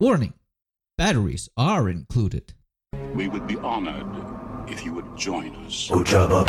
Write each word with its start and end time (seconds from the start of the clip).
Warning 0.00 0.32
batteries 0.96 1.50
are 1.58 1.86
included. 1.86 2.54
We 3.12 3.28
would 3.28 3.46
be 3.46 3.58
honored 3.58 4.06
if 4.66 4.82
you 4.82 4.94
would 4.94 5.14
join 5.14 5.54
us. 5.66 5.90
Ojaba. 5.90 6.46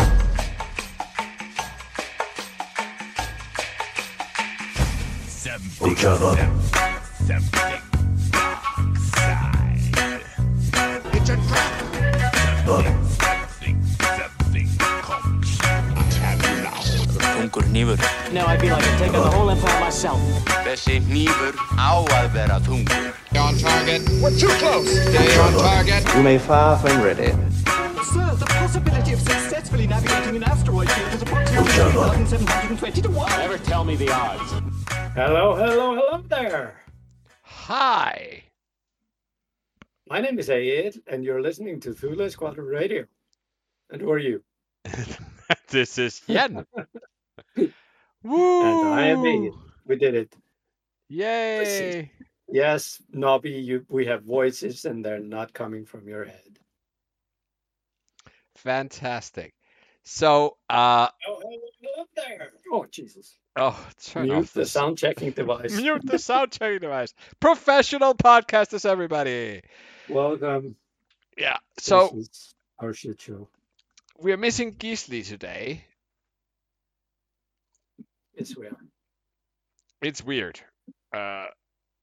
Ojaba. 5.81 6.31
It's 11.13 11.29
a 11.29 11.35
trap. 11.35 12.69
Up. 12.69 12.85
Þungur 17.35 17.63
hnífur. 17.67 17.97
Now 18.31 18.47
I 18.47 18.57
feel 18.57 18.71
like 18.71 18.87
I 18.87 18.97
take 18.97 19.13
on 19.13 19.23
the 19.23 19.35
whole 19.35 19.49
empire 19.49 19.79
myself. 19.81 20.21
Þessi 20.63 21.01
hnífur 21.03 21.51
á 21.75 21.99
að 21.99 22.31
vera 22.31 22.61
þungur. 22.63 23.20
On 23.41 23.57
target. 23.57 24.07
We're 24.21 24.37
too 24.37 24.47
close. 24.59 24.87
Stay 24.87 25.39
on 25.39 25.53
target. 25.53 26.15
You 26.15 26.21
may 26.21 26.37
fire 26.37 26.77
when 26.77 27.01
ready. 27.01 27.31
Sir, 28.03 28.35
the 28.35 28.45
possibility 28.45 29.13
of 29.13 29.19
successfully 29.19 29.87
navigating 29.87 30.35
an 30.35 30.43
asteroid 30.43 30.91
field 30.91 31.13
is 31.13 31.21
approximately 31.23 31.71
Ojaba. 31.71 32.07
1,720 32.09 33.01
to 33.01 33.09
1. 33.09 33.29
Never 33.39 33.57
tell 33.57 33.83
me 33.83 33.95
the 33.95 34.11
odds. 34.11 34.51
Hello, 35.15 35.55
hello, 35.55 35.95
hello 35.95 36.23
there. 36.29 36.81
Hi. 37.41 38.43
My 40.07 40.21
name 40.21 40.37
is 40.37 40.49
Egill, 40.49 40.99
and 41.07 41.23
you're 41.23 41.41
listening 41.41 41.79
to 41.79 41.93
Thule 41.93 42.29
Squadron 42.29 42.67
Radio. 42.67 43.05
And 43.89 44.01
who 44.01 44.11
are 44.11 44.19
you? 44.19 44.43
this 45.69 45.97
is 45.97 46.21
Jan. 46.29 46.63
Woo! 48.23 48.61
And 48.61 48.87
I 48.87 49.07
am 49.07 49.23
Egill. 49.23 49.57
We 49.87 49.95
did 49.95 50.13
it. 50.13 50.35
Yay! 51.09 52.11
Yes, 52.51 53.01
Nobby, 53.11 53.51
you, 53.51 53.85
we 53.89 54.05
have 54.07 54.23
voices, 54.23 54.85
and 54.85 55.03
they're 55.05 55.19
not 55.19 55.53
coming 55.53 55.85
from 55.85 56.07
your 56.07 56.25
head. 56.25 56.59
Fantastic. 58.55 59.53
So, 60.03 60.57
uh, 60.69 61.07
Oh, 61.27 61.39
hello, 61.41 61.61
hello 61.81 62.05
there. 62.15 62.51
Oh, 62.71 62.85
Jesus. 62.91 63.37
oh, 63.55 63.87
turn 64.03 64.23
Mute 64.27 64.33
off 64.35 64.53
the 64.53 64.61
this. 64.61 64.71
sound 64.71 64.97
checking 64.97 65.31
device. 65.31 65.71
Mute 65.77 66.01
the 66.05 66.19
sound 66.19 66.51
checking 66.51 66.79
device. 66.79 67.13
Professional 67.39 68.13
podcasters, 68.15 68.85
everybody. 68.85 69.61
Welcome. 70.09 70.75
Yeah. 71.37 71.57
So 71.79 72.09
This 72.15 72.53
our 72.79 72.93
shit 72.93 73.21
show. 73.21 73.47
we're 74.19 74.37
missing 74.37 74.73
Gisli 74.75 75.25
today. 75.25 75.85
It's 78.35 78.57
weird. 78.57 78.75
It's 80.01 80.23
weird. 80.23 80.59
Uh, 81.13 81.45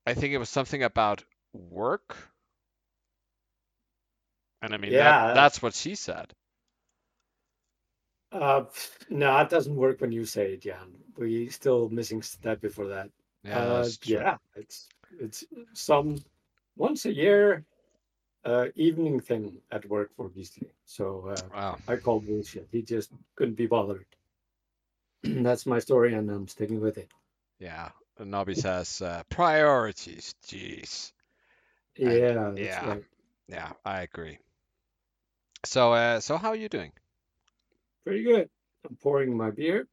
I 0.05 0.13
think 0.13 0.33
it 0.33 0.37
was 0.37 0.49
something 0.49 0.83
about 0.83 1.23
work. 1.53 2.15
And 4.61 4.73
I 4.73 4.77
mean, 4.77 4.91
Yeah. 4.91 5.27
that, 5.27 5.33
that's 5.35 5.61
what 5.61 5.73
she 5.73 5.95
said. 5.95 6.33
Uh, 8.31 8.65
no, 9.09 9.37
it 9.39 9.49
doesn't 9.49 9.75
work 9.75 10.01
when 10.01 10.11
you 10.11 10.25
say 10.25 10.53
it, 10.53 10.61
Jan. 10.61 10.93
We 11.17 11.49
still 11.49 11.89
missing 11.89 12.21
step 12.21 12.61
before 12.61 12.87
that. 12.87 13.09
Yeah, 13.43 13.59
uh, 13.59 13.89
yeah, 14.03 14.37
it's 14.55 14.87
it's 15.19 15.43
some 15.73 16.17
once 16.75 17.05
a 17.05 17.13
year 17.13 17.65
uh, 18.45 18.67
evening 18.75 19.19
thing 19.19 19.57
at 19.71 19.87
work 19.89 20.11
for 20.15 20.29
Gisli. 20.29 20.69
So 20.85 21.27
uh, 21.27 21.55
Wow. 21.55 21.79
I 21.87 21.95
call 21.95 22.19
bullshit. 22.19 22.67
He 22.71 22.81
just 22.81 23.11
couldn't 23.35 23.55
be 23.55 23.65
bothered. 23.65 24.05
That's 25.23 25.65
my 25.65 25.79
story, 25.79 26.13
and 26.13 26.29
I'm 26.29 26.47
sticking 26.47 26.79
with 26.81 26.97
it. 26.97 27.09
Yeah. 27.59 27.89
Nobby 28.25 28.55
says 28.55 29.01
uh, 29.01 29.23
priorities. 29.29 30.35
Jeez. 30.47 31.11
Yeah, 31.97 32.53
yeah. 32.55 32.95
right. 32.95 33.05
Yeah, 33.47 33.73
I 33.85 34.01
agree. 34.01 34.39
So, 35.65 35.93
uh, 35.93 36.19
so 36.19 36.37
how 36.37 36.49
are 36.49 36.55
you 36.55 36.69
doing? 36.69 36.91
Pretty 38.03 38.23
good. 38.23 38.49
I'm 38.89 38.95
pouring 38.97 39.37
my 39.37 39.51
beer. 39.51 39.87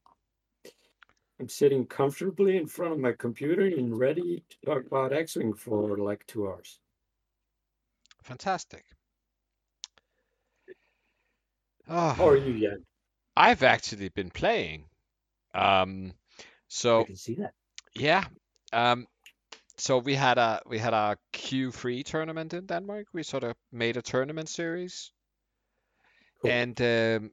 I'm 1.41 1.49
sitting 1.49 1.87
comfortably 1.87 2.57
in 2.57 2.67
front 2.67 2.93
of 2.93 2.99
my 2.99 3.13
computer 3.13 3.65
and 3.67 3.99
ready 3.99 4.45
to 4.51 4.57
talk 4.67 4.87
about 4.87 5.13
X-Wing 5.15 5.55
for 5.55 5.97
like 5.97 6.27
two 6.27 6.47
hours. 6.47 6.79
Fantastic. 8.23 8.85
How 12.17 12.27
Oh, 12.27 12.29
are 12.29 12.37
you, 12.37 12.59
Jan? 12.61 12.85
I've 13.37 13.63
actually 13.63 14.09
been 14.11 14.31
playing. 14.31 14.89
Um, 15.55 16.15
I 16.97 17.03
so 17.03 17.05
can 17.05 17.17
see 17.17 17.35
that. 17.37 17.55
Yeah. 17.99 18.25
Um, 18.73 19.07
so 19.79 19.99
we 19.99 20.15
had 20.15 20.39
a 20.39 20.63
we 20.67 20.79
had 20.79 20.95
a 20.95 21.17
Q3 21.33 22.03
tournament 22.03 22.55
in 22.55 22.67
Denmark. 22.67 23.09
We 23.13 23.23
sort 23.23 23.45
of 23.45 23.57
made 23.73 23.97
a 23.97 24.03
tournament 24.03 24.49
series, 24.49 25.13
Cool. 26.41 26.51
and 26.53 26.81
um, 26.81 27.31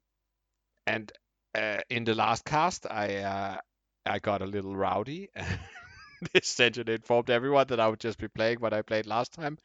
and 0.87 1.11
uh, 1.55 1.79
in 1.89 2.05
the 2.05 2.15
last 2.15 2.45
cast, 2.45 2.87
I 2.89 3.17
uh, 3.17 3.57
I 4.05 4.19
got 4.19 4.41
a 4.41 4.45
little 4.45 4.75
rowdy. 4.75 5.29
This 6.33 6.59
engine 6.59 6.89
informed 6.89 7.29
everyone 7.29 7.67
that 7.67 7.79
I 7.79 7.87
would 7.87 7.99
just 7.99 8.17
be 8.19 8.27
playing 8.29 8.59
what 8.59 8.73
I 8.73 8.81
played 8.81 9.07
last 9.07 9.33
time, 9.33 9.57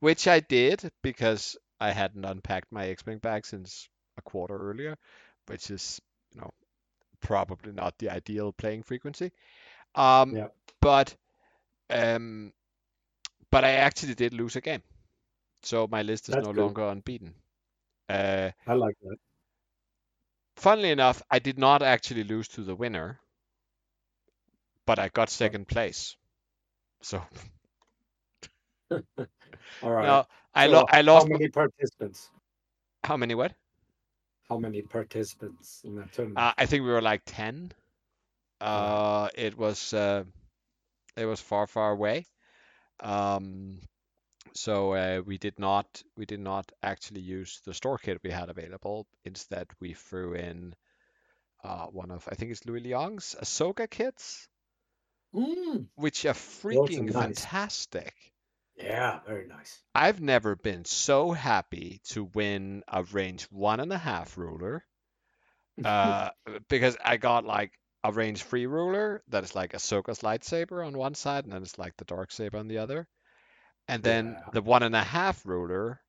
which 0.00 0.28
I 0.28 0.40
did 0.40 0.90
because 1.02 1.56
I 1.80 1.92
hadn't 1.92 2.24
unpacked 2.24 2.72
my 2.72 2.88
X-Wing 2.88 3.18
bag 3.18 3.46
since 3.46 3.88
a 4.18 4.22
quarter 4.22 4.56
earlier, 4.56 4.96
which 5.46 5.70
is, 5.70 6.00
you 6.34 6.40
know, 6.40 6.50
probably 7.20 7.72
not 7.72 7.98
the 7.98 8.10
ideal 8.10 8.52
playing 8.52 8.82
frequency. 8.84 9.32
Um, 9.94 10.36
Yeah. 10.36 10.48
but 10.80 11.14
um, 11.90 12.52
but 13.50 13.64
I 13.64 13.72
actually 13.72 14.14
did 14.14 14.32
lose 14.34 14.56
a 14.56 14.60
game, 14.60 14.82
so 15.62 15.86
my 15.86 16.02
list 16.02 16.28
is 16.28 16.34
That's 16.34 16.42
no 16.42 16.52
good. 16.52 16.64
longer 16.64 16.88
unbeaten. 16.88 17.34
Uh, 18.08 18.50
I 18.66 18.74
like 18.74 18.96
that. 19.02 19.16
funnily 20.56 20.90
enough, 20.90 21.22
I 21.30 21.38
did 21.40 21.58
not 21.58 21.82
actually 21.82 22.24
lose 22.24 22.48
to 22.48 22.62
the 22.62 22.74
winner, 22.74 23.20
but 24.86 24.98
I 24.98 25.08
got 25.08 25.28
second 25.30 25.68
place. 25.68 26.16
So 27.02 27.22
All 29.82 29.90
right. 29.90 30.06
no, 30.06 30.26
I 30.54 30.66
So 30.66 30.72
lo- 30.72 30.86
I 30.88 31.00
lost. 31.02 31.26
How 31.26 31.32
many 31.32 31.48
participants? 31.48 32.30
How 33.04 33.16
many 33.16 33.34
what? 33.34 33.54
How 34.48 34.58
many 34.58 34.82
participants 34.82 35.82
in 35.84 35.96
that 35.96 36.12
tournament? 36.12 36.38
Uh, 36.38 36.52
I 36.58 36.66
think 36.66 36.84
we 36.84 36.90
were 36.90 37.02
like 37.02 37.22
10. 37.26 37.72
Uh, 38.62 39.28
it 39.34 39.58
was 39.58 39.92
uh, 39.94 40.24
it 41.16 41.26
was 41.26 41.40
far, 41.40 41.66
far 41.66 41.92
away. 41.92 42.26
Um, 43.00 43.80
so 44.54 44.92
uh, 44.94 45.22
we 45.26 45.38
did 45.38 45.58
not 45.58 46.02
we 46.16 46.26
did 46.26 46.40
not 46.40 46.70
actually 46.82 47.20
use 47.22 47.60
the 47.64 47.74
store 47.74 47.98
kit 47.98 48.20
we 48.22 48.30
had 48.30 48.50
available. 48.50 49.06
Instead, 49.24 49.68
we 49.80 49.94
threw 49.94 50.34
in 50.34 50.74
uh, 51.64 51.86
one 51.86 52.10
of 52.10 52.28
I 52.30 52.34
think 52.36 52.52
it's 52.52 52.66
Louis 52.66 52.80
Leong's 52.80 53.36
Ahsoka 53.40 53.88
kits, 53.90 54.48
Mm, 55.34 55.88
which 55.96 56.24
are 56.26 56.34
freaking 56.34 57.12
nice. 57.12 57.38
fantastic. 57.38 58.14
yeah, 58.76 59.20
very 59.26 59.46
nice. 59.46 59.82
I've 59.94 60.20
never 60.20 60.56
been 60.56 60.84
so 60.84 61.32
happy 61.32 62.00
to 62.10 62.24
win 62.24 62.82
a 62.88 63.02
range 63.04 63.44
one 63.44 63.80
and 63.80 63.92
a 63.92 63.98
half 63.98 64.36
ruler. 64.38 64.84
Uh, 65.84 66.30
because 66.68 66.96
I 67.04 67.16
got 67.16 67.44
like 67.44 67.72
a 68.04 68.12
range 68.12 68.42
free 68.42 68.66
ruler 68.66 69.22
that 69.28 69.44
is 69.44 69.54
like 69.54 69.72
Ahsoka's 69.72 70.20
lightsaber 70.20 70.86
on 70.86 70.96
one 70.96 71.14
side, 71.14 71.44
and 71.44 71.52
then 71.52 71.62
it's 71.62 71.78
like 71.78 71.96
the 71.96 72.04
dark 72.04 72.30
saber 72.32 72.58
on 72.58 72.68
the 72.68 72.78
other. 72.78 73.06
And 73.88 74.02
then 74.02 74.36
Yeah. 74.38 74.50
the 74.52 74.62
one 74.62 74.82
and 74.82 74.94
a 74.96 75.02
half 75.02 75.44
ruler 75.46 76.00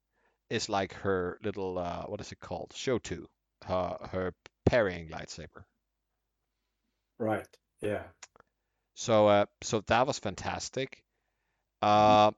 is 0.50 0.70
like 0.70 0.94
her 0.94 1.40
little 1.44 1.78
uh, 1.78 2.04
what 2.06 2.22
is 2.22 2.32
it 2.32 2.40
called? 2.40 2.72
shoto, 2.76 3.28
her 3.66 3.98
her 4.12 4.34
parrying 4.66 5.10
lightsaber. 5.10 5.66
Right. 7.18 7.48
Yeah. 7.82 8.04
So 8.96 9.28
uh, 9.28 9.46
so 9.62 9.82
that 9.82 10.08
was 10.08 10.20
fantastic. 10.20 11.04
Uh, 11.82 12.32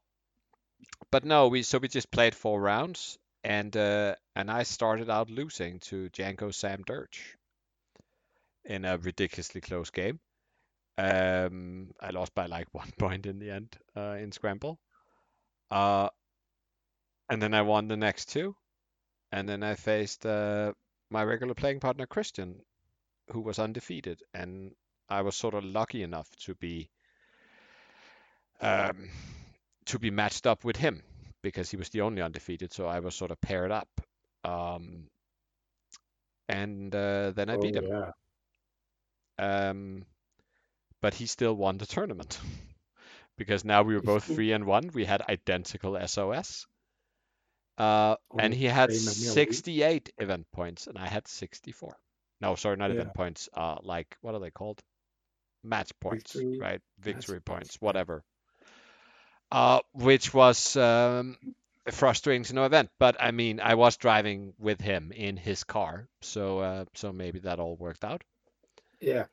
but 1.12 1.26
no, 1.26 1.48
we 1.48 1.64
so 1.64 1.78
we 1.80 1.88
just 1.88 2.12
played 2.12 2.36
four 2.36 2.60
rounds, 2.62 3.18
and 3.44 3.76
uh, 3.76 4.16
and 4.36 4.50
I 4.52 4.64
started 4.64 5.10
out 5.10 5.30
losing 5.30 5.80
to 5.82 6.10
Janko 6.10 6.52
Sam 6.52 6.84
Dirge 6.86 7.38
in 8.66 8.86
a 8.86 8.98
ridiculously 8.98 9.62
close 9.62 9.90
game. 9.90 10.20
Um, 10.98 11.92
I 12.02 12.12
lost 12.12 12.34
by 12.36 12.48
like 12.48 12.68
one 12.74 12.92
point 13.00 13.26
in 13.26 13.40
the 13.40 13.52
end 13.52 13.78
uh, 13.96 14.18
in 14.20 14.32
scramble. 14.32 14.80
Uh, 15.72 16.10
and 17.30 17.42
then 17.42 17.54
I 17.54 17.62
won 17.62 17.88
the 17.88 17.98
next 17.98 18.30
two, 18.30 18.56
and 19.32 19.48
then 19.48 19.64
I 19.64 19.76
faced 19.76 20.26
uh, 20.26 20.74
my 21.10 21.24
regular 21.24 21.54
playing 21.54 21.80
partner 21.80 22.06
Christian, 22.08 22.62
who 23.32 23.42
was 23.42 23.60
undefeated, 23.60 24.22
and 24.34 24.76
I 25.10 25.22
was 25.22 25.36
sort 25.36 25.54
of 25.56 25.64
lucky 25.64 26.04
enough 26.04 26.30
to 26.46 26.56
be 26.56 26.90
um, 28.62 29.10
to 29.86 30.00
be 30.00 30.12
matched 30.12 30.48
up 30.48 30.64
with 30.64 30.76
him 30.78 31.04
because 31.42 31.70
he 31.70 31.78
was 31.78 31.90
the 31.90 32.02
only 32.02 32.22
undefeated, 32.22 32.74
so 32.74 32.88
I 32.88 33.00
was 33.00 33.16
sort 33.16 33.32
of 33.32 33.42
paired 33.42 33.72
up. 33.72 33.90
Um, 34.44 35.10
and 36.48 36.94
uh, 36.96 37.32
then 37.32 37.50
I 37.50 37.56
Oh, 37.56 37.58
beat 37.58 37.76
him. 37.76 37.88
yeah. 37.88 38.12
Um, 39.38 40.06
but 41.02 41.14
he 41.14 41.26
still 41.26 41.54
won 41.54 41.78
the 41.78 41.86
tournament 41.86 42.40
because 43.38 43.66
now 43.66 43.84
we 43.84 43.96
were 43.96 44.02
both 44.02 44.24
three 44.24 44.52
and 44.54 44.66
one. 44.66 44.92
We 44.94 45.06
had 45.06 45.22
identical 45.28 45.98
SOS. 46.08 46.66
Uh, 47.78 48.16
and 48.40 48.54
he 48.54 48.66
had 48.66 48.90
same 48.92 49.10
as 49.10 49.20
me. 49.20 49.28
68 49.28 50.14
event 50.18 50.48
points, 50.54 50.88
and 50.88 50.98
I 50.98 51.08
had 51.08 51.28
64. 51.28 51.98
No, 52.40 52.56
sorry, 52.56 52.78
not 52.78 52.90
Yeah. 52.92 52.96
event 53.02 53.14
points. 53.14 53.50
Uh, 53.54 53.78
like 53.84 54.16
what 54.22 54.34
are 54.36 54.40
they 54.40 54.52
called? 54.52 54.82
Match 55.64 55.92
points, 56.00 56.34
Victory- 56.34 56.60
right? 56.60 56.82
Victory 57.00 57.42
points, 57.42 57.70
points, 57.70 57.82
whatever. 57.82 58.24
Uh, 59.52 59.80
which 59.94 60.34
was 60.34 60.76
um, 60.76 61.38
frustrating 61.92 62.44
to 62.44 62.54
no 62.56 62.64
event. 62.66 62.90
But 63.00 63.18
I 63.22 63.32
mean, 63.32 63.60
I 63.60 63.76
was 63.76 63.98
driving 63.98 64.54
with 64.58 64.80
him 64.82 65.12
in 65.12 65.38
his 65.38 65.64
car, 65.64 66.08
so 66.22 66.60
uh, 66.60 66.86
so 66.94 67.12
maybe 67.12 67.40
that 67.40 67.60
all 67.60 67.76
worked 67.76 68.04
out. 68.06 68.24
Yeah. 69.06 69.26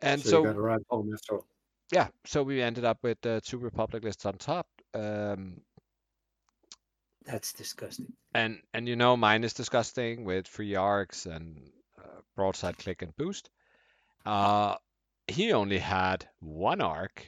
And 0.00 0.22
so, 0.22 0.30
so, 0.30 0.38
you 0.38 0.46
got 0.46 0.52
to 0.52 0.60
ride 0.60 0.82
home 0.88 1.10
after 1.12 1.34
all. 1.34 1.46
yeah, 1.92 2.08
so 2.24 2.44
we 2.44 2.62
ended 2.62 2.84
up 2.84 2.98
with 3.02 3.24
uh, 3.26 3.40
two 3.42 3.58
Republic 3.58 4.04
lists 4.04 4.24
on 4.24 4.38
top. 4.38 4.68
Um, 4.94 5.60
That's 7.26 7.52
disgusting. 7.52 8.12
and 8.32 8.60
and 8.72 8.88
you 8.88 8.94
know 8.94 9.16
mine 9.16 9.42
is 9.42 9.54
disgusting 9.54 10.24
with 10.24 10.46
free 10.46 10.76
arcs 10.76 11.26
and 11.26 11.72
uh, 11.98 12.20
broadside 12.36 12.78
click 12.78 13.02
and 13.02 13.14
boost. 13.16 13.50
Uh, 14.24 14.76
he 15.26 15.52
only 15.52 15.78
had 15.78 16.28
one 16.38 16.80
arc, 16.80 17.26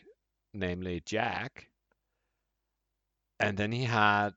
namely 0.55 1.03
Jack, 1.05 1.67
and 3.41 3.57
then 3.59 3.73
he 3.73 3.83
had 3.83 4.31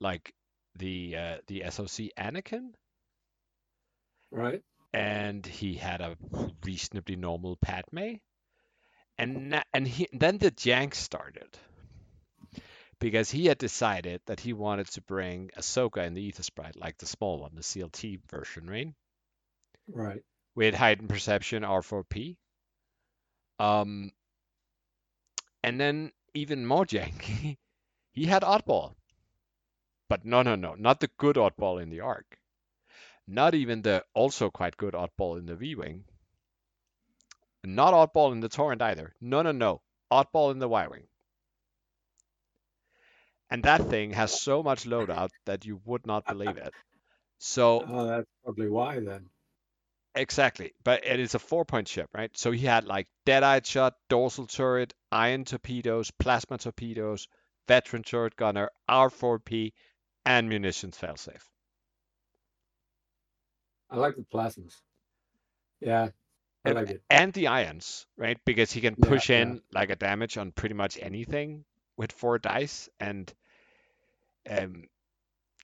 like 0.00 0.34
the 0.76 1.16
uh, 1.16 1.36
the 1.46 1.62
SOC 1.70 2.10
Anakin, 2.18 2.72
Right? 4.30 4.62
And 4.92 5.44
he 5.44 5.74
had 5.74 6.00
a 6.00 6.16
reasonably 6.64 7.16
normal 7.16 7.56
Padme, 7.56 8.16
and 9.18 9.62
and 9.74 9.86
he 9.86 10.08
then 10.12 10.38
the 10.38 10.50
jank 10.50 10.94
started 10.94 11.58
because 13.00 13.30
he 13.30 13.46
had 13.46 13.58
decided 13.58 14.20
that 14.26 14.40
he 14.40 14.52
wanted 14.52 14.86
to 14.88 15.00
bring 15.02 15.50
Ahsoka 15.56 16.06
in 16.06 16.14
the 16.14 16.32
Aethersprite, 16.32 16.76
like 16.76 16.98
the 16.98 17.06
small 17.06 17.40
one, 17.40 17.54
the 17.54 17.62
CLT 17.62 18.20
version, 18.28 18.68
right? 18.68 18.92
Right. 19.88 20.22
With 20.54 20.74
heightened 20.74 21.08
perception 21.08 21.62
R4P. 21.62 22.36
Um, 23.60 24.10
and 25.62 25.80
then 25.80 26.12
even 26.34 26.66
more 26.66 26.84
janky, 26.84 27.56
he 28.12 28.26
had 28.26 28.42
oddball. 28.42 28.94
But 30.08 30.24
no, 30.24 30.42
no, 30.42 30.54
no, 30.54 30.74
not 30.74 31.00
the 31.00 31.10
good 31.18 31.36
oddball 31.36 31.80
in 31.82 31.90
the 31.90 32.00
arc. 32.00 32.38
Not 33.28 33.54
even 33.54 33.82
the 33.82 34.04
also 34.14 34.50
quite 34.50 34.76
good 34.78 34.94
oddball 34.94 35.38
in 35.38 35.44
the 35.44 35.54
V-Wing. 35.54 36.04
Not 37.62 37.92
oddball 37.92 38.32
in 38.32 38.40
the 38.40 38.48
Torrent 38.48 38.80
either. 38.80 39.14
No, 39.20 39.42
no, 39.42 39.52
no. 39.52 39.82
Oddball 40.10 40.50
in 40.50 40.58
the 40.58 40.68
Y-Wing. 40.68 41.06
And 43.50 43.62
that 43.64 43.90
thing 43.90 44.12
has 44.12 44.40
so 44.40 44.62
much 44.62 44.84
loadout 44.84 45.28
that 45.44 45.66
you 45.66 45.80
would 45.84 46.06
not 46.06 46.26
believe 46.26 46.56
it. 46.56 46.72
So 47.40 47.84
Oh, 47.86 48.06
that's 48.06 48.26
probably 48.42 48.68
why 48.68 48.98
then. 48.98 49.30
Exactly, 50.16 50.72
but 50.82 51.06
it 51.06 51.20
is 51.20 51.36
a 51.36 51.38
four-point 51.38 51.86
ship, 51.86 52.10
right? 52.12 52.36
So 52.36 52.50
he 52.50 52.66
had 52.66 52.84
like 52.84 53.06
dead-eyed 53.26 53.64
shot, 53.64 53.94
dorsal 54.08 54.46
turret, 54.48 54.92
ion 55.12 55.44
torpedoes, 55.44 56.10
plasma 56.10 56.58
torpedoes, 56.58 57.28
veteran 57.68 58.02
turret 58.02 58.34
gunner, 58.34 58.70
R4P, 58.88 59.72
and 60.26 60.48
munitions 60.48 60.98
failsafe. 60.98 61.44
I 63.90 63.96
like 63.96 64.16
the 64.16 64.22
plasmas. 64.22 64.74
Yeah. 65.80 66.08
I 66.64 66.70
And- 66.70 66.74
like 66.74 66.90
it. 66.90 67.02
And 67.08 67.32
the 67.32 67.48
ions, 67.48 68.06
right? 68.16 68.38
Because 68.44 68.72
he 68.72 68.80
can 68.80 68.96
push 68.96 69.30
yeah. 69.30 69.42
in 69.42 69.62
like 69.72 69.90
a 69.90 69.96
damage 69.96 70.36
on 70.36 70.52
pretty 70.52 70.74
much 70.74 70.98
anything 71.00 71.64
with 71.96 72.12
four 72.12 72.38
dice. 72.38 72.88
And 73.00 73.32
um, 74.48 74.84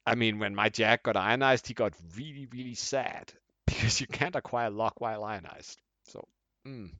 I 0.06 0.14
mean, 0.14 0.38
when 0.38 0.54
my 0.54 0.68
Jack 0.68 1.02
got 1.02 1.16
ionized, 1.16 1.66
he 1.66 1.74
got 1.74 1.94
really, 2.16 2.46
really 2.52 2.74
sad 2.74 3.32
because 3.66 4.00
you 4.00 4.06
can't 4.06 4.36
acquire 4.36 4.70
lock 4.70 5.00
while 5.00 5.24
ionized. 5.24 5.80
So, 6.04 6.26
mm. 6.66 6.90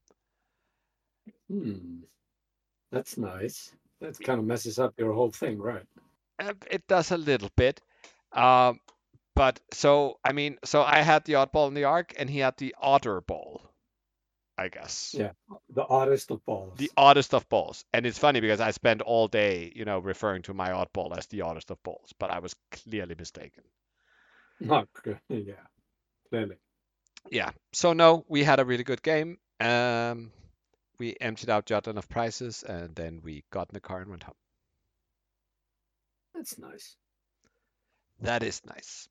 Hmm. 1.49 2.00
That's 2.91 3.17
nice. 3.17 3.73
That 4.00 4.19
kind 4.21 4.38
of 4.38 4.44
messes 4.47 4.79
up 4.79 4.94
your 4.99 5.12
whole 5.12 5.31
thing, 5.31 5.59
right? 5.59 5.85
Uh, 6.38 6.53
It 6.71 6.87
does 6.87 7.11
a 7.11 7.17
little 7.17 7.50
bit. 7.56 7.81
Um, 8.32 8.81
but 9.34 9.60
so, 9.72 10.19
I 10.25 10.32
mean, 10.32 10.58
so 10.64 10.82
I 10.82 11.02
had 11.02 11.25
the 11.25 11.34
oddball 11.34 11.69
in 11.69 11.75
the 11.75 11.84
arc 11.84 12.14
and 12.16 12.31
he 12.31 12.38
had 12.38 12.56
the 12.56 12.75
otter 12.81 13.20
ball, 13.20 13.62
I 14.56 14.69
guess. 14.69 15.14
Yeah. 15.19 15.32
The 15.70 15.84
oddest 15.86 16.31
of 16.31 16.44
balls. 16.44 16.78
The 16.78 16.90
oddest 16.96 17.34
of 17.34 17.48
balls. 17.48 17.84
And 17.92 18.06
it's 18.06 18.19
funny 18.19 18.40
because 18.40 18.60
I 18.60 18.70
spent 18.70 19.02
all 19.02 19.26
day, 19.28 19.72
you 19.75 19.84
know, 19.84 19.98
referring 19.98 20.42
to 20.42 20.54
my 20.54 20.70
oddball 20.70 21.16
as 21.16 21.26
the 21.26 21.42
oddest 21.42 21.70
of 21.70 21.82
balls, 21.82 22.12
but 22.19 22.31
I 22.31 22.38
was 22.38 22.54
clearly 22.70 23.16
mistaken. 23.19 23.64
Not 24.60 24.88
good. 25.02 25.19
Yeah. 25.28 25.54
Clearly. 26.30 26.56
Yeah. 27.30 27.50
So, 27.72 27.92
no, 27.92 28.25
we 28.28 28.44
had 28.44 28.60
a 28.60 28.64
really 28.64 28.84
good 28.84 29.02
game. 29.02 29.38
Um, 29.60 30.32
we 30.98 31.16
emptied 31.20 31.50
out 31.50 31.66
Jotun 31.66 31.98
of 31.98 32.08
prices 32.08 32.62
and 32.62 32.94
then 32.94 33.20
we 33.22 33.44
got 33.50 33.69
in 33.70 33.75
the 33.75 33.80
car 33.80 34.00
and 34.00 34.10
went 34.10 34.22
home. 34.22 34.34
That's 36.34 36.58
nice. 36.58 36.96
That 38.20 38.42
is 38.42 38.62
nice. 38.64 39.08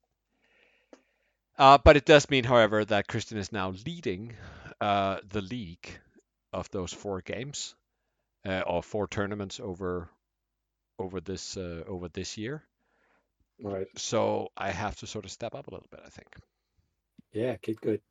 Uh, 1.58 1.78
but 1.80 1.98
it 1.98 2.06
does 2.06 2.30
mean, 2.30 2.44
however, 2.44 2.86
that 2.86 3.08
Christian 3.08 3.38
is 3.40 3.52
now 3.52 3.72
leading 3.86 4.36
uh, 4.82 5.20
the 5.30 5.42
league 5.42 5.90
of 6.54 6.70
those 6.72 6.94
four 6.94 7.22
games 7.22 7.76
uh, 8.46 8.62
or 8.62 8.84
four 8.84 9.08
tournaments 9.08 9.60
over 9.60 10.10
over 11.00 11.22
this 11.22 11.58
uh, 11.58 11.84
over 11.88 12.10
this 12.10 12.38
year. 12.38 12.64
Right. 13.62 13.88
So 13.98 14.52
I 14.56 14.70
have 14.70 14.98
to 14.98 15.08
sort 15.08 15.26
of 15.26 15.32
step 15.32 15.56
up 15.56 15.66
a 15.68 15.72
little 15.72 15.88
bit. 15.90 16.02
I 16.06 16.10
think 16.10 16.28
Yeah, 17.34 17.58
kid 17.58 17.82
good. 17.82 18.02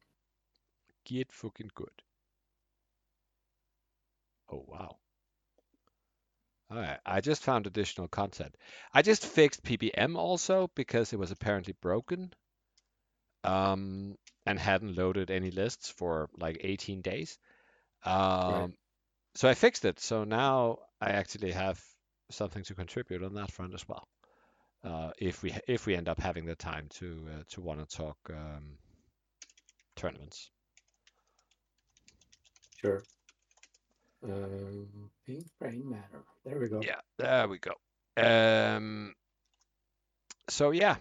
get 1.05 1.31
fucking 1.33 1.71
good. 1.77 2.03
Oh 4.49 4.65
wow. 4.69 4.99
All 6.71 6.77
right, 6.77 6.99
I 7.07 7.21
just 7.21 7.45
found 7.45 7.69
additional 7.69 8.09
content. 8.09 8.57
I 8.93 9.03
just 9.03 9.25
fixed 9.25 9.63
PPM 9.63 10.17
also 10.17 10.73
because 10.75 11.13
it 11.13 11.19
was 11.21 11.31
apparently 11.31 11.75
broken. 11.81 12.35
Um, 13.45 14.17
and 14.47 14.59
hadn't 14.59 14.97
loaded 14.97 15.31
any 15.31 15.51
lists 15.51 15.89
for 15.91 16.29
like 16.39 16.59
18 16.63 17.01
days. 17.01 17.39
Um, 18.05 18.75
so 19.35 19.49
I 19.49 19.55
fixed 19.55 19.85
it. 19.85 20.01
So 20.01 20.25
now 20.25 20.79
I 21.01 21.11
actually 21.11 21.53
have 21.53 21.81
something 22.31 22.65
to 22.65 22.75
contribute 22.75 23.23
on 23.23 23.35
that 23.35 23.51
front 23.51 23.75
as 23.75 23.87
well. 23.89 24.07
Uh, 24.85 25.13
if 25.19 25.43
we 25.43 25.55
if 25.69 25.87
we 25.87 25.95
end 25.95 26.09
up 26.09 26.19
having 26.19 26.45
the 26.45 26.57
time 26.57 26.89
to 26.91 27.25
uh, 27.31 27.43
to 27.51 27.61
want 27.61 27.89
to 27.89 27.97
talk 27.97 28.17
um, 28.31 28.79
tournaments. 29.95 30.51
Sure. 32.81 33.03
Um, 34.25 34.89
pink 35.25 35.45
brain 35.61 35.89
matter. 35.89 36.25
There 36.45 36.59
we 36.59 36.69
go. 36.69 36.81
Yeah, 36.83 37.01
there 37.17 37.47
we 37.47 37.59
go. 37.59 37.75
Um, 38.17 39.15
so 40.49 40.73
yeah, 40.73 40.97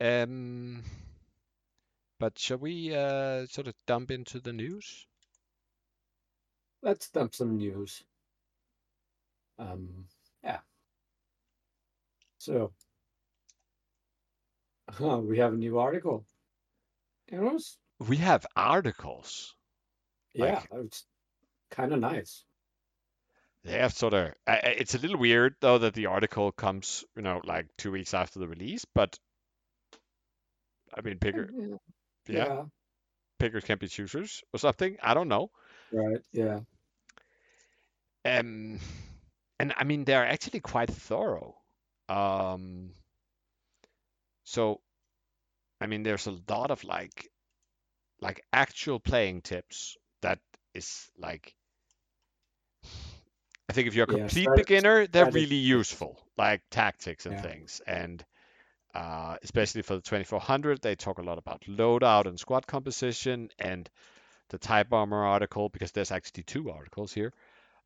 um, 0.00 0.82
but 2.18 2.38
shall 2.38 2.58
we 2.58 2.94
uh, 2.94 3.46
sort 3.46 3.68
of 3.68 3.74
dump 3.86 4.10
into 4.10 4.40
the 4.40 4.52
news? 4.52 5.06
Let's 6.82 7.10
dump 7.10 7.34
some 7.34 7.56
news. 7.56 8.02
Um, 9.58 10.06
yeah. 10.44 10.60
So, 12.38 12.72
uh, 15.00 15.18
we 15.18 15.38
have 15.38 15.52
a 15.52 15.56
new 15.56 15.78
article. 15.78 16.24
You 17.30 17.40
know, 17.40 17.58
We 17.98 18.16
have 18.18 18.46
articles. 18.56 19.54
yeah, 20.34 20.62
Like- 20.70 20.84
it's 20.84 21.04
kind 21.70 21.92
of 21.92 21.98
nice. 22.00 22.44
They 23.64 23.72
have 23.78 23.92
sort 23.92 24.14
of. 24.14 24.32
I- 24.46 24.52
I- 24.60 24.76
It's 24.78 24.94
a 24.94 24.98
little 24.98 25.18
weird 25.18 25.56
though 25.60 25.78
that 25.78 25.94
the 25.94 26.06
article 26.06 26.52
comes, 26.52 27.04
you 27.16 27.22
know, 27.22 27.40
like 27.44 27.66
two 27.76 27.90
weeks 27.90 28.14
after 28.14 28.38
the 28.38 28.46
release. 28.48 28.84
But 28.94 29.18
I 30.94 31.00
mean, 31.02 31.18
picker, 31.18 31.50
Yeah. 32.28 32.46
yeah, 32.46 32.64
pickers 33.38 33.64
can't 33.64 33.80
be 33.80 33.88
choosers 33.88 34.42
or 34.52 34.58
something. 34.58 34.96
I 35.02 35.14
don't 35.14 35.28
know. 35.28 35.50
Right. 35.92 36.22
Yeah. 36.32 36.60
Um, 38.24 38.78
and 39.58 39.72
I 39.76 39.84
mean, 39.84 40.04
they're 40.04 40.26
actually 40.26 40.60
quite 40.60 40.90
thorough. 40.90 41.56
Um, 42.08 42.92
so, 44.44 44.80
I 45.80 45.86
mean, 45.86 46.02
there's 46.04 46.26
a 46.28 46.38
lot 46.48 46.70
of 46.70 46.84
like, 46.84 47.30
like 48.20 48.44
actual 48.52 49.00
playing 49.00 49.42
tips 49.42 49.96
that 50.22 50.40
is 50.74 51.10
like, 51.18 51.54
I 53.68 53.72
think 53.72 53.88
if 53.88 53.94
you're 53.94 54.04
a 54.04 54.06
Yeah, 54.06 54.16
complete 54.18 54.54
beginner, 54.54 55.06
they're 55.06 55.26
really 55.26 55.56
useful, 55.56 56.22
like 56.36 56.62
tactics 56.70 57.26
and 57.26 57.36
Yeah. 57.36 57.40
things. 57.40 57.80
And 57.86 58.24
uh, 58.98 59.36
especially 59.42 59.82
for 59.82 59.94
the 59.94 60.02
2400, 60.02 60.80
they 60.82 60.96
talk 60.96 61.18
a 61.18 61.22
lot 61.22 61.38
about 61.38 61.62
loadout 61.62 62.26
and 62.26 62.38
squad 62.38 62.66
composition 62.66 63.48
and 63.58 63.88
the 64.48 64.58
TIE 64.58 64.82
Bomber 64.82 65.22
article, 65.24 65.68
because 65.68 65.92
there's 65.92 66.10
actually 66.10 66.42
two 66.42 66.70
articles 66.70 67.12
here 67.12 67.32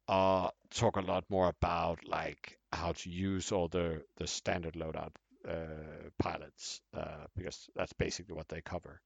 uh, 0.09 0.49
talk 0.71 0.97
a 0.97 1.01
lot 1.01 1.25
more 1.29 1.49
about 1.49 2.01
like 2.07 2.59
how 2.73 2.93
to 2.93 3.11
use 3.11 3.53
all 3.53 3.69
the 3.69 4.03
the 4.17 4.27
standard 4.27 4.75
loadout 4.75 5.13
uh, 5.49 6.11
pilots 6.19 6.81
uh, 6.97 7.27
because 7.37 7.69
that's 7.75 7.93
basically 7.95 8.35
what 8.35 8.49
they 8.49 8.61
cover. 8.61 9.01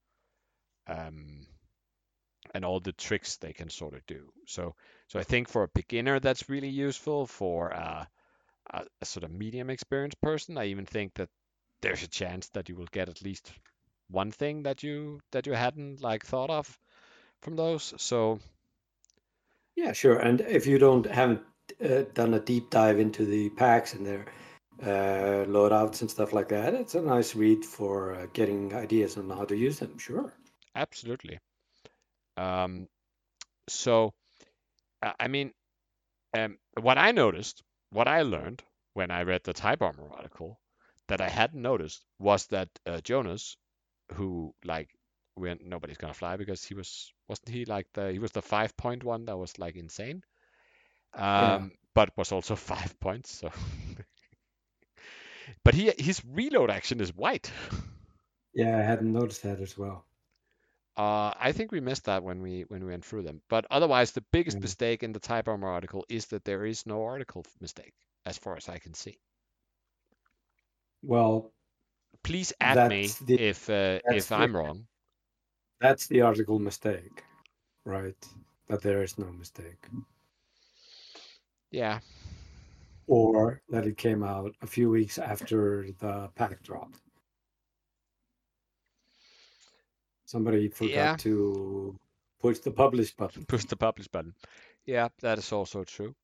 Um, 0.89 1.47
and 2.55 2.65
all 2.65 2.79
the 2.79 2.93
tricks 2.93 3.39
they 3.39 3.53
can 3.53 3.69
sort 3.69 3.95
of 3.95 4.07
do. 4.07 4.29
So, 4.47 4.77
so 5.09 5.19
I 5.19 5.25
think 5.25 5.49
for 5.49 5.65
a 5.65 5.69
beginner 5.75 6.21
that's 6.21 6.49
really 6.49 6.69
useful. 6.69 7.27
For 7.27 7.75
uh, 7.75 8.05
a, 8.73 8.85
a 9.01 9.05
sort 9.05 9.25
of 9.25 9.33
medium 9.33 9.69
experienced 9.69 10.21
person, 10.21 10.57
I 10.57 10.67
even 10.67 10.87
think 10.87 11.15
that 11.15 11.29
there's 11.83 12.03
a 12.03 12.09
chance 12.09 12.49
that 12.51 12.69
you 12.69 12.77
will 12.77 12.89
get 12.93 13.09
at 13.09 13.23
least 13.23 13.53
one 14.09 14.31
thing 14.31 14.63
that 14.63 14.83
you 14.83 15.21
that 15.33 15.47
you 15.47 15.53
hadn't 15.53 16.01
like 16.01 16.25
thought 16.25 16.51
of 16.51 16.79
from 17.43 17.57
those. 17.57 17.95
So 17.97 18.41
Yeah, 19.77 19.93
sure. 19.93 20.19
And 20.19 20.41
if 20.41 20.67
you 20.67 20.79
don't 20.79 21.07
haven't 21.07 21.43
uh, 21.85 22.03
done 22.15 22.35
a 22.35 22.41
deep 22.41 22.71
dive 22.71 22.99
into 22.99 23.25
the 23.25 23.51
packs 23.51 23.95
and 23.95 24.07
their 24.07 24.27
uh, 24.83 25.45
loadouts 25.47 26.01
and 26.01 26.11
stuff 26.11 26.33
like 26.33 26.49
that, 26.49 26.75
it's 26.75 26.95
a 26.95 27.01
nice 27.03 27.35
read 27.35 27.65
for 27.65 28.15
uh, 28.15 28.27
getting 28.33 28.75
ideas 28.75 29.17
on 29.17 29.31
how 29.31 29.45
to 29.45 29.57
use 29.57 29.79
them. 29.79 29.99
Sure. 29.99 30.33
absolutely. 30.75 31.39
Um, 32.37 32.89
so 33.69 34.13
I 35.03 35.29
mean, 35.29 35.53
um, 36.35 36.59
what 36.81 36.99
I 36.99 37.13
noticed, 37.13 37.63
what 37.91 38.09
I 38.09 38.23
learned 38.23 38.63
when 38.95 39.11
I 39.11 39.23
read 39.23 39.43
the 39.45 39.53
TIE 39.53 39.77
Bomber 39.77 40.09
article 40.11 40.59
that 41.09 41.21
I 41.21 41.29
hadn't 41.29 41.63
noticed 41.63 42.05
was 42.19 42.47
that 42.49 42.69
uh, 42.87 43.01
Jonus, 43.03 43.57
who 44.15 44.55
like 44.65 44.91
when 45.35 45.59
nobody's 45.65 45.99
gonna 45.99 46.15
fly 46.15 46.37
because 46.37 46.65
he 46.65 46.75
was 46.75 47.13
wasn't 47.29 47.49
he 47.51 47.65
like 47.65 47.87
the 47.95 48.13
he 48.13 48.19
was 48.19 48.33
the 48.33 48.43
five 48.43 48.77
point 48.77 49.05
one 49.05 49.25
that 49.27 49.37
was 49.37 49.59
like 49.59 49.77
insane, 49.77 50.23
um, 51.15 51.73
but 51.95 52.11
was 52.17 52.33
also 52.33 52.57
five 52.57 52.99
points. 53.01 53.31
So, 53.31 53.51
but 55.65 55.75
he 55.75 55.93
his 55.99 56.23
reload 56.25 56.71
action 56.71 57.01
is 57.01 57.15
white. 57.15 57.51
Yeah, 58.55 58.77
I 58.79 58.83
hadn't 58.83 59.13
noticed 59.13 59.43
that 59.45 59.61
as 59.61 59.79
well. 59.79 60.05
Uh, 60.97 61.33
I 61.39 61.53
think 61.53 61.73
we 61.73 61.81
missed 61.81 62.05
that 62.05 62.23
when 62.23 62.43
we 62.43 62.63
when 62.63 62.85
we 62.85 62.91
went 62.91 63.05
through 63.05 63.23
them. 63.23 63.41
But 63.49 63.67
otherwise, 63.71 64.13
the 64.13 64.25
biggest 64.33 64.61
mistake 64.61 65.03
in 65.03 65.13
the 65.13 65.21
TIE 65.21 65.43
Bomber 65.43 65.69
article 65.69 66.05
is 66.09 66.27
that 66.27 66.45
there 66.45 66.65
is 66.67 66.87
no 66.87 67.05
article 67.05 67.45
mistake, 67.61 67.95
as 68.27 68.39
far 68.39 68.57
as 68.57 68.69
I 68.69 68.79
can 68.79 68.95
see. 68.95 69.19
Well, 71.03 71.53
Please 72.23 72.53
add 72.61 72.89
me 72.91 73.07
the- 73.25 73.41
if 73.41 73.71
uh, 73.71 74.01
if 74.07 74.29
the- 74.29 74.35
I'm 74.37 74.57
wrong. 74.57 74.87
that's 75.81 76.07
the 76.09 76.23
article 76.23 76.59
mistake, 76.59 77.23
right? 77.85 78.17
That 78.69 78.83
there 78.83 79.03
is 79.03 79.17
no 79.19 79.31
mistake. 79.33 79.87
Yeah, 81.71 82.01
Or 83.07 83.61
that 83.69 83.87
it 83.87 83.97
came 83.97 84.25
out 84.25 84.57
a 84.63 84.67
few 84.67 84.91
weeks 84.91 85.19
after 85.19 85.87
the 85.99 86.29
pack 86.35 86.63
dropped. 86.63 87.01
Somebody 90.25 90.69
forgot 90.69 90.93
Yeah. 90.95 91.17
to 91.19 91.97
push 92.41 92.59
the 92.59 92.73
publish 92.73 93.15
button. 93.15 93.45
push 93.47 93.65
the 93.67 93.77
publish 93.77 94.09
button. 94.09 94.35
Yeah, 94.85 95.09
that 95.21 95.39
is 95.39 95.53
also 95.53 95.85
true. 95.85 96.15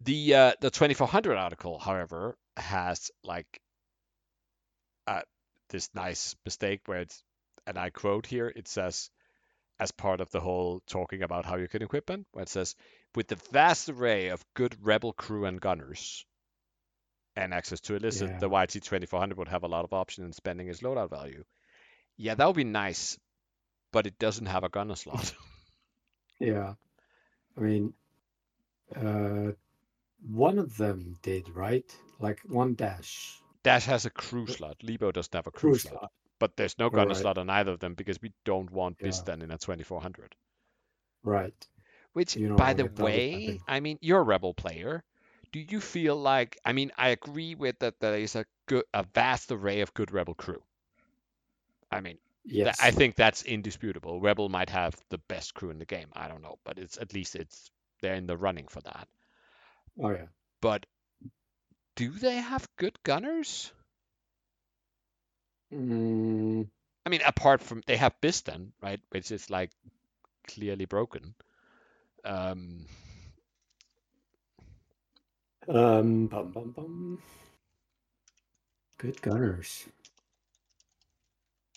The 0.00 0.34
uh, 0.34 0.52
the 0.60 0.70
2400 0.70 1.36
article, 1.36 1.78
however, 1.78 2.36
has 2.56 3.10
like 3.22 3.60
uh, 5.06 5.22
this 5.70 5.90
nice 5.94 6.36
mistake 6.44 6.82
where 6.86 7.00
it's, 7.00 7.22
and 7.66 7.78
I 7.78 7.90
quote 7.90 8.26
here, 8.26 8.48
it 8.54 8.68
says, 8.68 9.10
as 9.78 9.90
part 9.92 10.20
of 10.20 10.30
the 10.30 10.40
whole 10.40 10.82
talking 10.86 11.22
about 11.22 11.44
how 11.46 11.56
you 11.56 11.68
can 11.68 11.82
equip 11.82 12.06
them, 12.06 12.26
where 12.32 12.42
it 12.42 12.48
says, 12.48 12.74
with 13.14 13.28
the 13.28 13.36
vast 13.52 13.88
array 13.88 14.28
of 14.28 14.44
good 14.54 14.76
rebel 14.84 15.12
crew 15.12 15.44
and 15.46 15.60
gunners 15.60 16.26
and 17.36 17.52
access 17.54 17.80
to 17.80 17.94
illicit, 17.94 18.30
Yeah. 18.30 18.38
the 18.38 18.48
YT 18.48 18.80
2400 18.80 19.38
would 19.38 19.48
have 19.48 19.62
a 19.64 19.68
lot 19.68 19.84
of 19.84 19.92
options 19.92 20.26
in 20.26 20.32
spending 20.32 20.68
its 20.68 20.80
loadout 20.80 21.10
value. 21.10 21.44
Yeah, 22.16 22.34
that 22.34 22.46
would 22.46 22.56
be 22.56 22.64
nice, 22.64 23.18
but 23.92 24.06
it 24.06 24.18
doesn't 24.18 24.46
have 24.46 24.64
a 24.64 24.68
gunner 24.68 24.96
slot. 24.96 25.34
Yeah. 26.40 26.74
I 27.56 27.60
mean, 27.60 27.94
uh, 28.94 29.52
one 30.30 30.58
of 30.58 30.76
them 30.76 31.16
did, 31.22 31.48
right? 31.50 31.84
Like 32.18 32.40
one 32.46 32.74
dash 32.74 33.40
Dash 33.62 33.84
has 33.86 34.06
a 34.06 34.10
crew 34.10 34.46
slot. 34.46 34.78
Leebo 34.78 35.12
doesn't 35.12 35.34
have 35.34 35.46
a 35.46 35.50
crew, 35.50 35.70
crew 35.72 35.78
slot. 35.78 35.98
slot. 36.00 36.12
But 36.38 36.56
there's 36.56 36.78
no 36.78 36.88
gunner 36.90 37.08
Right. 37.08 37.16
slot 37.16 37.38
on 37.38 37.50
either 37.50 37.72
of 37.72 37.80
them 37.80 37.94
because 37.94 38.20
we 38.22 38.32
don't 38.44 38.70
want 38.70 38.98
Yeah. 39.00 39.08
Bistan 39.08 39.42
in 39.42 39.50
a 39.50 39.58
2400. 39.58 40.36
Right. 41.24 41.68
Which, 42.12 42.36
You 42.36 42.48
don't 42.48 42.56
by 42.56 42.72
the 42.74 42.86
way. 42.86 43.60
I 43.66 43.80
mean, 43.80 43.98
you're 44.00 44.20
a 44.20 44.24
Rebel 44.24 44.54
player. 44.54 45.02
Do 45.52 45.58
you 45.60 45.80
feel 45.80 46.16
like, 46.16 46.58
I 46.64 46.72
mean, 46.72 46.92
I 46.96 47.08
agree 47.08 47.54
with 47.54 47.78
that 47.80 47.98
there 48.00 48.16
is 48.16 48.36
a 48.36 48.44
good, 48.66 48.84
a 48.94 49.02
vast 49.02 49.50
array 49.50 49.80
of 49.80 49.92
good 49.94 50.12
Rebel 50.12 50.34
crew. 50.34 50.62
I 51.90 52.00
mean, 52.00 52.18
th- 52.44 52.66
Yes. 52.66 52.78
I 52.80 52.90
think 52.92 53.16
that's 53.16 53.42
indisputable. 53.42 54.20
Rebel 54.20 54.48
might 54.48 54.70
have 54.70 54.94
the 55.08 55.18
best 55.18 55.54
crew 55.54 55.70
in 55.70 55.78
the 55.78 55.84
game. 55.86 56.08
I 56.12 56.28
don't 56.28 56.42
know, 56.42 56.58
but 56.64 56.78
it's 56.78 56.96
at 56.98 57.12
least 57.12 57.34
it's 57.36 57.70
they're 58.00 58.14
in 58.14 58.26
the 58.26 58.36
running 58.36 58.68
for 58.68 58.80
that. 58.82 59.08
Oh 59.98 60.10
yeah. 60.10 60.26
But 60.60 60.86
do 61.96 62.10
they 62.12 62.36
have 62.36 62.68
good 62.76 62.98
gunners? 63.02 63.72
Mm, 65.72 66.68
I 67.06 67.10
mean, 67.10 67.22
apart 67.26 67.62
from 67.62 67.82
they 67.86 67.96
have 67.96 68.20
Bistan, 68.20 68.72
right, 68.82 69.00
which 69.10 69.30
is 69.32 69.50
like 69.50 69.70
clearly 70.48 70.86
broken. 70.86 71.34
Um, 72.24 72.86
um. 75.68 76.26
Bum, 76.26 76.52
bum, 76.52 76.72
bum. 76.72 77.22
Good 78.98 79.22
gunners. 79.22 79.86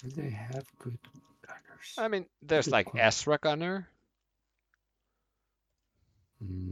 Do 0.01 0.09
they 0.09 0.29
have 0.31 0.65
good 0.79 0.99
gunners? 1.45 1.99
I 1.99 2.07
mean, 2.09 2.25
there's 2.41 2.65
Good 2.65 2.71
like 2.71 2.85
question. 2.85 3.07
Ezra 3.07 3.37
Gunner, 3.37 3.87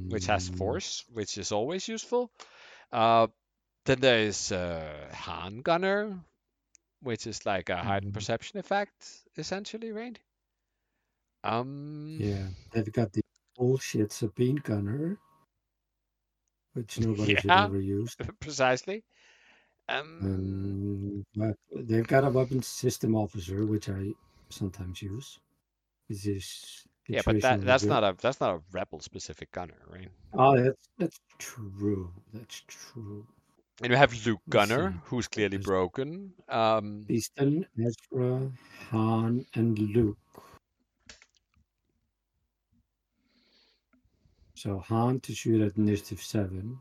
which 0.10 0.28
has 0.28 0.50
Mm, 0.50 0.56
Force, 0.58 1.06
which 1.14 1.38
is 1.38 1.52
always 1.52 1.88
useful. 1.88 2.32
Uh, 2.92 3.28
then 3.86 4.00
there's 4.02 4.52
uh, 4.52 5.10
Han 5.14 5.62
Gunner, 5.62 6.24
which 7.02 7.28
is 7.28 7.46
like 7.46 7.70
a 7.70 7.84
heightened 7.84 8.14
Mhm. 8.14 8.14
perception 8.14 8.60
effect, 8.60 9.28
essentially, 9.38 9.92
right? 9.92 10.20
Um, 11.44 12.20
Yeah, 12.20 12.50
they've 12.72 12.92
got 12.92 13.14
the 13.14 13.22
bullshit 13.56 14.12
Sabine 14.12 14.58
gunner, 14.58 15.18
which 16.74 16.98
nobody 17.00 17.36
should 17.36 17.56
ever 17.56 17.80
use. 17.80 18.16
precisely. 18.40 19.04
Um, 19.90 20.30
Um, 20.30 21.24
but 21.36 21.56
they've 21.76 22.08
got 22.08 22.24
a 22.24 22.30
weapons 22.30 22.68
system 22.68 23.16
officer, 23.16 23.66
which 23.66 23.90
I 23.90 24.14
sometimes 24.50 25.02
use. 25.02 25.40
This 26.10 26.26
is 26.28 26.88
yeah, 27.08 27.22
but 27.26 27.42
that 27.42 27.62
that's 27.62 27.84
not 27.84 28.04
a 28.04 28.16
that's 28.22 28.40
not 28.40 28.56
a 28.56 28.60
rebel 28.72 29.00
specific 29.00 29.52
gunner, 29.52 29.78
right? 29.90 30.10
Oh, 30.34 30.62
that's 30.62 30.90
that's 30.98 31.20
true. 31.40 32.12
That's 32.34 32.64
true. 32.68 33.26
And 33.82 33.92
you 33.92 33.98
have 33.98 34.12
Luke 34.26 34.42
Gunner, 34.50 34.96
who's 35.06 35.28
clearly 35.28 35.58
There's- 35.58 35.66
broken. 35.66 36.34
Um, 36.50 37.06
Bistan, 37.08 37.66
Ezra, 37.80 38.52
Han, 38.90 39.46
and 39.54 39.78
Luke. 39.78 40.18
So 44.56 44.80
Han 44.80 45.20
to 45.22 45.34
shoot 45.36 45.62
at 45.62 45.78
initiative 45.78 46.22
seven. 46.22 46.80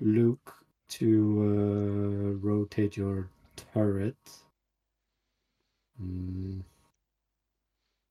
Luke 0.00 0.54
to 0.90 1.10
uh, 1.42 2.46
rotate 2.46 2.96
your 2.96 3.28
turret. 3.72 4.16
Mm. 6.00 6.62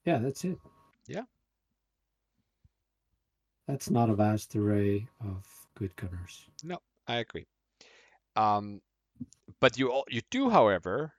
Yeah, 0.05 0.17
that's 0.17 0.43
it. 0.43 0.57
Yeah. 1.07 1.23
That's 3.67 3.89
not 3.89 4.09
a 4.09 4.15
vast 4.15 4.55
array 4.55 5.07
of 5.21 5.45
good 5.75 5.95
gunners. 5.95 6.45
No, 6.63 6.79
I 7.07 7.17
agree. 7.17 7.45
Um, 8.35 8.81
but 9.59 9.77
you 9.77 9.91
al- 9.93 10.05
you 10.09 10.21
do, 10.31 10.49
however, 10.49 11.13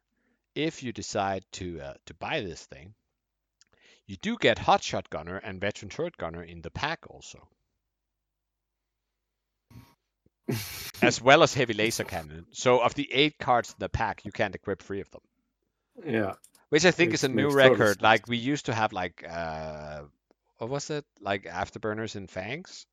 if 0.55 0.83
you 0.83 0.93
decide 0.93 1.45
to 1.53 1.81
uh, 1.81 1.95
to 2.07 2.15
buy 2.15 2.41
this 2.41 2.65
thing, 2.67 2.95
you 4.07 4.17
do 4.17 4.37
get 4.39 4.59
Hotshot 4.59 5.09
Gunner 5.11 5.37
and 5.39 5.61
Veteran 5.61 5.89
Turret 5.91 6.17
Gunner 6.17 6.43
in 6.43 6.61
the 6.61 6.71
pack 6.71 7.01
also, 7.09 7.49
as 11.03 11.21
well 11.23 11.43
as 11.43 11.55
Heavy 11.55 11.75
Laser 11.75 12.05
Cannon. 12.05 12.47
So 12.53 12.81
of 12.81 12.95
the 12.95 13.11
eight 13.13 13.39
cards 13.39 13.71
in 13.71 13.77
the 13.79 13.89
pack, 13.89 14.25
you 14.25 14.33
can't 14.33 14.55
equip 14.55 14.83
three 14.83 15.01
of 15.01 15.11
them, 15.11 15.23
Yeah. 16.07 16.35
Which 16.75 16.85
I 16.85 16.91
think 16.91 17.11
Makes- 17.11 17.21
is 17.25 17.31
a 17.31 17.33
new 17.35 17.51
record. 17.51 18.03
Like 18.03 18.27
we 18.29 18.37
used 18.37 18.67
to 18.67 18.75
have 18.75 18.93
like 18.93 19.25
uh, 19.29 20.03
what 20.59 20.71
was 20.71 20.91
it? 20.91 21.05
Like 21.21 21.45
afterburners 21.45 22.17
in 22.17 22.27
Fangs. 22.27 22.87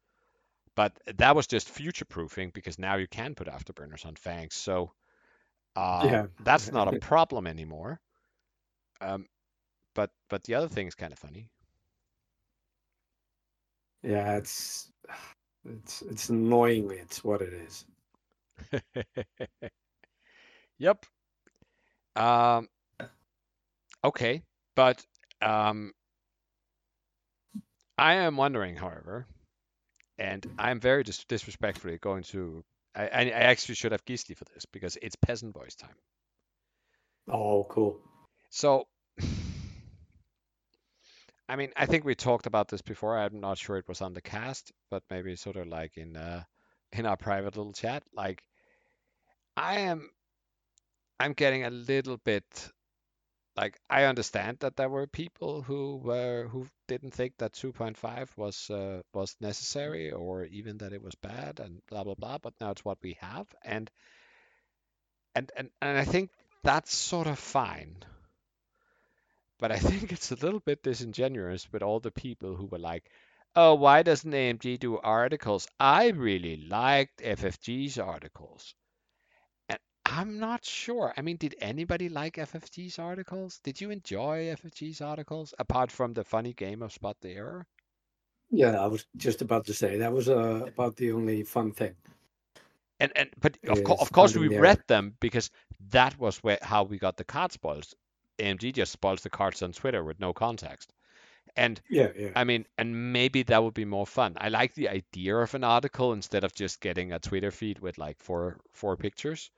But 0.76 0.94
that 1.18 1.36
was 1.36 1.48
just 1.48 1.68
future 1.70 2.06
proofing 2.06 2.52
because 2.54 2.78
now 2.80 2.96
you 2.96 3.08
can 3.08 3.34
put 3.36 3.48
afterburners 3.48 4.06
on 4.06 4.16
Fangs. 4.16 4.54
So 4.56 4.92
uh, 5.76 6.08
Yeah. 6.12 6.26
that's 6.44 6.72
not 6.72 6.94
a 6.94 7.00
problem 7.12 7.48
anymore. 7.48 8.00
Um, 9.02 9.26
but 9.96 10.12
but 10.30 10.44
the 10.44 10.54
other 10.56 10.70
thing 10.70 10.88
is 10.88 10.96
kind 10.96 11.12
of 11.12 11.20
funny. 11.20 11.50
Yeah, 14.04 14.38
it's 14.38 14.92
it's 15.66 16.02
it's 16.04 16.30
annoyingly 16.30 16.98
it's 16.98 17.24
what 17.24 17.42
it 17.42 17.54
is. 17.54 17.86
Yep. 20.80 21.06
Um, 22.16 22.68
okay, 24.04 24.44
but 24.76 25.04
um, 25.42 25.94
I 27.98 28.16
am 28.16 28.38
wondering, 28.38 28.76
however, 28.76 29.28
and 30.18 30.46
I'm 30.58 30.80
very 30.80 31.04
dis- 31.04 31.26
disrespectfully 31.26 31.98
going 31.98 32.24
to. 32.24 32.64
I, 32.96 33.08
I 33.08 33.30
actually 33.30 33.76
should 33.76 33.94
have 33.94 34.06
Gisli 34.06 34.36
for 34.36 34.46
this 34.54 34.66
because 34.66 34.98
it's 35.02 35.16
peasant 35.16 35.54
voice 35.54 35.76
time. 35.76 35.96
Oh, 37.30 37.66
cool. 37.70 38.02
So, 38.50 38.88
I 41.48 41.56
mean, 41.56 41.72
I 41.78 41.86
think 41.86 42.04
we 42.04 42.16
talked 42.16 42.48
about 42.48 42.68
this 42.68 42.82
before. 42.82 43.18
I'm 43.18 43.40
not 43.40 43.58
sure 43.58 43.78
it 43.78 43.88
was 43.88 44.02
on 44.02 44.14
the 44.14 44.22
cast, 44.22 44.72
but 44.90 45.04
maybe 45.10 45.36
sort 45.36 45.56
of 45.56 45.68
like 45.68 45.98
in 45.98 46.18
uh, 46.18 46.44
in 46.92 47.06
our 47.06 47.18
private 47.18 47.56
little 47.56 47.74
chat. 47.74 48.04
Like, 48.14 48.44
I 49.56 49.82
am, 49.82 50.10
I'm 51.20 51.34
getting 51.34 51.66
a 51.66 51.70
little 51.70 52.18
bit 52.18 52.44
like 53.62 53.80
I 53.92 54.06
understand 54.06 54.58
that 54.62 54.76
there 54.76 54.90
were 54.90 55.06
people 55.06 55.62
who 55.62 55.98
were 55.98 56.48
who 56.52 56.66
didn't 56.88 57.14
think 57.14 57.38
that 57.38 57.54
2.5 57.54 58.36
was 58.36 58.70
uh, 58.72 59.02
was 59.14 59.36
necessary 59.40 60.12
or 60.12 60.46
even 60.46 60.80
that 60.80 60.94
it 60.94 61.04
was 61.04 61.14
bad 61.16 61.60
and 61.60 61.80
blah 61.88 62.04
blah 62.04 62.16
blah. 62.16 62.40
But 62.40 62.56
now 62.60 62.72
it's 62.72 62.84
what 62.84 62.98
we 63.04 63.18
have, 63.22 63.48
and 63.64 63.92
and 65.36 65.52
and, 65.56 65.70
and 65.80 65.98
I 66.00 66.06
think 66.06 66.32
that's 66.64 66.96
sort 66.96 67.28
of 67.28 67.38
fine. 67.38 67.98
But 69.60 69.72
I 69.72 69.78
think 69.90 70.12
it's 70.12 70.32
a 70.32 70.44
little 70.44 70.60
bit 70.60 70.82
disingenuous 70.82 71.72
with 71.72 71.84
all 71.84 72.00
the 72.00 72.10
people 72.26 72.56
who 72.56 72.66
were 72.66 72.80
like, 72.80 73.12
"Oh, 73.56 73.76
why 73.76 74.02
doesn't 74.02 74.34
AMG 74.34 74.80
do 74.80 74.98
articles? 74.98 75.68
I 75.80 76.08
really 76.10 76.58
liked 76.68 77.22
FFG's 77.22 78.00
articles." 78.00 78.74
I'm 80.14 80.40
not 80.40 80.66
sure. 80.66 81.14
I 81.16 81.22
mean, 81.22 81.38
did 81.38 81.56
anybody 81.62 82.10
like 82.10 82.36
FFG's 82.36 83.00
articles? 83.00 83.60
Did 83.64 83.80
you 83.80 83.92
enjoy 83.92 84.54
FFG's 84.54 85.00
articles 85.00 85.54
apart 85.58 85.90
from 85.90 86.12
the 86.14 86.26
funny 86.26 86.52
game 86.52 86.82
of 86.82 86.92
Spot 86.92 87.16
the 87.22 87.30
Error? 87.30 87.66
Yeah, 88.50 88.78
I 88.78 88.88
was 88.88 89.06
just 89.16 89.42
about 89.42 89.68
to 89.68 89.74
say 89.74 90.00
that 90.00 90.12
was 90.12 90.28
uh, 90.28 90.66
about 90.68 90.98
the 90.98 91.14
only 91.14 91.44
fun 91.44 91.72
thing. 91.72 91.96
And 93.00 93.14
and 93.16 93.30
but 93.40 93.58
of, 93.70 93.84
co- 93.86 93.96
of 93.96 94.12
course 94.12 94.36
we 94.36 94.50
read 94.50 94.84
them 94.88 95.16
because 95.22 95.50
that 95.92 96.20
was 96.20 96.40
where 96.40 96.60
how 96.62 96.84
we 96.84 97.00
got 97.00 97.16
the 97.16 97.24
card 97.24 97.54
spoils. 97.54 97.96
AMG 98.38 98.74
just 98.74 98.92
spoils 98.92 99.22
the 99.22 99.30
cards 99.30 99.62
on 99.62 99.72
Twitter 99.72 100.04
with 100.04 100.20
no 100.20 100.34
context. 100.34 100.92
And 101.56 101.80
Yeah, 101.90 102.10
yeah. 102.18 102.32
I 102.36 102.44
mean, 102.44 102.66
and 102.78 103.14
maybe 103.14 103.44
that 103.44 103.64
would 103.64 103.74
be 103.74 103.86
more 103.86 104.06
fun. 104.06 104.36
I 104.38 104.50
like 104.50 104.74
the 104.74 104.90
idea 104.90 105.38
of 105.38 105.56
an 105.56 105.64
article 105.64 106.12
instead 106.12 106.44
of 106.44 106.54
just 106.54 106.82
getting 106.82 107.14
a 107.14 107.20
Twitter 107.20 107.52
feed 107.52 107.80
with 107.80 107.98
like 107.98 108.20
four 108.20 108.60
four 108.74 108.98
pictures. 108.98 109.50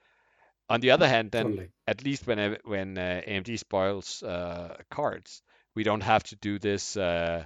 On 0.70 0.80
the 0.82 0.92
other 0.92 1.08
hand, 1.08 1.32
then 1.32 1.48
Totally. 1.48 1.70
at 1.88 2.04
least 2.04 2.26
when 2.28 2.58
when 2.64 2.98
uh, 2.98 3.22
AMG 3.26 3.58
spoils 3.58 4.24
uh, 4.24 4.78
cards, 4.90 5.42
we 5.76 5.84
don't 5.84 6.02
have 6.04 6.24
to 6.26 6.36
do 6.38 6.60
this 6.60 6.98
uh, 6.98 7.46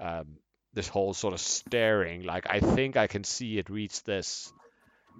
um, 0.00 0.38
this 0.74 0.88
whole 0.88 1.14
sort 1.14 1.34
of 1.34 1.40
staring. 1.40 2.22
Like 2.24 2.46
I 2.48 2.60
think 2.60 2.96
I 2.96 3.06
can 3.06 3.24
see 3.24 3.58
it 3.58 3.70
reads 3.70 4.02
this, 4.02 4.52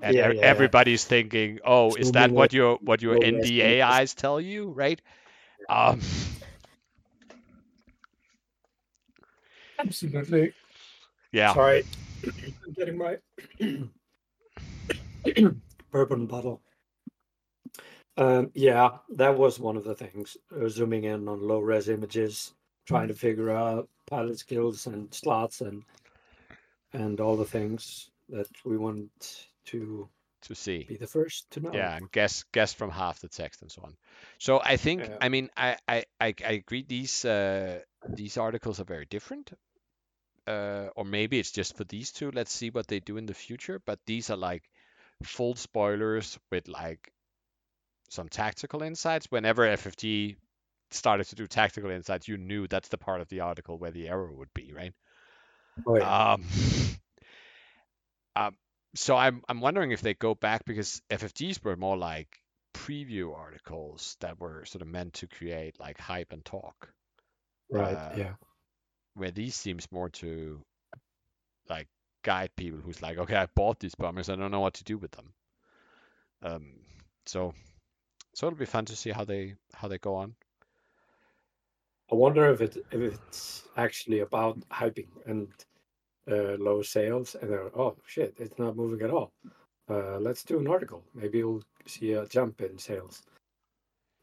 and 0.00 0.16
Yeah, 0.16 0.28
yeah, 0.28 0.44
yeah. 0.44 0.70
everybody's 0.70 1.04
thinking, 1.04 1.60
"Oh, 1.64 1.94
is 1.96 2.12
that 2.12 2.34
what 2.34 2.52
your 2.52 2.76
what 2.76 3.02
your 3.02 3.18
NDA 3.20 3.82
eyes 3.82 4.14
tell 4.14 4.40
you?" 4.40 4.70
Right? 4.70 5.00
Um, 5.68 6.00
Absolutely. 9.78 10.52
yeah. 11.32 11.54
Sorry, 11.54 11.84
I'm 12.26 12.72
getting 12.76 12.98
my 12.98 13.18
bourbon 15.90 16.26
bottle. 16.26 16.62
Um, 18.16 18.50
yeah, 18.54 18.98
that 19.10 19.36
was 19.36 19.58
one 19.60 19.76
of 19.76 19.84
the 19.84 19.94
things. 19.94 20.36
Uh, 20.54 20.68
zooming 20.68 21.04
in 21.04 21.28
on 21.28 21.40
low 21.46 21.60
res 21.60 21.88
images, 21.88 22.54
trying 22.86 23.08
to 23.08 23.14
figure 23.14 23.50
out 23.50 23.88
pilot 24.06 24.38
skills 24.38 24.86
and 24.86 25.12
slots 25.12 25.60
and 25.60 25.82
and 26.92 27.20
all 27.20 27.36
the 27.36 27.44
things 27.44 28.10
that 28.28 28.48
we 28.64 28.76
want 28.76 29.46
to 29.66 30.08
To 30.42 30.54
see. 30.54 30.86
be 30.88 30.96
the 30.96 31.06
first 31.06 31.50
to 31.50 31.60
know. 31.60 31.72
Yeah, 31.72 31.96
and 31.96 32.10
guess 32.12 32.44
guess 32.52 32.72
from 32.72 32.90
half 32.90 33.20
the 33.20 33.28
text 33.28 33.62
and 33.62 33.70
so 33.70 33.82
on. 33.82 33.96
So 34.38 34.60
I 34.62 34.76
think 34.76 35.02
Yeah. 35.02 35.16
I 35.20 35.28
mean 35.28 35.50
I 35.56 35.76
I 35.88 36.04
I, 36.20 36.34
I 36.44 36.52
agree 36.52 36.82
these 36.82 37.24
uh 37.24 37.80
these 38.08 38.36
articles 38.38 38.80
are 38.80 38.84
very 38.84 39.06
different. 39.06 39.52
Uh, 40.46 40.88
or 40.96 41.04
maybe 41.04 41.38
it's 41.38 41.50
just 41.52 41.76
for 41.76 41.84
these 41.84 42.12
two. 42.12 42.30
Let's 42.30 42.52
see 42.52 42.70
what 42.70 42.86
they 42.86 43.00
do 43.00 43.16
in 43.16 43.26
the 43.26 43.34
future. 43.34 43.80
But 43.84 43.98
these 44.06 44.30
are 44.30 44.36
like 44.36 44.62
full 45.24 45.56
spoilers 45.56 46.38
with 46.50 46.68
like 46.68 47.12
some 48.08 48.28
tactical 48.28 48.82
insights. 48.82 49.26
Whenever 49.30 49.62
FFG 49.62 50.36
started 50.90 51.24
to 51.28 51.36
do 51.36 51.46
tactical 51.46 51.90
insights, 51.90 52.28
you 52.28 52.36
knew 52.36 52.66
that's 52.66 52.88
the 52.88 52.98
part 52.98 53.20
of 53.20 53.28
the 53.28 53.40
article 53.40 53.78
where 53.78 53.90
the 53.90 54.08
error 54.08 54.32
would 54.32 54.52
be, 54.54 54.72
right? 54.72 54.92
Oh, 55.86 55.96
yeah. 55.96 56.32
Um, 56.32 56.44
um, 58.36 58.56
so 58.94 59.16
I'm 59.16 59.42
I'm 59.48 59.60
wondering 59.60 59.92
if 59.92 60.00
they 60.00 60.14
go 60.14 60.34
back 60.34 60.64
because 60.64 61.02
FFGs 61.10 61.62
were 61.62 61.76
more 61.76 61.96
like 61.96 62.28
preview 62.74 63.34
articles 63.34 64.16
that 64.20 64.40
were 64.40 64.64
sort 64.64 64.82
of 64.82 64.88
meant 64.88 65.14
to 65.14 65.26
create 65.26 65.78
like 65.80 65.98
hype 65.98 66.32
and 66.32 66.44
talk, 66.44 66.88
right. 67.70 67.94
uh, 67.94 68.12
yeah. 68.16 68.32
where 69.14 69.30
these 69.30 69.54
seems 69.54 69.90
more 69.90 70.08
to 70.10 70.60
like 71.68 71.88
guide 72.22 72.50
people 72.56 72.80
who's 72.80 73.02
like, 73.02 73.18
okay, 73.18 73.36
I 73.36 73.46
bought 73.54 73.80
these 73.80 73.94
bombers, 73.94 74.28
I 74.28 74.36
don't 74.36 74.50
know 74.50 74.60
what 74.60 74.74
to 74.74 74.84
do 74.84 74.98
with 74.98 75.10
them. 75.12 75.32
Um, 76.42 76.72
so 77.26 77.54
so 78.36 78.46
it'll 78.46 78.58
be 78.58 78.66
fun 78.66 78.84
to 78.84 78.94
see 78.94 79.10
how 79.10 79.24
they 79.24 79.54
how 79.72 79.88
they 79.88 79.96
go 79.96 80.14
on. 80.14 80.34
I 82.12 82.14
wonder 82.14 82.50
if 82.50 82.60
it 82.60 82.76
if 82.92 83.00
it's 83.00 83.62
actually 83.78 84.20
about 84.20 84.60
hyping 84.68 85.08
and 85.24 85.48
uh, 86.30 86.56
low 86.58 86.82
sales, 86.82 87.34
and 87.40 87.50
they're 87.50 87.70
oh 87.74 87.96
shit, 88.06 88.34
it's 88.38 88.58
not 88.58 88.76
moving 88.76 89.00
at 89.00 89.10
all. 89.10 89.32
Uh, 89.88 90.18
let's 90.18 90.44
do 90.44 90.58
an 90.58 90.68
article. 90.68 91.02
Maybe 91.14 91.38
you'll 91.38 91.62
see 91.86 92.12
a 92.12 92.26
jump 92.26 92.60
in 92.60 92.76
sales. 92.76 93.22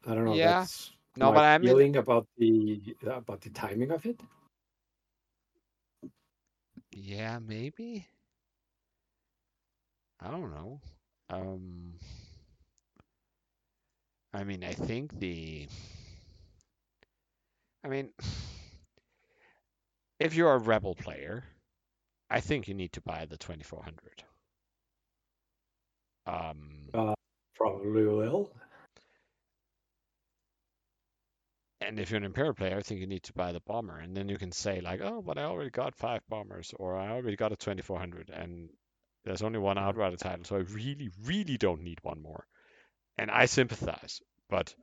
I 0.06 0.14
don't 0.14 0.26
know. 0.26 0.34
Yeah. 0.34 0.60
That's 0.60 0.92
No, 1.16 1.32
but 1.32 1.44
I'm 1.44 1.62
feeling 1.62 1.96
about 1.96 2.28
the 2.38 2.94
about 3.04 3.40
the 3.40 3.50
timing 3.50 3.90
of 3.90 4.06
it. 4.06 4.20
Yeah, 6.92 7.40
maybe. 7.40 8.06
I 10.20 10.30
don't 10.30 10.52
know. 10.52 10.80
Um, 11.30 11.94
I 14.34 14.42
mean, 14.42 14.64
I 14.64 14.72
think 14.72 15.18
the. 15.20 15.68
I 17.84 17.88
mean, 17.88 18.10
if 20.18 20.34
you're 20.34 20.52
a 20.52 20.58
Rebel 20.58 20.94
player, 20.96 21.44
I 22.28 22.40
think 22.40 22.66
you 22.66 22.74
need 22.74 22.92
to 22.94 23.00
buy 23.00 23.26
the 23.26 23.36
2400. 23.36 24.24
Um, 26.26 27.14
Probably 27.54 28.06
will. 28.06 28.50
and 31.80 32.00
if 32.00 32.10
you're 32.10 32.18
an 32.18 32.24
Imperial 32.24 32.54
player, 32.54 32.78
I 32.78 32.82
think 32.82 33.00
you 33.00 33.06
need 33.06 33.22
to 33.24 33.32
buy 33.34 33.52
the 33.52 33.60
bomber, 33.60 33.98
and 33.98 34.16
then 34.16 34.28
you 34.28 34.36
can 34.36 34.50
say 34.50 34.80
like, 34.80 35.00
oh, 35.00 35.22
but 35.22 35.38
I 35.38 35.44
already 35.44 35.70
got 35.70 35.94
five 35.94 36.22
bombers, 36.28 36.72
or 36.78 36.96
I 36.96 37.10
already 37.10 37.36
got 37.36 37.52
a 37.52 37.56
2400, 37.56 38.30
and 38.30 38.70
there's 39.24 39.42
only 39.42 39.58
one 39.58 39.78
Outrider 39.78 40.16
title, 40.16 40.44
so 40.44 40.56
I 40.56 40.60
really, 40.60 41.10
really 41.24 41.56
don't 41.56 41.82
need 41.82 41.98
one 42.02 42.20
more. 42.20 42.46
And 43.18 43.30
I 43.30 43.46
sympathize, 43.46 44.20
but 44.50 44.74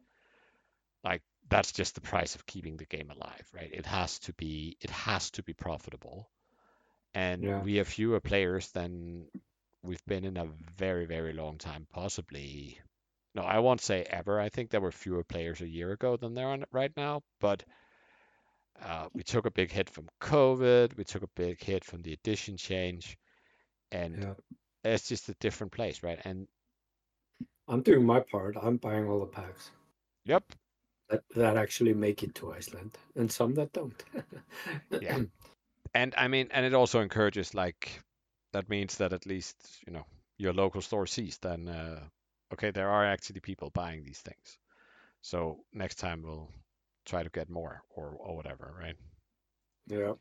like 1.03 1.21
that's 1.49 1.71
just 1.71 1.95
the 1.95 2.01
price 2.01 2.35
of 2.35 2.45
keeping 2.45 2.77
the 2.77 2.85
game 2.85 3.11
alive, 3.11 3.47
right? 3.53 3.69
It 3.73 3.85
has 3.85 4.19
to 4.19 4.33
be, 4.33 4.77
it 4.81 4.89
has 4.91 5.31
to 5.31 5.43
be 5.43 5.53
profitable, 5.53 6.29
and 7.13 7.43
Yeah. 7.43 7.61
we 7.63 7.75
have 7.75 7.87
fewer 7.87 8.19
players 8.19 8.69
than 8.71 9.27
we've 9.83 10.05
been 10.05 10.23
in 10.25 10.37
a 10.37 10.45
very, 10.77 11.05
very 11.05 11.33
long 11.33 11.57
time, 11.57 11.87
possibly. 11.91 12.79
No, 13.33 13.41
I 13.43 13.59
won't 13.59 13.81
say 13.81 14.03
ever. 14.03 14.39
I 14.39 14.49
think 14.49 14.69
there 14.69 14.81
were 14.81 14.91
fewer 14.91 15.23
players 15.23 15.61
a 15.61 15.67
year 15.67 15.91
ago 15.91 16.17
than 16.17 16.33
there 16.33 16.47
are 16.47 16.59
right 16.71 16.95
now, 16.95 17.23
but 17.39 17.63
uh, 18.81 19.07
we 19.13 19.23
took 19.23 19.45
a 19.45 19.51
big 19.51 19.71
hit 19.71 19.89
from 19.89 20.07
COVID. 20.21 20.95
We 20.97 21.03
took 21.03 21.23
a 21.23 21.27
big 21.35 21.61
hit 21.63 21.83
from 21.85 22.01
the 22.01 22.13
edition 22.13 22.57
change, 22.57 23.17
and 23.91 24.17
Yeah. 24.21 24.33
it's 24.83 25.07
just 25.07 25.29
a 25.29 25.35
different 25.35 25.73
place, 25.73 26.03
right? 26.03 26.19
And 26.23 26.47
I'm 27.71 27.81
doing 27.81 28.05
my 28.05 28.21
part. 28.21 28.57
I'm 28.61 28.77
buying 28.77 29.07
all 29.09 29.21
the 29.21 29.27
packs 29.27 29.71
yep, 30.25 30.43
that, 31.09 31.23
that 31.35 31.57
actually 31.57 31.93
make 31.93 32.23
it 32.23 32.35
to 32.35 32.53
Iceland, 32.53 32.97
and 33.15 33.31
some 33.31 33.55
that 33.55 33.73
don't. 33.73 34.03
Yeah. 34.99 35.19
and 35.95 36.15
I 36.17 36.27
mean, 36.27 36.49
and 36.51 36.65
it 36.65 36.73
also 36.75 37.01
encourages 37.01 37.53
like 37.55 38.01
that 38.53 38.69
means 38.69 38.97
that 38.97 39.13
at 39.13 39.25
least 39.27 39.55
you 39.87 39.93
know 39.93 40.05
your 40.37 40.53
local 40.53 40.81
store 40.81 41.07
sees 41.07 41.37
then 41.39 41.69
uh, 41.69 42.01
okay, 42.53 42.71
there 42.71 42.89
are 42.89 43.05
actually 43.05 43.41
people 43.41 43.71
buying 43.71 44.03
these 44.03 44.21
things. 44.21 44.57
So 45.21 45.65
next 45.73 45.95
time 45.95 46.23
we'll 46.23 46.51
try 47.05 47.23
to 47.23 47.29
get 47.29 47.49
more 47.49 47.83
or 47.89 48.15
or 48.19 48.35
whatever, 48.37 48.75
right? 48.79 48.97
yeah. 49.87 50.13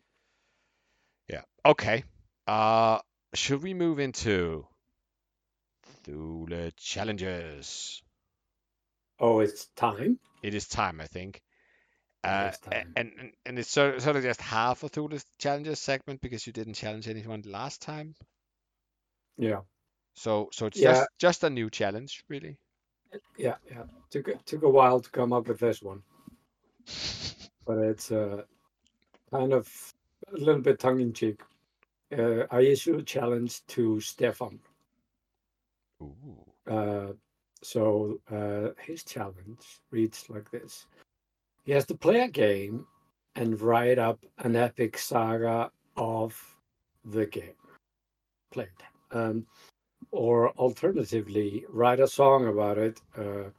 Yeah. 1.29 1.43
Okay. 1.65 2.05
Uh, 2.47 3.01
should 3.35 3.63
we 3.63 3.75
move 3.75 4.01
into 4.01 4.67
Thule 6.05 6.71
challenges? 6.77 8.03
Oh, 9.21 9.41
it's 9.41 9.67
time. 9.77 10.19
It 10.43 10.55
is 10.55 10.69
time, 10.69 11.01
I 11.01 11.07
think. 11.07 11.43
Uh, 12.25 12.51
time. 12.51 12.95
and 12.97 13.13
and, 13.19 13.33
and 13.47 13.59
it's 13.59 13.71
sort 13.71 14.03
sort 14.03 14.17
of 14.17 14.23
just 14.23 14.41
half 14.41 14.83
of 14.83 14.91
Thule 14.93 15.19
challenges 15.39 15.81
segment 15.81 16.21
because 16.21 16.47
you 16.47 16.53
didn't 16.53 16.75
challenge 16.75 17.09
anyone 17.09 17.43
last 17.47 17.83
time. 17.83 18.15
Yeah, 19.39 19.63
So 20.15 20.51
so 20.53 20.67
it's 20.67 20.79
Yeah. 20.79 20.93
just 21.01 21.09
just 21.19 21.45
a 21.45 21.51
new 21.51 21.69
challenge, 21.69 22.25
really. 22.29 22.59
yeah, 23.37 23.57
yeah. 23.71 23.85
Took 24.11 24.45
took 24.45 24.63
a 24.63 24.69
while 24.69 25.01
to 25.01 25.11
come 25.11 25.33
up 25.33 25.49
with 25.49 25.61
this 25.61 25.83
one, 25.83 26.03
but 27.67 27.79
it's 27.79 28.11
uh, 28.13 28.43
kind 29.31 29.53
of 29.53 29.69
a 30.33 30.37
little 30.37 30.61
bit 30.63 30.79
tongue 30.81 31.01
in 31.01 31.13
cheek. 31.13 31.43
Uh, 32.17 32.45
I 32.51 32.63
issue 32.63 32.97
a 32.99 33.03
challenge 33.03 33.67
to 33.69 34.01
Stefan. 34.01 34.61
Uh, 36.71 37.13
so 37.63 38.21
uh, 38.31 38.71
his 38.81 39.05
challenge 39.05 39.81
reads 39.91 40.25
like 40.29 40.51
this: 40.51 40.87
He 41.65 41.73
has 41.73 41.87
to 41.87 41.95
play 41.95 42.21
a 42.21 42.29
game 42.29 42.87
and 43.37 43.61
write 43.61 43.99
up 43.99 44.25
an 44.39 44.57
epic 44.57 44.99
saga 44.99 45.71
of 45.97 46.35
the 47.05 47.27
game 47.27 47.55
played, 48.51 48.69
um, 49.13 49.47
or 50.11 50.51
alternatively, 50.51 51.65
write 51.69 52.01
a 52.01 52.09
song 52.09 52.49
about 52.49 52.79
it. 52.79 53.01
Uh, 53.17 53.51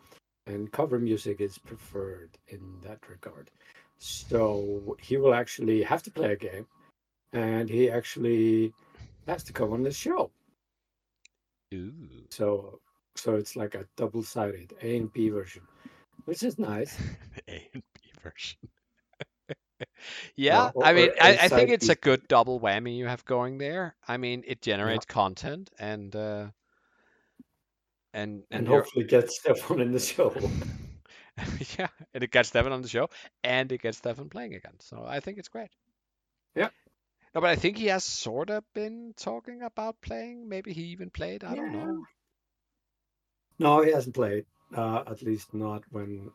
and 0.48 0.72
cover 0.72 1.00
music 1.00 1.40
is 1.40 1.58
preferred 1.58 2.32
in 2.48 2.60
that 2.82 3.00
regard. 3.08 3.52
So 4.00 4.98
he 5.00 5.18
will 5.18 5.34
actually 5.36 5.84
have 5.84 6.02
to 6.04 6.12
play 6.12 6.34
a 6.34 6.36
game, 6.36 6.66
and 7.32 7.70
he 7.70 7.90
actually 7.90 8.74
has 9.28 9.44
to 9.44 9.54
come 9.54 9.72
on 9.72 9.84
the 9.84 9.92
show. 9.92 10.32
Ooh. 11.74 11.94
So 12.30 12.80
so 13.16 13.36
it's 13.36 13.56
like 13.56 13.76
a 13.76 13.86
double-sided 13.98 14.74
A 14.82 14.98
and 14.98 15.12
B 15.14 15.30
version, 15.30 15.64
which 16.26 16.44
is 16.44 16.58
nice. 16.58 16.98
A 17.48 17.68
and 17.74 17.84
B 17.94 18.12
version. 18.22 18.60
Yeah, 20.36 20.70
I 20.82 20.94
mean, 20.94 21.10
I, 21.20 21.38
I, 21.42 21.48
think 21.48 21.72
it's 21.72 21.88
B. 21.88 21.94
a 21.94 21.96
good 21.96 22.28
double 22.28 22.60
whammy 22.60 22.96
you 22.96 23.08
have 23.08 23.26
going 23.26 23.58
there. 23.58 23.96
I 24.08 24.18
mean, 24.18 24.44
it 24.46 24.62
generates 24.62 25.06
content 25.06 25.72
and 25.80 26.16
uh, 26.16 26.48
and 28.14 28.44
and 28.52 28.68
you're- 28.68 28.78
hopefully 28.78 29.06
gets 29.06 29.40
Stefan 29.40 29.80
in 29.82 29.92
the 29.92 30.00
show. 30.00 30.34
yeah, 31.80 31.88
and 32.14 32.24
it 32.24 32.32
gets 32.32 32.50
Stefan 32.50 32.72
on 32.72 32.82
the 32.82 32.88
show, 32.88 33.10
and 33.44 33.72
it 33.72 33.82
gets 33.82 33.98
Stefan 33.98 34.30
playing 34.30 34.54
again. 34.54 34.76
So 34.80 35.04
I 35.06 35.20
think 35.20 35.40
it's 35.40 35.50
great. 35.50 35.72
Yeah. 36.56 36.70
No, 37.34 37.42
but 37.42 37.50
I 37.50 37.56
think 37.56 37.78
he 37.78 37.88
has 37.88 38.04
sort 38.04 38.50
of 38.50 38.64
been 38.74 39.14
talking 39.16 39.62
about 39.62 40.02
playing. 40.02 40.50
Maybe 40.50 40.74
he 40.74 40.84
even 40.86 41.10
played. 41.10 41.44
I 41.44 41.56
don't 41.56 41.72
know. 41.72 42.04
no, 43.58 43.82
he 43.82 43.92
hasn't 43.92 44.16
played. 44.16 44.46
Uh, 44.76 45.04
at 45.08 45.22
least 45.22 45.54
not 45.54 45.84
when, 45.92 46.32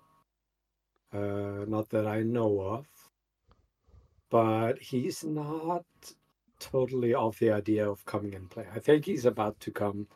uh, 1.12 1.64
not 1.66 1.88
that 1.90 2.06
I 2.06 2.22
know 2.22 2.60
of. 2.60 2.86
But 4.30 4.78
he's 4.78 5.22
not 5.22 5.84
totally 6.58 7.14
off 7.14 7.38
the 7.38 7.52
idea 7.52 7.88
of 7.88 8.04
coming 8.06 8.34
and 8.34 8.50
play. 8.50 8.66
I 8.74 8.78
think 8.78 9.04
he's 9.04 9.26
about 9.26 9.60
to 9.60 9.70
come 9.70 10.08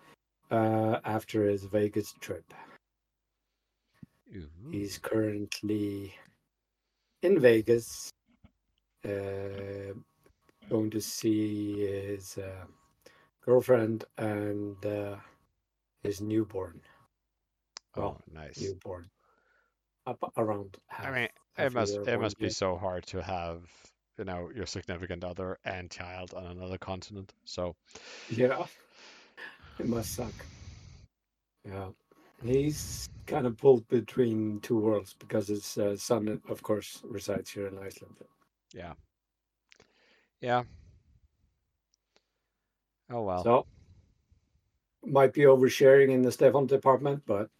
uh, 0.50 0.98
after 1.04 1.44
his 1.44 1.64
Vegas 1.64 2.14
trip. 2.20 2.54
Ooh. 4.34 4.48
He's 4.70 4.98
currently 4.98 6.14
in 7.22 7.40
Vegas, 7.40 8.10
uh, 9.04 9.94
going 10.70 10.90
to 10.90 11.00
see 11.00 11.80
his 11.86 12.38
uh, 12.38 12.64
girlfriend 13.44 14.04
and 14.18 14.84
uh, 14.86 15.16
his 16.02 16.20
newborn. 16.20 16.80
Oh, 17.96 18.00
well, 18.00 18.20
nice. 18.32 18.60
Newborn. 18.60 19.10
Up 20.06 20.32
around. 20.36 20.76
Half, 20.88 21.06
I 21.06 21.10
mean, 21.10 21.28
it 21.58 21.72
must 21.74 21.96
it 22.06 22.20
must 22.20 22.38
be 22.38 22.46
year. 22.46 22.50
so 22.50 22.76
hard 22.76 23.04
to 23.06 23.22
have 23.22 23.62
you 24.18 24.24
know 24.24 24.50
your 24.54 24.66
significant 24.66 25.24
other 25.24 25.58
and 25.64 25.90
child 25.90 26.32
on 26.34 26.46
another 26.46 26.78
continent. 26.78 27.32
So 27.44 27.74
Yeah, 28.30 28.66
it 29.78 29.88
must 29.88 30.14
suck. 30.14 30.32
Yeah, 31.64 31.88
he's 32.42 33.08
kind 33.26 33.46
of 33.46 33.56
pulled 33.58 33.86
between 33.88 34.60
two 34.60 34.78
worlds 34.78 35.14
because 35.18 35.48
his 35.48 35.76
uh, 35.78 35.96
son, 35.96 36.40
of 36.48 36.62
course, 36.62 37.02
resides 37.04 37.50
here 37.50 37.66
in 37.66 37.78
Iceland. 37.78 38.16
yeah, 38.74 38.94
yeah. 40.40 40.64
Oh 43.10 43.22
well. 43.22 43.42
So 43.44 43.66
might 45.04 45.32
be 45.32 45.42
oversharing 45.42 46.10
in 46.10 46.22
the 46.22 46.32
Stefan 46.32 46.66
department, 46.66 47.22
but 47.26 47.50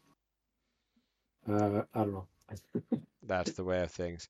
uh, 1.48 1.82
I 1.94 1.98
don't 1.98 2.12
know. 2.12 2.28
That's 3.22 3.52
the 3.52 3.64
way 3.64 3.82
of 3.82 3.90
things. 3.90 4.28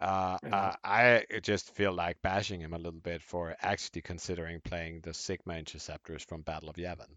Uh, 0.00 0.38
uh, 0.50 0.72
I 0.84 1.24
just 1.42 1.70
feel 1.74 1.92
like 1.92 2.20
bashing 2.22 2.60
him 2.60 2.74
a 2.74 2.78
little 2.78 3.00
bit 3.00 3.22
for 3.22 3.56
actually 3.60 4.02
considering 4.02 4.60
playing 4.60 5.00
the 5.00 5.14
Sigma 5.14 5.54
interceptors 5.56 6.22
from 6.22 6.42
Battle 6.42 6.68
of 6.70 6.76
Yavin. 6.76 7.16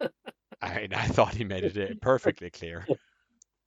I 0.62 0.80
mean, 0.80 0.94
I 0.94 1.06
thought 1.06 1.34
he 1.34 1.44
made 1.44 1.64
it 1.76 2.00
perfectly 2.00 2.50
clear, 2.50 2.88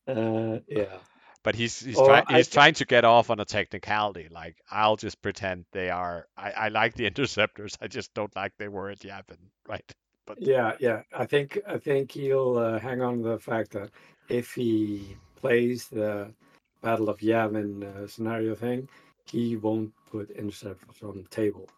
Uh, 0.08 0.60
yeah, 0.67 0.97
but 1.45 1.55
he's 1.55 1.79
he's 1.79 1.97
Or 1.97 2.05
trying 2.05 2.25
he's 2.29 2.49
thi- 2.49 2.55
trying 2.55 2.75
to 2.75 2.86
get 2.86 3.05
off 3.05 3.31
on 3.31 3.39
a 3.39 3.45
technicality. 3.45 4.27
Like 4.31 4.58
I'll 4.71 4.97
just 4.97 5.21
pretend 5.21 5.65
they 5.73 5.91
are. 5.91 6.27
I, 6.38 6.51
I 6.51 6.69
like 6.69 6.95
the 6.95 7.08
interceptors. 7.08 7.77
I 7.81 7.88
just 7.88 8.13
don't 8.15 8.36
like 8.36 8.53
they 8.58 8.69
were 8.69 8.89
at 8.91 8.99
Yavin, 9.01 9.39
right? 9.67 9.89
But 10.27 10.39
yeah, 10.41 10.73
yeah. 10.79 11.03
I 11.15 11.25
think 11.25 11.60
I 11.67 11.77
think 11.77 12.12
he'll 12.12 12.58
uh, 12.58 12.79
hang 12.79 13.01
on 13.01 13.23
to 13.23 13.29
the 13.29 13.39
fact 13.39 13.71
that 13.73 13.91
if 14.27 14.53
he 14.55 15.17
plays 15.36 15.88
the 15.88 16.34
Battle 16.81 17.10
of 17.10 17.19
Yavin 17.19 17.84
uh, 17.84 18.08
scenario 18.08 18.55
thing, 18.55 18.89
he 19.25 19.55
won't 19.58 19.93
put 20.12 20.31
interceptors 20.31 21.03
on 21.03 21.21
the 21.21 21.29
table. 21.29 21.69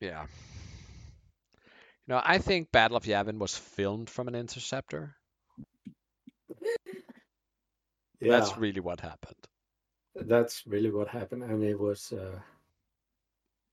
yeah. 0.00 0.26
No, 2.08 2.20
I 2.24 2.38
think 2.38 2.72
Battle 2.72 2.96
of 2.96 3.04
Yavin 3.04 3.38
was 3.38 3.56
filmed 3.56 4.10
from 4.10 4.28
an 4.28 4.34
interceptor. 4.34 5.16
Yeah, 8.20 8.38
That's 8.38 8.56
really 8.58 8.80
what 8.80 9.00
happened. 9.00 9.36
that's 10.14 10.66
really 10.66 10.90
what 10.90 11.08
happened, 11.08 11.44
and 11.44 11.62
it 11.62 11.78
was 11.78 12.12
uh, 12.12 12.38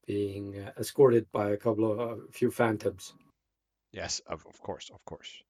being 0.05 0.59
uh, 0.59 0.71
escorted 0.79 1.25
by 1.31 1.49
a 1.51 1.57
couple 1.57 1.91
of 1.91 1.99
a 1.99 2.17
few 2.31 2.51
phantoms. 2.51 3.13
Yes, 3.91 4.21
of, 4.27 4.45
of 4.45 4.61
course, 4.61 4.91
of 4.93 5.03
course. 5.05 5.41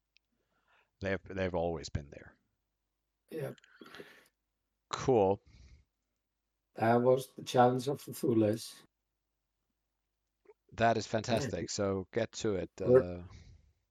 They've 1.01 1.19
they've 1.29 1.55
always 1.55 1.89
been 1.89 2.07
there. 2.11 2.33
Yeah, 3.31 3.51
Cool. 4.89 5.41
that 6.77 7.01
was 7.01 7.27
the 7.37 7.43
challenge 7.43 7.87
of 7.89 8.03
the 8.05 8.11
Thules. 8.11 8.73
That 10.77 10.97
is 10.97 11.07
fantastic. 11.07 11.69
So 11.69 12.07
get 12.13 12.31
to 12.43 12.55
it. 12.55 12.69
We're- 12.79 13.15
Uh, 13.19 13.23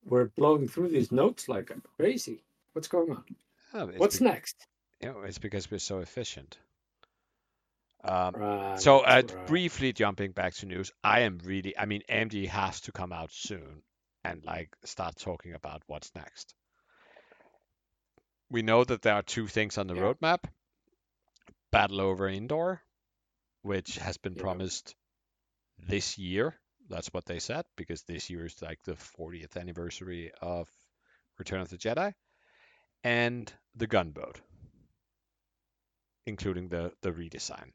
We're 0.07 0.29
blowing 0.37 0.69
through 0.69 0.89
these 0.91 1.11
notes 1.13 1.49
like 1.49 1.73
crazy. 1.97 2.45
What's 2.75 2.89
going 2.89 3.11
on? 3.11 3.25
oh, 3.73 3.87
What's 3.97 4.21
next? 4.21 4.67
You 5.01 5.09
know, 5.13 5.23
it's 5.23 5.39
because 5.39 5.71
we're 5.71 5.79
so 5.79 5.99
efficient. 6.01 6.59
Um, 8.05 8.37
Right, 8.37 8.75
so 8.75 9.01
uh, 9.01 9.23
right. 9.33 9.39
briefly 9.47 9.93
jumping 9.93 10.33
back 10.33 10.55
to 10.55 10.67
news, 10.67 10.91
I 11.03 11.21
am 11.21 11.39
really. 11.45 11.77
I 11.79 11.87
mean, 11.87 12.03
AMG 12.09 12.47
has 12.47 12.81
to 12.83 12.93
come 12.93 13.13
out 13.13 13.31
soon 13.33 13.83
and 14.25 14.45
like 14.45 14.75
start 14.85 15.17
talking 15.17 15.55
about 15.55 15.83
what's 15.87 16.15
next. 16.15 16.55
We 18.51 18.63
know 18.63 18.85
that 18.85 19.03
there 19.03 19.15
are 19.15 19.23
two 19.23 19.49
things 19.49 19.77
on 19.79 19.87
the 19.87 19.95
Yeah. 19.95 20.13
roadmap: 20.15 20.45
Battle 21.71 22.01
over 22.01 22.29
Endor, 22.29 22.81
which 23.63 23.97
has 23.97 24.17
been 24.19 24.35
Yeah. 24.35 24.43
promised 24.43 24.95
this 25.79 26.19
year. 26.19 26.59
That's 26.89 27.13
what 27.13 27.25
they 27.27 27.39
said 27.39 27.65
because 27.77 28.03
this 28.03 28.31
year 28.31 28.47
is 28.47 28.61
like 28.63 28.83
the 28.85 28.97
40th 28.97 29.57
anniversary 29.57 30.33
of 30.41 30.69
Return 31.39 31.61
of 31.61 31.69
the 31.69 31.79
Jedi, 31.79 32.15
and 33.05 33.53
the 33.75 33.87
gunboat, 33.87 34.41
including 36.27 36.69
the 36.69 36.93
the 37.03 37.13
redesign, 37.13 37.73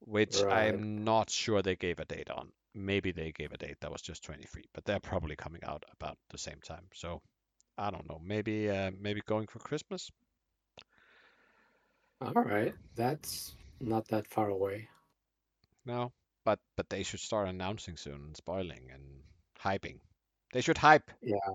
which 0.00 0.42
Right. 0.42 0.68
I'm 0.68 1.04
not 1.04 1.30
sure 1.30 1.62
they 1.62 1.76
gave 1.76 1.98
a 1.98 2.04
date 2.04 2.30
on. 2.30 2.52
Maybe 2.74 3.12
they 3.12 3.32
gave 3.32 3.52
a 3.52 3.58
date 3.58 3.78
that 3.80 3.90
was 3.90 4.02
just 4.02 4.22
23, 4.24 4.64
but 4.74 4.84
they're 4.84 5.00
probably 5.00 5.36
coming 5.36 5.62
out 5.64 5.84
about 5.92 6.18
the 6.30 6.38
same 6.38 6.60
time. 6.60 6.88
So 6.94 7.22
I 7.78 7.90
don't 7.90 8.08
know. 8.08 8.18
Maybe 8.22 8.70
uh, 8.70 8.90
maybe 8.98 9.20
going 9.22 9.46
for 9.48 9.58
Christmas. 9.60 10.10
All 12.20 12.32
right, 12.34 12.74
that's 12.94 13.56
not 13.80 14.08
that 14.08 14.26
far 14.28 14.48
away. 14.48 14.88
No, 15.86 16.12
but 16.44 16.60
but 16.76 16.88
they 16.90 17.02
should 17.02 17.20
start 17.20 17.48
announcing 17.48 17.96
soon 17.96 18.24
and 18.26 18.36
spoiling 18.36 18.90
and 18.92 19.22
hyping. 19.58 20.00
They 20.52 20.60
should 20.60 20.78
hype. 20.78 21.10
Yeah. 21.22 21.54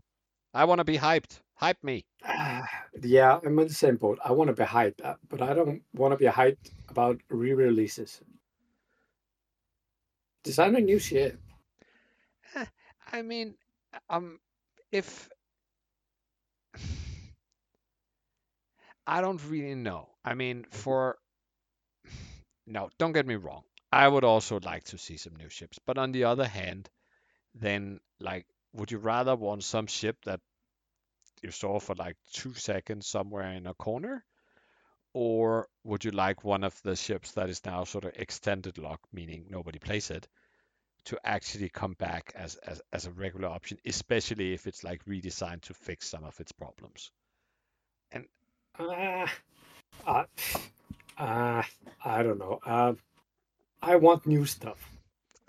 I 0.54 0.66
want 0.66 0.80
to 0.80 0.86
be 0.86 0.98
hyped. 0.98 1.42
Hype 1.62 1.84
me. 1.84 2.06
Ah, 2.26 2.68
yeah, 3.04 3.40
I'm 3.44 3.60
on 3.60 3.68
the 3.68 3.74
same 3.74 3.98
boat. 3.98 4.18
I 4.26 4.32
want 4.32 4.48
to 4.50 4.54
be 4.54 4.64
hyped, 4.64 5.06
uh, 5.06 5.16
but 5.30 5.42
I 5.42 5.54
don't 5.54 5.84
want 5.94 6.12
to 6.12 6.18
be 6.18 6.26
hyped 6.26 6.72
about 6.90 7.22
re-releases. 7.30 8.22
design 10.44 10.76
a 10.76 10.80
new 10.82 11.00
ship. 11.00 11.40
I 13.12 13.22
mean, 13.22 13.56
um, 14.10 14.40
if 14.92 15.30
I 19.06 19.22
don't 19.22 19.42
really 19.48 19.76
know. 19.76 20.10
I 20.24 20.34
mean, 20.34 20.66
for 20.70 21.18
no, 22.66 22.90
don't 22.98 23.12
get 23.12 23.28
me 23.28 23.36
wrong. 23.36 23.64
I 23.92 24.08
would 24.08 24.24
also 24.24 24.60
like 24.60 24.86
to 24.86 24.98
see 24.98 25.18
some 25.18 25.36
new 25.36 25.50
ships, 25.50 25.80
but 25.86 25.98
on 25.98 26.12
the 26.12 26.24
other 26.24 26.48
hand, 26.48 26.90
then 27.54 28.00
like, 28.20 28.46
would 28.74 28.92
you 28.92 29.00
rather 29.00 29.36
want 29.36 29.64
some 29.64 29.88
ship 29.88 30.18
that 30.26 30.40
you 31.42 31.52
saw 31.52 31.80
for 31.80 31.96
like 31.96 32.18
two 32.34 32.54
seconds 32.54 33.08
somewhere 33.08 33.52
in 33.52 33.68
a 33.68 33.74
corner, 33.74 34.24
or 35.14 35.68
would 35.84 36.06
you 36.06 36.12
like 36.12 36.44
one 36.44 36.64
of 36.64 36.80
the 36.84 36.96
ships 36.96 37.32
that 37.34 37.50
is 37.50 37.66
now 37.66 37.84
sort 37.84 38.06
of 38.06 38.14
extended 38.16 38.78
lock, 38.78 39.00
meaning 39.12 39.46
nobody 39.50 39.80
plays 39.80 40.10
it, 40.12 40.28
to 41.06 41.18
actually 41.24 41.70
come 41.70 41.94
back 41.94 42.32
as, 42.36 42.56
as, 42.58 42.82
as 42.94 43.06
a 43.06 43.12
regular 43.12 43.48
option, 43.48 43.78
especially 43.86 44.54
if 44.54 44.68
it's 44.68 44.84
like 44.84 45.04
redesigned 45.06 45.62
to 45.62 45.74
fix 45.74 46.08
some 46.08 46.24
of 46.24 46.40
its 46.40 46.52
problems. 46.52 47.12
Uh, 48.80 49.28
uh, 50.06 50.24
uh, 51.18 51.64
I 52.06 52.24
don't 52.24 52.40
know. 52.40 52.60
Uh, 52.66 52.94
I 53.82 53.96
want 53.98 54.26
new 54.26 54.46
stuff. 54.46 54.78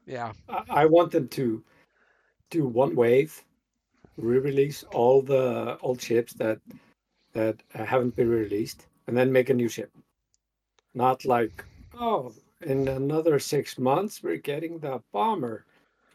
Yeah, 0.07 0.33
I, 0.49 0.65
I 0.69 0.87
want 0.87 1.13
them 1.13 1.29
to 1.29 1.63
do 2.51 2.67
one 2.67 2.97
wave, 2.97 3.43
re-release 4.17 4.85
all 4.93 5.23
the 5.23 5.79
old 5.81 6.01
ships 6.01 6.33
that 6.35 6.61
that 7.33 7.57
uh, 7.75 7.85
haven't 7.85 8.15
been 8.17 8.29
released, 8.29 8.87
and 9.07 9.17
then 9.17 9.33
make 9.33 9.49
a 9.51 9.55
new 9.55 9.69
ship. 9.69 9.91
Not 10.95 11.25
like, 11.25 11.65
oh, 11.99 12.33
in 12.61 12.89
another 12.89 13.39
six 13.39 13.79
months 13.79 14.23
we're 14.23 14.37
getting 14.37 14.79
the 14.79 15.03
bomber, 15.13 15.65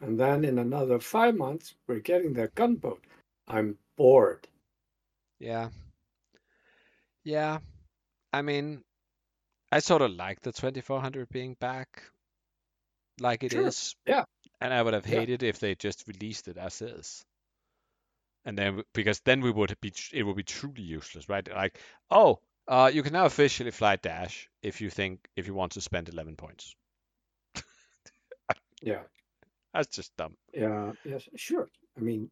and 0.00 0.18
then 0.18 0.44
in 0.44 0.58
another 0.58 1.00
five 1.00 1.34
months 1.36 1.74
we're 1.86 1.98
getting 1.98 2.32
the 2.32 2.48
gunboat. 2.54 3.02
I'm 3.48 3.76
bored. 3.96 4.46
yeah, 5.40 5.70
yeah. 7.24 7.58
I 8.32 8.42
mean, 8.42 8.82
I 9.72 9.80
sort 9.80 10.02
of 10.02 10.12
like 10.12 10.40
the 10.40 10.52
2400 10.52 11.28
being 11.30 11.54
back 11.60 12.02
like 13.20 13.42
it 13.42 13.54
is, 13.54 13.96
Sure, 14.06 14.14
yeah. 14.16 14.24
and 14.60 14.72
I 14.72 14.82
would 14.82 14.94
have 14.94 15.06
Yeah. 15.06 15.20
hated 15.20 15.42
if 15.42 15.58
they 15.58 15.74
just 15.74 16.06
released 16.06 16.46
it 16.48 16.56
as 16.58 16.80
is. 16.82 17.24
And 18.44 18.56
then, 18.56 18.82
because 18.94 19.20
then 19.20 19.40
we 19.40 19.50
would 19.50 19.76
be, 19.80 19.92
it 20.12 20.22
would 20.22 20.36
be 20.36 20.42
truly 20.42 20.82
useless, 20.82 21.28
right? 21.28 21.46
Like, 21.48 21.78
oh, 22.10 22.40
uh, 22.66 22.90
you 22.92 23.02
can 23.02 23.12
now 23.12 23.26
officially 23.26 23.70
fly 23.70 23.96
dash 23.96 24.48
if 24.62 24.80
you 24.80 24.90
think, 24.90 25.28
if 25.36 25.46
you 25.46 25.54
want 25.54 25.72
to 25.72 25.80
spend 25.80 26.08
11 26.08 26.36
points. 26.36 26.74
Yeah, 28.82 29.02
That's 29.74 29.88
just 29.88 30.16
dumb. 30.16 30.36
yeah, 30.52 30.92
yes, 31.04 31.28
sure. 31.36 31.68
I 31.96 32.00
mean, 32.00 32.30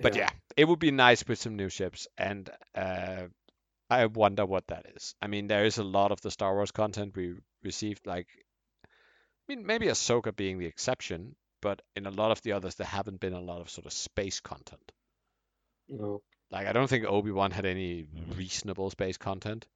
But 0.00 0.14
yeah, 0.14 0.30
it 0.56 0.64
would 0.64 0.78
be 0.78 0.90
nice 0.90 1.26
with 1.26 1.38
some 1.38 1.56
new 1.56 1.68
ships, 1.68 2.06
and 2.16 2.48
uh, 2.74 3.26
I 3.90 4.06
wonder 4.06 4.46
what 4.46 4.66
that 4.68 4.86
is. 4.96 5.14
I 5.20 5.26
mean, 5.26 5.46
there 5.48 5.64
is 5.64 5.78
a 5.78 5.84
lot 5.84 6.12
of 6.12 6.20
the 6.20 6.30
Star 6.30 6.54
Wars 6.54 6.70
content 6.70 7.16
we 7.16 7.34
received, 7.62 8.06
like, 8.06 8.28
I 8.84 8.88
mean, 9.48 9.66
maybe 9.66 9.86
Ahsoka 9.86 10.34
being 10.34 10.58
the 10.58 10.66
exception, 10.66 11.34
but 11.60 11.82
in 11.96 12.06
a 12.06 12.10
lot 12.10 12.30
of 12.30 12.42
the 12.42 12.52
others, 12.52 12.74
there 12.76 12.86
haven't 12.86 13.20
been 13.20 13.32
a 13.32 13.40
lot 13.40 13.60
of 13.60 13.70
sort 13.70 13.86
of 13.86 13.92
space 13.92 14.40
content. 14.40 14.92
no, 15.88 16.22
Like, 16.50 16.66
I 16.66 16.72
don't 16.72 16.88
think 16.88 17.04
Obi 17.06 17.30
Wan 17.30 17.50
had 17.50 17.66
any 17.66 18.06
reasonable 18.36 18.90
space 18.90 19.16
content. 19.16 19.66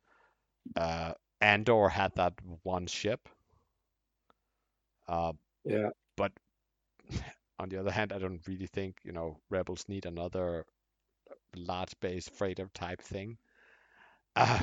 Uh, 0.77 1.14
Andor 1.40 1.88
had 1.88 2.14
that 2.16 2.35
one 2.62 2.87
ship. 2.87 3.29
Uh, 5.09 5.33
yeah, 5.64 5.90
but 6.16 6.33
on 7.59 7.68
the 7.68 7.79
other 7.79 7.90
hand, 7.90 8.12
I 8.12 8.18
don't 8.18 8.47
really 8.47 8.66
think 8.66 8.97
you 9.05 9.12
know 9.12 9.38
rebels 9.51 9.85
need 9.88 10.07
another 10.07 10.64
large 11.57 11.99
base 12.01 12.29
freighter 12.29 12.68
type 12.75 13.03
thing, 13.03 13.38
uh, 14.37 14.61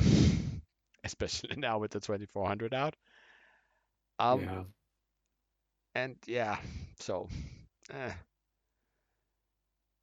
especially 1.04 1.56
now 1.58 1.80
with 1.80 1.92
the 1.92 2.00
2400 2.00 2.74
out. 2.74 2.96
Um, 4.20 4.42
yeah. 4.42 4.64
And 6.04 6.16
yeah, 6.28 6.58
so 7.00 7.28
eh. 7.94 8.12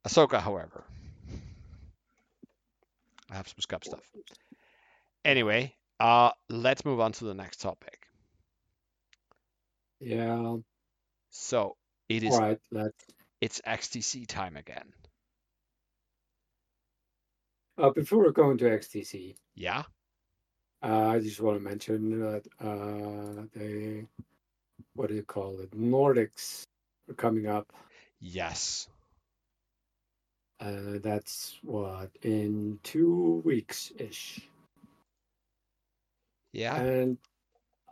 Ahsoka, 0.07 0.41
however, 0.41 0.85
I 3.31 3.35
have 3.35 3.49
some 3.49 3.59
scum 3.61 3.81
stuff. 3.83 4.09
Anyway, 5.25 5.75
uh, 5.99 6.31
let's 6.49 6.85
move 6.85 7.01
on 7.01 7.13
to 7.13 7.25
the 7.25 7.35
next 7.35 7.61
topic. 7.61 8.07
Yeah. 10.01 10.57
So 11.31 11.77
it 12.09 12.23
is 12.23 12.35
All 12.35 12.41
right. 12.41 12.59
Let's. 12.71 12.95
it's 13.41 13.61
XTC 13.67 14.27
time 14.27 14.57
again. 14.57 14.93
Uh, 17.79 17.91
before 17.91 18.19
we're 18.21 18.31
going 18.31 18.59
to 18.59 18.65
XTC, 18.65 19.35
Yeah. 19.55 19.83
uh, 20.83 21.09
I 21.09 21.19
just 21.21 21.41
want 21.41 21.59
to 21.59 21.65
mention 21.65 22.21
that 22.21 22.43
uh, 22.61 23.45
the 23.53 24.07
what 24.95 25.09
do 25.09 25.15
you 25.15 25.23
call 25.23 25.61
it? 25.61 25.71
Nordics 25.73 26.63
are 27.11 27.15
coming 27.15 27.47
up. 27.47 27.73
Yes. 28.21 28.89
Uh, 30.61 30.99
that's 31.03 31.59
what 31.63 32.11
in 32.23 32.79
two 32.83 33.43
weeks 33.45 33.93
ish. 33.99 34.41
Yeah. 36.53 36.77
And 36.77 37.19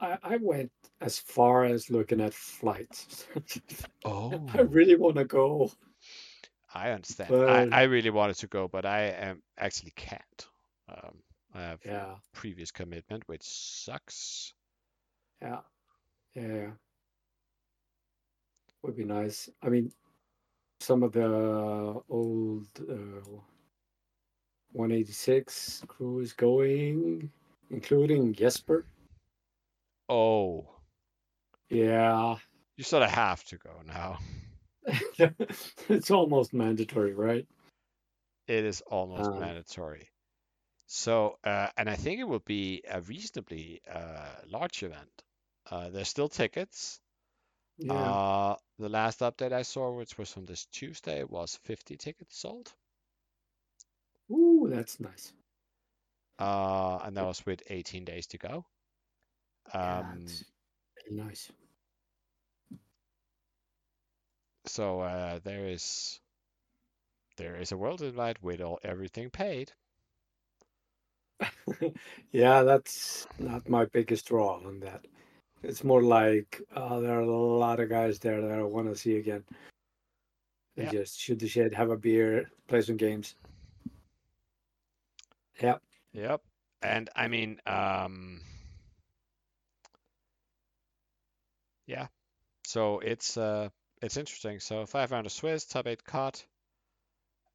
I, 0.01 0.16
I 0.23 0.37
went 0.38 0.70
as 1.01 1.18
far 1.18 1.64
as 1.64 1.90
looking 1.90 2.20
at 2.20 2.35
flights. 2.35 3.27
Oh. 4.07 4.47
I 4.53 4.61
really 4.61 4.97
want 4.97 5.16
to 5.16 5.25
go. 5.25 5.70
I 6.75 6.90
understand. 6.90 7.31
But- 7.31 7.73
I, 7.73 7.81
I 7.81 7.83
really 7.85 8.11
wanted 8.11 8.37
to 8.38 8.47
go, 8.47 8.68
but 8.68 8.85
I 8.85 9.05
am 9.05 9.42
actually 9.59 9.92
can't. 9.97 10.47
Um, 10.88 11.14
I 11.55 11.62
have 11.62 11.81
Yeah, 11.85 12.16
previous 12.35 12.70
commitment, 12.70 13.23
which 13.29 13.42
sucks. 13.42 14.53
yeah, 15.40 15.61
yeah. 16.35 16.70
Would 18.83 18.97
be 18.97 19.05
nice. 19.05 19.49
I 19.62 19.68
mean, 19.70 19.90
some 20.81 21.03
of 21.03 21.12
the 21.12 22.03
old 22.09 22.68
uh, 22.88 23.40
186 24.73 25.85
crew 25.87 26.20
is 26.20 26.33
going, 26.33 27.31
including 27.70 28.35
Jesper. 28.35 28.85
Oh, 30.09 30.66
Yeah, 31.70 32.37
you 32.77 32.85
sort 32.85 33.05
of 33.05 33.11
have 33.11 33.42
to 33.44 33.57
go 33.57 33.81
now. 33.87 34.18
it's 35.88 36.11
almost 36.11 36.53
mandatory, 36.53 37.14
right? 37.14 37.47
It 38.47 38.64
is 38.64 38.83
almost 38.83 39.31
Um, 39.31 39.40
mandatory. 39.40 40.11
So, 40.87 41.38
uh, 41.44 41.68
and 41.79 41.88
I 41.88 41.97
think 41.97 42.20
it 42.20 42.25
will 42.25 42.40
be 42.44 42.83
a 42.87 43.01
reasonably 43.01 43.81
uh, 43.90 44.35
large 44.47 44.83
event. 44.83 45.25
Uh, 45.70 45.90
there's 45.90 46.09
still 46.09 46.29
tickets. 46.29 47.00
Yeah. 47.79 47.92
Uh, 47.92 48.57
the 48.79 48.88
last 48.88 49.20
update 49.20 49.53
I 49.53 49.62
saw, 49.62 49.92
which 49.92 50.16
was 50.18 50.31
from 50.31 50.46
this 50.46 50.66
Tuesday, 50.66 51.24
was 51.24 51.59
50 51.64 51.96
tickets 51.96 52.38
sold. 52.38 52.72
Ooh, 54.31 54.68
that's 54.70 55.00
nice. 55.00 55.33
Uh, 56.38 56.98
and 57.05 57.16
that 57.16 57.24
was 57.24 57.44
with 57.46 57.62
18 57.68 58.05
days 58.05 58.27
to 58.29 58.38
go. 58.38 58.64
Um, 59.72 60.27
nice. 61.11 61.50
so 64.66 65.00
uh, 65.00 65.38
there 65.44 65.66
is 65.68 66.20
there 67.37 67.57
is 67.57 67.72
a 67.72 67.77
world 67.77 68.03
invite 68.03 68.42
with 68.42 68.61
all 68.61 68.79
everything 68.83 69.31
paid. 69.31 69.72
yeah, 72.33 72.62
that's 72.62 73.27
not 73.38 73.68
my 73.68 73.85
biggest 73.87 74.29
draw 74.29 74.61
on 74.64 74.81
that. 74.81 75.05
It's 75.64 75.83
more 75.83 76.03
like 76.03 76.61
uh, 76.74 77.00
there 77.00 77.16
are 77.18 77.22
a 77.22 77.31
lot 77.31 77.81
of 77.81 77.88
guys 77.88 78.18
there 78.18 78.40
that 78.42 78.59
I 78.59 78.62
want 78.62 78.88
to 78.88 78.96
see 78.96 79.16
again. 79.16 79.44
And 80.77 80.87
Yeah. 80.87 80.90
just 80.90 81.18
shoot 81.18 81.38
the 81.38 81.48
shit, 81.48 81.74
have 81.74 81.90
a 81.90 81.96
beer, 81.96 82.50
play 82.68 82.83
some 82.83 82.96
games. 82.96 83.35
Yeah, 85.62 85.79
Yep. 86.12 86.42
And 86.83 87.09
I 87.16 87.29
mean, 87.29 87.61
um, 87.66 88.42
yeah. 91.87 92.09
So 92.64 92.98
it's 92.98 93.37
uh, 93.37 93.70
it's 94.03 94.16
interesting. 94.16 94.61
So 94.61 94.85
five 94.85 95.12
round 95.12 95.27
of 95.27 95.33
Swiss, 95.33 95.64
top 95.64 95.87
eight 95.87 96.05
cut. 96.05 96.44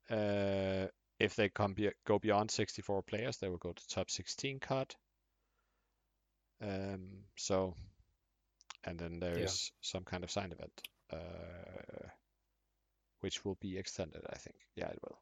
Uh, 0.10 0.88
if 1.20 1.36
they 1.36 1.50
come 1.50 1.74
be 1.74 1.92
go 2.06 2.18
beyond 2.18 2.50
64 2.50 3.04
players, 3.04 3.38
they 3.38 3.50
will 3.50 3.58
go 3.58 3.74
to 3.74 3.88
top 3.88 4.10
16 4.10 4.60
cut. 4.60 4.96
Um, 6.62 7.26
so, 7.38 7.76
and 8.84 8.98
then 9.00 9.20
there's 9.20 9.72
some 9.82 10.04
kind 10.04 10.24
of 10.24 10.32
sign 10.32 10.52
event, 10.52 10.82
uh, 11.12 12.10
which 13.22 13.44
will 13.46 13.56
be 13.62 13.78
extended, 13.78 14.22
I 14.30 14.38
think. 14.38 14.56
Yeah, 14.76 14.88
it 14.90 15.00
will. 15.04 15.20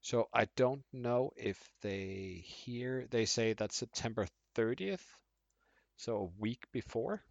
So 0.00 0.28
I 0.32 0.46
don't 0.56 0.84
know 0.92 1.32
if 1.36 1.58
they 1.82 2.42
here 2.44 3.06
they 3.10 3.26
say 3.26 3.52
that 3.54 3.72
September 3.72 4.26
30th, 4.56 5.04
so 5.96 6.16
a 6.16 6.40
week 6.40 6.66
before. 6.72 7.22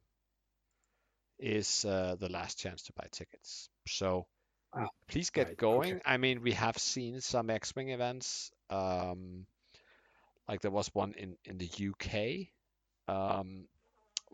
is 1.39 1.85
uh, 1.85 2.15
the 2.19 2.29
last 2.29 2.57
chance 2.59 2.83
to 2.83 2.93
buy 2.93 3.07
tickets. 3.11 3.69
So 3.87 4.25
Ah, 4.73 4.89
please 5.07 5.29
get 5.29 5.47
right, 5.47 5.53
okay. 5.53 5.55
going. 5.55 6.01
I 6.05 6.17
mean, 6.17 6.41
we 6.41 6.51
have 6.53 6.77
seen 6.77 7.21
some 7.21 7.49
X-Wing 7.49 7.89
events. 7.89 8.51
Um, 8.69 9.45
like 10.47 10.61
there 10.61 10.71
was 10.71 10.89
one 10.93 11.13
in 11.13 11.37
in 11.45 11.57
the 11.57 11.69
UK, 11.89 12.49
um, 13.07 13.67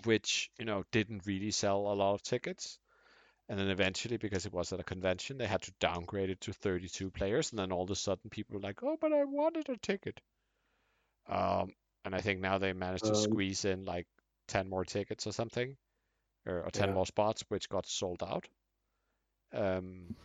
which 0.06 0.52
you 0.60 0.66
know 0.66 0.84
didn't 0.92 1.26
really 1.26 1.52
sell 1.52 1.80
a 1.92 1.94
lot 1.96 2.14
of 2.16 2.22
tickets. 2.24 2.80
And 3.50 3.60
then 3.60 3.70
eventually, 3.70 4.18
because 4.18 4.46
it 4.46 4.54
was 4.54 4.74
at 4.74 4.80
a 4.82 4.84
convention, 4.84 5.38
they 5.38 5.48
had 5.48 5.64
to 5.64 5.74
downgrade 5.80 6.30
it 6.32 6.42
to 6.42 6.54
32 6.54 7.12
players. 7.12 7.52
And 7.52 7.60
then 7.60 7.72
all 7.72 7.84
of 7.84 7.92
a 7.92 7.96
sudden, 7.96 8.30
people 8.30 8.56
were 8.56 8.62
like, 8.62 8.84
"Oh, 8.84 8.98
but 9.00 9.14
I 9.14 9.26
wanted 9.26 9.70
a 9.70 9.78
ticket." 9.78 10.22
Um, 11.28 11.74
and 12.06 12.16
I 12.16 12.22
think 12.22 12.40
now 12.40 12.58
they 12.58 12.74
managed 12.74 13.06
to 13.06 13.16
Um, 13.16 13.16
squeeze 13.16 13.66
in 13.66 13.84
like 13.86 14.08
10 14.48 14.70
more 14.70 14.86
tickets 14.86 15.28
or 15.28 15.32
something, 15.34 15.78
or, 16.46 16.64
or 16.64 16.72
10 16.72 16.92
Yeah. 16.92 16.94
more 16.94 17.06
spots, 17.08 17.44
which 17.50 17.70
got 17.70 17.86
sold 17.88 18.24
out. 18.24 18.48
Um, 19.54 20.16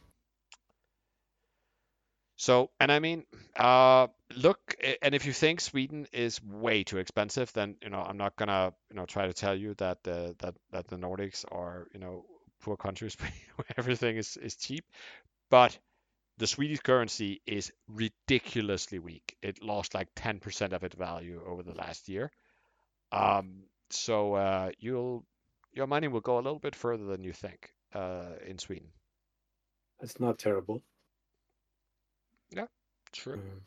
so, 2.38 2.70
and 2.78 2.92
I 2.92 3.00
mean, 3.00 3.24
uh, 3.56 4.06
look, 4.36 4.76
and 5.02 5.12
if 5.12 5.26
you 5.26 5.32
think 5.32 5.60
Sweden 5.60 6.06
is 6.12 6.40
way 6.40 6.84
too 6.84 6.98
expensive, 6.98 7.52
then 7.52 7.74
you 7.82 7.90
know 7.90 8.00
I'm 8.00 8.16
not 8.16 8.36
gonna 8.36 8.72
you 8.90 8.96
know 8.96 9.06
try 9.06 9.26
to 9.26 9.32
tell 9.32 9.56
you 9.56 9.74
that 9.74 10.04
the 10.04 10.36
that 10.38 10.54
that 10.70 10.86
the 10.86 10.96
Nordics 10.96 11.44
are 11.50 11.88
you 11.92 11.98
know 11.98 12.24
poor 12.60 12.76
countries 12.76 13.16
where 13.56 13.66
everything 13.76 14.16
is 14.16 14.36
is 14.36 14.54
cheap, 14.54 14.84
but 15.50 15.76
the 16.38 16.46
Swedish 16.46 16.78
currency 16.78 17.42
is 17.44 17.72
ridiculously 17.88 19.00
weak. 19.00 19.36
It 19.42 19.60
lost 19.60 19.92
like 19.92 20.14
10% 20.14 20.72
of 20.72 20.84
its 20.84 20.94
value 20.94 21.42
over 21.44 21.64
the 21.64 21.74
last 21.74 22.08
year. 22.08 22.30
Um, 23.10 23.64
so 23.90 24.34
uh, 24.34 24.70
you'll 24.78 25.24
your 25.72 25.88
money 25.88 26.06
will 26.06 26.20
go 26.20 26.36
a 26.36 26.44
little 26.46 26.60
bit 26.60 26.76
further 26.76 27.04
than 27.06 27.24
you 27.24 27.32
think 27.32 27.74
uh, 27.92 28.36
in 28.46 28.60
Sweden. 28.60 28.92
It's 30.00 30.20
not 30.20 30.38
terrible. 30.38 30.84
Yeah, 32.50 32.66
true. 33.12 33.36
Mm. 33.36 33.62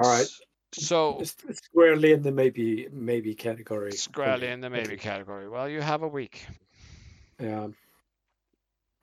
All 0.00 0.10
right. 0.10 0.28
So 0.72 1.18
It's 1.20 1.34
it's 1.48 1.66
squarely 1.66 2.12
in 2.12 2.22
the 2.22 2.30
maybe 2.30 2.88
maybe 2.92 3.34
category. 3.34 3.92
squarely 3.92 4.46
in 4.46 4.60
the 4.60 4.70
maybe 4.70 4.96
category. 4.96 5.48
Well, 5.48 5.68
you 5.68 5.80
have 5.80 6.02
a 6.02 6.08
week. 6.08 6.46
Yeah. 7.40 7.68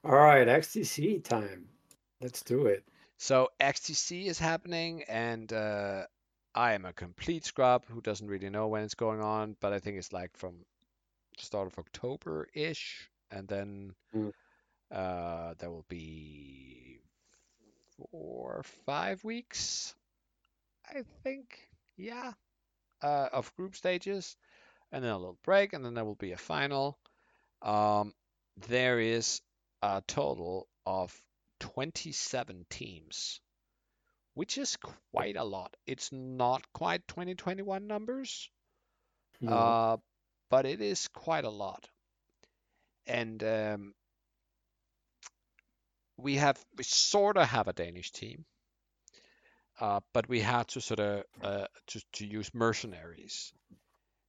All 0.04 0.16
right, 0.16 0.48
XTC 0.48 1.24
time. 1.24 1.68
Let's 2.22 2.42
do 2.42 2.68
it. 2.68 2.84
So 3.18 3.50
XTC 3.60 4.28
is 4.28 4.40
happening, 4.40 5.04
and 5.10 5.52
uh, 5.52 6.04
I 6.56 6.74
am 6.74 6.86
a 6.86 6.94
complete 6.94 7.44
scrub 7.46 7.84
who 7.88 8.00
doesn't 8.00 8.28
really 8.28 8.50
know 8.50 8.68
when 8.68 8.84
it's 8.84 8.94
going 8.96 9.22
on, 9.22 9.58
but 9.60 9.74
I 9.74 9.80
think 9.80 9.98
it's 9.98 10.14
like 10.14 10.38
from 10.38 10.56
start 11.38 11.68
of 11.68 11.78
October-ish, 11.78 13.10
and 13.32 13.48
then 13.48 13.94
Mm. 14.16 14.32
Uh, 14.92 15.54
there 15.60 15.70
will 15.72 15.86
be 15.90 17.00
four 17.98 18.58
or 18.58 18.64
five 18.86 19.24
weeks, 19.24 19.96
I 20.86 21.04
think, 21.24 21.60
yeah, 21.98 22.34
uh, 23.02 23.30
of 23.34 23.54
group 23.56 23.76
stages, 23.76 24.38
and 24.92 25.04
then 25.04 25.12
a 25.12 25.18
little 25.18 25.38
break, 25.44 25.74
and 25.74 25.84
then 25.86 25.94
there 25.94 26.06
will 26.06 26.16
be 26.16 26.32
a 26.34 26.38
final. 26.38 26.98
Um, 27.62 28.14
there 28.68 29.00
is 29.00 29.42
a 29.82 30.02
total 30.08 30.68
of 30.86 31.14
27 31.60 32.66
teams, 32.70 33.40
which 34.34 34.58
is 34.58 34.78
quite 35.12 35.36
a 35.38 35.44
lot. 35.44 35.76
It's 35.86 36.12
not 36.12 36.62
quite 36.74 37.08
2021 37.08 37.88
numbers, 37.88 38.50
No. 39.42 39.52
uh, 39.52 39.98
but 40.50 40.66
it 40.66 40.82
is 40.82 41.08
quite 41.10 41.46
a 41.46 41.50
lot. 41.50 41.88
And 43.08 43.44
um, 43.44 43.94
we 46.18 46.36
have 46.36 46.58
we 46.78 46.84
sort 46.84 47.38
of 47.38 47.48
have 47.48 47.68
a 47.68 47.74
Danish 47.74 48.12
team, 48.12 48.46
uh, 49.80 50.00
but 50.14 50.28
we 50.30 50.40
had 50.42 50.68
to 50.70 50.82
sort 50.82 51.00
of 51.00 51.24
uh, 51.42 51.68
to 51.88 52.02
to 52.14 52.26
use 52.26 52.52
mercenaries. 52.54 53.54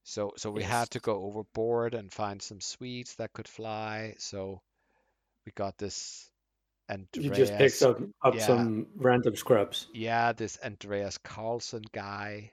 So 0.03 0.33
so 0.37 0.51
we 0.51 0.61
Yes. 0.61 0.71
had 0.71 0.89
to 0.91 0.99
go 0.99 1.23
overboard 1.23 1.93
and 1.93 2.11
find 2.11 2.41
some 2.41 2.61
Swedes 2.61 3.15
that 3.15 3.33
could 3.33 3.47
fly. 3.47 4.15
So 4.17 4.61
we 5.45 5.51
got 5.55 5.77
this 5.77 6.29
and 6.87 7.07
you 7.13 7.29
just 7.29 7.55
picked 7.57 7.81
up 7.83 7.99
up 8.23 8.35
yeah. 8.35 8.45
some 8.47 8.87
random 8.95 9.35
scrubs. 9.35 9.87
yeah, 9.93 10.33
this 10.33 10.57
Andreas 10.63 11.17
Carlson 11.19 11.83
guy. 11.91 12.51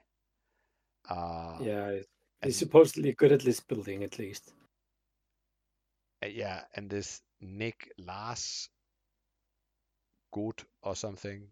Uh, 1.09 1.57
Yeah, 1.61 1.91
he's 1.93 2.05
and- 2.41 2.55
supposedly 2.55 3.13
good 3.13 3.31
at 3.31 3.43
list 3.45 3.67
building 3.67 4.03
at 4.03 4.19
least. 4.19 4.53
Uh, 6.23 6.27
yeah, 6.27 6.63
and 6.75 6.89
this 6.89 7.21
Nick 7.41 7.91
Lars 7.97 8.69
Good 10.31 10.63
or 10.81 10.95
something. 10.95 11.47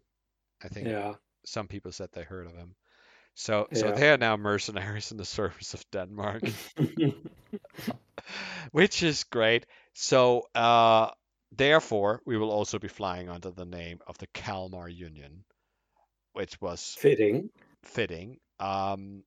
I 0.62 0.68
think 0.68 0.88
Yeah. 0.88 1.14
some 1.44 1.68
people 1.68 1.92
said 1.92 2.10
they 2.12 2.22
heard 2.24 2.46
of 2.46 2.54
him. 2.56 2.74
So 3.34 3.68
so 3.72 3.90
they 3.92 4.10
are 4.10 4.18
now 4.18 4.36
mercenaries 4.36 5.10
in 5.10 5.16
the 5.18 5.24
service 5.24 5.74
of 5.74 5.90
Denmark, 5.90 6.42
which 8.72 9.02
is 9.02 9.24
great. 9.24 9.66
So 9.94 10.48
uh, 10.54 11.10
therefore, 11.52 12.22
we 12.26 12.36
will 12.36 12.50
also 12.50 12.78
be 12.78 12.88
flying 12.88 13.28
under 13.28 13.50
the 13.50 13.64
name 13.64 14.00
of 14.06 14.18
the 14.18 14.26
Kalmar 14.28 14.88
Union, 14.88 15.44
which 16.32 16.60
was 16.60 16.98
Fitting. 16.98 17.50
fitting. 17.84 18.38
Um, 18.60 19.24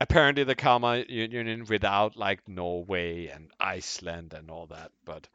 apparently 0.00 0.44
the 0.44 0.54
Kalmar 0.54 0.98
Union 1.08 1.64
without 1.68 2.16
like 2.16 2.46
Norway 2.48 3.28
and 3.28 3.50
Iceland 3.60 4.34
and 4.34 4.50
all 4.50 4.66
that, 4.66 4.90
but 5.04 5.28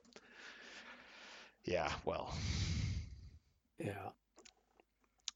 yeah, 1.65 1.91
well, 2.05 2.33
Yeah. 3.79 4.09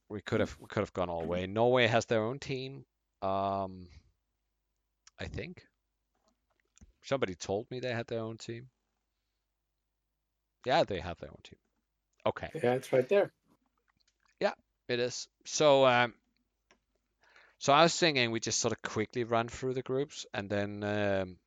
we 0.10 0.22
could 0.22 0.42
have 0.42 0.56
we 0.60 0.68
could 0.68 0.82
have 0.82 0.94
gone 0.94 1.10
all 1.10 1.22
the 1.22 1.28
way. 1.28 1.48
Norway 1.48 1.88
has 1.88 2.06
their 2.06 2.24
own 2.24 2.38
team. 2.40 2.86
Um, 3.22 3.88
I 5.20 5.26
think 5.26 5.66
somebody 7.04 7.36
told 7.36 7.70
me 7.72 7.80
they 7.80 7.94
had 7.94 8.08
their 8.08 8.20
own 8.20 8.38
team. 8.38 8.70
Yeah, 10.66 10.84
they 10.84 11.00
have 11.00 11.18
their 11.20 11.30
own 11.30 11.40
team. 11.44 11.60
Okay. 12.26 12.50
Yeah, 12.56 12.74
it's 12.74 12.92
right 12.92 13.08
there. 13.08 13.32
Yeah, 14.40 14.54
it 14.88 15.00
is. 15.00 15.28
So 15.46 15.86
um 15.86 16.14
so 17.60 17.74
I 17.74 17.84
was 17.84 17.96
thinking 17.96 18.32
we 18.32 18.40
just 18.40 18.60
sort 18.60 18.74
of 18.74 18.82
quickly 18.82 19.24
run 19.24 19.48
through 19.48 19.76
the 19.76 19.82
groups 19.82 20.26
and 20.34 20.50
then 20.50 20.84
um 20.84 21.38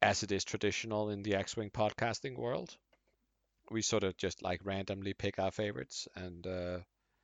as 0.00 0.22
it 0.22 0.32
is 0.32 0.44
traditional 0.44 1.10
in 1.10 1.22
the 1.22 1.36
X-Wing 1.36 1.70
podcasting 1.70 2.36
world, 2.36 2.76
we 3.70 3.82
sort 3.82 4.04
of 4.04 4.16
just 4.16 4.42
like 4.42 4.60
randomly 4.64 5.14
pick 5.14 5.38
our 5.38 5.50
favorites 5.50 6.08
and 6.16 6.46
uh 6.46 6.78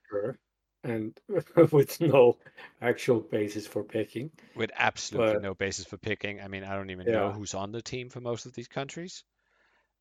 Sure. 0.09 0.39
And 0.85 1.19
with 1.73 2.01
no 2.01 2.39
actual 2.81 3.21
basis 3.21 3.67
for 3.67 3.83
picking. 3.83 4.31
with 4.57 4.71
absolutely 4.77 5.35
But- 5.35 5.43
no 5.43 5.55
basis 5.55 5.85
for 5.85 5.99
picking. 5.99 6.41
I 6.41 6.49
mean, 6.49 6.65
I 6.65 6.75
don't 6.77 6.91
even 6.91 7.07
know 7.07 7.33
who's 7.33 7.55
on 7.55 7.73
the 7.73 7.83
team 7.83 8.09
for 8.11 8.21
most 8.21 8.47
of 8.47 8.53
these 8.55 8.69
countries. 8.69 9.25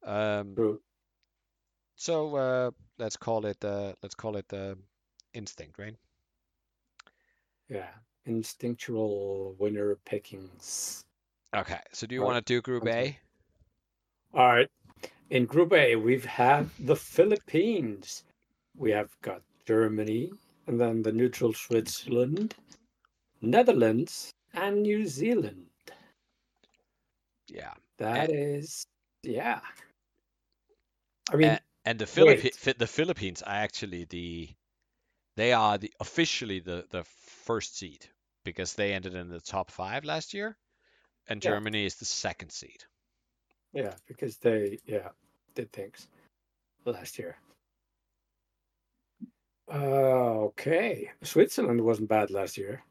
Um 0.04 0.54
True. 0.56 0.80
so 1.96 2.36
uh 2.36 2.72
let's 3.00 3.18
call 3.18 3.46
it 3.46 3.64
uh 3.66 3.94
let's 4.04 4.16
call 4.16 4.38
it 4.38 4.46
uh 4.54 4.76
instinct, 5.34 5.80
right? 5.80 5.96
Yeah. 7.70 7.90
Instinctual 8.26 9.56
winner 9.58 9.98
pickings. 10.06 11.06
Okay. 11.56 11.80
So 11.94 12.06
do 12.08 12.14
you 12.16 12.22
want 12.22 12.46
to 12.46 12.54
do 12.54 12.62
group 12.62 12.86
A? 12.88 13.18
All 14.34 14.46
right. 14.48 14.70
In 15.30 15.46
Group 15.46 15.74
A, 15.74 15.96
we've 15.96 16.26
had 16.26 16.70
the 16.80 16.96
Philippines. 16.96 18.24
We 18.76 18.92
have 18.92 19.10
got 19.22 19.42
Germany, 19.66 20.32
and 20.68 20.80
then 20.80 21.02
the 21.02 21.12
neutral 21.12 21.54
Switzerland, 21.54 22.56
Netherlands, 23.42 24.32
and 24.54 24.82
New 24.84 25.06
Zealand. 25.06 25.66
Yeah. 27.48 27.74
That 27.98 28.30
is, 28.32 28.86
yeah. 29.24 29.60
I 31.32 31.36
mean, 31.36 31.50
A- 31.50 31.60
and 31.86 32.00
the 32.00 32.06
Philippi- 32.06 32.52
the 32.78 32.88
Philippines 32.88 33.42
are 33.42 33.56
actually 33.56 34.06
the 34.06 34.50
they 35.36 35.54
are 35.54 35.78
the 35.78 35.92
officially 36.00 36.60
the 36.60 36.86
the 36.90 37.04
first 37.04 37.78
seed 37.78 38.08
because 38.44 38.74
they 38.74 38.94
ended 38.94 39.14
in 39.16 39.30
the 39.30 39.42
top 39.42 39.72
five 39.72 40.06
last 40.06 40.34
year, 40.34 40.58
and 41.28 41.44
Yeah. 41.44 41.52
Germany 41.52 41.86
is 41.86 41.96
the 41.96 42.06
second 42.06 42.52
seed. 42.52 42.84
yeah, 43.74 43.94
because 44.08 44.38
they, 44.38 44.80
yeah, 44.86 45.10
did 45.58 45.72
things 45.74 46.08
last 46.86 47.20
year. 47.20 47.36
Uh, 49.70 50.48
okay. 50.50 51.12
Switzerland 51.24 51.82
wasn't 51.82 52.08
bad 52.10 52.32
last 52.32 52.58
year. 52.58 52.84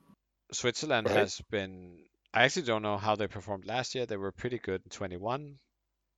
Switzerland 0.53 1.07
Right. 1.09 1.17
has 1.17 1.41
been. 1.51 2.05
I 2.35 2.45
actually 2.45 2.67
don't 2.67 2.83
know 2.83 2.99
how 2.99 3.17
they 3.17 3.29
performed 3.29 3.65
last 3.65 3.95
year. 3.95 4.05
They 4.05 4.19
were 4.19 4.33
pretty 4.33 4.59
good 4.59 4.83
in 4.85 4.91
21. 4.91 5.59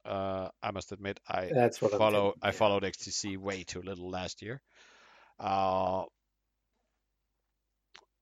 Uh, 0.05 0.49
I 0.63 0.71
must 0.73 0.91
admit, 0.93 1.21
I 1.29 1.47
That's 1.53 1.81
what 1.83 1.93
follow 1.93 2.35
I 2.43 2.51
followed 2.51 2.83
XTC 2.83 3.37
way 3.37 3.63
too 3.65 3.83
little 3.83 4.11
last 4.11 4.43
year. 4.43 4.61
Uh, 5.39 6.05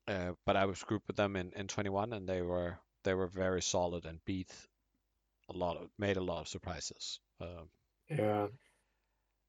uh, 0.09 0.33
but 0.45 0.57
I 0.57 0.67
was 0.67 0.83
grouped 0.83 1.07
with 1.07 1.17
them 1.17 1.37
in, 1.37 1.53
in 1.57 1.69
21, 1.69 2.13
and 2.13 2.29
they 2.29 2.43
were 2.43 2.79
they 3.05 3.15
were 3.15 3.29
very 3.29 3.63
solid 3.63 4.05
and 4.05 4.19
beat 4.27 4.53
a 5.49 5.57
lot 5.57 5.77
of 5.77 5.89
made 5.99 6.17
a 6.17 6.23
lot 6.23 6.41
of 6.41 6.49
surprises. 6.49 7.21
Um, 7.41 7.71
Yeah, 8.11 8.49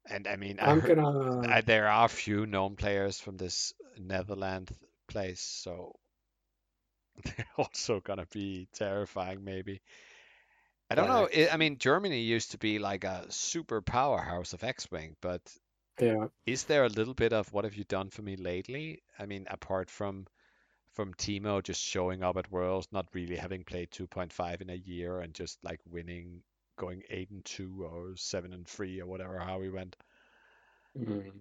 and 0.09 0.27
I 0.27 0.35
mean, 0.37 0.59
I 0.59 0.71
I'm 0.71 0.79
heard, 0.79 0.95
gonna. 1.41 1.47
I, 1.47 1.61
there 1.61 1.87
are 1.87 2.05
a 2.05 2.09
few 2.09 2.45
known 2.45 2.75
players 2.75 3.19
from 3.19 3.37
this 3.37 3.73
Netherlands 3.97 4.71
place, 5.07 5.41
so 5.41 5.93
they're 7.23 7.47
also 7.57 7.99
gonna 7.99 8.25
be 8.27 8.67
terrifying, 8.73 9.43
maybe. 9.43 9.81
I 10.89 10.95
don't 10.95 11.07
know. 11.07 11.29
Yeah. 11.33 11.47
I 11.49 11.49
I 11.53 11.57
mean, 11.57 11.77
Germany 11.77 12.19
used 12.19 12.51
to 12.51 12.57
be 12.57 12.77
like 12.77 13.05
a 13.05 13.31
super 13.31 13.81
powerhouse 13.81 14.51
of 14.51 14.65
X-Wing, 14.65 15.15
but 15.21 15.41
Yeah, 15.99 16.27
is 16.47 16.65
there 16.65 16.85
a 16.85 16.89
little 16.89 17.13
bit 17.13 17.33
of 17.33 17.53
what 17.53 17.63
have 17.65 17.75
you 17.75 17.83
done 17.85 18.09
for 18.09 18.21
me 18.23 18.35
lately? 18.37 19.03
I 19.19 19.25
mean, 19.27 19.47
apart 19.49 19.89
from 19.91 20.27
from 20.93 21.13
Timo 21.15 21.63
just 21.63 21.81
showing 21.81 22.23
up 22.23 22.37
at 22.37 22.51
Worlds, 22.51 22.87
not 22.91 23.07
really 23.13 23.35
having 23.37 23.63
played 23.63 23.91
2.5 23.91 24.61
in 24.61 24.69
a 24.69 24.75
year 24.75 25.19
and 25.21 25.33
just 25.33 25.63
like 25.63 25.81
winning, 25.85 26.43
going 26.77 27.03
8 27.09 27.29
and 27.31 27.45
2 27.45 27.87
or 27.91 28.15
7 28.15 28.53
and 28.53 28.67
3 28.67 29.01
or 29.01 29.05
whatever, 29.05 29.39
how 29.39 29.59
we 29.59 29.69
went. 29.69 29.95
mm. 30.97 31.31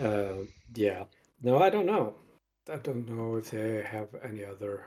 Uh, 0.00 0.44
yeah. 0.74 1.04
No, 1.42 1.58
I 1.58 1.70
don't 1.70 1.86
know. 1.86 2.14
I 2.70 2.76
don't 2.76 3.08
know 3.08 3.36
if 3.36 3.50
they 3.50 3.82
have 3.82 4.08
any 4.22 4.44
other 4.44 4.84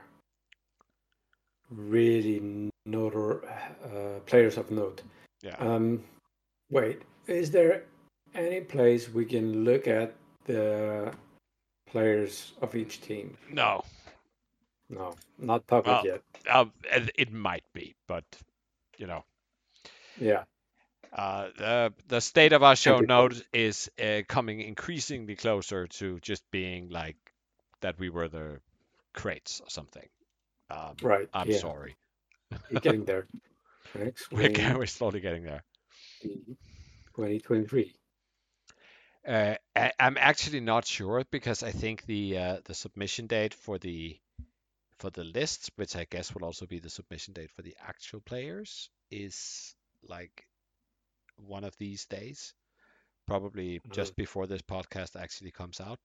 really 1.70 2.70
notor 2.88 3.42
uh, 3.84 4.20
players 4.20 4.56
of 4.56 4.70
note. 4.70 5.02
Yeah. 5.42 5.56
Um, 5.58 6.04
wait, 6.70 7.02
is 7.26 7.50
there 7.50 7.84
any 8.34 8.60
place 8.60 9.12
we 9.12 9.24
can 9.24 9.64
look 9.64 9.88
at 9.88 10.14
the 10.44 11.12
players 11.86 12.52
of 12.60 12.74
each 12.74 13.00
team? 13.00 13.36
No, 13.50 13.82
No, 14.90 15.16
not 15.38 15.66
public 15.66 15.86
Well, 15.86 16.04
yet. 16.04 16.22
uh, 16.48 16.66
it 17.14 17.32
might 17.32 17.64
be, 17.72 17.94
but 18.06 18.24
you 18.98 19.06
know, 19.06 19.24
Yeah, 20.20 20.44
uh, 21.12 21.48
the 21.56 21.92
the 22.08 22.20
state 22.20 22.52
of 22.52 22.62
our 22.62 22.76
show 22.76 23.00
note 23.00 23.40
is 23.52 23.90
uh, 24.02 24.22
coming 24.28 24.60
increasingly 24.60 25.36
closer 25.36 25.86
to 25.88 26.18
just 26.20 26.42
being 26.50 26.88
like 26.90 27.16
that 27.80 27.98
we 27.98 28.10
were 28.10 28.28
the 28.28 28.60
crates 29.14 29.60
or 29.60 29.70
something. 29.70 30.08
Um, 30.70 30.96
right. 31.02 31.28
I'm 31.32 31.50
yeah, 31.50 31.60
sorry. 31.60 31.96
You're 32.70 32.80
getting 32.80 33.04
there. 33.04 33.26
Next, 33.94 34.28
We're, 34.32 34.48
ge- 34.48 34.74
we're 34.74 34.86
slowly 34.86 35.20
getting 35.20 35.44
there. 35.44 35.64
2023. 37.14 37.94
Uh, 39.26 39.54
I, 39.76 39.92
I'm 40.00 40.16
actually 40.18 40.60
not 40.60 40.86
sure 40.86 41.24
because 41.30 41.62
I 41.62 41.70
think 41.72 42.04
the 42.06 42.38
uh, 42.38 42.56
the 42.64 42.74
submission 42.74 43.26
date 43.26 43.54
for 43.54 43.78
the 43.78 44.18
for 45.00 45.10
the 45.10 45.24
lists, 45.24 45.70
which 45.76 45.96
I 45.96 46.06
guess 46.10 46.34
will 46.34 46.44
also 46.44 46.66
be 46.66 46.78
the 46.78 46.90
submission 46.90 47.32
date 47.32 47.50
for 47.50 47.62
the 47.62 47.74
actual 47.86 48.20
players, 48.20 48.90
is 49.10 49.74
like 50.02 50.44
one 51.36 51.64
of 51.64 51.76
these 51.78 52.04
days, 52.06 52.52
probably 53.26 53.80
just 53.92 54.14
before 54.14 54.46
this 54.46 54.62
podcast 54.62 55.20
actually 55.20 55.52
comes 55.52 55.80
out. 55.80 56.00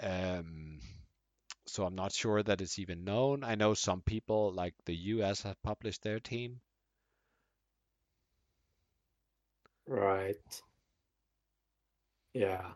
Um, 0.00 0.80
so 1.66 1.84
I'm 1.84 1.94
not 1.94 2.12
sure 2.12 2.42
that 2.42 2.60
it's 2.60 2.78
even 2.78 3.04
known. 3.04 3.42
I 3.42 3.54
know 3.54 3.74
some 3.74 4.02
people, 4.02 4.52
like 4.52 4.74
the 4.84 4.96
US, 4.96 5.42
have 5.42 5.60
published 5.62 6.02
their 6.02 6.20
team. 6.20 6.60
Right. 9.86 10.62
Yeah. 12.34 12.72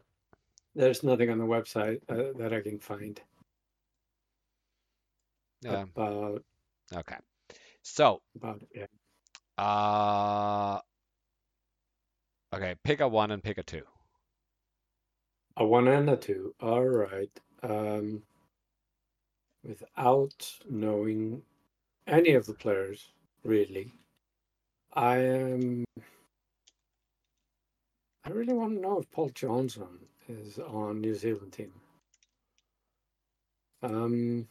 There's 0.74 1.02
nothing 1.02 1.28
on 1.28 1.38
the 1.38 1.44
website 1.44 2.00
uh, 2.08 2.36
that 2.38 2.54
I 2.54 2.60
can 2.60 2.78
find 2.78 3.20
Yeah. 5.62 5.84
about 5.94 6.42
Okay. 6.94 7.16
So, 7.82 8.20
about 8.36 8.62
yeah. 8.74 8.86
uh, 9.58 10.80
okay, 12.54 12.74
pick 12.84 13.00
a 13.00 13.08
one 13.08 13.30
and 13.30 13.42
pick 13.42 13.58
a 13.58 13.62
two. 13.62 13.82
A 15.56 15.64
one 15.64 15.88
and 15.88 16.08
a 16.10 16.16
two. 16.16 16.54
All 16.60 16.84
right. 16.84 17.30
Um, 17.62 18.22
without 19.64 20.52
knowing 20.68 21.42
any 22.06 22.32
of 22.32 22.46
the 22.46 22.54
players, 22.54 23.08
really, 23.44 23.92
I 24.92 25.18
am. 25.18 25.84
I 28.24 28.30
really 28.30 28.52
want 28.52 28.76
to 28.76 28.80
know 28.80 28.98
if 28.98 29.10
Paul 29.10 29.30
Johnson 29.30 29.98
is 30.28 30.58
on 30.58 31.00
New 31.00 31.14
Zealand 31.14 31.52
team. 31.52 31.72
Um, 33.82 34.46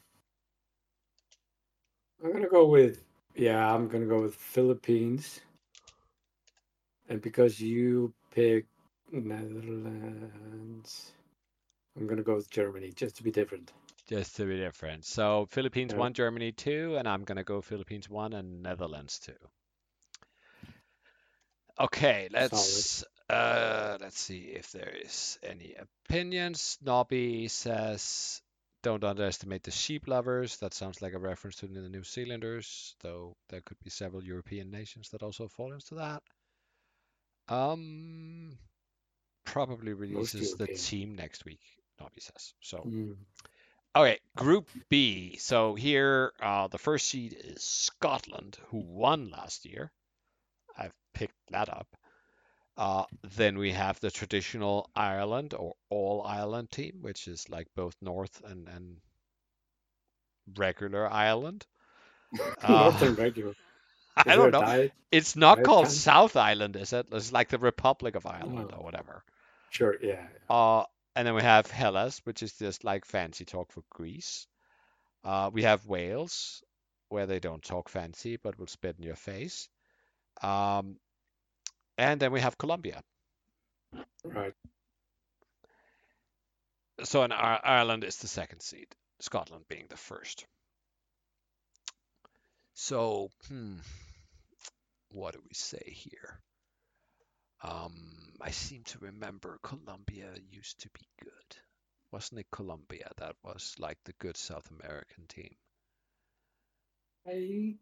I'm 2.24 2.32
gonna 2.32 2.48
go 2.48 2.68
with 2.68 3.04
yeah. 3.36 3.74
I'm 3.74 3.88
gonna 3.88 4.06
go 4.06 4.22
with 4.22 4.36
Philippines, 4.36 5.42
and 7.10 7.22
because 7.22 7.60
you 7.60 8.14
picked 8.32 8.70
Netherlands. 9.12 11.12
I'm 11.98 12.08
gonna 12.08 12.24
go 12.24 12.36
with 12.36 12.50
Germany 12.50 12.92
just 12.96 13.18
to 13.18 13.24
be 13.24 13.32
different. 13.32 13.72
Just 14.08 14.36
to 14.38 14.46
be 14.46 14.58
different. 14.58 15.06
So 15.06 15.48
Philippines 15.50 15.94
Yeah. 15.94 16.00
one, 16.00 16.14
Germany 16.14 16.52
two, 16.52 16.96
and 16.98 17.08
I'm 17.08 17.24
gonna 17.24 17.44
go 17.44 17.62
Philippines 17.62 18.10
one 18.10 18.34
and 18.34 18.62
Netherlands 18.62 19.20
two. 19.20 19.38
Okay, 21.80 22.30
let's 22.32 23.04
uh 23.30 23.98
let's 24.00 24.20
see 24.20 24.54
if 24.56 24.72
there 24.72 24.94
is 25.04 25.40
any 25.42 25.76
opinions. 25.76 26.78
Nobby 26.82 27.48
says 27.48 28.42
don't 28.84 29.04
underestimate 29.04 29.64
the 29.64 29.72
sheep 29.72 30.08
lovers. 30.08 30.58
That 30.58 30.74
sounds 30.74 31.02
like 31.02 31.14
a 31.14 31.20
reference 31.20 31.58
to 31.58 31.68
the 31.68 31.90
New 31.90 32.04
Zealanders, 32.04 32.96
though 33.02 33.36
there 33.50 33.62
could 33.62 33.78
be 33.84 33.90
several 33.90 34.24
European 34.24 34.72
nations 34.72 35.10
that 35.10 35.24
also 35.24 35.48
fall 35.48 35.74
into 35.74 35.96
that. 35.96 36.24
Um 37.48 38.58
probably 39.44 39.94
releases 39.94 40.56
the 40.56 40.68
team 40.68 41.16
next 41.16 41.46
week, 41.46 41.62
Nobby 42.00 42.22
says. 42.22 42.54
So 42.62 42.78
Mm. 42.86 43.16
Okay, 43.94 44.20
Group 44.38 44.70
B. 44.88 45.36
So 45.38 45.76
here, 45.76 46.32
uh, 46.40 46.68
the 46.70 46.78
first 46.78 47.08
seed 47.08 47.36
is 47.38 47.62
Scotland, 47.62 48.58
who 48.70 48.78
won 48.78 49.30
last 49.30 49.66
year. 49.66 49.92
I've 50.78 50.94
picked 51.14 51.36
that 51.50 51.68
up. 51.68 51.88
Uh, 52.82 53.06
then 53.38 53.58
we 53.60 53.72
have 53.74 54.00
the 54.00 54.10
traditional 54.12 54.90
Ireland 54.96 55.54
or 55.54 55.76
All 55.90 56.24
Ireland 56.24 56.72
team, 56.72 57.00
which 57.02 57.28
is 57.28 57.50
like 57.50 57.68
both 57.76 57.96
North 58.02 58.42
and, 58.44 58.68
and 58.68 58.98
regular 60.58 61.10
Ireland. 61.12 61.66
Northern 62.68 63.16
regular. 63.16 63.54
I 64.18 64.22
Is 64.22 64.26
there 64.26 64.36
don't 64.36 64.52
know. 64.52 64.62
diet? 64.62 64.94
It's 65.12 65.36
not 65.36 65.64
called 65.64 65.86
time? 65.86 65.94
South 65.94 66.36
Island, 66.36 66.76
is 66.76 66.94
it? 66.94 67.08
It's 67.12 67.32
like 67.32 67.50
the 67.50 67.60
Republic 67.60 68.16
of 68.16 68.26
Ireland 68.26 68.72
Oh. 68.74 68.78
or 68.78 68.84
whatever. 68.84 69.24
Sure, 69.70 69.96
yeah. 70.02 70.28
Uh, 70.50 70.84
and 71.16 71.28
then 71.28 71.36
we 71.36 71.42
have 71.42 71.70
Hellas, 71.70 72.20
which 72.26 72.44
is 72.44 72.54
just 72.54 72.84
like 72.84 73.06
fancy 73.06 73.46
talk 73.46 73.72
for 73.72 73.84
Greece. 73.90 74.48
Uh, 75.24 75.50
we 75.54 75.64
have 75.64 75.86
Wales, 75.86 76.64
where 77.10 77.26
they 77.28 77.40
don't 77.40 77.64
talk 77.64 77.90
fancy 77.90 78.38
but 78.38 78.58
will 78.60 78.68
spit 78.68 78.96
in 78.98 79.06
your 79.06 79.16
face. 79.16 79.70
Um, 80.42 80.98
and 81.98 82.20
then 82.20 82.32
we 82.32 82.42
have 82.42 82.58
Colombia. 82.58 83.04
Right. 84.24 84.54
So 87.04 87.24
in 87.24 87.32
Ir- 87.32 87.66
Ireland 87.66 88.04
is 88.04 88.18
the 88.18 88.28
second 88.28 88.62
seed, 88.62 88.88
Scotland 89.20 89.66
being 89.68 89.88
the 89.90 89.98
first. 89.98 90.46
So, 92.74 93.30
hmm, 93.48 93.78
what 95.10 95.34
do 95.34 95.42
we 95.42 95.54
say 95.54 95.84
here? 95.86 96.40
Um, 97.64 98.34
I 98.42 98.52
seem 98.52 98.84
to 98.86 99.00
remember 99.00 99.60
Colombia 99.64 100.34
used 100.50 100.80
to 100.82 100.90
be 100.90 101.08
good. 101.24 101.58
Wasn't 102.12 102.40
it 102.40 102.48
Colombia 102.52 103.10
that 103.18 103.36
was 103.44 103.76
like 103.78 103.98
the 104.04 104.14
good 104.14 104.38
South 104.38 104.70
American 104.72 105.28
team? 105.28 105.56
I 107.26 107.76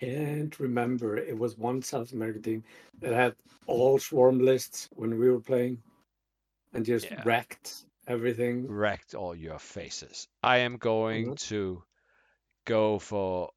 can't 0.00 0.58
remember. 0.60 1.16
It 1.16 1.38
was 1.38 1.56
one 1.56 1.82
South 1.82 2.12
American 2.12 2.42
team 2.42 2.64
that 3.00 3.12
had 3.12 3.34
all 3.66 3.98
swarm 3.98 4.38
lists 4.38 4.88
when 4.92 5.18
we 5.18 5.30
were 5.30 5.40
playing 5.40 5.82
and 6.72 6.84
just 6.84 7.10
Yeah. 7.10 7.22
wrecked 7.24 7.84
everything. 8.06 8.68
Wrecked 8.68 9.14
all 9.14 9.34
your 9.34 9.58
faces. 9.58 10.28
I 10.42 10.58
am 10.58 10.76
going 10.76 11.30
Mhm. 11.32 11.38
to 11.48 11.82
go 12.64 12.98
for 12.98 13.52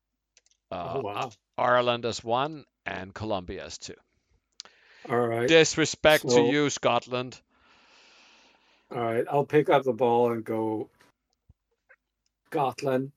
uh, 0.71 0.93
Oh, 0.97 1.01
wow. 1.01 1.31
Ireland 1.57 2.05
as 2.05 2.23
one 2.23 2.63
and 2.85 3.11
Colombia 3.13 3.65
as 3.65 3.79
two. 3.79 3.95
All 5.09 5.17
right. 5.17 5.47
Disrespect 5.47 6.29
to 6.29 6.41
you, 6.41 6.69
Scotland. 6.69 7.41
All 8.91 8.99
right. 9.01 9.25
I'll 9.27 9.45
pick 9.45 9.69
up 9.69 9.83
the 9.83 9.93
ball 9.93 10.31
and 10.31 10.43
go 10.43 10.89
Scotland 12.51 13.11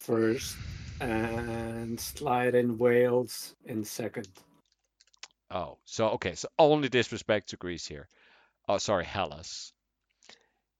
first 0.00 0.56
and 1.04 2.00
slide 2.00 2.54
in 2.54 2.78
Wales 2.78 3.54
in 3.66 3.84
second. 3.84 4.28
Oh, 5.50 5.78
so 5.84 6.08
okay, 6.10 6.34
so 6.34 6.48
only 6.58 6.88
disrespect 6.88 7.50
to 7.50 7.56
Greece 7.56 7.86
here. 7.86 8.08
Oh, 8.68 8.78
sorry, 8.78 9.04
Hellas. 9.04 9.72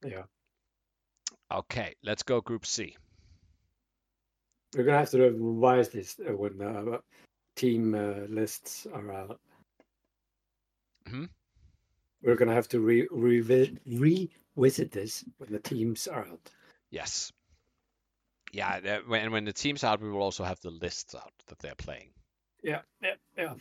Yeah. 0.04 0.24
Okay, 1.52 1.94
let's 2.02 2.22
go 2.22 2.40
Group 2.40 2.66
C. 2.66 2.96
We're 4.74 4.84
gonna 4.84 4.98
have 4.98 5.10
to 5.10 5.30
revise 5.30 5.90
this 5.90 6.16
uh, 6.18 6.36
when 6.36 6.60
uh, 6.60 6.98
team 7.54 7.94
uh, 7.94 8.26
lists 8.28 8.86
are 8.92 9.12
out. 9.12 9.40
Mhm. 11.08 11.28
We're 12.22 12.34
gonna 12.36 12.54
have 12.54 12.68
to 12.68 12.80
re- 12.80 13.08
revi- 13.08 13.78
revisit 13.86 14.90
this 14.90 15.24
when 15.36 15.52
the 15.52 15.60
teams 15.60 16.08
are 16.08 16.26
out. 16.26 16.50
Yes. 16.90 17.30
Yeah, 18.54 18.76
and 18.84 19.08
when 19.08 19.32
when 19.32 19.44
the 19.44 19.52
team's 19.52 19.82
out, 19.84 20.00
we 20.00 20.10
will 20.10 20.22
also 20.22 20.44
have 20.44 20.60
the 20.60 20.70
lists 20.70 21.14
out 21.14 21.32
that 21.48 21.58
they're 21.58 21.74
playing. 21.74 22.10
Yeah, 22.62 22.82
yeah, 23.02 23.14
yeah. 23.36 23.54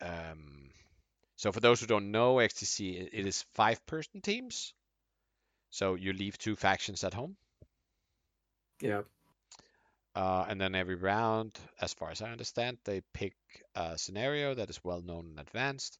Um, 0.00 0.70
so 1.36 1.52
for 1.52 1.60
those 1.60 1.80
who 1.80 1.86
don't 1.86 2.10
know, 2.10 2.36
XTC 2.36 3.08
it 3.12 3.26
is 3.26 3.44
five-person 3.54 4.20
teams. 4.20 4.74
So 5.70 5.94
you 5.94 6.12
leave 6.12 6.38
two 6.38 6.56
factions 6.56 7.04
at 7.04 7.14
home, 7.14 7.36
Yeah, 8.80 9.02
uh, 10.14 10.44
and 10.48 10.60
then 10.60 10.74
every 10.74 10.94
round, 10.96 11.58
as 11.80 11.94
far 11.94 12.10
as 12.10 12.20
I 12.20 12.30
understand, 12.30 12.78
they 12.84 13.00
pick 13.14 13.34
a 13.74 13.96
scenario 13.98 14.54
that 14.54 14.70
is 14.70 14.84
well 14.84 15.00
known 15.02 15.26
and 15.30 15.40
advanced. 15.40 15.98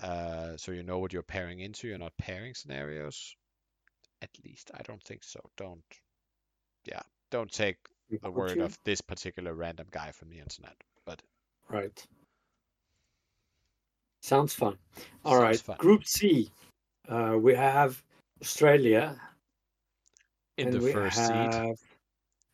Uh, 0.00 0.56
so 0.56 0.72
you 0.72 0.82
know 0.82 0.98
what 0.98 1.12
you're 1.12 1.22
pairing 1.22 1.60
into. 1.60 1.88
You're 1.88 1.98
not 1.98 2.16
pairing 2.18 2.54
scenarios. 2.54 3.36
At 4.22 4.30
least 4.44 4.70
I 4.74 4.82
don't 4.82 5.02
think 5.02 5.24
so. 5.24 5.40
Don't, 5.56 5.84
yeah, 6.84 7.02
don't 7.30 7.50
take 7.50 7.76
the 8.22 8.30
word 8.30 8.58
of 8.58 8.78
this 8.84 9.00
particular 9.00 9.54
random 9.54 9.86
guy 9.90 10.10
from 10.12 10.30
the 10.30 10.38
internet. 10.38 10.74
But 11.04 11.22
Right. 11.68 12.06
Sounds 14.22 14.54
fun. 14.54 14.76
All 15.24 15.32
Sounds 15.32 15.42
right, 15.42 15.60
fun. 15.60 15.76
Group 15.78 16.04
C. 16.04 16.50
Uh, 17.08 17.36
we 17.40 17.54
have 17.54 18.02
Australia. 18.42 19.20
in 20.56 20.70
the 20.70 20.80
first 20.80 21.16
seed, 21.16 21.52
have, 21.52 21.76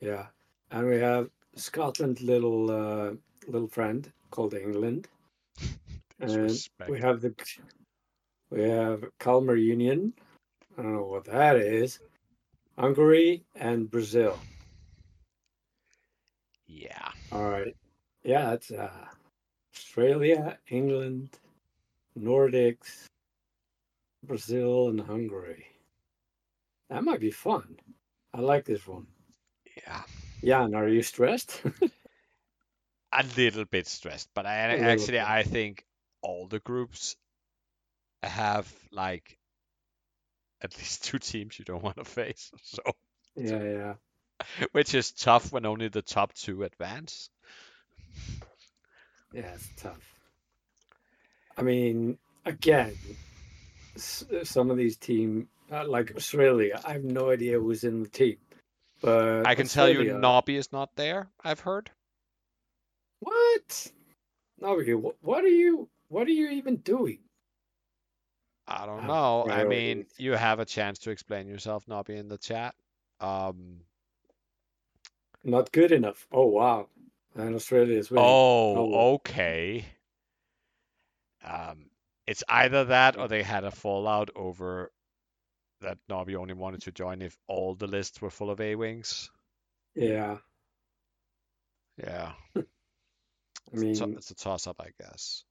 Yeah, 0.00 0.26
and 0.70 0.86
we 0.86 0.96
have 0.96 1.30
Scotland, 1.54 2.20
little 2.20 2.70
uh, 2.70 3.12
little 3.46 3.68
friend 3.68 4.10
called 4.30 4.54
England, 4.54 5.08
and 6.20 6.68
we 6.88 6.98
have 7.00 7.20
the 7.20 7.34
we 8.50 8.62
have 8.62 9.04
Kalmar 9.18 9.56
Union. 9.56 10.12
I 10.76 10.82
don't 10.82 10.94
know 10.94 11.04
what 11.04 11.24
that 11.24 11.56
is. 11.56 12.00
Hungary 12.78 13.44
and 13.54 13.90
Brazil. 13.90 14.38
Yeah. 16.72 17.08
All 17.30 17.48
right. 17.48 17.76
Yeah, 18.24 18.52
it's 18.52 18.70
uh, 18.70 18.90
Australia, 19.74 20.58
England, 20.68 21.30
Nordics, 22.18 23.06
Brazil, 24.24 24.88
and 24.88 25.00
Hungary. 25.00 25.66
That 26.90 27.04
might 27.04 27.20
be 27.20 27.30
fun. 27.30 27.76
I 28.34 28.40
like 28.40 28.64
this 28.64 28.86
one. 28.86 29.06
Yeah, 29.76 30.02
Jan, 30.44 30.74
are 30.74 30.88
you 30.88 31.02
stressed? 31.02 31.62
a 33.12 33.24
little 33.36 33.64
bit 33.64 33.86
stressed, 33.86 34.28
but 34.34 34.46
I 34.46 34.54
A 34.54 34.78
actually. 34.80 35.20
I 35.20 35.42
think 35.42 35.84
all 36.22 36.46
the 36.46 36.60
groups 36.60 37.16
have 38.22 38.72
like 38.90 39.38
at 40.62 40.76
least 40.78 41.04
two 41.10 41.18
teams 41.18 41.58
you 41.58 41.64
don't 41.64 41.82
want 41.82 41.96
to 41.96 42.04
face. 42.04 42.50
So, 42.62 42.82
yeah, 43.36 43.62
yeah. 43.62 43.94
which 44.72 44.94
is 44.94 45.12
tough 45.12 45.52
when 45.52 45.66
only 45.66 45.88
the 45.88 46.02
top 46.02 46.32
two 46.34 46.62
advance. 46.64 47.30
Yeah, 49.32 49.52
it's 49.54 49.68
tough. 49.76 50.00
I 51.56 51.62
mean, 51.62 52.18
again, 52.44 52.94
some 53.96 54.70
of 54.70 54.76
these 54.76 54.96
team, 54.96 55.48
uh, 55.70 55.86
like 55.86 56.14
Australia, 56.16 56.80
I 56.84 56.92
have 56.92 57.04
no 57.04 57.30
idea 57.30 57.58
who's 57.58 57.84
in 57.84 58.02
the 58.02 58.08
team. 58.08 58.36
But 59.00 59.46
I 59.46 59.54
can 59.54 59.66
tell 59.66 59.88
you, 59.88 60.14
Nobby 60.18 60.56
is 60.56 60.72
not 60.72 60.94
there. 60.96 61.28
I've 61.42 61.60
heard. 61.60 61.90
What? 63.20 63.92
Nobby, 64.60 64.92
What 64.92 65.44
are 65.44 65.48
you? 65.48 65.88
What 66.08 66.26
are 66.26 66.32
you 66.32 66.50
even 66.50 66.76
doing? 66.76 67.18
I 68.68 68.86
don't 68.86 69.04
Ah, 69.04 69.06
know. 69.06 69.46
I 69.50 69.64
mean, 69.64 70.06
you 70.18 70.32
have 70.32 70.60
a 70.60 70.64
chance 70.64 70.98
to 71.00 71.10
explain 71.10 71.48
yourself, 71.48 71.88
Nobby, 71.88 72.16
in 72.16 72.28
the 72.28 72.38
chat. 72.38 72.74
Um, 73.20 73.80
Not 75.44 75.70
good 75.72 75.92
enough. 75.92 76.26
Oh 76.32 76.46
wow! 76.46 76.88
And 77.34 77.54
Australia 77.54 77.98
is 77.98 78.10
winning. 78.10 78.40
oh, 78.74 78.84
well. 78.86 78.94
okay. 79.14 79.84
Um, 81.44 81.90
it's 82.26 82.42
either 82.48 82.84
that 82.86 83.16
or 83.18 83.28
they 83.28 83.42
had 83.42 83.64
a 83.64 83.70
fallout 83.70 84.30
over 84.36 84.92
that 85.80 85.98
Nobby 86.08 86.36
only 86.36 86.54
wanted 86.54 86.82
to 86.82 86.92
join 86.92 87.22
if 87.22 87.38
all 87.48 87.74
the 87.74 87.86
lists 87.88 88.20
were 88.22 88.30
full 88.30 88.50
of 88.50 88.60
A 88.60 88.74
wings. 88.76 89.30
Yeah, 89.94 90.38
Yeah, 91.96 92.32
I 92.56 92.62
it's, 93.72 94.00
a, 94.00 94.04
mean, 94.04 94.16
it's 94.16 94.30
a 94.30 94.34
toss 94.34 94.66
up, 94.66 94.80
I 94.80 94.90
guess. 95.00 95.44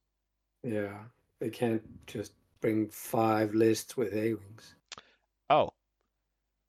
yeah, 0.64 0.98
they 1.40 1.50
can't 1.50 1.84
just 2.08 2.34
bring 2.62 2.90
five 2.90 3.54
lists 3.54 3.96
with 3.98 4.14
A 4.14 4.34
wings. 4.34 4.76
Oh, 5.52 5.74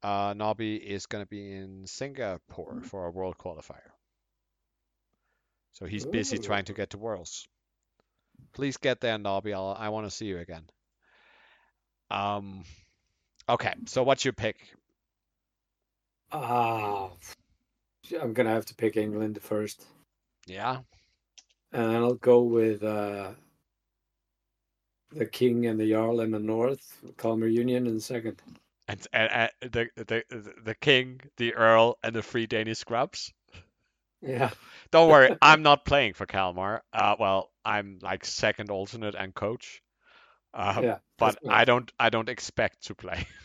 uh, 0.02 0.34
Nobby 0.36 0.76
is 0.76 1.06
going 1.06 1.24
to 1.24 1.28
be 1.28 1.52
in 1.52 1.86
Singapore 1.86 2.80
for 2.82 3.06
a 3.06 3.10
world 3.10 3.38
qualifier. 3.38 3.90
So 5.72 5.86
he's 5.86 6.04
busy 6.04 6.38
trying 6.38 6.66
to 6.66 6.74
get 6.74 6.90
to 6.90 6.98
Worlds. 6.98 7.48
Please 8.52 8.76
get 8.76 9.00
there, 9.00 9.16
Nobby. 9.18 9.54
I'll, 9.54 9.76
I 9.78 9.88
want 9.88 10.06
to 10.06 10.10
see 10.10 10.26
you 10.26 10.38
again. 10.38 10.64
Um, 12.10 12.64
okay, 13.48 13.72
so 13.86 14.02
what's 14.02 14.24
your 14.24 14.34
pick? 14.34 14.56
Ah, 16.30 17.10
I'm 18.20 18.32
gonna 18.32 18.50
have 18.50 18.66
to 18.66 18.74
pick 18.74 18.96
England 18.96 19.40
first, 19.40 19.86
Yeah, 20.46 20.80
and 21.72 21.96
I'll 21.96 22.14
go 22.14 22.42
with 22.42 22.82
uh, 22.82 23.32
the 25.10 25.26
King 25.26 25.66
and 25.66 25.78
the 25.80 25.90
Jarl 25.90 26.20
in 26.20 26.30
the 26.30 26.38
north, 26.38 27.00
Kalmar 27.16 27.48
Union 27.48 27.86
in 27.86 28.00
second. 28.00 28.42
And, 28.92 29.06
and, 29.12 29.50
and 29.62 29.72
the, 29.72 29.88
the 29.96 30.54
the 30.64 30.74
king, 30.74 31.20
the 31.36 31.54
earl, 31.54 31.98
and 32.02 32.14
the 32.14 32.22
three 32.22 32.46
Danish 32.46 32.78
scrubs. 32.78 33.32
Yeah, 34.20 34.50
Don't 34.92 35.10
worry, 35.10 35.36
I'm 35.42 35.62
not 35.62 35.84
playing 35.84 36.14
for 36.14 36.26
Kalmar. 36.26 36.82
Uh, 36.92 37.16
well, 37.18 37.50
I'm 37.64 37.98
like 38.02 38.24
second 38.24 38.70
alternate 38.70 39.16
and 39.16 39.34
coach. 39.34 39.82
Uh, 40.54 40.80
yeah. 40.82 40.98
but 41.18 41.38
I 41.48 41.64
don't 41.64 41.90
I 41.98 42.10
don't 42.10 42.28
expect 42.28 42.86
to 42.86 42.94
play. 42.94 43.26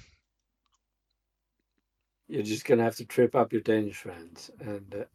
You're 2.27 2.43
just 2.43 2.65
gonna 2.65 2.83
have 2.83 2.97
to 2.97 3.05
trip 3.05 3.35
up 3.35 3.53
your 3.53 3.61
Danish 3.61 3.95
friends 3.95 4.51
and 4.59 4.93
uh, 4.93 5.05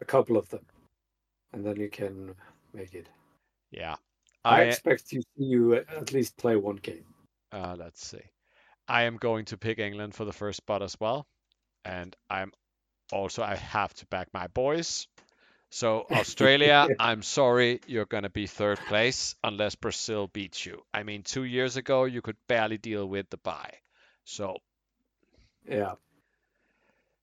a 0.00 0.04
couple 0.04 0.36
of 0.36 0.48
them, 0.48 0.64
and 1.52 1.66
then 1.66 1.76
you 1.76 1.90
can 1.90 2.34
make 2.72 2.94
it. 2.94 3.08
Yeah. 3.72 3.96
I, 4.44 4.60
I 4.60 4.62
expect 4.62 5.08
to 5.10 5.20
see 5.20 5.26
you 5.36 5.74
at 5.74 5.92
at 5.92 6.12
least 6.12 6.36
play 6.36 6.56
one 6.56 6.76
game. 6.76 7.04
uh, 7.52 7.76
let's 7.78 8.06
see. 8.06 8.22
I 8.88 9.02
am 9.04 9.16
going 9.16 9.46
to 9.46 9.56
pick 9.58 9.78
England 9.78 10.14
for 10.14 10.24
the 10.24 10.32
first 10.32 10.58
spot 10.58 10.82
as 10.82 10.96
well, 11.00 11.26
and 11.84 12.14
I'm 12.30 12.52
also 13.12 13.42
I 13.42 13.56
have 13.56 13.92
to 13.94 14.06
back 14.06 14.28
my 14.32 14.46
boys. 14.48 15.06
So 15.70 16.06
Australia, 16.12 16.88
I'm 16.98 17.22
sorry, 17.22 17.80
you're 17.86 18.06
gonna 18.06 18.30
be 18.30 18.46
third 18.46 18.84
place 18.86 19.34
unless 19.44 19.74
Brazil 19.76 20.28
beats 20.28 20.64
you. 20.66 20.82
I 20.92 21.02
mean, 21.04 21.22
two 21.22 21.44
years 21.44 21.76
ago 21.76 22.04
you 22.04 22.22
could 22.22 22.36
barely 22.48 22.78
deal 22.78 23.06
with 23.06 23.28
the 23.30 23.38
bye. 23.38 23.74
So, 24.24 24.58
Yeah, 25.66 25.94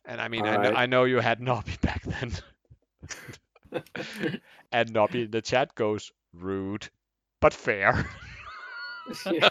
and 0.06 0.22
I 0.22 0.28
mean, 0.28 0.46
I 0.46 0.58
know 0.58 0.72
I 0.74 0.86
know 0.86 1.04
you 1.06 1.20
had 1.20 1.42
Nobby 1.42 1.76
back 1.82 2.04
then, 2.04 2.34
and 4.72 4.92
Nobby 4.94 5.24
in 5.24 5.32
the 5.32 5.42
chat 5.42 5.76
goes 5.76 6.12
rude, 6.34 6.90
but 7.40 7.54
fair. 7.54 8.08
Yeah. 9.30 9.50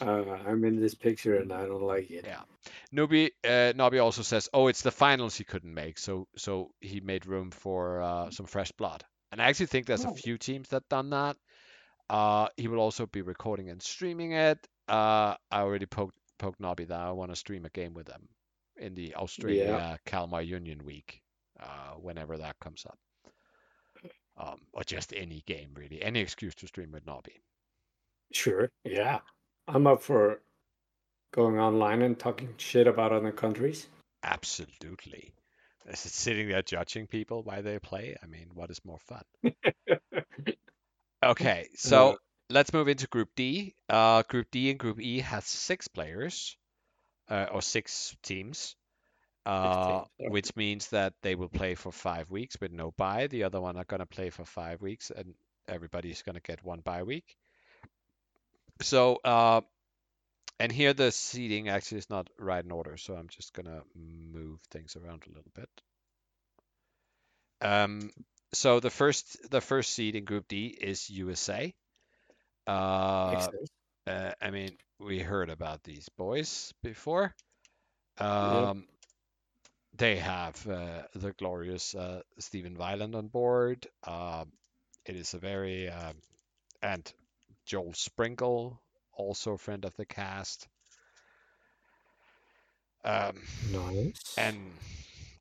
Uh, 0.00 0.22
I'm 0.46 0.64
in 0.64 0.80
this 0.80 0.94
picture 0.94 1.36
and 1.36 1.52
I 1.52 1.66
don't 1.66 1.82
like 1.82 2.10
it. 2.10 2.24
Yeah. 2.26 2.42
Nobby 2.92 3.32
uh, 3.44 3.72
Nobby 3.76 3.98
also 3.98 4.22
says, 4.22 4.48
"Oh, 4.52 4.68
it's 4.68 4.82
the 4.82 4.90
finals 4.90 5.36
he 5.36 5.44
couldn't 5.44 5.74
make, 5.74 5.98
so 5.98 6.26
so 6.36 6.72
he 6.80 7.00
made 7.00 7.26
room 7.26 7.50
for 7.50 8.02
uh, 8.02 8.30
some 8.30 8.46
fresh 8.46 8.72
blood." 8.72 9.04
And 9.32 9.40
I 9.40 9.46
actually 9.46 9.66
think 9.66 9.86
there's 9.86 10.04
a 10.04 10.08
Oh. 10.08 10.14
few 10.14 10.38
teams 10.38 10.68
that 10.70 10.88
done 10.88 11.10
that. 11.10 11.36
Uh, 12.08 12.48
he 12.56 12.68
will 12.68 12.80
also 12.80 13.06
be 13.06 13.22
recording 13.22 13.70
and 13.70 13.80
streaming 13.82 14.32
it. 14.32 14.58
Uh, 14.88 15.36
I 15.50 15.60
already 15.60 15.86
poked 15.86 16.16
poked 16.38 16.60
Nobby 16.60 16.84
that 16.86 17.00
I 17.00 17.12
want 17.12 17.30
to 17.30 17.36
stream 17.36 17.64
a 17.64 17.70
game 17.70 17.94
with 17.94 18.06
them 18.06 18.28
in 18.76 18.94
the 18.94 19.14
Australia 19.14 19.98
Kalmar 20.06 20.42
Union 20.42 20.84
Week, 20.84 21.22
uh, 21.60 21.94
whenever 22.00 22.38
that 22.38 22.58
comes 22.60 22.86
up. 22.86 22.98
Um, 24.36 24.60
or 24.72 24.82
just 24.84 25.12
any 25.12 25.42
game 25.46 25.74
really, 25.74 26.02
any 26.02 26.20
excuse 26.20 26.54
to 26.56 26.66
stream 26.66 26.90
with 26.92 27.06
Nobby. 27.06 27.42
Sure, 28.32 28.70
yeah. 28.84 29.20
I'm 29.70 29.86
up 29.86 30.02
for 30.02 30.42
going 31.32 31.58
online 31.58 32.02
and 32.02 32.18
talking 32.18 32.54
shit 32.58 32.86
about 32.86 33.12
other 33.12 33.32
countries. 33.32 33.88
Absolutely. 34.22 35.32
Is 35.86 36.06
it 36.06 36.12
sitting 36.12 36.48
there 36.48 36.62
judging 36.62 37.06
people 37.06 37.42
while 37.42 37.62
they 37.62 37.78
play? 37.78 38.16
I 38.22 38.26
mean, 38.26 38.50
what 38.54 38.70
is 38.70 38.84
more 38.84 38.98
fun? 38.98 39.24
Okay, 41.22 41.68
so 41.76 42.16
let's 42.50 42.72
move 42.72 42.88
into 42.88 43.06
Group 43.08 43.30
D. 43.36 43.74
Uh, 43.88 44.22
Group 44.28 44.48
D 44.50 44.70
and 44.70 44.78
Group 44.78 45.00
E 45.00 45.20
has 45.20 45.44
six 45.46 45.88
players. 45.88 46.56
uh, 47.28 47.46
or 47.52 47.62
six 47.62 48.16
teams, 48.22 48.76
uh, 49.46 50.04
which 50.18 50.54
means 50.56 50.88
that 50.88 51.14
they 51.22 51.34
will 51.36 51.48
play 51.48 51.74
for 51.74 51.92
five 51.92 52.30
weeks 52.30 52.56
with 52.60 52.72
no 52.72 52.92
bye. 52.96 53.28
The 53.28 53.44
other 53.44 53.60
one 53.60 53.76
are 53.76 53.84
going 53.84 54.00
to 54.00 54.06
play 54.06 54.30
for 54.30 54.44
five 54.44 54.82
weeks, 54.82 55.10
and 55.10 55.34
everybody's 55.68 56.22
going 56.22 56.34
to 56.36 56.42
get 56.42 56.64
one 56.64 56.80
bye 56.80 57.02
week. 57.04 57.36
So, 58.80 59.16
uh, 59.24 59.62
and 60.58 60.72
here 60.72 60.92
the 60.94 61.10
seating 61.12 61.68
actually 61.68 61.98
is 61.98 62.10
not 62.10 62.28
right 62.38 62.64
in 62.64 62.70
order, 62.70 62.96
so 62.96 63.14
I'm 63.14 63.28
just 63.28 63.52
going 63.54 63.66
to 63.66 63.82
move 63.96 64.60
things 64.70 64.96
around 64.96 65.24
a 65.26 65.30
little 65.30 65.52
bit. 65.54 65.70
Um, 67.60 68.10
so 68.52 68.80
the 68.80 68.90
first 68.90 69.50
the 69.50 69.60
first 69.60 69.92
seed 69.92 70.16
in 70.16 70.24
Group 70.24 70.48
D 70.48 70.66
is 70.66 71.08
USA. 71.10 71.74
Uh, 72.66 73.48
uh, 74.06 74.32
I 74.40 74.50
mean, 74.50 74.76
we 74.98 75.20
heard 75.20 75.50
about 75.50 75.82
these 75.84 76.08
boys 76.10 76.72
before. 76.82 77.34
Um, 78.18 78.86
They 79.94 80.16
have 80.16 80.66
uh, 80.68 81.02
the 81.14 81.32
glorious 81.32 81.94
uh, 81.94 82.22
Stephen 82.38 82.76
Weiland 82.76 83.14
on 83.14 83.28
board. 83.28 83.86
Um, 84.06 84.52
it 85.04 85.16
is 85.16 85.34
a 85.34 85.38
very 85.38 85.88
um, 85.88 86.14
and 86.82 87.12
Joel 87.66 87.94
Sprinkle, 87.94 88.80
also 89.12 89.52
a 89.52 89.58
friend 89.58 89.84
of 89.84 89.94
the 89.96 90.06
cast. 90.06 90.68
Um, 93.04 93.34
Nice. 93.72 94.34
and 94.36 94.56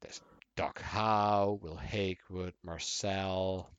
there's 0.01 0.21
Doc 0.55 0.81
Howe, 0.81 1.59
Will 1.61 1.75
Hakewood, 1.77 2.53
Marcel. 2.63 3.69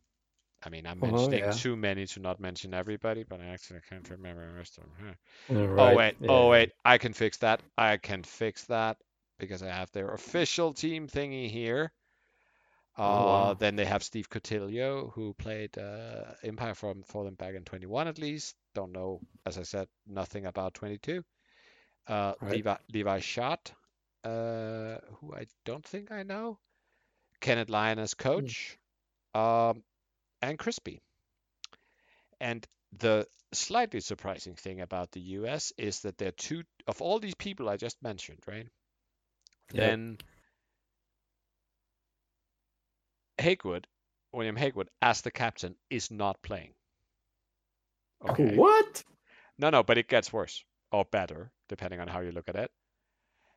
I 0.63 0.69
mean, 0.69 0.87
I'm 0.87 1.01
Oh, 1.03 1.07
mentioning 1.07 1.41
yeah. 1.41 1.53
too 1.53 1.77
many 1.77 2.07
to 2.07 2.21
not 2.21 2.41
mention 2.41 2.75
everybody, 2.75 3.25
but 3.25 3.41
I 3.41 3.47
actually 3.47 3.81
can't 3.89 4.09
remember 4.11 4.47
the 4.47 4.59
rest 4.59 4.79
of 4.79 4.85
them. 4.85 4.93
Huh. 5.01 5.15
Oh 5.51 5.67
right, 5.67 5.97
wait, 5.97 6.17
yeah. 6.21 6.29
oh 6.31 6.49
wait, 6.51 6.73
I 6.85 6.99
can 6.99 7.13
fix 7.15 7.39
that. 7.39 7.63
I 7.79 7.97
can 7.97 8.23
fix 8.23 8.65
that 8.67 8.99
because 9.39 9.63
I 9.63 9.69
have 9.69 9.91
their 9.93 10.13
official 10.13 10.73
team 10.75 11.09
thingy 11.09 11.49
here. 11.51 11.93
Uh, 13.07 13.13
Oh, 13.13 13.25
wow. 13.27 13.55
Then 13.55 13.77
they 13.77 13.85
have 13.87 14.03
Steve 14.03 14.29
Cotillo, 14.29 15.13
who 15.13 15.35
played 15.35 15.77
uh, 15.79 16.35
Empire 16.43 16.75
for, 16.75 16.95
for 17.07 17.25
them 17.25 17.35
back 17.35 17.55
in 17.55 17.65
21 17.65 18.09
at 18.09 18.19
least. 18.19 18.57
Don't 18.75 18.93
know, 18.93 19.21
as 19.47 19.59
I 19.59 19.63
said, 19.63 19.89
nothing 20.07 20.47
about 20.47 20.75
22. 20.75 21.25
Uh, 22.07 22.35
Right. 22.41 22.53
Levi, 22.57 22.77
Levi 22.93 23.21
Schott, 23.21 23.73
uh, 24.25 24.99
who 25.21 25.35
I 25.35 25.47
don't 25.65 25.85
think 25.85 26.11
I 26.13 26.23
know. 26.25 26.59
Kenneth 27.41 27.71
Lyon 27.71 27.99
as 27.99 28.15
Hmm. 28.15 28.23
coach. 28.23 28.79
Um, 29.35 29.85
and 30.43 30.59
Crispy. 30.59 31.01
And 32.41 32.67
the 32.93 33.27
slightly 33.53 34.01
surprising 34.01 34.55
thing 34.57 34.81
about 34.81 35.13
the 35.13 35.21
US 35.21 35.73
is 35.79 36.01
that 36.01 36.19
there 36.19 36.29
are 36.29 36.33
two 36.33 36.65
of 36.87 37.01
all 37.03 37.19
these 37.21 37.35
people 37.35 37.69
I 37.69 37.77
just 37.77 38.03
mentioned, 38.03 38.41
right? 38.47 38.69
Yeah. 39.73 39.95
Then 39.95 40.19
Hakewood, 43.41 43.87
William 44.33 44.57
Hakewood, 44.57 44.89
as 45.03 45.23
the 45.23 45.31
captain, 45.31 45.75
is 45.91 46.11
not 46.11 46.43
playing. 46.43 46.73
Okay. 48.29 48.55
What? 48.55 49.03
No, 49.59 49.71
no, 49.71 49.83
but 49.83 49.99
it 49.99 50.09
gets 50.09 50.33
worse 50.33 50.65
or 50.93 51.05
better, 51.05 51.51
depending 51.69 52.01
on 52.01 52.09
how 52.09 52.21
you 52.21 52.33
look 52.33 52.49
at 52.49 52.57
it. 52.57 52.71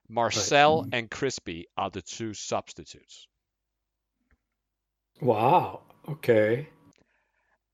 Marcel 0.10 0.86
and 0.92 1.10
Crispy 1.10 1.68
are 1.78 1.90
the 1.90 2.02
two 2.02 2.34
substitutes. 2.34 3.28
Wow. 5.22 5.82
Okay. 6.08 6.68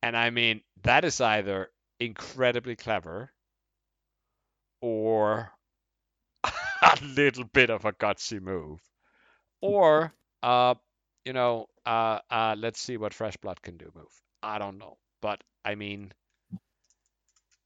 And 0.04 0.16
I 0.16 0.30
mean, 0.30 0.62
that 0.84 1.04
is 1.04 1.20
either 1.20 1.70
incredibly 2.00 2.76
clever 2.76 3.32
or 4.82 5.52
a 6.44 6.98
little 7.04 7.46
bit 7.46 7.70
of 7.70 7.86
a 7.86 7.92
gutsy 7.94 8.40
move. 8.40 8.80
Or, 9.62 10.14
uh, 10.42 10.76
you 11.26 11.34
know, 11.34 11.68
uh, 11.86 12.20
uh, 12.30 12.56
let's 12.58 12.80
see 12.82 12.98
what 12.98 13.14
Fresh 13.14 13.38
Blood 13.38 13.62
can 13.62 13.78
do 13.78 13.92
move. 13.96 14.12
I 14.44 14.60
don't 14.60 14.78
know. 14.78 14.98
But 15.22 15.44
I 15.66 15.76
mean, 15.76 16.14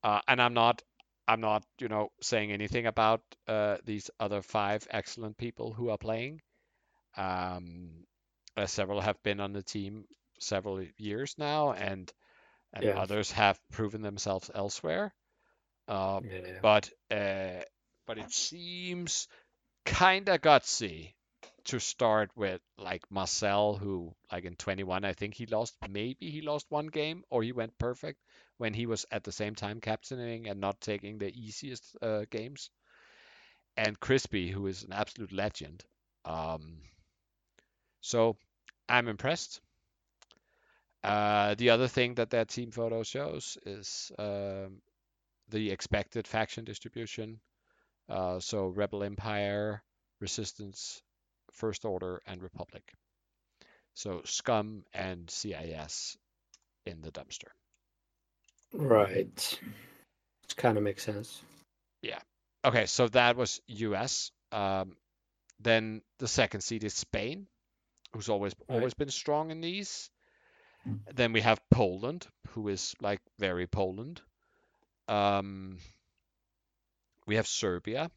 uh, 0.04 0.20
and 0.28 0.42
I'm 0.42 0.54
not, 0.54 0.82
I'm 1.28 1.42
not, 1.42 1.64
you 1.80 1.88
know, 1.88 2.12
saying 2.22 2.52
anything 2.52 2.86
about 2.86 3.22
uh, 3.48 3.78
these 3.86 4.10
other 4.20 4.42
five 4.42 4.88
excellent 4.90 5.38
people 5.38 5.74
who 5.74 5.90
are 5.90 5.98
playing. 5.98 6.42
Um, 7.18 8.06
uh, 8.58 8.66
several 8.68 9.02
have 9.02 9.22
been 9.24 9.40
on 9.40 9.54
the 9.54 9.64
team 9.64 10.06
several 10.40 10.84
years 10.98 11.36
now, 11.38 11.74
and 11.74 12.12
and 12.74 12.88
Yes. 12.88 12.90
others 12.90 13.32
have 13.32 13.60
proven 13.72 14.02
themselves 14.02 14.50
elsewhere. 14.54 15.14
Uh, 15.88 16.22
Yeah. 16.22 16.62
but 16.62 16.90
uh, 17.12 17.62
but 18.08 18.18
it 18.18 18.32
seems 18.32 19.28
kind 19.86 20.30
of 20.30 20.42
gutsy 20.42 21.14
to 21.66 21.80
start 21.80 22.32
with 22.36 22.62
like 22.78 23.04
Marcel, 23.12 23.76
who 23.76 24.16
like 24.32 24.46
in 24.46 24.56
21, 24.56 25.06
I 25.06 25.14
think 25.14 25.36
he 25.36 25.46
lost 25.46 25.76
maybe 25.90 26.30
he 26.32 26.42
lost 26.42 26.66
one 26.70 26.88
game 26.88 27.24
or 27.30 27.44
he 27.44 27.52
went 27.52 27.78
perfect 27.78 28.20
when 28.58 28.74
he 28.74 28.86
was 28.86 29.06
at 29.12 29.24
the 29.24 29.32
same 29.32 29.56
time 29.56 29.82
captaining 29.82 30.48
and 30.48 30.60
not 30.60 30.82
taking 30.82 31.18
the 31.18 31.34
easiest 31.34 31.96
uh, 32.02 32.26
games. 32.30 32.70
And 33.78 34.00
Crispy, 34.00 34.50
who 34.50 34.66
is 34.66 34.84
an 34.84 34.94
absolute 34.94 35.32
legend. 35.32 35.86
Um, 36.26 36.82
so 38.02 38.38
I'm 38.88 39.08
impressed. 39.08 39.62
Uh, 41.04 41.56
the 41.56 41.70
other 41.70 41.88
thing 41.88 42.16
that 42.16 42.30
their 42.30 42.46
team 42.46 42.72
photo 42.72 43.04
shows 43.04 43.58
is 43.66 44.12
um, 44.18 44.82
the 45.50 45.72
expected 45.72 46.28
faction 46.28 46.66
distribution. 46.66 47.40
Uh, 48.10 48.40
so 48.40 48.68
Rebel 48.68 49.04
Empire, 49.04 49.84
Resistance, 50.22 51.02
First 51.54 51.86
Order, 51.86 52.22
and 52.28 52.42
Republic. 52.42 52.94
So 53.94 54.22
Scum 54.26 54.84
and 54.94 55.30
CIS 55.30 56.18
in 56.86 57.02
the 57.02 57.12
dumpster. 57.12 57.50
Right. 58.74 59.60
It 60.50 60.56
kind 60.56 60.78
of 60.78 60.84
makes 60.84 61.04
sense. 61.04 61.42
Yeah. 62.02 62.20
Okay, 62.66 62.86
so 62.86 63.08
that 63.10 63.36
was 63.36 63.62
US. 63.68 64.32
Um, 64.52 64.98
then 65.60 66.02
the 66.20 66.28
second 66.28 66.62
seed 66.62 66.84
is 66.84 66.94
Spain, 66.94 67.48
who's 68.14 68.30
always 68.30 68.54
Right. 68.68 68.78
always 68.78 68.94
been 68.94 69.10
strong 69.12 69.52
in 69.52 69.62
these. 69.62 70.10
Then 71.14 71.32
we 71.32 71.42
have 71.42 71.62
Poland, 71.70 72.28
who 72.50 72.68
is 72.68 72.94
like 73.00 73.22
very 73.40 73.68
Poland. 73.68 74.22
Um, 75.08 75.80
we 77.26 77.36
have 77.36 77.48
Serbia. 77.48 78.12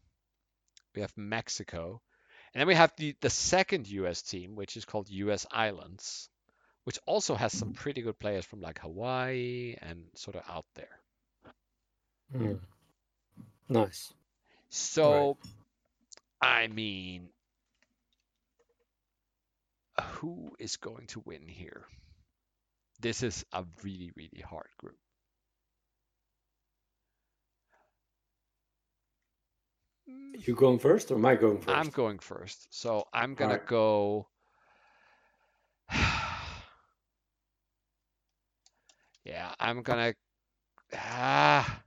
We 0.95 1.03
have 1.03 1.17
Mexico. 1.17 2.03
And 2.57 2.63
then 2.63 2.69
we 2.69 2.75
have 2.75 2.95
the, 2.97 3.15
the 3.21 3.29
second 3.29 3.87
US 3.87 4.23
team, 4.23 4.57
which 4.57 4.79
is 4.79 4.87
called 4.87 5.11
US 5.11 5.45
Islands, 5.51 6.31
which 6.85 6.99
also 7.05 7.35
has 7.35 7.53
some 7.53 7.75
pretty 7.75 8.01
good 8.01 8.19
players 8.19 8.47
from 8.47 8.63
like 8.63 8.79
Hawaii 8.79 9.77
and 9.83 10.05
sort 10.15 10.37
of 10.37 10.43
out 10.49 10.65
there. 10.75 10.99
Hmm. 12.33 12.55
Nice. 13.69 14.11
So, 14.71 15.37
I 16.41 16.69
mean, 16.69 17.29
who 20.13 20.57
is 20.59 20.79
going 20.79 21.09
to 21.09 21.21
win 21.27 21.47
here? 21.47 21.85
This 23.03 23.23
is 23.23 23.45
a 23.53 23.67
really, 23.83 24.13
really 24.17 24.43
hard 24.43 24.71
group. 24.79 24.97
You 30.07 30.55
going 30.55 30.79
first 30.79 31.11
or 31.11 31.17
am 31.17 31.27
I 31.27 31.35
going 31.35 31.59
1st 31.59 31.77
I'm 31.77 31.89
going 31.91 32.19
first. 32.19 32.69
So 32.71 33.09
I'm 33.13 33.35
gonna 33.35 33.61
go. 33.67 34.29
yeah, 39.25 39.53
I'm 39.59 39.83
gonna. 39.83 40.15
Ah, 40.95 41.83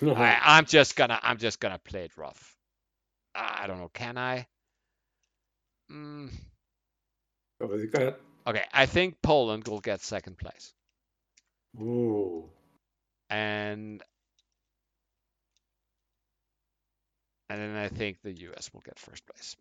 I, 0.02 0.38
I'm 0.42 0.66
just 0.66 0.96
gonna. 0.96 1.18
I'm 1.22 1.38
just 1.38 1.60
gonna 1.60 1.78
play 1.78 2.04
it 2.04 2.16
rough. 2.16 2.56
I 3.34 3.66
don't 3.66 3.78
know. 3.78 3.90
Can 3.92 4.18
I? 4.18 4.46
Mm, 5.90 6.30
Go 7.60 7.68
with 7.68 7.94
okay, 8.46 8.64
I 8.72 8.86
think 8.86 9.22
Poland 9.22 9.68
will 9.68 9.80
get 9.80 10.02
second 10.02 10.36
place, 10.36 10.74
Ooh. 11.80 12.50
and 13.30 14.02
and 17.48 17.60
then 17.60 17.76
I 17.76 17.88
think 17.88 18.20
the 18.22 18.32
U.S. 18.32 18.72
will 18.72 18.82
get 18.82 18.98
first 18.98 19.26
place. 19.26 19.56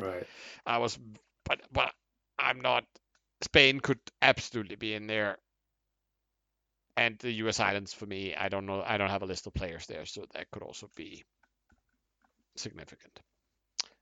Right. 0.00 0.26
I 0.66 0.78
was, 0.78 0.98
but 1.44 1.60
but 1.72 1.92
I'm 2.38 2.60
not. 2.60 2.84
Spain 3.42 3.80
could 3.80 4.00
absolutely 4.22 4.76
be 4.76 4.94
in 4.94 5.06
there, 5.06 5.38
and 6.96 7.18
the 7.18 7.32
U.S. 7.32 7.60
Islands 7.60 7.92
for 7.92 8.06
me, 8.06 8.34
I 8.34 8.48
don't 8.48 8.66
know. 8.66 8.82
I 8.86 8.96
don't 8.98 9.10
have 9.10 9.22
a 9.22 9.26
list 9.26 9.46
of 9.46 9.54
players 9.54 9.86
there, 9.86 10.04
so 10.06 10.24
that 10.34 10.50
could 10.50 10.62
also 10.62 10.88
be 10.96 11.24
significant. 12.56 13.20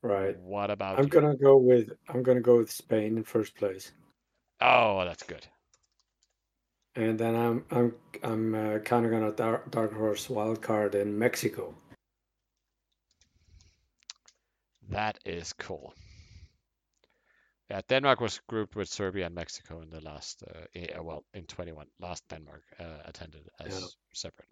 Right. 0.03 0.37
What 0.37 0.71
about 0.71 0.99
I'm 0.99 1.07
you? 1.07 1.11
gonna 1.11 1.37
go 1.37 1.57
with 1.57 1.93
I'm 2.09 2.23
gonna 2.23 2.41
go 2.41 2.59
with 2.59 2.71
Spain 2.71 3.17
in 3.17 3.25
first 3.25 3.55
place, 3.57 3.93
Oh, 4.61 5.05
that's 5.05 5.23
good. 5.25 5.47
and 6.97 7.19
then 7.19 7.35
I'm 7.35 7.65
I'm 7.71 7.95
I'm 8.23 8.55
uh, 8.55 8.79
kind 8.81 9.07
of 9.07 9.13
gonna 9.13 9.33
dark, 9.33 9.71
dark 9.71 9.93
horse 9.95 10.29
wild 10.29 10.61
card 10.63 10.95
in 10.95 11.19
Mexico. 11.19 11.75
That 14.89 15.19
is 15.25 15.53
cool. 15.53 15.95
Yeah, 17.71 17.83
Denmark 17.89 18.21
was 18.21 18.41
grouped 18.49 18.77
with 18.77 18.89
Serbia 18.89 19.27
and 19.27 19.35
Mexico 19.35 19.83
in 19.83 19.91
the 19.91 20.01
last, 20.01 20.43
uh, 20.43 20.99
uh, 20.99 21.03
well, 21.03 21.25
in 21.35 21.45
21. 21.45 21.87
Last 22.01 22.27
Denmark 22.29 22.63
uh, 22.81 23.03
attended 23.05 23.47
as 23.61 23.81
Yeah. 23.81 23.87
separate. 24.15 24.49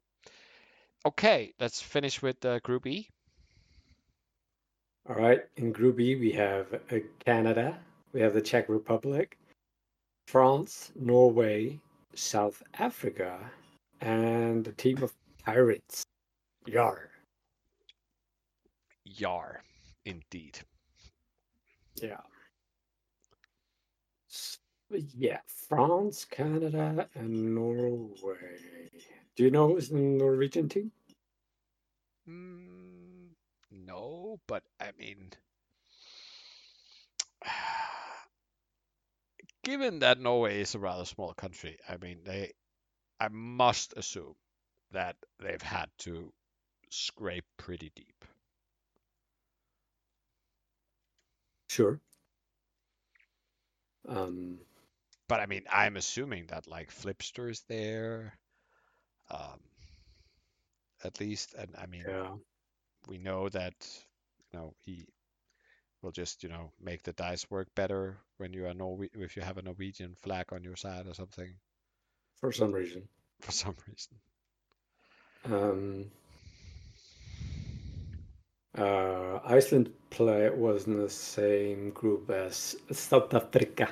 Okay, 1.06 1.54
let's 1.58 1.80
finish 1.80 2.20
with 2.20 2.44
uh, 2.44 2.58
Group 2.60 2.86
E. 2.86 3.08
All 5.08 5.14
right. 5.14 5.40
In 5.56 5.72
Group 5.72 6.00
E, 6.00 6.16
we 6.16 6.32
have 6.32 6.66
uh, 6.74 6.98
Canada, 7.24 7.78
we 8.12 8.20
have 8.20 8.34
the 8.34 8.42
Czech 8.42 8.68
Republic, 8.68 9.38
France, 10.26 10.92
Norway, 10.96 11.80
South 12.14 12.62
Africa, 12.74 13.38
and 14.00 14.66
a 14.66 14.72
team 14.72 15.02
of 15.02 15.14
pirates. 15.44 16.02
Yar. 16.66 17.10
Yar, 19.04 19.62
indeed. 20.06 20.60
Yeah. 21.96 22.20
Yeah, 24.90 25.40
France, 25.68 26.24
Canada, 26.24 27.08
and 27.14 27.54
Norway. 27.54 28.90
Do 29.34 29.42
you 29.42 29.50
know 29.50 29.68
who's 29.68 29.88
the 29.88 29.96
Norwegian 29.96 30.68
team? 30.68 30.92
Mm, 32.28 33.30
no, 33.70 34.38
but 34.46 34.62
I 34.80 34.92
mean, 34.96 35.32
given 39.64 39.98
that 39.98 40.20
Norway 40.20 40.60
is 40.60 40.74
a 40.76 40.78
rather 40.78 41.04
small 41.04 41.34
country, 41.34 41.78
I 41.88 41.96
mean, 41.96 42.20
they, 42.24 42.52
I 43.18 43.28
must 43.28 43.94
assume 43.96 44.36
that 44.92 45.16
they've 45.40 45.60
had 45.60 45.90
to 45.98 46.32
scrape 46.90 47.44
pretty 47.56 47.90
deep. 47.96 48.24
Sure. 51.76 52.00
Um, 54.08 54.58
But 55.28 55.40
I 55.40 55.46
mean, 55.46 55.64
I'm 55.70 55.96
assuming 55.96 56.46
that 56.48 56.66
like 56.66 56.90
Flipster 56.90 57.48
is 57.50 57.62
there, 57.68 58.38
um, 59.30 59.60
at 61.04 61.20
least, 61.20 61.54
and 61.54 61.74
I 61.76 61.86
mean, 61.86 62.04
yeah. 62.08 62.36
we 63.08 63.18
know 63.18 63.48
that 63.50 63.74
you 64.52 64.58
know 64.58 64.74
he 64.80 65.06
will 66.02 66.12
just 66.12 66.42
you 66.42 66.48
know 66.50 66.72
make 66.80 67.02
the 67.02 67.12
dice 67.12 67.50
work 67.50 67.68
better 67.74 68.18
when 68.38 68.52
you 68.52 68.66
are 68.66 68.74
Norwe 68.74 69.08
if 69.14 69.36
you 69.36 69.42
have 69.42 69.58
a 69.58 69.62
Norwegian 69.62 70.16
flag 70.22 70.52
on 70.52 70.64
your 70.64 70.76
side 70.76 71.06
or 71.08 71.14
something 71.14 71.54
For 72.40 72.52
some 72.52 72.72
reason. 72.72 73.08
for 73.40 73.52
some 73.52 73.76
reason. 73.86 74.20
Um, 75.44 76.10
uh, 78.76 79.40
Iceland 79.44 79.92
play 80.10 80.50
was 80.50 80.86
in 80.86 80.96
the 80.96 81.10
same 81.10 81.90
group 81.90 82.30
as 82.30 82.76
South 82.92 83.32
Africa 83.34 83.88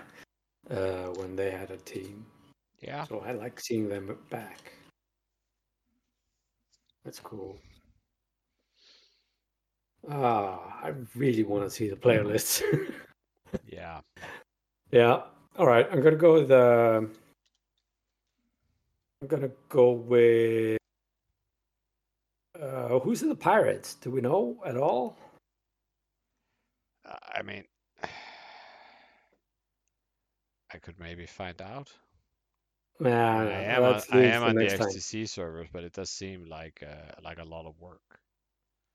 uh, 0.70 1.08
when 1.16 1.36
they 1.36 1.50
had 1.50 1.70
a 1.70 1.76
team. 1.78 2.24
Yeah, 2.80 3.04
So 3.04 3.20
I 3.20 3.32
like 3.32 3.60
seeing 3.60 3.88
them 3.88 4.16
back. 4.30 4.72
That's 7.04 7.20
cool. 7.20 7.58
Ah, 10.10 10.80
I 10.82 10.92
really 11.14 11.44
want 11.44 11.64
to 11.64 11.70
see 11.70 11.88
the 11.88 11.96
player 11.96 12.24
lists. 12.24 12.62
yeah. 13.66 14.00
yeah. 14.90 15.22
All 15.58 15.66
right. 15.66 15.86
I'm 15.90 16.02
gonna 16.02 16.16
go 16.16 16.34
with. 16.34 16.50
Uh, 16.50 17.02
I'm 19.22 19.28
gonna 19.28 19.50
go 19.68 19.92
with. 19.92 20.78
Uh, 22.94 23.00
who's 23.00 23.22
in 23.22 23.28
the 23.28 23.34
Pirates? 23.34 23.94
Do 23.94 24.10
we 24.10 24.20
know 24.20 24.56
at 24.64 24.76
all? 24.76 25.16
Uh, 27.04 27.16
I 27.34 27.42
mean, 27.42 27.64
I 30.72 30.78
could 30.80 30.98
maybe 31.00 31.26
find 31.26 31.60
out. 31.60 31.90
Yeah, 33.00 33.38
I 33.38 33.44
am 33.46 33.82
on, 33.82 34.00
I 34.12 34.22
am 34.22 34.44
on 34.44 34.54
the 34.54 34.62
next 34.62 34.78
time. 34.78 35.26
Servers, 35.26 35.66
but 35.72 35.82
it 35.82 35.92
does 35.92 36.10
seem 36.10 36.44
like 36.44 36.84
uh, 36.86 37.10
like 37.24 37.40
a 37.40 37.44
lot 37.44 37.66
of 37.66 37.74
work. 37.80 38.20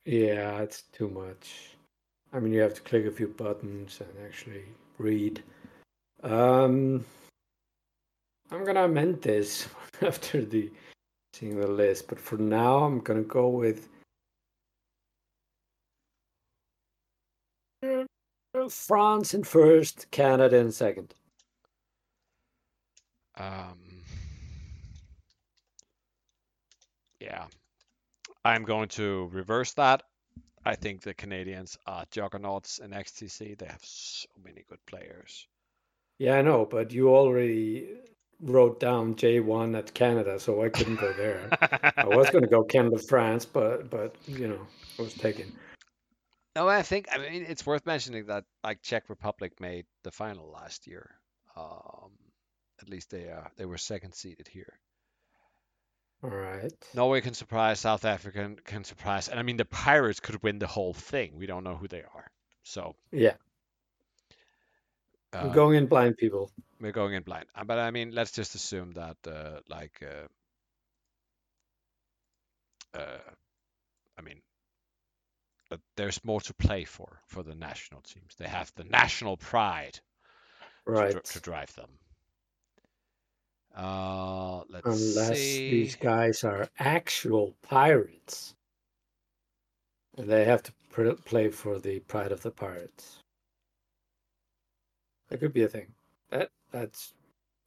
Yeah, 0.05 0.59
it's 0.61 0.83
too 0.93 1.09
much. 1.09 1.71
I 2.31 2.39
mean, 2.39 2.53
you 2.53 2.61
have 2.61 2.75
to 2.75 2.81
click 2.81 3.05
a 3.05 3.11
few 3.11 3.27
buttons 3.27 3.99
and 3.99 4.25
actually 4.25 4.63
read. 4.97 5.43
Um, 6.23 7.03
I'm 8.49 8.63
gonna 8.63 8.85
amend 8.85 9.21
this 9.21 9.67
after 10.01 10.45
the 10.45 10.71
seeing 11.39 11.59
the 11.59 11.67
list, 11.67 12.07
but 12.07 12.19
for 12.19 12.37
now, 12.37 12.83
I'm 12.83 12.99
gonna 12.99 13.21
go 13.21 13.47
with 13.47 13.87
France 18.69 19.33
in 19.33 19.43
first, 19.43 20.11
Canada 20.11 20.57
in 20.57 20.71
second. 20.71 21.13
Um, 23.37 24.03
yeah, 27.21 27.45
I'm 28.43 28.63
going 28.63 28.89
to 28.89 29.29
reverse 29.31 29.73
that. 29.73 30.03
I 30.65 30.75
think 30.75 31.01
the 31.01 31.13
Canadians 31.13 31.77
are 31.87 32.03
juggernauts 32.11 32.79
in 32.79 32.91
XTC. 32.91 33.57
They 33.57 33.65
have 33.65 33.83
so 33.83 34.27
many 34.43 34.65
good 34.67 34.85
players. 34.85 35.47
Yeah, 36.17 36.35
I 36.35 36.41
know, 36.41 36.65
but 36.65 36.91
you 36.91 37.15
already 37.15 37.95
wrote 38.41 38.79
down 38.79 39.15
J1 39.15 39.77
at 39.77 39.93
Canada, 39.93 40.39
so 40.39 40.63
I 40.63 40.69
couldn't 40.69 40.99
go 40.99 41.13
there. 41.13 41.49
I 41.97 42.05
was 42.05 42.29
gonna 42.29 42.47
go 42.47 42.63
Canada, 42.63 42.97
France, 42.97 43.45
but 43.45 43.89
but 43.89 44.15
you 44.27 44.47
know, 44.47 44.67
it 44.97 45.01
was 45.01 45.13
taken. 45.13 45.51
No, 46.55 46.67
I 46.67 46.81
think 46.81 47.07
I 47.11 47.17
mean 47.17 47.45
it's 47.47 47.65
worth 47.65 47.85
mentioning 47.85 48.25
that 48.27 48.45
like 48.63 48.81
Czech 48.81 49.09
Republic 49.09 49.59
made 49.59 49.85
the 50.03 50.11
final 50.11 50.49
last 50.51 50.87
year. 50.87 51.09
Um, 51.55 52.11
at 52.81 52.89
least 52.89 53.11
they 53.11 53.25
are 53.25 53.51
they 53.57 53.65
were 53.65 53.77
second 53.77 54.13
seeded 54.13 54.47
here. 54.47 54.79
All 56.21 56.29
right. 56.29 56.73
Norway 56.93 57.21
can 57.21 57.33
surprise, 57.33 57.79
South 57.79 58.03
Africa 58.03 58.39
can, 58.39 58.57
can 58.65 58.83
surprise, 58.83 59.29
and 59.29 59.39
I 59.39 59.43
mean 59.43 59.57
the 59.57 59.65
Pirates 59.65 60.19
could 60.19 60.41
win 60.43 60.59
the 60.59 60.67
whole 60.67 60.93
thing. 60.93 61.33
We 61.37 61.45
don't 61.45 61.63
know 61.63 61.75
who 61.75 61.87
they 61.87 62.01
are, 62.01 62.31
so 62.63 62.95
Yeah, 63.11 63.35
I'm 65.33 65.49
uh, 65.49 65.53
going 65.53 65.77
in 65.77 65.85
blind, 65.85 66.17
people. 66.17 66.51
We're 66.79 66.91
going 66.91 67.13
in 67.13 67.23
blind. 67.23 67.47
Uh, 67.55 67.63
But 67.63 67.79
I 67.79 67.91
mean, 67.91 68.11
let's 68.11 68.31
just 68.31 68.55
assume 68.55 68.91
that 68.93 69.17
uh, 69.27 69.61
like 69.69 70.01
uh, 70.03 70.27
uh, 72.97 73.19
I 74.17 74.21
mean, 74.21 74.41
there's 75.95 76.23
more 76.23 76.41
to 76.41 76.53
play 76.53 76.85
for 76.85 77.21
for 77.27 77.43
the 77.43 77.55
national 77.55 78.01
teams. 78.01 78.35
They 78.37 78.47
have 78.47 78.71
the 78.75 78.83
national 78.85 79.37
pride 79.37 79.99
to, 80.85 80.91
Right. 80.91 81.11
dr- 81.11 81.23
to 81.23 81.39
drive 81.39 81.73
them. 81.75 81.99
Uh, 83.75 84.63
let's 84.69 84.95
Unless 84.95 85.37
see. 85.37 85.69
these 85.69 85.95
guys 85.95 86.43
are 86.43 86.69
actual 86.79 87.55
pirates, 87.61 88.55
and 90.17 90.29
they 90.29 90.45
have 90.45 90.63
to 90.63 90.73
pr- 90.89 91.11
play 91.25 91.49
for 91.49 91.79
the 91.79 91.99
pride 91.99 92.31
of 92.31 92.41
the 92.41 92.51
pirates. 92.51 93.19
That 95.29 95.39
could 95.39 95.53
be 95.53 95.63
a 95.63 95.67
thing. 95.69 95.93
That 96.71 96.79
that's, 96.79 97.13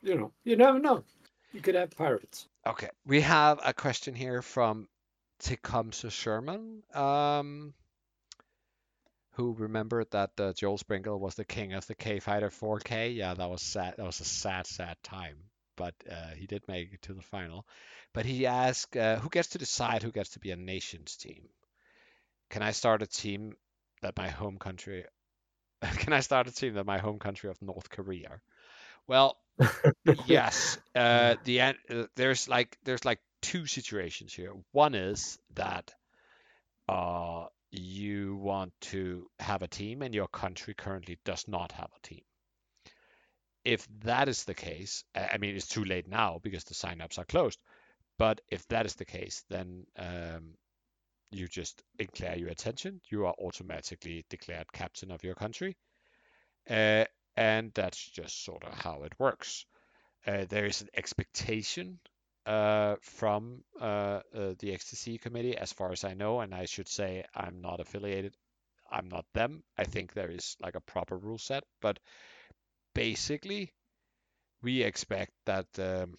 you 0.03 0.17
know, 0.17 0.33
you 0.45 0.57
never 0.57 0.79
know. 0.79 1.05
You 1.53 1.61
could 1.61 1.75
have 1.75 1.91
pirates. 1.91 2.49
Okay, 2.67 2.89
we 3.05 3.21
have 3.23 3.61
a 3.65 3.75
question 3.75 4.15
here 4.15 4.43
from 4.43 4.89
Tecumseh 5.41 6.11
Sherman, 6.11 6.83
um, 6.95 7.75
who 9.33 9.55
remembered 9.55 10.11
that 10.13 10.31
uh, 10.39 10.53
Joel 10.53 10.79
Sprinkle 10.79 11.19
was 11.19 11.35
the 11.35 11.45
king 11.45 11.73
of 11.73 11.87
the 11.87 11.95
K 11.95 12.21
Fighter 12.21 12.51
4K. 12.51 13.13
Yeah, 13.13 13.35
that 13.35 13.51
was 13.51 13.63
sad. 13.63 13.95
That 13.97 14.07
was 14.07 14.21
a 14.21 14.25
sad, 14.25 14.67
sad 14.67 14.97
time. 15.03 15.37
But 15.77 15.95
uh, 16.11 16.31
he 16.37 16.47
did 16.47 16.63
make 16.69 16.93
it 16.93 17.03
to 17.03 17.15
the 17.15 17.23
final. 17.23 17.67
But 18.13 18.27
he 18.27 18.47
asked, 18.47 18.97
uh, 18.97 19.19
who 19.19 19.31
gets 19.31 19.49
to 19.49 19.59
decide 19.59 20.03
who 20.03 20.13
gets 20.13 20.31
to 20.31 20.39
be 20.39 20.51
a 20.51 20.57
nations 20.57 21.17
team? 21.17 21.49
Can 22.51 22.63
I 22.63 22.73
start 22.73 23.03
a 23.03 23.07
team 23.07 23.55
that 24.03 24.17
my 24.17 24.29
home 24.29 24.59
country? 24.59 25.07
Can 25.83 26.13
I 26.13 26.21
start 26.21 26.47
a 26.47 26.53
team 26.53 26.75
that 26.75 26.87
my 26.87 26.99
home 26.99 27.19
country 27.19 27.51
of 27.51 27.61
North 27.63 27.89
Korea? 27.89 28.41
Well, 29.07 29.37
yes 30.27 30.79
uh 30.95 31.37
the 31.45 31.61
uh, 31.61 31.73
there's 32.17 32.49
like 32.49 32.79
there's 32.85 33.05
like 33.05 33.21
two 33.43 33.67
situations 33.67 34.33
here. 34.33 34.53
One 34.73 34.95
is 34.95 35.39
that 35.55 35.93
uh 36.89 37.47
you 37.71 38.37
want 38.37 38.73
to 38.81 39.27
have 39.39 39.63
a 39.63 39.69
team 39.69 40.03
and 40.03 40.15
your 40.15 40.29
country 40.29 40.75
currently 40.75 41.19
does 41.25 41.47
not 41.49 41.73
have 41.73 41.91
a 41.97 42.07
team. 42.07 42.23
If 43.65 43.87
that 44.01 44.29
is 44.29 44.45
the 44.45 44.55
case 44.55 45.05
i 45.15 45.31
I 45.35 45.39
mean 45.39 45.55
it's 45.57 45.69
too 45.69 45.85
late 45.85 46.09
now 46.09 46.41
because 46.43 46.65
the 46.65 46.75
signups 46.75 47.19
are 47.19 47.25
closed 47.25 47.61
but 48.19 48.41
if 48.51 48.67
that 48.69 48.87
is 48.87 48.95
the 48.97 49.05
case 49.05 49.45
then 49.49 49.87
um 49.99 50.55
you 51.33 51.49
just 51.49 51.83
declare 51.99 52.37
your 52.37 52.51
attention. 52.51 53.01
You 53.11 53.27
are 53.27 53.35
automatically 53.41 54.25
declared 54.29 54.73
captain 54.73 55.11
of 55.11 55.25
your 55.25 55.35
country. 55.35 55.77
Uh, 56.69 57.07
and 57.37 57.73
that's 57.75 58.11
just 58.11 58.45
sort 58.45 58.65
of 58.65 58.75
how 58.75 59.03
it 59.03 59.13
works 59.19 59.67
uh, 60.27 60.45
there 60.49 60.67
is 60.67 60.83
an 60.83 60.89
expectation 60.95 61.99
uh, 62.47 62.97
from 63.03 63.63
uh, 63.81 64.21
uh, 64.35 64.55
the 64.59 64.73
XTC 64.73 65.21
committee, 65.21 65.57
as 65.57 65.73
far 65.73 65.93
as 65.93 66.05
I 66.05 66.15
know, 66.15 66.41
and 66.41 66.55
I 66.55 66.67
should 66.67 66.89
say 66.89 67.25
I'm 67.35 67.61
not 67.61 67.81
affiliated. 67.81 68.35
I'm 68.91 69.09
not 69.09 69.25
them. 69.33 69.63
I 69.79 69.85
think 69.85 70.13
there 70.13 70.31
is 70.31 70.57
like 70.61 70.75
a 70.75 70.81
proper 70.81 71.17
rule 71.17 71.39
set, 71.39 71.65
but 71.81 71.99
basically, 72.95 73.73
we 74.63 74.83
expect 74.83 75.33
that 75.47 75.67
um, 75.79 76.15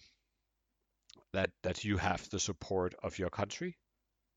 that 1.32 1.50
that 1.62 1.84
you 1.84 1.98
have 1.98 2.28
the 2.30 2.40
support 2.40 2.94
of 3.02 3.18
your 3.18 3.30
country 3.30 3.76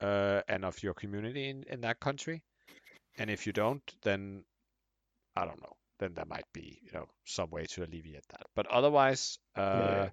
uh, 0.01 0.41
and 0.47 0.65
of 0.65 0.81
your 0.83 0.93
community 0.93 1.49
in, 1.49 1.63
in 1.63 1.81
that 1.81 1.99
country. 1.99 2.43
And 3.17 3.29
if 3.29 3.47
you 3.47 3.53
don't, 3.53 3.81
then 4.03 4.43
I 5.35 5.45
don't 5.45 5.61
know. 5.61 5.76
Then 5.99 6.13
there 6.13 6.25
might 6.25 6.51
be 6.53 6.79
you 6.83 6.91
know 6.93 7.07
some 7.25 7.49
way 7.49 7.65
to 7.67 7.83
alleviate 7.83 8.27
that. 8.29 8.47
But 8.55 8.67
otherwise, 8.67 9.39
uh, 9.55 10.09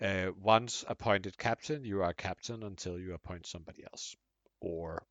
uh, 0.00 0.32
once 0.40 0.84
appointed 0.88 1.36
captain, 1.38 1.84
you 1.84 2.02
are 2.02 2.14
captain 2.14 2.62
until 2.62 2.98
you 2.98 3.14
appoint 3.14 3.46
somebody 3.46 3.84
else, 3.84 4.16
or 4.60 5.04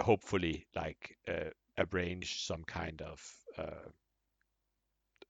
hopefully 0.00 0.66
like 0.74 1.16
uh, 1.28 1.50
arrange 1.78 2.42
some 2.42 2.64
kind 2.64 3.02
of 3.02 3.20
uh, 3.58 3.88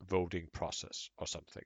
voting 0.08 0.48
process 0.52 1.10
or 1.18 1.26
something. 1.26 1.64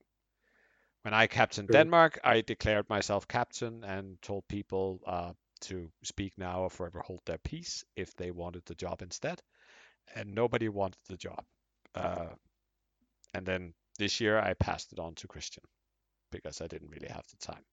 When 1.03 1.14
I 1.14 1.27
captained 1.27 1.70
Sure. 1.70 1.77
Denmark, 1.77 2.18
I 2.25 2.41
declared 2.41 2.89
myself 2.89 3.29
captain 3.29 3.85
and 3.85 4.20
told 4.22 4.49
people 4.49 5.01
uh, 5.07 5.35
to 5.61 5.93
speak 6.03 6.37
now 6.39 6.62
or 6.62 6.70
forever 6.70 7.01
hold 7.01 7.20
their 7.27 7.39
peace 7.39 7.85
if 7.97 8.14
they 8.16 8.31
wanted 8.31 8.64
the 8.66 8.75
job 8.75 9.03
instead, 9.03 9.43
and 10.14 10.35
nobody 10.35 10.68
wanted 10.68 11.01
the 11.09 11.16
job. 11.16 11.45
Uh, 11.95 12.28
and 13.34 13.47
then 13.47 13.74
this 13.99 14.20
year, 14.20 14.38
I 14.38 14.55
passed 14.55 14.92
it 14.92 14.99
on 14.99 15.14
to 15.16 15.28
Christian 15.28 15.62
because 16.30 16.61
I 16.61 16.66
didn't 16.68 16.90
really 16.90 17.09
have 17.09 17.26
the 17.28 17.36
time. 17.38 17.64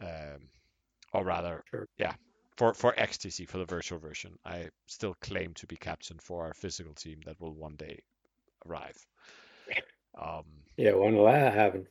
Um, 0.00 0.48
or 1.12 1.24
rather, 1.24 1.64
Sure. 1.70 1.86
yeah, 1.98 2.14
for 2.56 2.74
for 2.74 2.92
XTC 2.98 3.46
for 3.46 3.58
the 3.58 3.64
virtual 3.66 3.98
version, 3.98 4.38
I 4.44 4.70
still 4.86 5.14
claim 5.20 5.54
to 5.54 5.66
be 5.66 5.76
captain 5.76 6.18
for 6.18 6.44
our 6.46 6.54
physical 6.54 6.94
team 6.94 7.20
that 7.26 7.40
will 7.40 7.54
one 7.54 7.76
day 7.76 8.00
arrive. 8.66 8.96
Um, 10.18 10.64
Yeah, 10.78 10.92
when 10.94 11.14
will 11.16 11.26
that 11.26 11.52
happen? 11.54 11.86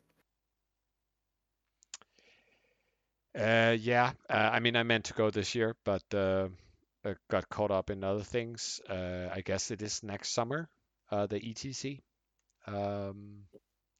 uh, 3.38 3.76
yeah, 3.80 4.12
uh, 4.30 4.50
I 4.54 4.60
mean, 4.60 4.76
I 4.76 4.84
meant 4.84 5.06
to 5.06 5.14
go 5.14 5.30
this 5.30 5.56
year, 5.56 5.76
but 5.84 6.04
uh, 6.14 6.48
uh, 7.06 7.14
got 7.30 7.50
caught 7.50 7.72
up 7.72 7.90
in 7.90 8.04
other 8.04 8.24
things. 8.24 8.80
Uh, 8.90 9.28
I 9.34 9.42
guess 9.42 9.72
it 9.72 9.82
is 9.82 10.04
next 10.04 10.32
summer, 10.34 10.70
uh, 11.12 11.28
the 11.28 11.40
ETC. 11.40 12.02
Um, 12.68 13.44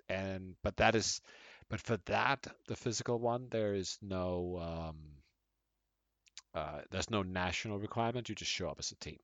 and 0.10 0.56
but 0.64 0.78
that 0.78 0.96
is, 0.96 1.22
but 1.70 1.80
for 1.82 1.98
that, 2.06 2.48
the 2.68 2.76
physical 2.76 3.20
one, 3.20 3.48
there 3.50 3.74
is 3.74 3.98
no 4.02 4.60
um, 4.62 4.98
uh, 6.54 6.82
there's 6.92 7.10
no 7.10 7.22
national 7.22 7.80
requirement. 7.80 8.30
You 8.30 8.36
just 8.36 8.52
show 8.52 8.70
up 8.70 8.80
as 8.80 8.92
a 8.92 8.96
team, 8.96 9.20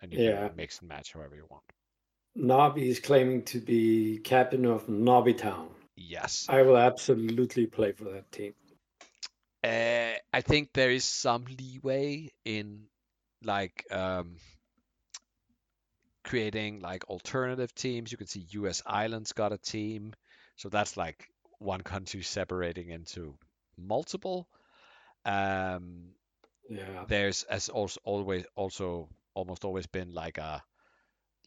and 0.00 0.12
you 0.12 0.18
Yeah. 0.18 0.48
can 0.48 0.56
mix 0.56 0.80
and 0.80 0.88
match 0.88 1.12
however 1.12 1.34
you 1.36 1.46
want. 1.50 1.64
Nobby 2.34 2.88
is 2.88 3.00
claiming 3.00 3.42
to 3.46 3.60
be 3.60 4.18
captain 4.18 4.64
of 4.64 4.88
Nobby 4.88 5.34
Town. 5.34 5.70
Yes. 5.96 6.46
I 6.48 6.62
will 6.62 6.76
absolutely 6.76 7.66
play 7.66 7.92
for 7.92 8.04
that 8.04 8.30
team. 8.30 8.54
Uh, 9.64 10.12
I 10.32 10.40
think 10.40 10.72
there 10.72 10.90
is 10.90 11.04
some 11.04 11.44
leeway 11.58 12.30
in 12.44 12.84
like 13.42 13.84
um, 13.90 14.36
creating 16.24 16.80
like 16.80 17.04
alternative 17.08 17.74
teams. 17.74 18.10
You 18.12 18.18
can 18.18 18.26
see 18.26 18.46
U.S. 18.50 18.82
Islands 18.86 19.32
got 19.32 19.52
a 19.52 19.58
team, 19.58 20.14
so 20.56 20.68
that's 20.68 20.96
like 20.96 21.28
one 21.58 21.82
country 21.82 22.22
separating 22.22 22.90
into 22.90 23.36
multiple. 23.76 24.48
Um, 25.24 26.10
Yeah. 26.68 27.04
there's 27.08 27.42
as 27.44 27.68
also 27.68 28.00
always 28.04 28.44
also 28.56 29.08
almost 29.34 29.64
always 29.64 29.86
been 29.86 30.12
like 30.12 30.38
a 30.38 30.62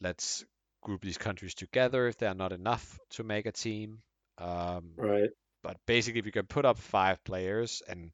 let's 0.01 0.45
group 0.81 1.01
these 1.01 1.17
countries 1.17 1.53
together 1.53 2.07
if 2.07 2.17
they're 2.17 2.33
not 2.33 2.51
enough 2.53 2.99
to 3.11 3.23
make 3.23 3.45
a 3.45 3.51
team. 3.51 3.99
Um, 4.37 4.91
Right. 4.97 5.31
but 5.63 5.77
basically 5.85 6.19
if 6.19 6.25
you 6.25 6.31
can 6.31 6.45
put 6.47 6.65
up 6.65 6.77
five 6.77 7.23
players 7.23 7.81
and 7.87 8.11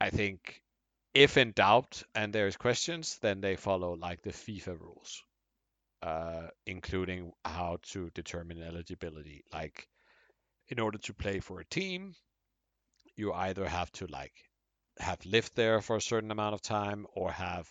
I 0.00 0.10
think 0.10 0.62
if 1.14 1.36
in 1.36 1.52
doubt 1.52 2.02
and 2.14 2.32
there's 2.32 2.56
questions, 2.56 3.18
then 3.18 3.40
they 3.40 3.56
follow 3.56 3.94
like 3.94 4.22
the 4.22 4.30
FIFA 4.30 4.80
rules, 4.80 5.22
uh, 6.02 6.48
including 6.66 7.32
how 7.44 7.78
to 7.82 8.10
determine 8.10 8.62
eligibility. 8.62 9.44
Like 9.52 9.88
in 10.68 10.80
order 10.80 10.98
to 10.98 11.14
play 11.14 11.40
for 11.40 11.60
a 11.60 11.64
team, 11.64 12.14
you 13.16 13.32
either 13.32 13.68
have 13.68 13.90
to 13.92 14.06
like 14.06 14.32
have 14.98 15.24
lived 15.24 15.54
there 15.56 15.80
for 15.80 15.96
a 15.96 16.00
certain 16.00 16.30
amount 16.30 16.54
of 16.54 16.62
time 16.62 17.06
or 17.14 17.32
have 17.32 17.68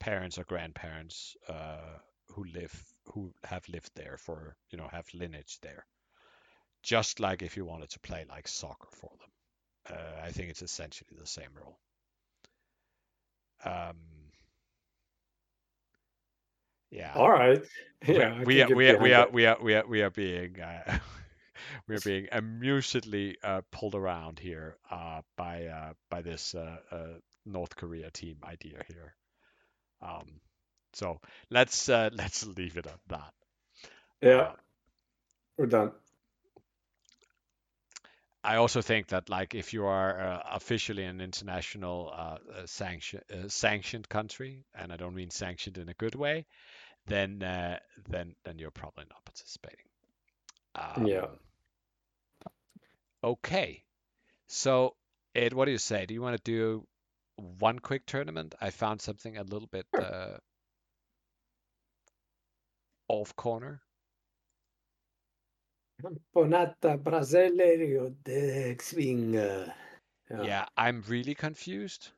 parents 0.00 0.38
or 0.38 0.44
grandparents 0.44 1.36
uh, 1.48 1.98
who 2.28 2.44
live 2.44 2.94
who 3.06 3.32
have 3.44 3.68
lived 3.68 3.90
there 3.94 4.16
for 4.18 4.56
you 4.70 4.78
know 4.78 4.88
have 4.88 5.06
lineage 5.14 5.58
there 5.62 5.86
just 6.82 7.18
like 7.18 7.42
if 7.42 7.56
you 7.56 7.64
wanted 7.64 7.90
to 7.90 7.98
play 8.00 8.24
like 8.28 8.46
soccer 8.46 8.88
for 8.92 9.10
them. 9.18 9.96
Uh, 9.98 10.24
I 10.24 10.30
think 10.30 10.50
it's 10.50 10.62
essentially 10.62 11.16
the 11.18 11.26
same 11.26 11.50
rule. 11.54 11.78
Um, 13.64 13.96
yeah, 16.90 17.12
All 17.14 17.30
right. 17.30 17.62
Yeah. 18.06 18.42
We, 18.44 18.62
are, 18.62 18.74
we, 18.74 18.90
are, 18.90 18.98
we 18.98 19.12
are 19.12 19.28
we 19.30 19.46
are 19.46 19.56
we 19.60 19.74
are 19.74 19.86
we 19.86 20.02
are 20.02 20.10
being 20.10 20.60
uh, 20.60 20.98
we 21.88 21.96
are 21.96 22.00
being 22.00 22.28
amusedly 22.30 23.36
uh, 23.42 23.62
pulled 23.72 23.94
around 23.94 24.38
here 24.38 24.76
uh, 24.90 25.22
by 25.36 25.66
uh, 25.66 25.92
by 26.10 26.22
this 26.22 26.54
uh, 26.54 26.76
uh, 26.90 27.06
North 27.44 27.74
Korea 27.76 28.10
team 28.10 28.36
idea 28.44 28.82
here. 28.88 29.14
Um, 30.02 30.40
so 30.92 31.20
let's 31.50 31.88
uh, 31.88 32.10
let's 32.14 32.46
leave 32.46 32.76
it 32.76 32.86
at 32.86 33.00
that. 33.08 33.32
Yeah. 34.22 34.52
We're 35.58 35.66
done. 35.66 35.92
I 38.46 38.56
also 38.56 38.80
think 38.80 39.08
that 39.08 39.28
like 39.28 39.56
if 39.56 39.72
you 39.74 39.86
are 39.86 40.20
uh, 40.20 40.42
officially 40.52 41.02
an 41.04 41.20
international 41.20 42.12
uh, 42.14 42.38
uh, 42.54 42.66
sanction 42.66 43.20
uh, 43.32 43.48
sanctioned 43.48 44.08
country, 44.08 44.64
and 44.72 44.92
I 44.92 44.96
don't 44.96 45.14
mean 45.16 45.30
sanctioned 45.30 45.78
in 45.78 45.88
a 45.88 45.94
good 45.94 46.14
way, 46.14 46.46
then 47.06 47.42
uh, 47.42 47.80
then 48.08 48.36
then 48.44 48.58
you're 48.60 48.70
probably 48.70 49.04
not 49.10 49.24
participating. 49.24 49.86
Um, 50.76 51.06
Yeah. 51.06 51.26
Okay. 53.24 53.82
So 54.46 54.94
Ed, 55.34 55.52
what 55.52 55.64
do 55.64 55.72
you 55.72 55.78
say? 55.78 56.06
Do 56.06 56.14
you 56.14 56.22
want 56.22 56.36
to 56.36 56.42
do 56.50 56.86
one 57.58 57.80
quick 57.80 58.06
tournament? 58.06 58.54
I 58.60 58.70
found 58.70 59.02
something 59.02 59.36
a 59.36 59.42
little 59.42 59.68
bit 59.68 59.86
uh, 59.98 60.38
off 63.08 63.34
corner. 63.34 63.82
Campeonato 66.02 66.98
Brasileiro 66.98 68.14
de 68.22 68.70
X-Wing. 68.72 69.34
Yeah, 70.30 70.66
I'm 70.76 71.02
really 71.08 71.34
confused 71.34 72.08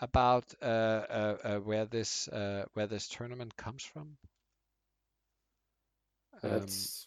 about 0.00 0.44
uh, 0.60 0.64
uh, 0.64 1.36
uh, 1.44 1.58
where 1.58 1.84
this 1.84 2.28
uh, 2.28 2.64
where 2.74 2.86
this 2.86 3.08
tournament 3.08 3.56
comes 3.56 3.82
from. 3.82 4.16
Um, 6.42 6.50
That's 6.50 7.06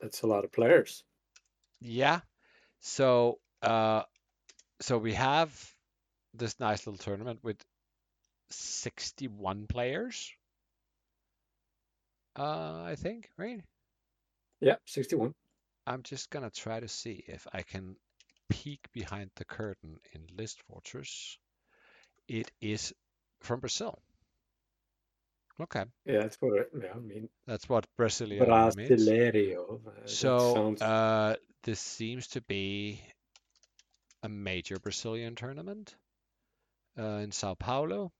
that's 0.00 0.22
a 0.22 0.26
lot 0.26 0.44
of 0.44 0.52
players. 0.52 1.04
yeah. 1.80 2.20
So 2.80 3.38
uh, 3.62 4.02
so 4.80 4.98
we 4.98 5.14
have 5.14 5.50
this 6.32 6.58
nice 6.58 6.86
little 6.86 6.98
tournament 6.98 7.40
with 7.42 7.56
61 8.50 9.66
players. 9.66 10.32
Uh, 12.36 12.82
I 12.84 12.96
think, 12.96 13.30
right? 13.38 13.62
Yeah, 14.60 14.76
61. 14.86 15.34
I'm 15.86 16.02
just 16.02 16.30
gonna 16.30 16.50
try 16.50 16.80
to 16.80 16.88
see 16.88 17.24
if 17.26 17.46
I 17.52 17.62
can 17.62 17.96
peek 18.48 18.80
behind 18.92 19.30
the 19.36 19.44
curtain 19.44 19.98
in 20.12 20.26
List 20.36 20.62
Fortress. 20.68 21.38
It 22.28 22.50
is 22.60 22.92
from 23.40 23.60
Brazil. 23.60 23.98
Okay, 25.60 25.84
Yeah, 26.04 26.22
that's 26.22 26.36
what 26.40 26.68
yeah, 26.82 26.88
I 26.94 26.98
mean. 26.98 27.28
that's 27.46 27.68
what 27.68 27.86
Brasileiro 27.96 28.74
means. 28.76 28.90
Brasileiro. 28.90 29.80
uh, 29.86 30.06
So 30.06 30.54
sounds- 30.54 30.82
uh, 30.82 31.36
this 31.62 31.78
seems 31.80 32.26
to 32.28 32.40
be 32.42 33.00
a 34.22 34.28
major 34.28 34.76
Brazilian 34.80 35.34
tournament 35.36 35.94
uh, 36.98 37.20
in 37.22 37.30
Sao 37.30 37.54
Paulo 37.54 38.10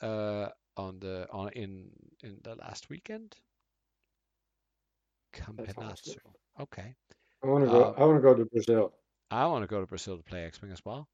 uh, 0.00 0.48
on 0.76 0.98
the 0.98 1.28
on 1.30 1.50
in 1.50 1.90
in 2.22 2.40
the 2.42 2.56
last 2.56 2.88
weekend. 2.90 3.36
Campeonato. 5.32 6.16
Okay. 6.60 6.94
I 7.42 7.46
want 7.46 7.64
to 7.64 7.70
go. 7.70 7.82
uh, 7.82 7.94
I 7.96 8.04
want 8.04 8.18
to 8.18 8.22
go 8.22 8.34
to 8.34 8.44
Brazil. 8.44 8.92
I 9.30 9.46
want 9.46 9.62
to 9.62 9.66
go 9.66 9.80
to 9.80 9.86
Brazil 9.86 10.16
to 10.16 10.22
play 10.22 10.44
X-Wing 10.44 10.72
as 10.72 10.84
well. 10.84 11.08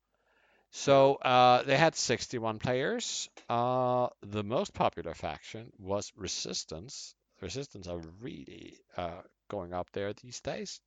So 0.70 1.14
uh, 1.14 1.62
they 1.62 1.76
had 1.76 1.96
61 1.96 2.58
players. 2.58 3.28
Uh, 3.48 4.08
the 4.22 4.44
most 4.44 4.74
popular 4.74 5.14
faction 5.14 5.72
was 5.78 6.12
Resistance. 6.16 7.14
Resistance 7.40 7.86
are 7.86 8.00
really 8.20 8.78
uh, 8.96 9.22
going 9.48 9.72
up 9.72 9.90
there 9.92 10.12
these 10.12 10.40
days, 10.40 10.80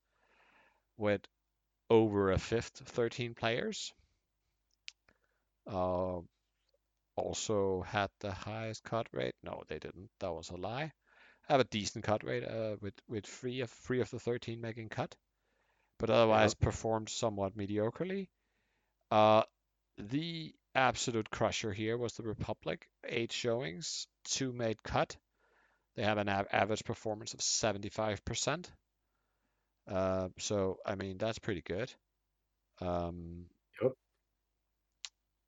with 0.98 1.22
over 1.90 2.32
a 2.32 2.38
fifth, 2.38 2.82
13 2.86 3.34
players. 3.34 3.94
Uh, 5.66 6.20
also 7.16 7.82
had 7.82 8.10
the 8.20 8.32
highest 8.32 8.84
cut 8.84 9.08
rate. 9.14 9.36
No, 9.44 9.64
they 9.68 9.80
didn't. 9.80 10.10
That 10.20 10.34
was 10.34 10.50
a 10.50 10.58
lie. 10.58 10.92
Have 11.52 11.60
a 11.60 11.66
decent 11.66 12.06
cut 12.06 12.24
rate 12.24 12.46
uh, 12.46 12.78
with 12.80 12.94
with 13.10 13.26
three 13.26 13.60
of 13.60 13.70
three 13.70 14.00
of 14.00 14.10
the 14.10 14.20
13 14.20 14.62
making 14.62 14.88
cut, 14.88 15.14
but 16.00 16.10
otherwise 16.10 16.54
performed 16.54 17.10
somewhat 17.10 17.58
mediocrely. 17.58 18.30
Uh, 19.12 19.44
the 19.98 20.56
absolute 20.76 21.30
crusher 21.30 21.74
here 21.74 21.98
was 21.98 22.14
the 22.14 22.24
Republic. 22.24 22.88
Eight 23.06 23.34
showings, 23.34 24.08
two 24.24 24.54
made 24.54 24.82
cut. 24.82 25.18
They 25.96 26.04
have 26.04 26.18
an 26.18 26.30
av- 26.30 26.48
average 26.54 26.86
performance 26.86 27.34
of 27.34 27.42
75%. 27.42 28.72
Uh, 29.90 30.30
so, 30.40 30.78
I 30.86 30.96
mean, 30.96 31.18
that's 31.18 31.40
pretty 31.40 31.64
good. 31.64 31.94
Um, 32.80 33.48
Yep. 33.82 33.92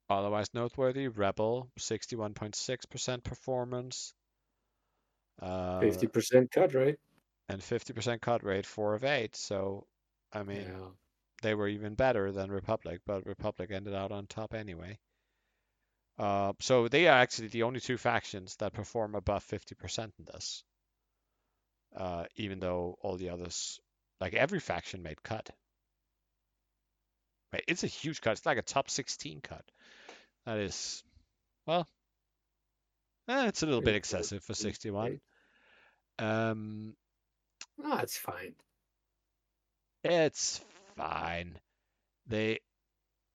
Otherwise 0.09 0.53
noteworthy, 0.53 1.07
Rebel, 1.07 1.71
61.6% 1.79 3.23
performance. 3.23 4.13
Uh, 5.41 5.79
Fifty 5.79 6.07
percent 6.07 6.51
cut 6.51 6.73
rate. 6.73 6.97
and 7.49 7.61
50% 7.61 8.21
cut 8.21 8.43
rate, 8.43 8.65
4 8.65 8.93
of 8.95 9.03
8. 9.03 9.35
So, 9.35 9.85
I 10.31 10.43
mean, 10.43 10.61
Yeah. 10.67 10.89
they 11.41 11.53
were 11.55 11.67
even 11.67 11.95
better 11.95 12.31
than 12.31 12.51
Republic, 12.51 13.01
but 13.05 13.25
Republic 13.25 13.71
ended 13.71 13.93
out 13.93 14.11
on 14.11 14.27
top 14.27 14.53
anyway. 14.53 14.97
Uh, 16.17 16.53
so 16.59 16.87
they 16.87 17.07
are 17.07 17.17
actually 17.19 17.49
the 17.49 17.63
only 17.63 17.79
two 17.79 17.97
factions 17.97 18.55
that 18.57 18.71
perform 18.73 19.15
above 19.15 19.43
50% 19.43 20.13
in 20.19 20.25
this. 20.25 20.63
Uh, 21.95 22.25
even 22.35 22.59
though 22.59 22.97
all 23.01 23.17
the 23.17 23.29
others, 23.29 23.79
like 24.21 24.33
every 24.33 24.59
faction 24.59 25.03
made 25.03 25.21
cut. 25.21 25.49
It's 27.67 27.83
a 27.83 27.87
huge 27.87 28.21
cut. 28.21 28.31
It's 28.31 28.45
like 28.45 28.57
a 28.57 28.63
top 28.63 28.89
16 28.89 29.41
cut. 29.41 29.63
That 30.45 30.57
is, 30.57 31.03
well, 31.67 31.87
eh, 33.27 33.47
it's 33.47 33.63
a 33.63 33.65
little 33.65 33.81
bit 33.81 33.95
excessive 33.95 34.43
for 34.43 34.53
61. 34.53 35.19
Um, 36.19 36.95
Ah, 37.83 38.01
it's 38.01 38.17
fine. 38.17 38.53
It's 40.03 40.61
fine. 40.95 41.57
They 42.27 42.59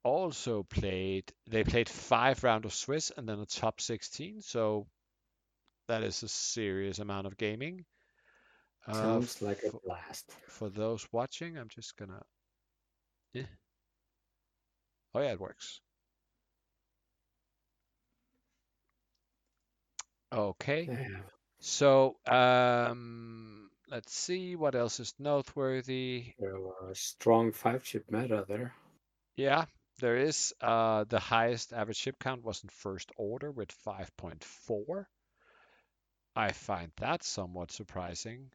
also 0.04 0.62
played 0.62 1.24
they 1.50 1.64
played 1.64 1.88
five 1.88 2.44
round 2.44 2.64
of 2.64 2.72
Swiss 2.72 3.10
and 3.16 3.28
then 3.28 3.40
a 3.40 3.46
top 3.46 3.80
16, 3.80 4.42
so 4.42 4.86
that 5.88 6.02
is 6.02 6.22
a 6.22 6.28
serious 6.28 6.98
amount 6.98 7.26
of 7.26 7.36
gaming. 7.36 7.84
Uh, 8.86 8.94
Sounds 8.94 9.42
like 9.42 9.62
a 9.64 9.76
blast. 9.84 10.30
for 10.48 10.68
those 10.68 11.06
watching, 11.12 11.58
I'm 11.58 11.68
just 11.68 11.96
gonna 11.96 12.22
yeah. 13.32 13.42
Oh 15.14 15.20
yeah, 15.20 15.32
it 15.32 15.40
works. 15.40 15.80
Okay. 20.32 20.88
So 21.60 22.16
um 22.26 23.70
let's 23.90 24.12
see 24.12 24.56
what 24.56 24.74
else 24.74 25.00
is 25.00 25.14
noteworthy. 25.18 26.34
A 26.88 26.94
strong 26.94 27.52
five 27.52 27.82
chip 27.82 28.04
meta 28.10 28.44
there. 28.48 28.74
Yeah, 29.36 29.64
there 30.00 30.16
is. 30.16 30.52
Uh, 30.60 31.04
the 31.04 31.18
highest 31.20 31.72
average 31.72 31.96
ship 31.96 32.16
count 32.20 32.44
was 32.44 32.62
in 32.62 32.68
first 32.68 33.10
order 33.16 33.50
with 33.50 33.70
5.4. 33.86 35.06
I 36.36 36.52
find 36.52 36.92
that 36.96 37.22
somewhat 37.24 37.70
surprising. 37.72 38.50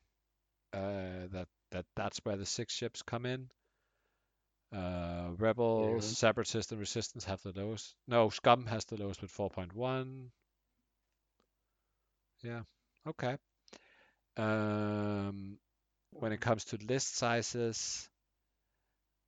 Uh, 0.74 1.28
that 1.32 1.47
that 1.71 1.86
that's 1.95 2.19
where 2.24 2.38
the 2.38 2.45
six 2.45 2.74
ships 2.74 3.01
come 3.01 3.26
in. 3.26 3.49
Uh, 4.74 5.30
Rebels, 5.38 6.05
Yeah. 6.05 6.11
Separatist, 6.11 6.71
and 6.71 6.80
Resistance 6.80 7.26
have 7.26 7.41
the 7.43 7.51
lowest. 7.53 7.95
No, 8.07 8.30
Scum 8.30 8.65
has 8.65 8.86
the 8.86 8.97
lowest 8.97 9.21
with 9.21 9.32
4.1. 9.32 10.32
Yeah, 12.43 12.61
okay. 13.07 13.37
Um, 14.37 15.57
when 16.11 16.31
it 16.33 16.41
comes 16.41 16.65
to 16.65 16.77
list 16.87 17.15
sizes, 17.15 18.09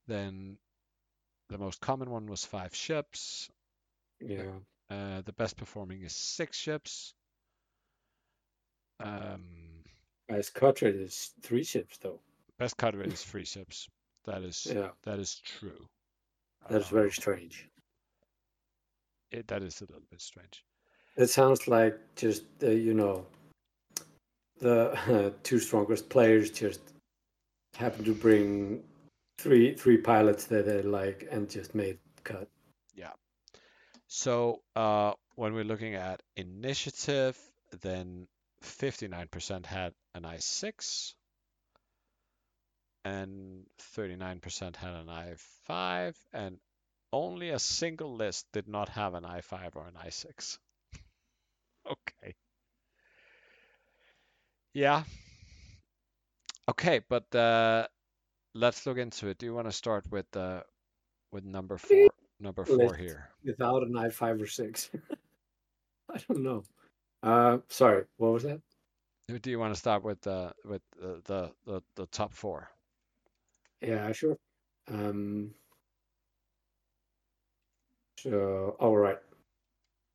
then 0.06 0.58
the 1.48 1.58
most 1.58 1.80
common 1.80 2.10
one 2.10 2.26
was 2.26 2.44
five 2.44 2.74
ships. 2.74 3.48
Yeah. 4.20 4.50
Uh, 4.90 5.22
the 5.24 5.32
best 5.32 5.56
performing 5.56 6.02
is 6.02 6.14
six 6.14 6.56
ships. 6.56 7.14
Um, 9.00 9.84
As 10.28 10.50
cut 10.50 10.80
rate 10.82 10.94
is 10.96 11.32
three 11.42 11.64
ships 11.64 11.98
though. 11.98 12.20
best 12.58 12.76
cut 12.76 12.96
rate 12.96 13.12
is 13.12 13.22
three 13.22 13.44
ships. 13.44 13.88
That 14.24 14.42
is 14.42 14.66
Yeah. 14.72 14.90
that 15.02 15.18
is 15.18 15.40
true. 15.44 15.86
That's 16.70 16.88
very 16.88 17.12
strange. 17.12 17.68
It, 19.30 19.48
that 19.48 19.62
is 19.62 19.80
a 19.80 19.84
little 19.84 20.06
bit 20.10 20.20
strange. 20.20 20.64
It 21.16 21.28
sounds 21.28 21.66
like 21.66 21.98
just 22.14 22.44
uh, 22.62 22.68
you 22.68 22.94
know 22.94 23.26
the 24.58 25.32
two 25.42 25.58
strongest 25.58 26.08
players 26.08 26.50
just 26.50 26.80
happen 27.76 28.04
to 28.04 28.14
bring 28.14 28.82
three 29.38 29.74
three 29.74 29.98
pilots 29.98 30.44
that 30.46 30.66
they 30.66 30.82
like 30.82 31.28
and 31.30 31.48
just 31.48 31.74
made 31.74 31.98
cut. 32.24 32.48
Yeah. 32.94 33.12
So 34.08 34.60
uh, 34.74 35.12
when 35.36 35.54
we're 35.54 35.64
looking 35.64 35.94
at 35.94 36.22
initiative, 36.36 37.38
then 37.82 38.26
59% 38.62 39.66
had 39.66 39.92
an 40.14 40.22
I6 40.22 41.14
and 43.04 43.66
39% 43.96 44.76
had 44.76 44.94
an 44.94 45.06
I5 45.06 46.14
and 46.32 46.58
only 47.12 47.50
a 47.50 47.58
single 47.58 48.16
list 48.16 48.46
did 48.52 48.66
not 48.66 48.88
have 48.90 49.14
an 49.14 49.24
I5 49.24 49.76
or 49.76 49.86
an 49.86 49.94
I6. 49.94 50.58
Okay. 51.90 52.34
Yeah. 54.74 55.04
Okay, 56.68 57.00
but 57.08 57.32
uh, 57.34 57.86
let's 58.54 58.84
look 58.86 58.98
into 58.98 59.28
it. 59.28 59.38
Do 59.38 59.46
you 59.46 59.54
want 59.54 59.68
to 59.68 59.72
start 59.72 60.04
with 60.10 60.36
uh, 60.36 60.60
with 61.32 61.44
number 61.44 61.78
four? 61.78 62.08
Number 62.40 62.64
four 62.64 62.76
List. 62.76 62.96
here. 62.96 63.28
Without 63.44 63.82
an 63.82 63.96
I 63.96 64.10
five 64.10 64.40
or 64.40 64.46
six. 64.46 64.90
I 66.12 66.18
don't 66.28 66.42
know. 66.42 66.62
Uh 67.22 67.58
sorry, 67.68 68.04
what 68.18 68.32
was 68.32 68.42
that? 68.44 68.60
Do 69.28 69.50
you 69.50 69.58
want 69.58 69.74
to 69.74 69.78
start 69.78 70.04
with 70.04 70.20
the 70.20 70.52
with 70.64 70.82
the 71.00 71.20
the, 71.24 71.52
the, 71.66 71.82
the 71.96 72.06
top 72.06 72.32
four? 72.32 72.68
Yeah, 73.80 74.12
sure. 74.12 74.36
Um 74.88 75.52
so 78.18 78.76
all 78.78 78.96
right. 78.96 79.18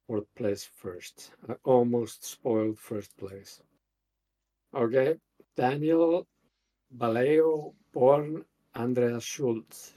Fourth 0.08 0.28
place 0.36 0.64
first. 0.66 1.32
I 1.50 1.56
almost 1.64 2.24
spoiled 2.26 2.78
first 2.80 3.18
place. 3.18 3.62
Okay. 4.74 5.18
Daniel 5.56 6.28
Baleo 6.98 7.74
Born 7.94 8.46
Andreas 8.76 9.24
Schultz. 9.24 9.94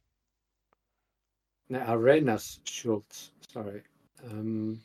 No, 1.68 1.84
Arenas 1.88 2.60
Schultz. 2.64 3.32
Sorry. 3.48 3.82
Um 4.24 4.80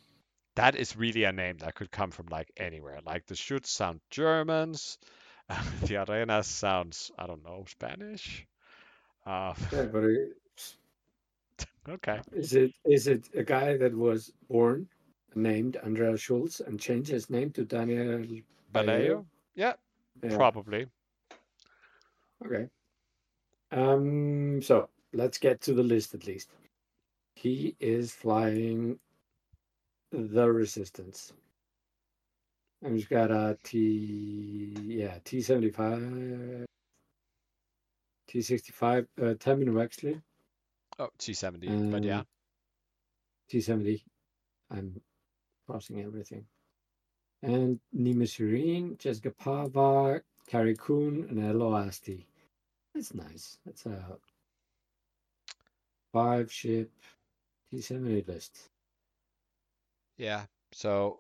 That 0.56 0.76
is 0.76 0.96
really 0.98 1.24
a 1.26 1.32
name 1.32 1.58
that 1.60 1.76
could 1.76 1.92
come 1.92 2.12
from 2.12 2.28
like 2.28 2.52
anywhere. 2.58 3.00
Like 3.06 3.26
the 3.26 3.36
Schutz 3.36 3.70
sound 3.72 4.02
Germans, 4.10 4.98
the 5.84 5.98
Arenas 6.04 6.48
sounds 6.48 7.12
I 7.18 7.28
don't 7.28 7.44
know 7.44 7.66
Spanish. 7.68 8.46
Uh, 9.26 9.54
yeah, 9.72 9.84
but 9.84 10.04
it- 10.06 10.38
okay. 11.90 12.22
is 12.34 12.54
it 12.54 12.72
is 12.86 13.08
it 13.08 13.30
a 13.36 13.44
guy 13.44 13.78
that 13.78 13.94
was 13.96 14.32
born 14.50 14.88
named 15.36 15.78
Andrea 15.78 16.18
Schulz 16.18 16.60
and 16.62 16.80
changed 16.80 17.10
his 17.10 17.30
name 17.30 17.52
to 17.52 17.64
Daniel 17.66 18.24
Baleo? 18.74 19.26
Yeah, 19.56 19.74
Yeah. 20.24 20.36
probably. 20.36 20.88
Okay. 22.46 22.68
Um. 23.72 24.62
So 24.62 24.90
let's 25.14 25.38
get 25.38 25.62
to 25.62 25.74
the 25.74 25.84
list 25.84 26.14
at 26.14 26.26
least. 26.26 26.50
He 27.36 27.76
is 27.80 28.12
flying 28.12 29.00
the 30.12 30.50
Resistance. 30.52 31.34
And 32.82 32.96
he's 32.96 33.06
got 33.08 33.30
a 33.30 33.58
T. 33.64 34.74
Yeah, 34.86 35.18
T 35.26 35.42
seventy 35.42 35.70
five. 35.70 36.66
T 38.28 38.42
sixty 38.42 38.72
five. 38.72 39.06
Uh, 39.22 39.34
Temmin 39.36 39.70
Wexley. 39.74 40.22
Oh, 40.98 41.10
T70, 41.18 41.92
but 41.92 42.04
yeah. 42.04 42.20
Um, 42.20 42.26
T 43.50 43.62
seventy. 43.62 44.04
I'm 44.72 45.02
crossing 45.70 46.02
everything. 46.02 46.46
And 47.44 47.80
Nimi 47.96 48.24
Chireen, 48.24 48.98
Jessica 48.98 49.32
Pava, 49.32 50.22
Kare 50.48 50.74
Kun, 50.76 51.28
and 51.30 51.40
Ello 51.44 51.72
Asty. 51.72 52.26
That's 52.94 53.14
nice. 53.14 53.58
That's 53.66 53.86
a 53.86 54.18
five 56.12 56.52
ship 56.52 56.92
T 57.72 57.82
seventy 57.82 58.24
list. 58.28 58.58
Yeah. 60.18 60.44
So, 60.74 61.20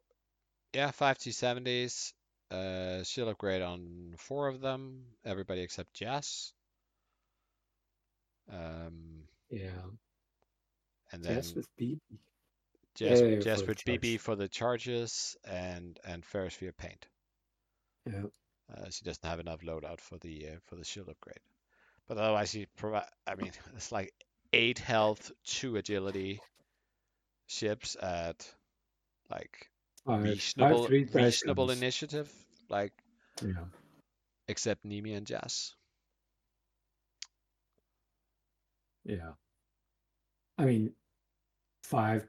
yeah, 0.73 0.91
five 0.91 1.17
T70s. 1.19 2.13
Uh, 2.51 3.03
she'll 3.03 3.29
upgrade 3.29 3.61
on 3.61 4.15
four 4.17 4.47
of 4.47 4.59
them. 4.61 5.03
Everybody 5.23 5.61
except 5.61 5.93
Jess. 5.93 6.53
Um, 8.51 9.23
Yeah. 9.49 9.69
and 11.11 11.23
then 11.23 11.35
Jess 11.35 11.53
with 11.55 11.67
BB. 11.77 11.99
Jas- 12.95 13.21
Yeah, 13.21 13.39
Jasper 13.39 13.73
BB 13.73 14.19
for 14.19 14.35
the 14.35 14.47
charges 14.47 15.37
and 15.45 15.99
and 16.05 16.23
Ferrosphere 16.23 16.75
Paint. 16.75 17.07
Yeah. 18.05 18.23
Uh, 18.73 18.89
she 18.89 19.03
doesn't 19.03 19.25
have 19.25 19.39
enough 19.39 19.61
loadout 19.61 19.99
for 19.99 20.17
the 20.19 20.47
uh, 20.47 20.55
for 20.65 20.75
the 20.75 20.83
shield 20.85 21.09
upgrade. 21.09 21.39
But 22.07 22.17
otherwise, 22.17 22.51
she 22.51 22.67
provide. 22.77 23.05
I 23.27 23.35
mean, 23.35 23.51
it's 23.75 23.91
like 23.91 24.11
eight 24.53 24.79
health, 24.79 25.31
two 25.45 25.77
agility 25.77 26.41
ships 27.47 27.95
at 28.01 28.47
like 29.29 29.69
Five, 30.05 30.23
reasonable 30.23 30.83
five, 30.87 31.13
reasonable 31.15 31.71
initiative. 31.71 32.31
Like 32.69 32.93
Yeah. 33.43 33.65
except 34.47 34.85
Nemi 34.85 35.13
and 35.13 35.25
Jazz. 35.25 35.73
Yeah. 39.05 39.31
I 40.57 40.65
mean, 40.65 40.91
five 41.83 42.27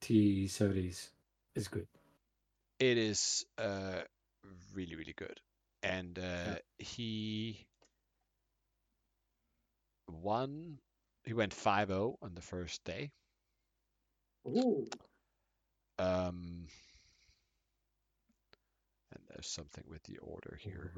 T 0.00 0.48
seventies 0.48 1.10
is 1.54 1.68
good. 1.68 1.86
It 2.78 2.98
is 2.98 3.44
uh 3.58 4.02
really 4.74 4.96
really 4.96 5.14
good, 5.16 5.40
and 5.82 6.18
uh, 6.18 6.56
he 6.78 7.66
won. 10.10 10.78
He 11.24 11.34
went 11.34 11.54
5-0 11.54 12.16
on 12.22 12.34
the 12.34 12.40
first 12.40 12.82
day. 12.84 13.12
Ooh. 14.48 14.86
Um, 15.98 16.66
and 19.12 19.22
there's 19.28 19.48
something 19.48 19.84
with 19.86 20.02
the 20.04 20.16
order 20.18 20.58
here. 20.58 20.92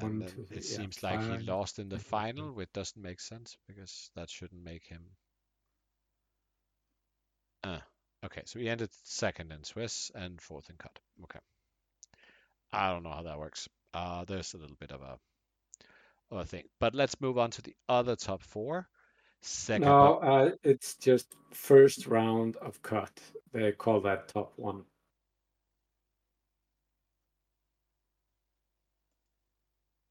One, 0.00 0.22
two, 0.22 0.44
three, 0.44 0.56
it 0.56 0.64
yeah, 0.68 0.76
seems 0.76 1.02
like 1.02 1.20
he 1.22 1.46
lost 1.46 1.78
in 1.78 1.88
the 1.88 1.98
final, 1.98 2.52
which 2.52 2.72
doesn't 2.72 3.00
make 3.00 3.20
sense 3.20 3.56
because 3.68 4.10
that 4.16 4.30
shouldn't 4.30 4.64
make 4.64 4.86
him. 4.86 5.02
Ah, 7.64 7.82
okay. 8.24 8.42
So 8.44 8.58
he 8.58 8.68
ended 8.68 8.90
second 9.04 9.52
in 9.52 9.64
Swiss 9.64 10.10
and 10.14 10.40
fourth 10.40 10.70
in 10.70 10.76
cut. 10.76 10.98
Okay. 11.24 11.38
I 12.72 12.90
don't 12.90 13.02
know 13.02 13.10
how 13.12 13.22
that 13.22 13.38
works. 13.38 13.68
Uh, 13.92 14.24
there's 14.24 14.54
a 14.54 14.58
little 14.58 14.76
bit 14.78 14.90
of 14.90 15.00
a, 15.02 15.18
of 16.30 16.38
a 16.38 16.44
thing. 16.44 16.64
But 16.80 16.94
let's 16.94 17.20
move 17.20 17.38
on 17.38 17.50
to 17.52 17.62
the 17.62 17.74
other 17.88 18.16
top 18.16 18.42
four. 18.42 18.88
Second. 19.40 19.86
No, 19.86 20.16
uh, 20.18 20.50
it's 20.62 20.96
just 20.96 21.34
first 21.52 22.06
round 22.06 22.56
of 22.56 22.80
cut. 22.82 23.20
They 23.52 23.72
call 23.72 24.00
that 24.00 24.28
top 24.28 24.52
one. 24.56 24.84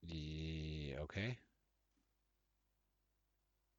Yeah, 0.04 1.00
okay. 1.02 1.38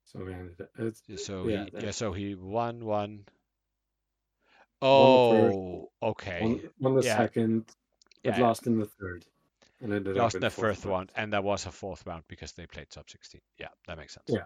So 0.05 0.25
we 0.25 0.33
ended 0.33 0.61
it- 0.61 1.01
it's 1.09 1.25
So 1.25 1.49
yeah, 1.49 1.65
he, 1.65 1.71
yeah, 1.85 1.91
so 1.91 2.13
he 2.13 2.35
won 2.35 2.85
one. 2.85 3.27
Won 4.85 5.31
the 5.51 5.53
Oh, 5.57 5.91
okay. 6.03 6.71
one, 6.79 6.95
the 6.95 7.03
yeah. 7.03 7.17
second, 7.17 7.67
but 7.67 7.75
Yeah, 8.23 8.39
yeah. 8.39 8.43
lost 8.47 8.67
in 8.67 8.79
the 8.79 8.87
third, 8.87 9.25
and 9.81 9.93
ended 9.93 10.17
lost 10.17 10.35
up 10.35 10.39
in 10.39 10.41
the 10.43 10.51
fourth 10.51 10.77
first 10.77 10.85
round. 10.85 10.93
one, 10.93 11.09
and 11.17 11.33
there 11.33 11.43
was 11.43 11.67
a 11.67 11.73
fourth 11.73 12.07
round 12.07 12.25
because 12.29 12.53
they 12.53 12.67
played 12.67 12.91
top 12.91 13.09
16. 13.11 13.41
Yeah, 13.59 13.69
that 13.87 13.97
makes 13.99 14.15
sense. 14.15 14.25
Yeah. 14.29 14.45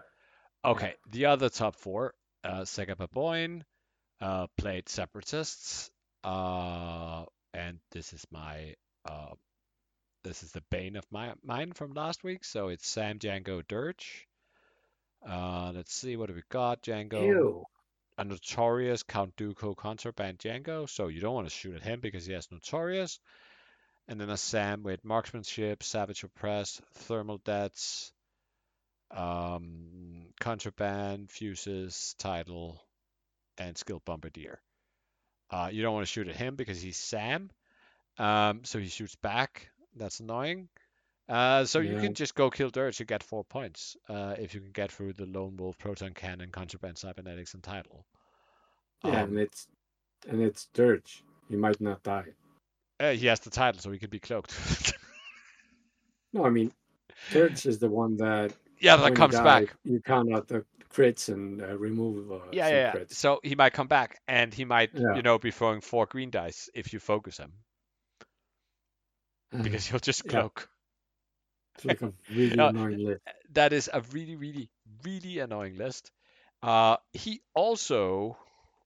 Okay, 0.65 0.95
the 1.11 1.25
other 1.25 1.49
top 1.49 1.75
four, 1.75 2.13
uh, 2.43 2.61
Sega 2.61 2.95
Baboin, 2.95 3.63
uh, 4.21 4.47
played 4.57 4.89
Separatists, 4.89 5.89
uh, 6.23 7.25
and 7.53 7.79
this 7.91 8.13
is 8.13 8.25
my, 8.31 8.75
uh, 9.05 9.33
this 10.23 10.43
is 10.43 10.51
the 10.51 10.61
bane 10.69 10.97
of 10.97 11.05
my 11.11 11.33
mine 11.43 11.71
from 11.71 11.93
last 11.93 12.23
week. 12.23 12.43
So 12.43 12.67
it's 12.67 12.89
Zam 12.91 13.19
Django 13.19 13.65
Dirge. 13.67 14.27
Uh, 15.25 15.71
let's 15.73 15.93
see 15.93 16.17
what 16.17 16.27
do 16.27 16.33
we 16.33 16.43
got. 16.49 16.81
Django, 16.83 17.25
Ew. 17.25 17.65
A 18.19 18.25
notorious 18.25 19.01
Count 19.01 19.33
Dooku 19.37 19.77
contraband 19.77 20.39
Django, 20.39 20.89
so 20.89 21.07
you 21.07 21.21
don't 21.21 21.35
want 21.35 21.47
to 21.47 21.55
shoot 21.55 21.77
at 21.77 21.81
him 21.81 22.01
because 22.01 22.25
he 22.25 22.33
has 22.33 22.51
notorious. 22.51 23.17
And 24.09 24.19
then 24.19 24.29
a 24.29 24.35
Zam 24.35 24.83
with 24.83 25.05
marksmanship, 25.05 25.83
Savage 25.83 26.25
Opress, 26.25 26.81
thermal 26.95 27.37
debts, 27.37 28.11
um, 29.11 30.33
contraband, 30.37 31.31
fuses, 31.31 32.13
title, 32.19 32.83
and 33.57 33.77
skill 33.77 34.01
bombardier. 34.03 34.59
Uh, 35.49 35.69
you 35.71 35.81
don't 35.81 35.93
want 35.93 36.05
to 36.05 36.11
shoot 36.11 36.27
at 36.27 36.35
him 36.35 36.57
because 36.57 36.81
he's 36.81 37.01
Zam, 37.01 37.49
um, 38.17 38.65
so 38.65 38.79
he 38.79 38.89
shoots 38.89 39.15
back. 39.15 39.69
That's 39.95 40.19
annoying. 40.19 40.67
Uh, 41.29 41.63
so 41.63 41.79
you 41.79 41.99
can 41.99 42.15
just 42.15 42.33
go 42.33 42.49
kill 42.49 42.71
Dirge. 42.71 42.99
You 42.99 43.05
get 43.05 43.21
four 43.21 43.43
points 43.43 43.95
uh, 44.09 44.33
if 44.39 44.55
you 44.55 44.61
can 44.61 44.71
get 44.71 44.91
through 44.91 45.13
the 45.13 45.27
Lone 45.27 45.55
Wolf, 45.57 45.77
Proton 45.77 46.13
Cannon, 46.13 46.49
Contraband, 46.51 46.97
Cybernetics, 46.97 47.53
and 47.53 47.61
Title. 47.61 48.03
Yeah, 49.05 49.21
Um, 49.21 49.29
and 49.29 49.39
it's 49.39 49.67
and 50.27 50.41
it's 50.41 50.67
dirge. 50.73 51.23
He 51.47 51.55
might 51.55 51.79
not 51.79 52.01
die. 52.03 52.25
Uh, 52.99 53.11
he 53.11 53.27
has 53.27 53.39
the 53.41 53.49
title, 53.51 53.79
so 53.79 53.91
he 53.91 53.99
can 53.99 54.09
be 54.09 54.19
cloaked. 54.19 54.53
No, 56.31 56.45
I 56.45 56.51
mean, 56.51 56.71
dirge 57.31 57.65
is 57.65 57.79
the 57.79 57.89
one 57.89 58.17
that 58.17 58.53
yeah, 58.79 58.97
that 58.97 59.15
comes 59.15 59.33
die, 59.33 59.43
back. 59.43 59.75
You 59.83 59.99
count 59.99 60.31
out 60.31 60.47
the 60.47 60.63
crits 60.93 61.29
and 61.29 61.61
uh, 61.61 61.75
remove. 61.77 62.31
Uh, 62.31 62.35
Yeah, 62.51 62.67
yeah, 62.67 62.75
yeah. 62.75 62.93
crits. 62.93 63.13
So 63.13 63.39
he 63.43 63.55
might 63.55 63.73
come 63.73 63.87
back, 63.87 64.19
and 64.27 64.53
he 64.53 64.63
might, 64.63 64.91
Yeah. 64.93 65.15
you 65.15 65.23
know, 65.23 65.39
be 65.39 65.49
throwing 65.51 65.81
four 65.81 66.05
green 66.05 66.29
dice 66.29 66.69
if 66.75 66.93
you 66.93 66.99
focus 66.99 67.37
him, 67.37 67.53
because 69.63 69.87
he'll 69.87 69.99
just 69.99 70.23
yeah. 70.25 70.31
It's 71.79 71.85
like 71.85 72.01
a 72.01 72.13
really 72.29 72.57
Yeah. 72.57 72.71
annoying 72.81 72.99
list. 73.05 73.21
That 73.51 73.73
is 73.73 73.89
a 73.93 74.01
really, 74.01 74.35
really, 74.35 74.69
really 75.03 75.39
annoying 75.39 75.77
list. 75.77 76.11
Uh, 76.61 76.97
he 77.13 77.41
also 77.53 78.37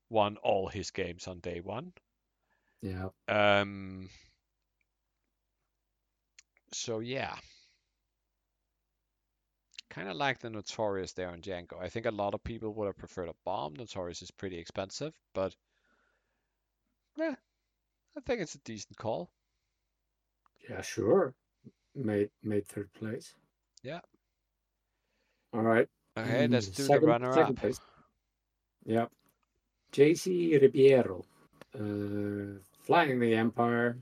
won 0.10 0.38
all 0.38 0.68
his 0.68 0.92
games 0.92 1.28
on 1.28 1.40
day 1.40 1.62
one. 1.62 1.94
Yeah, 2.82 3.10
Um, 3.28 4.10
so 6.72 7.00
yeah, 7.00 7.38
kind 9.90 10.10
of 10.10 10.18
like 10.18 10.40
the 10.40 10.50
Notorious 10.50 11.14
there 11.14 11.30
on 11.30 11.42
Django. 11.42 11.80
I 11.80 11.88
think 11.88 12.06
a 12.06 12.12
lot 12.12 12.34
of 12.34 12.44
people 12.44 12.74
would 12.74 12.88
have 12.88 12.98
preferred 12.98 13.30
a 13.30 13.36
bomb. 13.46 13.76
Notorious 13.76 14.22
is 14.22 14.32
pretty 14.32 14.58
expensive, 14.58 15.14
but 15.34 15.56
yeah, 17.18 17.36
I 18.18 18.22
think 18.22 18.42
it's 18.42 18.56
a 18.56 18.60
decent 18.60 18.98
call. 18.98 19.32
yeah, 20.70 20.82
sure. 20.82 21.36
Made 21.96 22.30
made 22.42 22.66
third 22.68 22.92
place. 22.94 23.36
Yeah. 23.84 24.00
All 25.54 25.62
right. 25.62 25.88
Okay, 26.18 26.48
let's 26.48 26.68
Mm, 26.70 26.76
do 26.76 26.84
second- 26.84 27.02
the 27.02 27.08
runner 27.08 27.34
second 27.34 27.56
up. 27.58 27.62
place. 27.62 27.80
Yep. 28.86 29.12
JC 29.92 30.58
Ribeiro, 30.60 31.24
uh, 31.76 32.60
flying 32.80 33.20
the 33.20 33.34
Empire. 33.36 33.98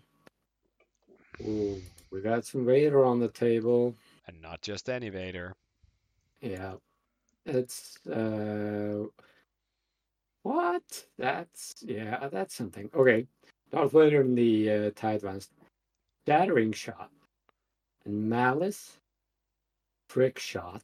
Ooh, 1.41 1.81
we 2.11 2.21
got 2.21 2.45
some 2.45 2.65
Vader 2.65 3.03
on 3.03 3.19
the 3.19 3.27
table. 3.27 3.95
And 4.27 4.41
not 4.41 4.61
just 4.61 4.89
any 4.89 5.09
Vader. 5.09 5.53
Yeah, 6.39 6.75
it's 7.45 7.97
uh, 8.07 9.05
what? 10.43 11.05
That's 11.17 11.75
yeah, 11.81 12.29
that's 12.29 12.55
something. 12.55 12.89
Okay, 12.95 13.27
Darth 13.71 13.91
Vader 13.91 14.21
in 14.21 14.35
the 14.35 14.69
uh, 14.71 14.91
TIE 14.95 15.13
Advanced, 15.13 15.51
Shattering 16.27 16.71
Shot, 16.71 17.11
and 18.05 18.29
Malice, 18.29 18.97
Trick 20.09 20.39
Shot, 20.39 20.83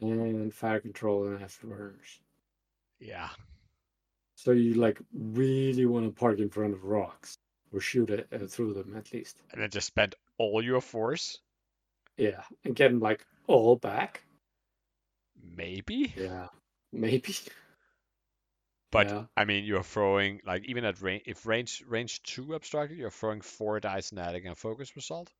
and 0.00 0.52
Fire 0.52 0.80
Control 0.80 1.26
and 1.26 1.40
Afterburners. 1.40 2.20
Yeah. 2.98 3.28
So 4.36 4.52
you 4.52 4.74
like 4.74 5.00
really 5.12 5.86
want 5.86 6.06
to 6.06 6.18
park 6.18 6.38
in 6.38 6.48
front 6.48 6.72
of 6.72 6.84
rocks 6.84 7.36
or 7.72 7.80
shoot 7.80 8.10
it 8.10 8.26
uh, 8.32 8.46
through 8.46 8.74
them 8.74 8.96
at 8.96 9.12
least. 9.12 9.42
And 9.52 9.60
then 9.60 9.70
just 9.70 9.86
spend 9.86 10.14
all 10.38 10.62
your 10.64 10.80
force? 10.80 11.38
Yeah, 12.16 12.42
and 12.64 12.74
get 12.74 12.90
them 12.90 13.00
like 13.00 13.26
all 13.46 13.76
back. 13.76 14.22
Maybe. 15.56 16.12
Yeah, 16.16 16.48
maybe. 16.92 17.34
But 18.92 19.08
Yeah. 19.08 19.26
I 19.36 19.44
mean, 19.44 19.64
you're 19.64 19.84
throwing 19.84 20.40
like 20.44 20.64
even 20.64 20.84
at 20.84 21.00
range, 21.00 21.22
if 21.24 21.46
range 21.46 21.84
range 21.86 22.24
two 22.24 22.54
obstructed, 22.54 22.98
you're 22.98 23.10
throwing 23.10 23.40
four 23.40 23.78
dice 23.78 24.10
and 24.10 24.18
adding 24.18 24.48
a 24.48 24.56
focus 24.56 24.96
result. 24.96 25.30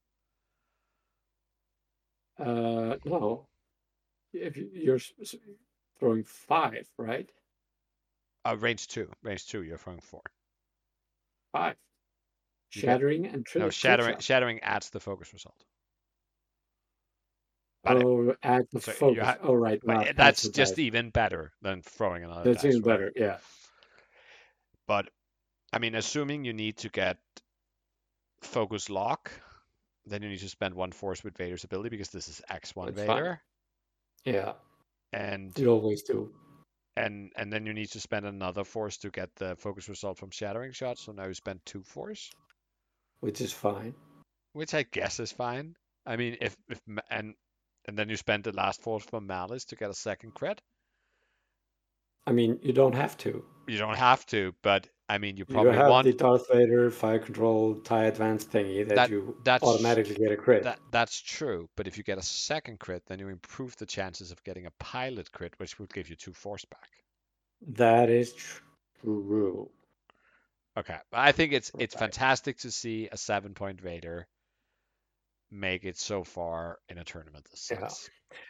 Uh, 2.39 2.97
no. 3.05 3.49
If 4.33 4.57
you- 4.57 4.71
you're 4.73 4.99
throwing 5.99 6.25
five, 6.25 6.89
right? 6.97 7.31
Uh, 8.45 8.57
range 8.59 8.89
two, 8.89 9.11
range 9.23 9.47
two, 9.47 9.63
you're 9.63 9.77
throwing 9.79 10.01
four. 10.01 10.23
Five. 11.53 11.77
Shattering 12.71 13.27
and 13.27 13.47
No, 13.57 13.69
shattering 13.71 14.19
shattering 14.21 14.61
adds 14.61 14.91
the 14.91 15.01
focus 15.01 15.33
result. 15.33 15.65
But 17.83 18.05
Oh, 18.05 18.37
add 18.43 18.69
the 18.71 18.81
so 18.81 18.93
focus. 18.93 19.25
ha- 19.25 19.39
oh, 19.41 19.55
right. 19.55 19.81
Uh, 19.87 20.13
that's 20.15 20.49
just 20.49 20.77
die. 20.77 20.83
even 20.83 21.11
better 21.11 21.53
than 21.63 21.83
throwing 21.83 22.25
another 22.25 22.53
That's 22.53 22.65
even 22.65 22.83
roll. 22.83 22.97
better. 22.97 23.13
Yeah. 23.17 23.41
But 24.87 25.11
I 25.73 25.79
mean, 25.79 25.95
assuming 25.95 26.45
you 26.45 26.53
need 26.53 26.77
to 26.79 26.89
get 26.89 27.19
focus 28.43 28.89
lock, 28.91 29.33
then 30.11 30.23
you 30.23 30.29
need 30.29 30.41
to 30.41 30.49
spend 30.49 30.75
one 30.75 30.93
force 30.93 31.25
with 31.25 31.37
Vader's 31.39 31.65
ability 31.65 31.91
because 31.91 32.11
this 32.11 32.29
is 32.29 32.41
X1 32.51 32.95
That's 32.95 33.07
fine. 33.07 33.25
Vader. 33.25 33.43
Yeah. 34.25 34.53
And 35.13 35.57
You 35.59 35.71
always 35.71 36.03
do. 36.03 36.33
and 36.97 37.33
and 37.37 37.53
then 37.53 37.67
you 37.67 37.73
need 37.73 37.91
to 37.93 38.01
spend 38.01 38.27
another 38.27 38.65
force 38.65 38.99
to 38.99 39.11
get 39.11 39.31
the 39.37 39.57
focus 39.57 39.89
result 39.89 40.19
from 40.19 40.31
shattering 40.31 40.73
shot. 40.73 40.99
So 40.99 41.13
now 41.13 41.27
you 41.27 41.35
spend 41.35 41.61
two 41.65 41.83
force, 41.83 42.31
which 43.21 43.41
is 43.41 43.53
fine. 43.53 43.95
which 44.53 44.75
I 44.75 44.83
guess 44.85 45.21
is 45.21 45.33
fine. 45.33 45.77
I 46.07 46.17
mean, 46.17 46.37
if 46.41 46.57
if 46.69 46.81
and 47.11 47.35
and 47.87 47.99
then 47.99 48.09
you 48.09 48.17
spend 48.17 48.45
the 48.45 48.53
last 48.53 48.83
force 48.83 49.05
from 49.05 49.27
malice 49.27 49.65
to 49.67 49.77
get 49.77 49.91
a 49.91 49.95
second 49.95 50.35
crit. 50.35 50.61
I 52.27 52.33
mean, 52.33 52.59
you 52.63 52.73
don't 52.73 52.95
have 52.95 53.17
to. 53.19 53.45
You 53.67 53.79
don't 53.79 53.97
have 53.97 54.27
to, 54.27 54.55
but 54.63 54.89
I 55.11 55.19
mean, 55.19 55.37
you 55.37 55.45
You 55.49 55.55
probably 55.55 55.73
have 55.73 55.91
want 55.91 56.05
the 56.07 56.13
Darth 56.13 56.47
Vader 56.53 56.89
fire 56.91 57.19
control 57.19 57.75
tie 57.81 58.05
advance 58.05 58.45
thingy 58.45 58.87
that, 58.87 58.95
That- 58.95 59.11
you 59.11 59.37
that's- 59.43 59.69
automatically 59.69 60.15
get 60.15 60.31
a 60.31 60.37
crit. 60.37 60.63
that. 60.63 60.79
That's 60.93 61.21
true, 61.21 61.69
but 61.77 61.89
if 61.89 61.99
you 61.99 62.05
get 62.05 62.17
a 62.19 62.23
second 62.23 62.79
crit, 62.79 63.03
then 63.07 63.19
you 63.19 63.29
improve 63.29 63.77
the 63.77 63.87
chances 63.87 64.31
of 64.31 64.43
getting 64.45 64.67
a 64.67 64.71
pilot 64.79 65.33
crit, 65.33 65.53
which 65.59 65.79
would 65.81 65.93
give 65.93 66.09
you 66.09 66.15
two 66.15 66.33
force 66.33 66.65
back. 66.65 66.89
That 67.63 68.09
is 68.09 68.33
true. 69.03 69.69
Okay, 70.77 70.99
I 71.13 71.33
think 71.33 71.53
it's 71.53 71.73
it's 71.79 71.97
Right. 71.97 72.01
fantastic 72.03 72.59
to 72.59 72.71
see 72.71 73.09
a 73.11 73.17
seven 73.17 73.53
point 73.53 73.81
Vader 73.81 74.29
make 75.51 75.85
it 75.85 75.99
so 75.99 76.23
far 76.23 76.79
in 76.89 76.99
a 76.99 77.05
tournament 77.05 77.45
this 77.51 77.69
Yeah. 77.69 77.81
size. 77.89 78.09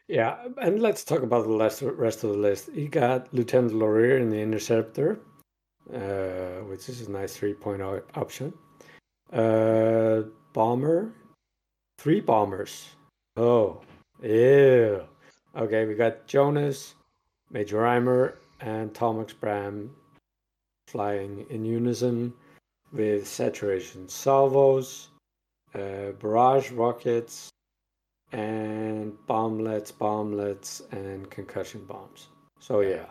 Yeah, 0.08 0.46
and 0.60 0.82
let's 0.82 1.04
talk 1.04 1.22
about 1.22 1.44
the 1.46 1.92
rest 1.96 2.22
of 2.24 2.30
the 2.32 2.36
list. 2.36 2.68
You 2.74 2.88
got 2.88 3.32
Lieutenant 3.32 3.72
Lorrir 3.72 4.20
in 4.20 4.28
the 4.28 4.38
Interceptor, 4.38 5.18
uh, 5.94 6.64
which 6.64 6.88
is 6.88 7.06
a 7.06 7.10
nice 7.10 7.36
three 7.36 7.54
point 7.54 7.82
option. 8.14 8.52
Uh, 9.32 10.22
bomber, 10.52 11.12
three 11.98 12.20
bombers. 12.20 12.88
Oh, 13.36 13.80
ew. 14.22 15.02
Okay, 15.56 15.84
we 15.84 15.94
got 15.94 16.26
Jonus, 16.26 16.94
Major 17.50 17.78
Rhymer, 17.78 18.38
and 18.60 18.92
Tomax 18.92 19.34
Bren 19.34 19.88
flying 20.86 21.46
in 21.50 21.64
unison 21.64 22.32
with 22.92 23.26
saturation 23.26 24.08
salvos, 24.08 25.08
uh, 25.74 26.10
barrage 26.20 26.70
rockets, 26.72 27.50
and 28.32 29.16
bomblets, 29.28 29.92
bomblets, 29.92 30.82
and 30.92 31.30
concussion 31.30 31.84
bombs. 31.84 32.28
So 32.58 32.80
yeah. 32.80 33.06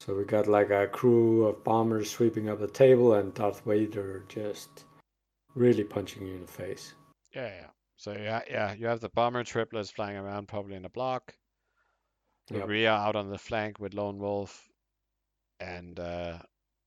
So 0.00 0.14
we 0.14 0.24
got 0.24 0.46
like 0.46 0.70
a 0.70 0.86
crew 0.86 1.44
of 1.46 1.62
bombers 1.62 2.10
sweeping 2.10 2.48
up 2.48 2.58
the 2.58 2.66
table, 2.66 3.14
and 3.14 3.34
Darth 3.34 3.62
Vader 3.66 4.24
just 4.28 4.86
really 5.54 5.84
punching 5.84 6.26
you 6.26 6.34
in 6.34 6.40
the 6.40 6.46
face. 6.50 6.94
Yeah, 7.34 7.48
yeah. 7.48 7.66
So 7.96 8.12
yeah, 8.12 8.40
yeah, 8.50 8.72
you 8.72 8.86
have 8.86 9.00
the 9.00 9.10
bomber 9.10 9.44
triplets 9.44 9.90
flying 9.90 10.16
around, 10.16 10.48
probably 10.48 10.76
in 10.76 10.86
a 10.86 10.90
block. 10.90 11.34
Yep. 12.50 12.66
Rhea 12.66 12.90
out 12.90 13.14
on 13.14 13.28
the 13.28 13.38
flank 13.38 13.78
with 13.78 13.92
Lone 13.92 14.18
Wolf, 14.18 14.66
and 15.60 16.00
uh, 16.00 16.38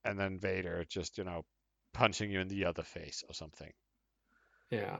and 0.03 0.19
then 0.19 0.40
Vader 0.40 0.84
just 0.90 1.19
you 1.19 1.23
know 1.23 1.45
punching 1.94 2.31
you 2.31 2.40
in 2.40 2.48
the 2.48 2.65
other 2.65 2.84
face 2.84 3.23
or 3.30 3.34
something. 3.35 3.72
Yeah. 4.72 4.98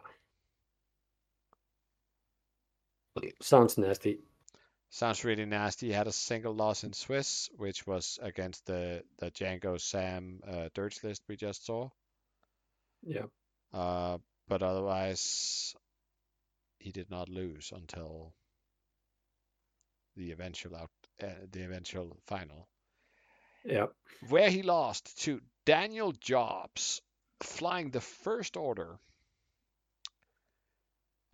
Sounds 3.42 3.78
nasty. 3.78 4.20
Sounds 4.94 5.24
really 5.24 5.46
nasty. 5.46 5.88
He 5.88 5.92
had 5.92 6.06
a 6.06 6.12
single 6.12 6.54
loss 6.54 6.84
in 6.84 6.94
Swiss, 6.94 7.50
which 7.58 7.88
was 7.88 8.20
against 8.22 8.68
the 8.68 9.04
the 9.18 9.32
Django 9.32 9.80
Zam 9.80 10.40
uh, 10.48 10.70
Dirge 10.76 11.04
list 11.04 11.24
we 11.28 11.36
just 11.36 11.66
saw. 11.66 11.90
Yeah. 13.02 13.26
Uh, 13.74 14.20
but 14.48 14.62
otherwise, 14.62 15.76
he 16.78 16.92
did 16.92 17.10
not 17.10 17.28
lose 17.28 17.74
until 17.76 18.36
the 20.16 20.32
eventual 20.32 20.76
out, 20.76 20.92
uh, 21.24 21.48
the 21.52 21.64
eventual 21.64 22.16
final, 22.28 22.68
Yeah. 23.66 23.88
where 24.30 24.52
he 24.52 24.62
lost 24.62 25.24
to 25.24 25.42
Daniel 25.66 26.12
Jobs, 26.12 27.02
flying 27.42 27.90
the 27.90 28.02
First 28.02 28.58
Order. 28.58 29.00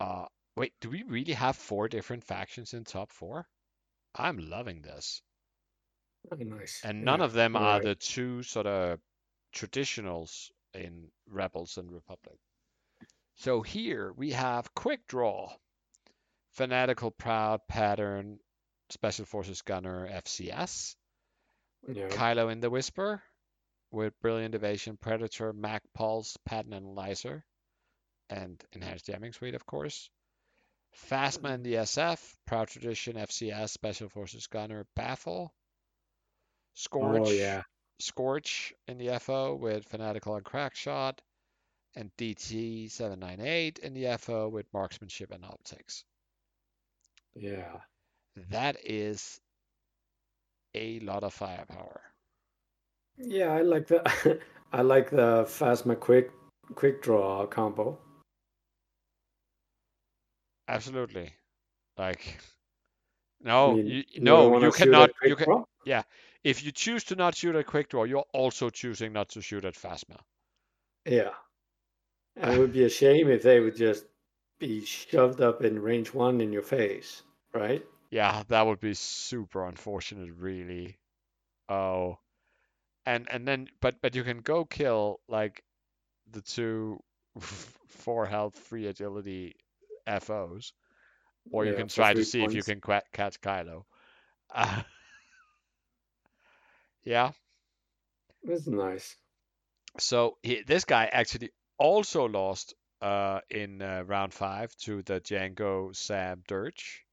Uh, 0.00 0.24
wait, 0.56 0.72
do 0.80 0.90
we 0.90 1.02
really 1.02 1.32
have 1.32 1.56
four 1.56 1.88
different 1.88 2.24
factions 2.24 2.74
in 2.74 2.84
top 2.84 3.10
four? 3.12 3.46
I'm 4.14 4.38
loving 4.38 4.82
this. 4.82 5.22
Very 6.28 6.44
nice. 6.44 6.80
And 6.84 7.04
none 7.04 7.20
of 7.20 7.32
them 7.32 7.56
are 7.56 7.80
the 7.80 7.94
two 7.94 8.42
sort 8.42 8.66
of 8.66 8.98
traditionals 9.54 10.50
in 10.74 11.08
Rebels 11.28 11.78
and 11.78 11.90
Republic. 11.90 12.38
So 13.36 13.62
here 13.62 14.12
we 14.16 14.32
have 14.32 14.74
Quick 14.74 15.06
Draw, 15.06 15.50
Fanatical 16.52 17.10
Proud 17.10 17.60
Pattern, 17.68 18.38
Special 18.90 19.24
Forces 19.24 19.62
Gunner 19.62 20.06
FCS, 20.08 20.94
Yeah. 21.88 22.08
Kylo 22.08 22.52
in 22.52 22.60
the 22.60 22.68
Whisper, 22.68 23.22
with 23.90 24.20
Brilliant 24.20 24.54
Evasion 24.54 24.98
Predator, 24.98 25.52
Mac 25.52 25.82
Pulse, 25.94 26.36
Pattern 26.44 26.74
Analyzer, 26.74 27.44
and 28.28 28.62
Enhanced 28.72 29.06
Jamming 29.06 29.32
Suite, 29.32 29.54
of 29.54 29.64
course. 29.64 30.10
Phasma 30.96 31.54
in 31.54 31.62
the 31.62 31.74
SF, 31.74 32.34
Proud 32.46 32.68
Tradition 32.68 33.16
FCS, 33.16 33.70
Special 33.70 34.08
Forces 34.08 34.46
Gunner, 34.46 34.86
Baffle. 34.96 35.52
Oh, 35.52 35.54
Scorch, 36.74 37.22
Oh 37.26 37.30
yeah. 37.30 37.62
Scorch 38.00 38.72
in 38.88 38.98
the 38.98 39.18
FO 39.18 39.54
with 39.54 39.84
Fanatical 39.86 40.36
and 40.36 40.44
Crackshot, 40.44 41.18
and 41.94 42.10
DT 42.16 42.90
798 42.90 43.78
in 43.80 43.94
the 43.94 44.16
FO 44.18 44.48
with 44.48 44.66
Marksmanship 44.72 45.30
and 45.32 45.44
Optics. 45.44 46.04
Yeah. 47.34 47.80
That 48.50 48.76
is 48.84 49.40
a 50.74 51.00
lot 51.00 51.24
of 51.24 51.34
firepower. 51.34 52.00
Yeah, 53.18 53.52
I 53.52 53.62
like 53.62 53.86
the 53.88 54.40
I 54.72 54.82
like 54.82 55.10
the 55.10 55.44
Phasma 55.44 55.98
quick 55.98 56.30
quick 56.74 57.02
draw 57.02 57.46
combo. 57.46 57.98
Absolutely. 60.70 61.32
Like, 61.98 62.38
no, 63.42 63.76
you, 63.76 64.04
you 64.08 64.20
no, 64.20 64.58
you 64.60 64.70
cannot. 64.70 65.10
You 65.22 65.36
can, 65.36 65.44
draw? 65.44 65.64
if 66.44 66.64
you 66.64 66.72
choose 66.72 67.04
to 67.04 67.16
not 67.16 67.34
shoot 67.34 67.56
at 67.56 67.66
quick 67.66 67.88
draw, 67.88 68.04
you're 68.04 68.24
also 68.32 68.70
choosing 68.70 69.12
not 69.12 69.30
to 69.30 69.42
shoot 69.42 69.64
at 69.64 69.74
Phasma. 69.74 70.18
Yeah. 71.04 71.30
It 72.36 72.58
would 72.58 72.72
be 72.72 72.84
a 72.84 72.88
shame 72.88 73.28
if 73.28 73.42
they 73.42 73.60
would 73.60 73.76
just 73.76 74.04
be 74.58 74.84
shoved 74.84 75.40
up 75.40 75.62
in 75.62 75.82
range 75.82 76.14
one 76.14 76.40
in 76.40 76.52
your 76.52 76.62
face, 76.62 77.22
right? 77.52 77.84
Yeah, 78.10 78.42
that 78.48 78.66
would 78.66 78.80
be 78.80 78.94
super 78.94 79.66
unfortunate, 79.66 80.32
really. 80.38 80.98
Oh, 81.68 82.18
and 83.04 83.28
and 83.30 83.46
then 83.46 83.68
but 83.80 83.96
but 84.00 84.14
you 84.14 84.24
can 84.24 84.38
go 84.38 84.64
kill 84.64 85.20
like 85.28 85.62
the 86.30 86.40
two 86.40 87.02
four 87.40 88.26
health, 88.26 88.58
free 88.58 88.86
agility 88.86 89.56
FOs, 90.06 90.72
or 91.50 91.64
you 91.66 91.72
Yeah, 91.72 91.74
can 91.74 91.88
try 91.88 92.14
to 92.14 92.22
see 92.24 92.44
if 92.44 92.54
you 92.54 92.62
can 92.64 92.80
qua 92.80 93.00
catch 93.12 93.40
Kylo. 93.40 93.84
Uh, 94.50 94.82
yeah. 97.04 97.32
That's 98.44 98.66
nice. 98.66 99.16
So 99.98 100.38
he, 100.42 100.62
this 100.62 100.84
guy 100.84 101.06
actually 101.06 101.50
also 101.78 102.26
lost 102.26 102.74
uh, 103.00 103.40
in 103.50 103.80
uh, 103.82 104.02
round 104.06 104.32
five 104.34 104.74
to 104.78 105.02
the 105.02 105.20
Django 105.20 105.94
Zam 105.94 106.42
Dirge, 106.46 107.06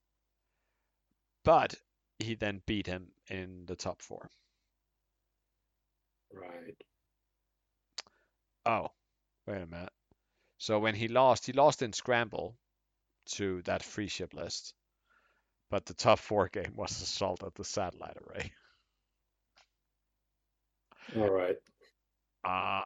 but 1.43 1.73
he 2.19 2.35
then 2.35 2.61
beat 2.65 2.85
him 2.85 3.11
in 3.27 3.65
the 3.65 3.75
top 3.75 4.01
four. 4.01 4.29
Right. 6.33 6.77
Oh, 8.65 8.91
wait 9.45 9.61
a 9.61 9.65
minute. 9.65 9.93
So 10.57 10.79
when 10.79 10.95
he 10.95 11.07
lost, 11.07 11.45
he 11.45 11.53
lost 11.53 11.81
in 11.81 11.93
Scramble 11.93 12.57
to 13.33 13.61
that 13.63 13.83
free 13.83 14.07
ship 14.07 14.33
list, 14.33 14.73
but 15.69 15.85
the 15.85 15.93
top 15.93 16.19
four 16.19 16.49
game 16.51 16.73
was 16.75 16.91
Assault 17.01 17.43
at 17.43 17.55
the 17.55 17.63
Satellite 17.63 18.17
Array. 18.27 18.51
All 21.15 21.29
right. 21.29 21.57
Uh, 22.43 22.81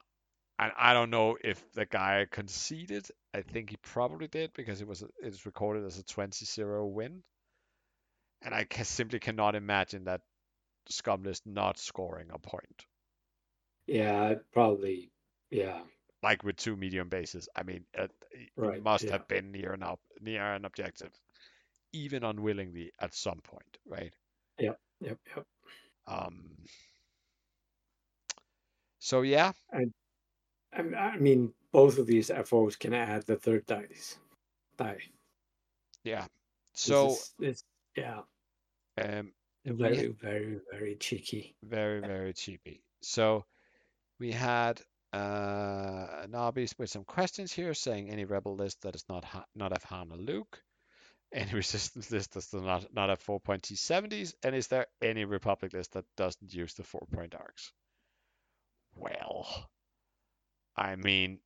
and 0.60 0.72
I 0.78 0.94
don't 0.94 1.10
know 1.10 1.38
if 1.44 1.64
the 1.74 1.86
guy 1.86 2.28
conceded. 2.30 3.08
I 3.34 3.42
think 3.42 3.72
he 3.72 3.78
probably 3.78 4.28
did 4.28 4.54
because 4.54 4.82
it 4.82 4.88
was 4.88 5.04
it's 5.22 5.46
recorded 5.46 5.86
as 5.86 5.98
a 5.98 6.04
20-0 6.04 6.92
win. 6.92 7.24
And 8.44 8.54
I 8.54 8.66
ca 8.66 8.84
simply 8.84 9.20
cannot 9.20 9.56
imagine 9.56 10.06
that 10.06 10.22
Scumlist 10.92 11.42
not 11.46 11.80
scoring 11.80 12.30
a 12.32 12.40
point. 12.40 12.86
Yeah, 13.88 14.36
probably. 14.54 15.12
Yeah. 15.50 15.82
Like 16.24 16.44
with 16.44 16.56
two 16.58 16.76
medium 16.76 17.10
bases. 17.10 17.50
I 17.56 17.64
mean, 17.64 17.84
it, 17.94 18.12
he 18.32 18.50
Right, 18.56 18.84
must 18.84 19.06
yeah. 19.06 19.14
have 19.14 19.28
been 19.28 19.52
near 19.52 19.74
an 19.74 19.82
up, 19.84 20.00
near 20.20 20.54
an 20.54 20.66
objective, 20.66 21.12
even 21.94 22.24
unwillingly 22.24 22.92
at 23.00 23.16
some 23.16 23.40
point, 23.42 23.78
right? 23.88 24.14
Yep. 24.60 24.80
Yep. 25.02 25.18
Yep. 25.36 25.46
Um. 26.08 26.52
So 29.00 29.24
yeah, 29.24 29.52
I, 29.74 29.86
I 30.74 31.18
mean, 31.18 31.54
both 31.72 31.98
of 31.98 32.06
these 32.06 32.30
FOs 32.46 32.76
can 32.76 32.94
add 32.94 33.26
the 33.26 33.36
third 33.36 33.66
dice. 33.66 34.18
Die. 34.78 35.00
yeah. 36.04 36.26
So 36.74 37.08
is- 37.10 37.34
it's 37.40 37.64
yeah. 37.96 38.22
Um, 39.02 39.32
Very, 39.66 40.08
very, 40.08 40.60
very 40.72 40.96
cheeky. 40.96 41.56
Very, 41.64 42.00
very 42.02 42.34
cheapy. 42.34 42.84
So 43.02 43.46
we 44.20 44.32
had 44.32 44.82
uh, 45.14 46.26
Nobbies 46.30 46.74
with 46.78 46.90
some 46.90 47.04
questions 47.04 47.52
here 47.52 47.74
saying 47.74 48.10
any 48.10 48.26
rebel 48.26 48.56
list 48.56 48.82
that 48.82 48.94
does 48.94 49.06
not 49.10 49.26
ha- 49.26 49.46
not 49.56 49.72
have 49.72 49.84
Han 49.86 50.12
or 50.12 50.18
Luke, 50.18 50.62
any 51.34 51.54
resistance 51.54 52.12
list 52.12 52.34
that 52.34 52.48
does 52.50 52.62
not 52.62 52.94
not 52.94 53.10
have 53.10 53.20
four 53.20 53.40
point 53.40 53.64
T70s, 53.64 54.34
and 54.44 54.56
is 54.56 54.68
there 54.68 54.88
any 55.02 55.26
Republic 55.26 55.74
list 55.74 55.94
that 55.94 56.06
doesn't 56.16 56.54
use 56.54 56.74
the 56.74 56.84
four 56.84 57.06
point 57.14 57.36
arcs? 57.36 57.74
Well, 58.96 59.70
I 60.76 60.96
mean, 60.96 61.40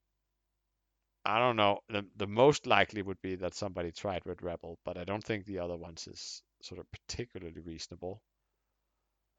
I 1.25 1.39
don't 1.39 1.55
know. 1.55 1.79
The 1.89 2.05
the 2.15 2.27
most 2.27 2.67
likely 2.67 3.01
would 3.01 3.21
be 3.21 3.35
that 3.35 3.55
somebody 3.55 3.91
tried 3.91 4.25
with 4.25 4.43
Rebel, 4.43 4.77
but 4.85 4.97
I 4.97 5.03
don't 5.03 5.23
think 5.23 5.45
the 5.45 5.59
other 5.59 5.75
ones 5.77 6.07
is 6.07 6.43
sort 6.61 6.79
of 6.79 6.85
particularly 6.91 7.61
reasonable. 7.61 8.21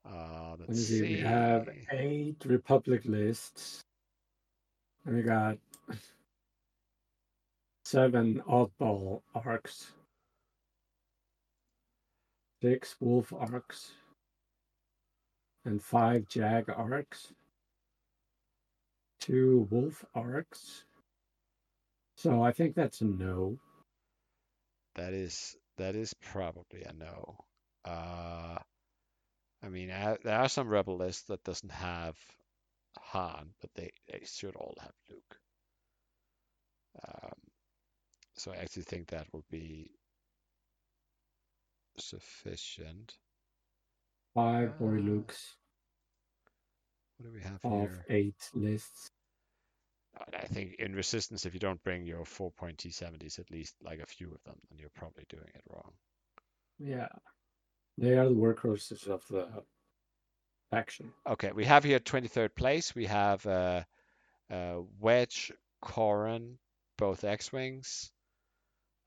Uh, 0.05 0.57
let's 0.59 0.87
see. 0.87 1.03
We 1.03 1.21
have 1.21 1.69
eight 1.93 2.45
Republic 2.45 3.03
lists. 3.05 3.85
We 5.07 5.23
got 5.23 5.59
seven 7.85 8.43
oddball 8.49 9.23
arcs, 9.37 9.93
six 12.61 12.97
wolf 12.99 13.33
arcs, 13.33 13.93
and 15.65 15.81
five 15.81 16.27
jag 16.29 16.69
arcs, 16.71 17.33
two 19.21 19.69
wolf 19.71 20.05
arcs. 20.13 20.83
So 22.17 22.43
I 22.43 22.51
think 22.51 22.75
that's 22.75 23.01
a 23.01 23.05
no. 23.05 23.59
That 24.97 25.13
is 25.13 25.57
that 25.79 25.95
is 25.95 26.15
probably 26.15 26.83
a 26.83 26.93
no. 26.93 27.37
Uh, 27.85 28.59
I 29.63 29.69
mean, 29.69 29.93
I, 29.93 30.17
there 30.25 30.41
are 30.41 30.49
some 30.49 30.69
rebel 30.69 30.97
lists 30.97 31.29
that 31.29 31.45
doesn't 31.45 31.71
have 31.71 32.17
Han, 33.01 33.51
but 33.61 33.71
they, 33.75 33.91
they 34.11 34.23
should 34.25 34.57
all 34.57 34.75
have 34.81 34.93
Luke. 35.11 35.39
Um, 37.07 37.33
so 38.37 38.53
I 38.53 38.57
actually 38.57 38.83
think 38.85 39.09
that 39.09 39.27
will 39.33 39.45
be 39.51 39.91
sufficient. 41.99 43.15
Five 44.35 44.79
boy 44.79 44.99
Uh, 44.99 45.01
Lukes 45.01 45.57
What 47.19 47.27
do 47.27 47.33
we 47.33 47.43
have 47.43 47.61
of 47.65 47.91
here? 47.91 48.05
eight 48.09 48.51
lists. 48.55 49.11
I 50.35 50.47
think 50.47 50.75
in 50.79 50.95
Resistance, 50.95 51.45
if 51.45 51.53
you 51.55 51.61
don't 51.61 51.83
bring 51.83 52.05
your 52.07 52.25
4.T70s, 52.25 53.39
at 53.39 53.51
least 53.51 53.75
like 53.83 54.01
a 54.01 54.07
few 54.07 54.29
of 54.29 54.43
them, 54.45 54.57
then 54.71 54.79
you're 54.79 54.89
probably 54.95 55.25
doing 55.29 55.51
it 55.55 55.63
wrong. 55.69 55.93
Yeah. 56.79 57.09
They 57.99 58.17
are 58.19 58.29
the 58.29 58.35
workhorses 58.35 59.07
of 59.09 59.23
the 59.29 59.49
faction. 60.71 61.13
Okay, 61.27 61.53
we 61.53 61.65
have 61.65 61.85
here 61.85 61.99
23rd 61.99 62.55
place. 62.55 62.95
We 62.95 63.07
have 63.07 63.45
uh, 63.47 63.83
uh, 64.51 64.81
Wedge, 65.01 65.53
Corran, 65.83 66.57
both 66.97 67.25
X-Wings, 67.25 68.11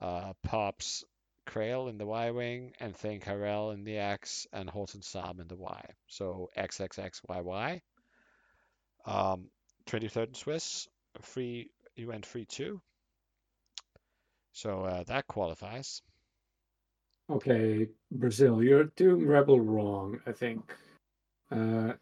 uh, 0.02 0.34
Pops, 0.44 1.04
Krail 1.48 1.90
in 1.90 1.98
the 1.98 2.06
Y-Wing, 2.06 2.74
and 2.80 2.96
Thane 2.96 3.20
Kyrell 3.20 3.74
in 3.74 3.84
the 3.84 3.98
X, 3.98 4.48
and 4.54 4.70
Horton 4.70 5.02
Salm 5.02 5.40
in 5.40 5.48
the 5.48 5.56
Y. 5.56 5.86
So 6.08 6.50
XXXYY. 6.58 7.82
Um, 9.06 9.50
23rd 9.88 10.28
in 10.28 10.34
Swiss, 10.36 10.88
free, 11.22 11.70
you 11.96 12.08
went 12.08 12.26
free 12.26 12.46
too. 12.46 12.82
So 14.52 14.84
uh, 14.84 15.04
that 15.04 15.28
qualifies. 15.28 16.02
Okay, 17.30 17.88
Brazil, 18.12 18.64
you're 18.64 18.86
doing 18.96 19.28
Rebel 19.28 19.60
wrong, 19.60 20.20
I 20.26 20.32
think. 20.32 20.74
Uh, 21.52 21.94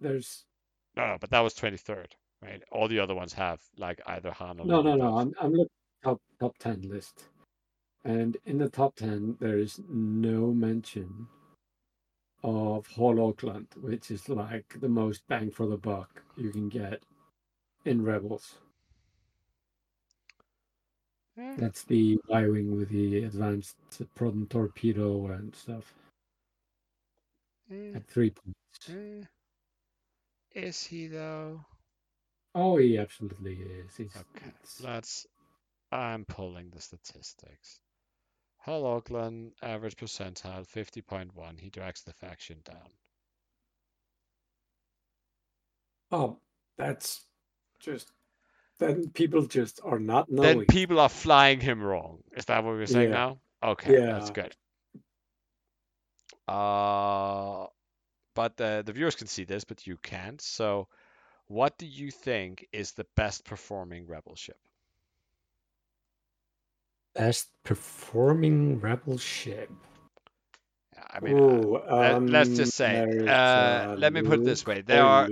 there's 0.00 0.44
No, 0.96 1.06
no, 1.08 1.16
but 1.20 1.30
that 1.30 1.40
was 1.40 1.54
23rd, 1.54 2.12
right? 2.42 2.62
All 2.70 2.88
the 2.88 2.98
other 3.00 3.14
ones 3.14 3.32
have 3.32 3.60
like 3.76 4.00
either 4.06 4.30
Han 4.32 4.60
or 4.60 4.66
no, 4.66 4.82
no, 4.82 4.94
no. 4.94 5.18
I'm 5.18 5.32
I'm 5.40 5.52
looking 5.52 5.68
top 6.04 6.20
top 6.40 6.56
ten 6.58 6.82
list, 6.82 7.24
and 8.04 8.36
in 8.46 8.58
the 8.58 8.68
top 8.68 8.94
ten 8.96 9.36
there 9.40 9.58
is 9.58 9.80
no 9.88 10.52
mention 10.52 11.26
of 12.44 12.86
Hol 12.88 13.16
Okand, 13.16 13.66
which 13.80 14.10
is 14.10 14.28
like 14.28 14.76
the 14.80 14.88
most 14.88 15.22
bang 15.28 15.50
for 15.50 15.66
the 15.66 15.76
buck 15.76 16.22
you 16.36 16.50
can 16.50 16.68
get 16.68 17.02
in 17.84 18.02
Rebels. 18.04 18.58
Eh, 21.38 21.54
That's 21.56 21.84
the 21.84 22.18
Y 22.28 22.46
wing 22.46 22.76
with 22.76 22.90
the 22.90 23.24
advanced 23.24 23.76
proton 24.14 24.46
torpedo 24.48 25.26
and 25.28 25.54
stuff 25.54 25.94
eh, 27.70 27.96
at 27.96 28.06
three 28.06 28.30
points. 28.30 28.88
eh. 28.88 29.24
Is 30.54 30.84
he 30.84 31.06
though? 31.06 31.64
Oh, 32.54 32.76
he 32.76 32.98
absolutely 32.98 33.54
is. 33.54 33.96
He's, 33.96 34.14
Okay, 34.16 34.52
let's. 34.82 35.26
I'm 35.90 36.24
pulling 36.24 36.70
the 36.70 36.80
statistics. 36.80 37.80
Hol 38.58 38.84
Okand 39.00 39.52
average 39.62 39.96
percentile 39.96 40.66
50.1. 40.66 41.58
He 41.60 41.70
drags 41.70 42.02
the 42.02 42.12
faction 42.12 42.58
down. 42.64 42.88
Oh, 46.10 46.38
that's 46.76 47.24
just 47.80 48.10
then 48.78 49.10
people 49.10 49.46
just 49.46 49.80
are 49.84 49.98
not 49.98 50.30
knowing. 50.30 50.58
Then 50.58 50.66
people 50.66 51.00
are 51.00 51.08
flying 51.08 51.60
him 51.60 51.82
wrong. 51.82 52.18
Is 52.36 52.44
that 52.46 52.64
what 52.64 52.74
we're 52.74 52.86
saying 52.86 53.10
Yeah. 53.10 53.14
now? 53.16 53.38
Okay, 53.62 53.94
that's 53.96 54.30
good. 54.30 54.54
Uh, 56.48 57.66
but 58.34 58.56
the 58.56 58.82
the 58.84 58.92
viewers 58.92 59.14
can 59.14 59.26
see 59.26 59.44
this, 59.44 59.64
but 59.64 59.86
you 59.86 59.96
can't. 59.98 60.40
So, 60.40 60.88
what 61.46 61.78
do 61.78 61.86
you 61.86 62.10
think 62.10 62.66
is 62.72 62.92
the 62.92 63.06
best 63.16 63.44
performing 63.44 64.06
rebel 64.06 64.34
ship? 64.34 64.58
Best 67.14 67.50
performing 67.62 68.80
rebel 68.80 69.18
ship. 69.18 69.70
I 71.10 71.20
mean, 71.20 71.36
uh, 71.36 71.40
Ooh, 71.40 71.78
let- 71.78 72.30
let's 72.30 72.50
um, 72.50 72.56
just 72.56 72.74
say, 72.74 73.04
uh, 73.26 73.94
let 73.98 74.12
me 74.12 74.22
put 74.22 74.40
it 74.40 74.44
this 74.44 74.66
way: 74.66 74.80
there 74.82 75.02
are 75.04 75.28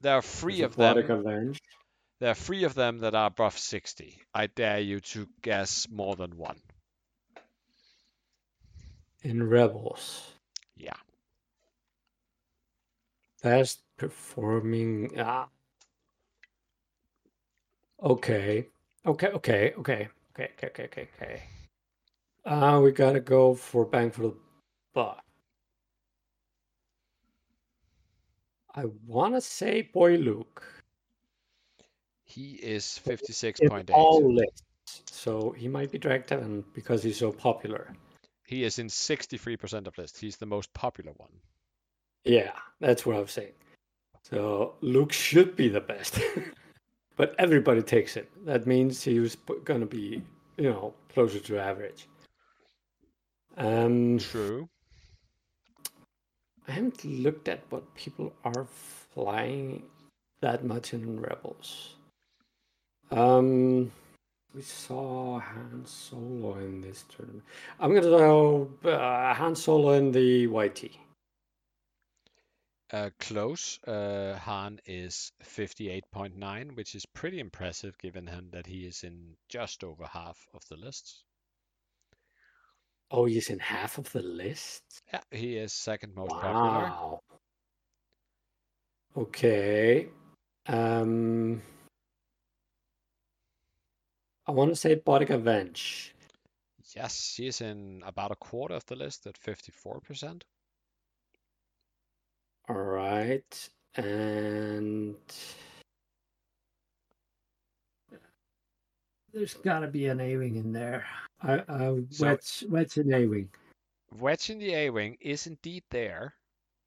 there 0.00 0.14
are 0.14 0.22
three 0.22 0.62
of 0.62 0.76
them. 0.76 0.98
Avenge. 0.98 1.60
There 2.18 2.30
are 2.30 2.34
three 2.34 2.64
of 2.64 2.74
them 2.74 3.00
that 3.00 3.14
are 3.14 3.26
above 3.26 3.58
60. 3.58 4.18
I 4.34 4.46
dare 4.46 4.80
you 4.80 5.00
to 5.00 5.28
guess 5.42 5.86
more 5.90 6.16
than 6.16 6.36
one. 6.38 6.60
in 9.22 9.48
Rebels. 9.48 10.35
Yeah. 10.76 10.96
Best 13.42 13.80
performing. 13.96 15.12
Ah. 15.18 15.48
Okay. 18.02 18.68
Okay. 19.06 19.28
Okay. 19.28 19.74
Okay. 19.78 20.08
Okay. 20.34 20.48
Okay. 20.58 20.68
Okay. 20.68 20.84
Okay. 20.84 21.08
Okay. 21.16 21.42
Uh, 22.44 22.80
we 22.82 22.92
gotta 22.92 23.20
go 23.20 23.54
for 23.54 23.84
bang 23.84 24.10
for 24.10 24.22
the 24.22 24.34
buck. 24.94 25.22
I 28.74 28.84
wanna 29.06 29.40
say 29.40 29.82
Boy 29.82 30.16
Luke. 30.16 30.62
He 32.24 32.52
is 32.54 33.00
in 33.06 33.16
56.8. 33.16 33.90
all 33.90 34.32
lists, 34.32 35.02
so 35.10 35.50
he 35.52 35.66
might 35.68 35.90
be 35.90 35.98
dragged 35.98 36.28
down 36.28 36.64
because 36.74 37.02
he's 37.02 37.18
so 37.18 37.32
popular. 37.32 37.88
He 38.46 38.62
is 38.64 38.78
in 38.78 38.86
63% 38.86 39.86
of 39.86 39.98
lists. 39.98 40.20
He's 40.20 40.36
the 40.36 40.46
most 40.46 40.72
popular 40.72 41.12
one. 41.16 41.32
Yeah, 42.24 42.52
that's 42.80 43.04
what 43.04 43.16
I'm 43.16 43.28
saying. 43.28 43.52
So 44.22 44.74
Luke 44.80 45.12
should 45.12 45.56
be 45.56 45.68
the 45.68 45.80
best, 45.80 46.18
but 47.16 47.34
everybody 47.38 47.82
takes 47.82 48.16
it. 48.16 48.28
That 48.44 48.66
means 48.66 49.02
he 49.02 49.20
was 49.20 49.36
gonna 49.64 49.86
be, 49.86 50.22
you 50.56 50.64
know, 50.70 50.94
closer 51.12 51.38
to 51.38 51.58
average. 51.58 52.08
Um, 53.56 54.18
True. 54.18 54.68
I 56.68 56.72
haven't 56.72 57.04
looked 57.04 57.48
at 57.48 57.60
what 57.70 57.94
people 57.94 58.32
are 58.44 58.66
flying 59.14 59.84
that 60.40 60.64
much 60.64 60.92
in 60.92 61.20
Rebels. 61.20 61.94
Um, 63.12 63.92
we 64.56 64.62
saw 64.62 65.38
Han 65.38 65.82
Solo 65.84 66.54
in 66.54 66.80
this 66.80 67.04
tournament. 67.14 67.44
I'm 67.78 67.94
gonna 67.94 68.08
go 68.08 68.70
uh, 68.84 69.34
Han 69.34 69.54
Solo 69.54 69.92
in 69.92 70.12
the 70.12 70.46
YT. 70.46 70.92
Uh, 72.90 73.10
close. 73.20 73.78
Uh, 73.86 74.38
Han 74.38 74.80
is 74.86 75.30
58.9, 75.44 76.74
which 76.74 76.94
is 76.94 77.04
pretty 77.04 77.38
impressive 77.38 77.98
given 77.98 78.26
him 78.26 78.48
that 78.52 78.66
he 78.66 78.86
is 78.86 79.02
in 79.04 79.36
just 79.50 79.84
over 79.84 80.06
half 80.06 80.38
of 80.54 80.62
the 80.70 80.76
lists. 80.76 81.24
Oh, 83.10 83.26
he's 83.26 83.50
in 83.50 83.58
half 83.58 83.98
of 83.98 84.10
the 84.12 84.22
list. 84.22 84.82
Yeah, 85.12 85.20
he 85.30 85.56
is 85.58 85.74
second 85.74 86.14
most 86.14 86.30
popular. 86.30 86.54
Wow. 86.54 87.20
Okay. 89.18 90.08
Um, 90.66 91.60
I 94.46 94.52
want 94.52 94.70
to 94.70 94.76
say 94.76 94.94
Bodic 94.96 95.30
Avenge. 95.30 96.12
Yes, 96.94 97.32
she's 97.34 97.60
in 97.60 98.02
about 98.06 98.30
a 98.30 98.36
quarter 98.36 98.74
of 98.74 98.86
the 98.86 98.96
list 98.96 99.26
at 99.26 99.38
54%. 99.38 100.42
All 102.68 102.76
right, 102.76 103.68
and 103.96 105.14
there's 109.32 109.54
got 109.54 109.80
to 109.80 109.88
be 109.88 110.06
an 110.06 110.20
A-wing 110.20 110.56
in 110.56 110.72
there. 110.72 111.06
I, 111.42 111.62
I 111.68 112.00
So- 112.10 112.26
what's 112.30 112.62
what's 112.62 112.96
an 112.96 113.12
A-wing? 113.12 113.48
Wedge 114.18 114.50
in 114.50 114.58
the 114.58 114.72
A-wing 114.74 115.16
is 115.20 115.46
indeed 115.46 115.82
there 115.90 116.34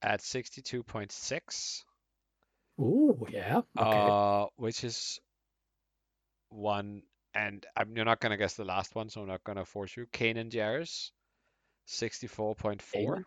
at 0.01 0.21
62.6, 0.21 1.83
Oh 2.79 3.27
yeah. 3.29 3.57
Okay. 3.57 3.63
uh, 3.77 4.47
which 4.55 4.83
is 4.85 5.19
one, 6.49 7.03
and 7.39 7.65
I'm, 7.77 7.95
you're 7.95 8.05
not 8.05 8.19
gonna 8.19 8.37
guess 8.37 8.55
the 8.55 8.65
last 8.65 8.95
one, 8.95 9.09
so 9.09 9.21
I'm 9.21 9.27
not 9.27 9.43
gonna 9.43 9.65
force 9.65 9.95
you. 9.95 10.05
Kanan 10.11 10.51
Jarrus, 10.51 11.11
64.4, 11.87 13.23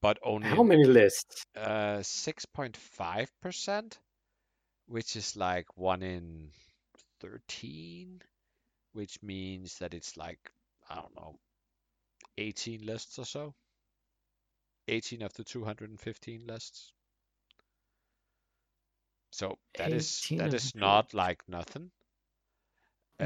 but 0.00 0.18
only 0.22 0.48
How 0.48 0.62
many 0.62 0.84
lists? 0.84 1.44
uh 1.56 1.98
6.5%, 1.98 3.98
which 4.86 5.16
is 5.16 5.36
like 5.36 5.66
one 5.76 6.02
in 6.02 6.50
13, 7.20 8.22
which 8.92 9.18
means 9.22 9.78
that 9.78 9.94
it's 9.94 10.16
like, 10.16 10.52
I 10.88 10.96
don't 10.96 11.16
know, 11.16 11.38
18 12.38 12.86
lists 12.86 13.18
or 13.18 13.24
so. 13.24 13.54
18 14.88 15.22
of 15.22 15.32
the 15.34 15.44
215 15.44 16.42
lists. 16.46 16.92
So 19.30 19.58
that 19.78 19.92
is 19.92 20.20
18 20.26 20.38
that 20.38 20.54
is 20.54 20.74
not 20.74 21.14
like 21.14 21.42
nothing. 21.48 21.90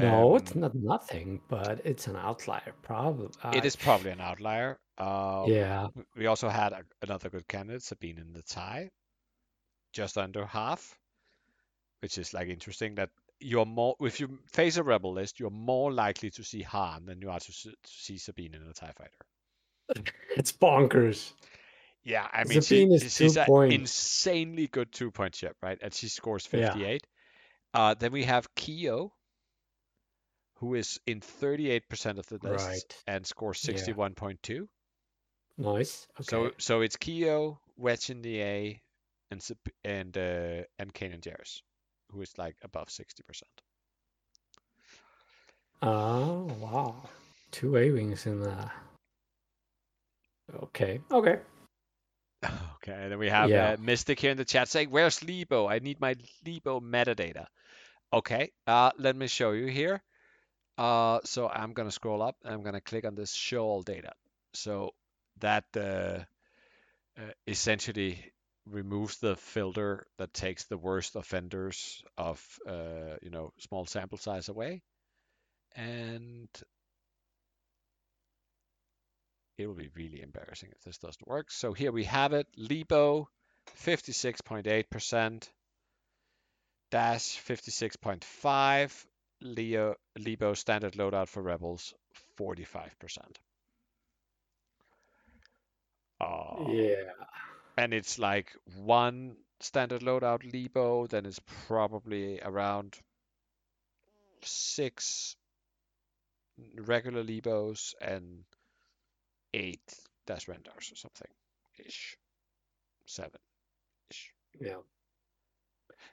No, 0.01 0.35
it's 0.35 0.53
Um, 0.55 0.61
not 0.61 0.75
nothing, 0.75 1.41
but 1.47 1.81
it's 1.85 2.07
an 2.07 2.15
outlier. 2.15 2.73
Probably. 2.81 3.29
It 3.53 3.65
is 3.65 3.75
probably 3.75 4.11
an 4.11 4.21
outlier. 4.21 4.79
Uh, 4.97 5.45
Yeah. 5.47 5.87
We 6.15 6.27
also 6.27 6.49
had 6.49 6.73
a, 6.73 6.83
another 7.01 7.29
good 7.29 7.47
candidate, 7.47 7.83
Sabine 7.83 8.17
in 8.19 8.33
the 8.33 8.41
tie, 8.43 8.89
just 9.93 10.17
under 10.17 10.45
half, 10.45 10.97
which 12.01 12.17
is 12.17 12.33
like 12.33 12.47
interesting 12.47 12.95
that 12.95 13.09
you're 13.39 13.65
more, 13.65 13.95
if 13.99 14.19
you 14.19 14.39
face 14.51 14.77
a 14.77 14.83
rebel 14.83 15.13
list, 15.13 15.39
you're 15.39 15.51
more 15.51 15.91
likely 15.91 16.31
to 16.31 16.43
see 16.43 16.63
Han 16.63 17.05
than 17.05 17.21
you 17.21 17.29
are 17.29 17.39
to, 17.39 17.51
to 17.51 17.75
see 17.85 18.17
Sabine 18.17 18.55
in 18.55 18.63
a 18.63 18.73
tie 18.73 18.93
fighter. 18.97 20.03
It's 20.35 20.51
bonkers. 20.51 21.33
Yeah, 22.03 22.27
I 22.31 22.43
mean, 22.45 22.61
Sabine 22.61 22.89
she, 22.99 23.05
is 23.05 23.15
she's 23.15 23.33
two 23.35 23.57
an 23.59 23.71
insanely 23.71 24.67
good 24.67 24.91
two 24.91 25.11
point 25.11 25.35
ship, 25.35 25.55
right? 25.61 25.77
And 25.81 25.93
she 25.93 26.07
scores 26.07 26.47
Yeah. 26.51 26.71
58. 26.73 27.07
Uh, 27.73 27.93
then 27.93 28.11
we 28.11 28.23
have 28.23 28.53
Keo, 28.55 29.13
who 30.59 30.75
is 30.75 30.99
in 31.05 31.21
38% 31.21 32.17
of 32.17 32.27
the 32.27 32.39
lists 32.41 32.65
Right. 32.67 33.03
and 33.07 33.25
scores 33.25 33.63
Yeah. 33.67 33.75
61.2. 33.75 34.67
Nice. 35.57 36.07
Okay. 36.19 36.23
So 36.23 36.51
so 36.57 36.81
it's 36.81 36.97
Keo, 36.97 37.59
Wedge 37.77 38.09
in 38.09 38.21
the 38.21 38.41
A, 38.41 38.81
and 39.31 39.41
and 39.83 40.17
uh, 40.17 40.63
and 40.77 40.93
Kanan 40.93 41.21
Jarrus, 41.21 41.61
who 42.11 42.21
is 42.21 42.37
like 42.37 42.55
above 42.63 42.89
60%. 42.89 43.43
Oh 45.81 46.45
wow. 46.59 46.95
Two 47.51 47.77
A-wings 47.77 48.25
in 48.25 48.41
there. 48.41 48.71
Okay. 50.63 51.01
Okay. 51.11 51.39
Okay, 52.77 52.93
and 52.93 53.11
then 53.11 53.19
we 53.19 53.29
have 53.29 53.49
Yeah. 53.49 53.71
uh, 53.71 53.77
Mystic 53.79 54.19
here 54.19 54.31
in 54.31 54.37
the 54.37 54.45
chat 54.45 54.69
saying, 54.69 54.89
"Where's 54.91 55.19
Leebo? 55.19 55.69
I 55.69 55.79
need 55.79 55.99
my 55.99 56.13
Leebo 56.45 56.79
metadata." 56.79 57.47
Okay, 58.13 58.51
uh, 58.65 58.91
let 58.97 59.15
me 59.15 59.27
show 59.27 59.51
you 59.51 59.65
here. 59.65 60.01
Uh, 60.77 61.19
so 61.23 61.49
I'm 61.49 61.73
gonna 61.73 61.91
scroll 61.91 62.21
up 62.21 62.35
I'm 62.45 62.61
gonna 62.61 62.81
click 62.81 63.05
on 63.05 63.15
this 63.15 63.33
show 63.33 63.63
all 63.63 63.81
data. 63.81 64.13
So 64.53 64.93
that 65.39 65.65
uh, 65.75 65.79
uh, 67.17 67.31
essentially 67.47 68.23
removes 68.69 69.17
the 69.17 69.35
filter 69.35 70.05
that 70.17 70.33
takes 70.33 70.65
the 70.65 70.77
worst 70.77 71.15
offenders 71.15 72.03
of 72.17 72.43
uh, 72.67 73.15
you 73.21 73.29
know 73.29 73.53
small 73.59 73.85
sample 73.85 74.17
size 74.17 74.49
away, 74.49 74.83
and 75.75 76.49
it 79.57 79.65
will 79.65 79.75
be 79.75 79.89
really 79.95 80.21
embarrassing 80.21 80.69
if 80.71 80.81
this 80.83 80.97
doesn't 80.97 81.27
work. 81.27 81.49
So 81.51 81.73
here 81.73 81.91
we 81.91 82.03
have 82.03 82.33
it. 82.33 82.47
Leebo, 82.57 83.25
56.8%. 83.83 85.49
Dash, 86.89 87.41
56.5. 87.45 89.05
Leo, 89.41 89.95
Leebo 90.17 90.55
standard 90.55 90.93
loadout 90.93 91.27
for 91.27 91.41
Rebels, 91.41 91.93
45%. 92.37 93.39
Uh, 96.19 96.65
Yeah. 96.69 97.13
and 97.77 97.93
it's 97.93 98.19
like 98.19 98.55
one 98.75 99.37
standard 99.59 100.01
loadout 100.01 100.43
Leebo, 100.51 101.07
then 101.09 101.25
it's 101.25 101.39
probably 101.67 102.39
around 102.41 102.99
six 104.43 105.35
regular 106.75 107.23
Leebos 107.23 107.93
and 108.01 108.45
eight 109.53 109.93
dash 110.25 110.47
rendars 110.47 110.91
or 110.91 110.95
something 110.95 111.27
ish. 111.79 112.17
Seven 113.05 113.39
ish. 114.11 114.33
Yeah. 114.59 114.81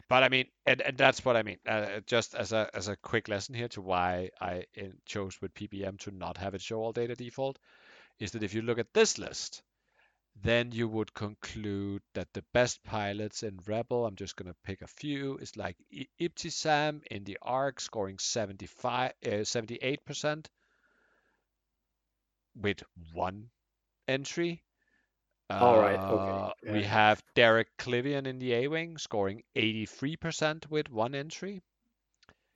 But 0.09 0.23
I 0.23 0.29
mean, 0.29 0.47
and, 0.67 0.81
and 0.83 0.97
that's 0.97 1.25
what 1.25 1.37
I 1.37 1.43
mean. 1.43 1.59
Uh, 1.67 2.01
just 2.07 2.35
as 2.35 2.53
a 2.53 2.71
as 2.75 2.89
a 2.89 2.97
quick 2.97 3.29
lesson 3.29 3.55
here 3.55 3.69
to 3.69 3.81
why 3.81 4.31
I 4.41 4.65
uh, 4.79 4.89
chose 5.07 5.41
with 5.41 5.55
PPM 5.55 5.99
to 6.01 6.11
not 6.11 6.37
have 6.39 6.55
it 6.55 6.63
show 6.63 6.81
all 6.81 6.93
data 6.93 7.15
default, 7.15 7.59
is 8.19 8.33
that 8.33 8.43
if 8.43 8.55
you 8.55 8.63
look 8.63 8.79
at 8.79 8.93
this 8.95 9.19
list, 9.19 9.63
then 10.43 10.73
you 10.73 10.89
would 10.89 11.15
conclude 11.15 12.03
that 12.15 12.33
the 12.33 12.45
best 12.53 12.83
pilots 12.85 13.43
in 13.43 13.61
Rebel, 13.67 14.05
I'm 14.07 14.17
just 14.17 14.37
gonna 14.37 14.57
pick 14.65 14.83
a 14.83 14.87
few, 14.87 15.39
is 15.39 15.57
like 15.57 15.77
Ibtisam 16.21 17.05
in 17.07 17.25
the 17.25 17.39
Arc 17.43 17.81
scoring 17.81 18.19
75, 18.19 19.13
uh, 19.25 19.45
78% 19.45 20.49
with 22.57 22.83
one 23.13 23.51
entry. 24.09 24.64
All 25.51 25.79
right, 25.79 25.99
okay, 25.99 26.33
Uh, 26.33 26.51
yeah. 26.65 26.73
We 26.73 26.83
have 26.85 27.23
Derek 27.35 27.77
Klivian 27.77 28.27
in 28.27 28.39
the 28.39 28.55
A-Wing 28.55 28.99
scoring 28.99 29.43
83% 29.55 30.69
with 30.71 30.91
one 30.91 31.15
entry. 31.15 31.61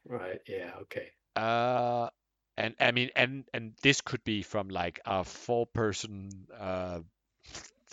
Right. 0.06 0.40
Yeah. 0.46 0.72
Okay. 0.82 1.10
Uh, 1.36 2.08
and 2.56 2.74
I 2.80 2.92
mean, 2.92 3.10
and 3.14 3.44
and 3.52 3.74
this 3.82 4.00
could 4.00 4.24
be 4.24 4.42
from 4.42 4.68
like 4.70 5.00
a 5.04 5.22
four-person 5.22 6.30
uh, 6.58 7.00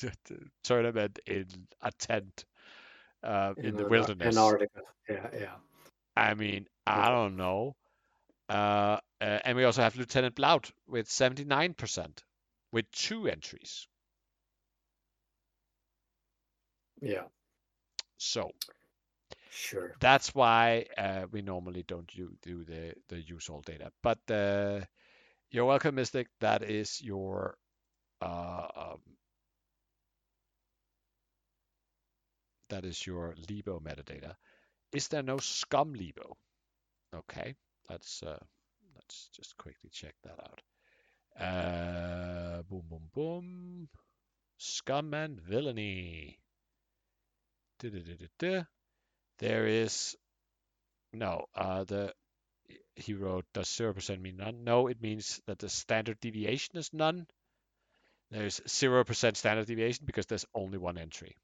tournament 0.64 1.20
in 1.28 1.46
a 1.82 1.92
tent 1.92 2.46
uh, 3.22 3.54
in 3.58 3.76
the 3.76 3.84
Antar- 3.84 3.90
wilderness. 3.90 4.38
Antarctica. 4.38 4.82
Yeah. 5.10 5.30
Yeah. 5.34 5.56
I 6.16 6.34
mean, 6.34 6.68
I 6.88 7.10
don't 7.10 7.36
know. 7.36 7.76
Uh, 8.48 9.00
uh, 9.20 9.40
and 9.44 9.58
we 9.58 9.66
also 9.66 9.82
have 9.82 9.98
Lieutenant 9.98 10.36
Blount 10.36 10.72
with 10.88 11.08
79% 11.10 12.08
with 12.72 12.90
two 12.92 13.28
entries. 13.28 13.88
Yeah. 17.02 17.26
So 18.18 18.52
Sure. 19.50 19.98
that's 20.00 20.34
why 20.36 20.86
uh, 20.98 21.26
we 21.32 21.42
normally 21.42 21.84
don't 21.84 22.08
do, 22.08 22.32
do 22.42 22.64
the, 22.64 22.94
the 23.10 23.22
use 23.22 23.50
all 23.50 23.62
data. 23.62 23.92
But 24.02 24.20
uh, 24.30 24.82
you're 25.52 25.66
welcome, 25.66 25.96
Mystic. 25.96 26.28
That 26.42 26.64
is 26.64 27.02
your 27.02 27.58
uh, 28.22 28.68
um, 28.76 29.00
that 32.70 32.86
is 32.86 33.06
your 33.06 33.34
Leebo 33.48 33.80
metadata. 33.82 34.36
Is 34.92 35.08
there 35.10 35.24
no 35.24 35.38
scum 35.38 35.94
Leebo? 35.96 36.36
Okay, 37.14 37.56
let's 37.90 38.24
uh, 38.24 38.40
let's 38.96 39.30
just 39.36 39.58
quickly 39.58 39.90
check 39.92 40.16
that 40.24 40.40
out. 40.40 40.62
Uh, 41.40 42.64
boom, 42.64 42.84
boom, 42.90 43.10
boom. 43.14 43.90
Scum 44.58 45.14
and 45.14 45.40
villainy. 45.42 46.40
There 49.40 49.68
is 49.68 50.16
no. 51.14 51.46
Uh, 51.56 51.84
the 51.84 52.14
he 52.96 53.14
wrote, 53.14 53.46
does 53.54 53.70
zero 53.70 53.94
percent 53.94 54.22
mean 54.22 54.38
none? 54.38 54.64
No, 54.64 54.88
it 54.88 55.02
means 55.02 55.42
that 55.46 55.60
the 55.60 55.70
standard 55.70 56.20
deviation 56.20 56.78
is 56.78 56.94
none. 56.94 57.28
There's 58.32 58.62
zero 58.68 59.04
percent 59.04 59.38
standard 59.38 59.68
deviation 59.68 60.06
because 60.06 60.26
there's 60.26 60.46
only 60.54 60.78
one 60.78 60.98
entry. 60.98 61.36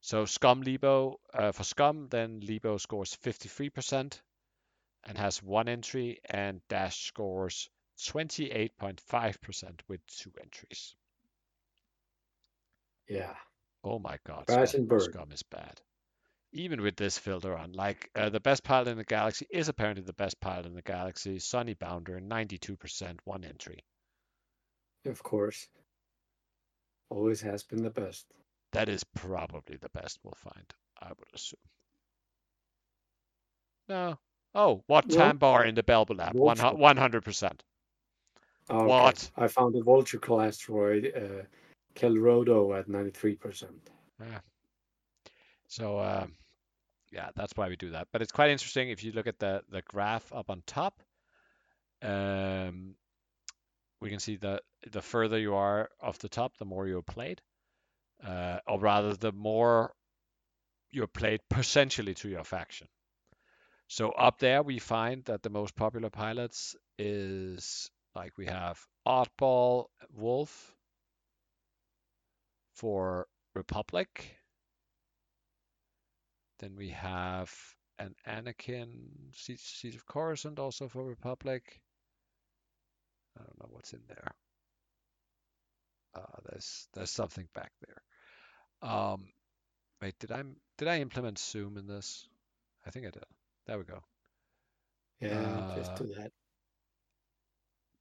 So 0.00 0.26
Scum 0.26 0.62
Leebo 0.62 1.16
uh, 1.32 1.52
for 1.52 1.64
Scum, 1.64 2.08
then 2.10 2.40
Leebo 2.40 2.78
scores 2.78 3.16
53% 3.16 4.20
and 5.04 5.18
has 5.18 5.42
one 5.42 5.68
entry, 5.68 6.20
and 6.28 6.60
Dash 6.68 7.06
scores 7.06 7.70
28.5% 8.00 9.80
with 9.88 10.06
two 10.06 10.32
entries. 10.42 10.94
Yeah. 13.08 13.34
Oh 13.84 13.98
my 13.98 14.16
God, 14.26 14.44
Scum. 14.48 15.00
Scum 15.00 15.30
is 15.30 15.42
bad. 15.42 15.80
Even 16.52 16.80
with 16.80 16.96
this 16.96 17.18
filter 17.18 17.56
on, 17.56 17.72
like 17.72 18.10
uh, 18.14 18.30
the 18.30 18.40
best 18.40 18.62
pilot 18.62 18.88
in 18.88 18.96
the 18.96 19.04
galaxy 19.04 19.46
is 19.50 19.68
apparently 19.68 20.04
the 20.04 20.12
best 20.14 20.40
pilot 20.40 20.66
in 20.66 20.74
the 20.74 20.82
galaxy. 20.82 21.38
Sunny 21.38 21.74
Bounder, 21.74 22.20
92%, 22.20 23.18
one 23.24 23.44
entry. 23.44 23.84
Of 25.04 25.22
course. 25.22 25.68
Always 27.10 27.42
has 27.42 27.62
been 27.64 27.82
the 27.82 27.90
best. 27.90 28.24
That 28.72 28.88
is 28.88 29.04
probably 29.04 29.76
the 29.76 29.90
best 29.90 30.18
we'll 30.22 30.34
find, 30.36 30.74
I 31.00 31.08
would 31.08 31.28
assume. 31.34 31.58
No. 33.88 34.18
Oh, 34.54 34.82
what 34.86 35.08
No. 35.08 35.16
Tambor 35.16 35.66
in 35.68 35.74
the 35.74 35.82
Belbullab? 35.82 36.34
Vulture. 36.34 36.74
one 36.74 36.96
hundred 36.96 37.24
percent. 37.24 37.62
Okay. 38.70 38.84
What? 38.86 39.30
I 39.36 39.48
found 39.48 39.76
a 39.76 39.82
vulture 39.82 40.18
class 40.18 40.54
asteroid, 40.54 41.12
uh, 41.14 41.42
Kelrodo 41.94 42.78
at 42.78 42.88
93%. 42.88 43.64
Yeah. 44.20 44.38
So 45.68 45.98
um, 45.98 46.34
yeah, 47.12 47.30
that's 47.34 47.52
why 47.56 47.68
we 47.68 47.76
do 47.76 47.90
that. 47.90 48.08
But 48.12 48.22
it's 48.22 48.32
quite 48.32 48.50
interesting 48.50 48.90
if 48.90 49.04
you 49.04 49.12
look 49.12 49.26
at 49.26 49.38
the 49.38 49.62
the 49.70 49.82
graph 49.82 50.32
up 50.32 50.50
on 50.50 50.62
top. 50.66 51.02
Um, 52.02 52.96
we 54.00 54.10
can 54.10 54.18
see 54.18 54.36
that 54.36 54.62
the 54.90 55.00
further 55.00 55.38
you 55.38 55.54
are 55.54 55.88
off 56.00 56.18
the 56.18 56.28
top, 56.28 56.58
the 56.58 56.64
more 56.64 56.86
you're 56.86 57.02
played, 57.02 57.40
uh, 58.22 58.58
or 58.66 58.78
rather, 58.78 59.14
the 59.14 59.32
more 59.32 59.94
you're 60.90 61.06
played 61.06 61.40
percentually 61.52 62.14
to 62.16 62.28
your 62.28 62.44
faction. 62.44 62.88
So 63.88 64.10
up 64.10 64.38
there, 64.38 64.62
we 64.62 64.78
find 64.78 65.24
that 65.24 65.42
the 65.42 65.50
most 65.50 65.74
popular 65.76 66.10
pilots 66.10 66.76
is 66.98 67.90
like 68.14 68.36
we 68.36 68.46
have 68.46 68.78
Oddball 69.06 69.86
Wolf 70.12 70.73
for 72.74 73.26
Republic. 73.54 74.38
Then 76.58 76.74
we 76.74 76.90
have 76.90 77.52
an 77.98 78.16
Anakin 78.26 79.32
Siege, 79.34 79.94
of 79.94 80.04
Coruscant 80.06 80.58
also 80.58 80.88
for 80.88 81.04
Republic. 81.04 81.80
I 83.38 83.42
don't 83.44 83.58
know 83.60 83.68
what's 83.70 83.92
in 83.92 84.02
there. 84.08 84.34
Uh, 86.14 86.20
there's 86.48 86.88
there's 86.94 87.10
something 87.10 87.48
back 87.54 87.72
there. 87.80 88.02
Um, 88.90 89.28
wait, 90.02 90.18
did 90.18 90.32
I 90.32 90.42
did 90.78 90.88
I 90.88 91.00
implement 91.00 91.38
Zoom 91.38 91.76
in 91.78 91.86
this? 91.86 92.28
I 92.86 92.90
think 92.90 93.06
I 93.06 93.10
did. 93.10 93.24
There 93.66 93.78
we 93.78 93.84
go. 93.84 94.02
Yeah, 95.20 95.60
just 95.74 95.94
Uh, 95.94 95.96
do 95.96 96.06
that. 96.16 96.32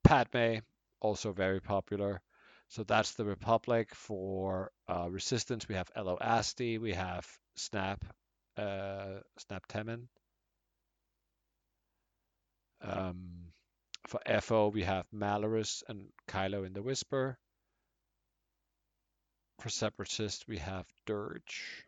Padme, 0.04 0.60
also 1.02 1.32
very 1.34 1.60
popular. 1.60 2.22
So 2.74 2.84
that's 2.84 3.12
the 3.12 3.24
Republic. 3.24 3.94
For 3.94 4.72
uh, 4.88 5.08
Resistance, 5.08 5.70
we 5.70 5.76
have 5.76 5.92
Ello 5.96 6.18
Asty, 6.20 6.80
we 6.80 6.94
have 6.94 7.24
Snap, 7.56 8.04
uh, 8.58 9.20
Snap 9.38 9.68
Temmin. 9.68 10.08
Um, 12.82 13.52
for 14.08 14.20
FO, 14.42 14.70
we 14.70 14.82
have 14.82 15.06
Malarus 15.14 15.84
and 15.88 16.08
Kylo 16.28 16.66
in 16.66 16.74
the 16.74 16.82
Whisper. 16.82 17.38
For 19.60 19.70
Separatist, 19.70 20.48
we 20.48 20.58
have 20.58 20.88
Dirge, 21.06 21.86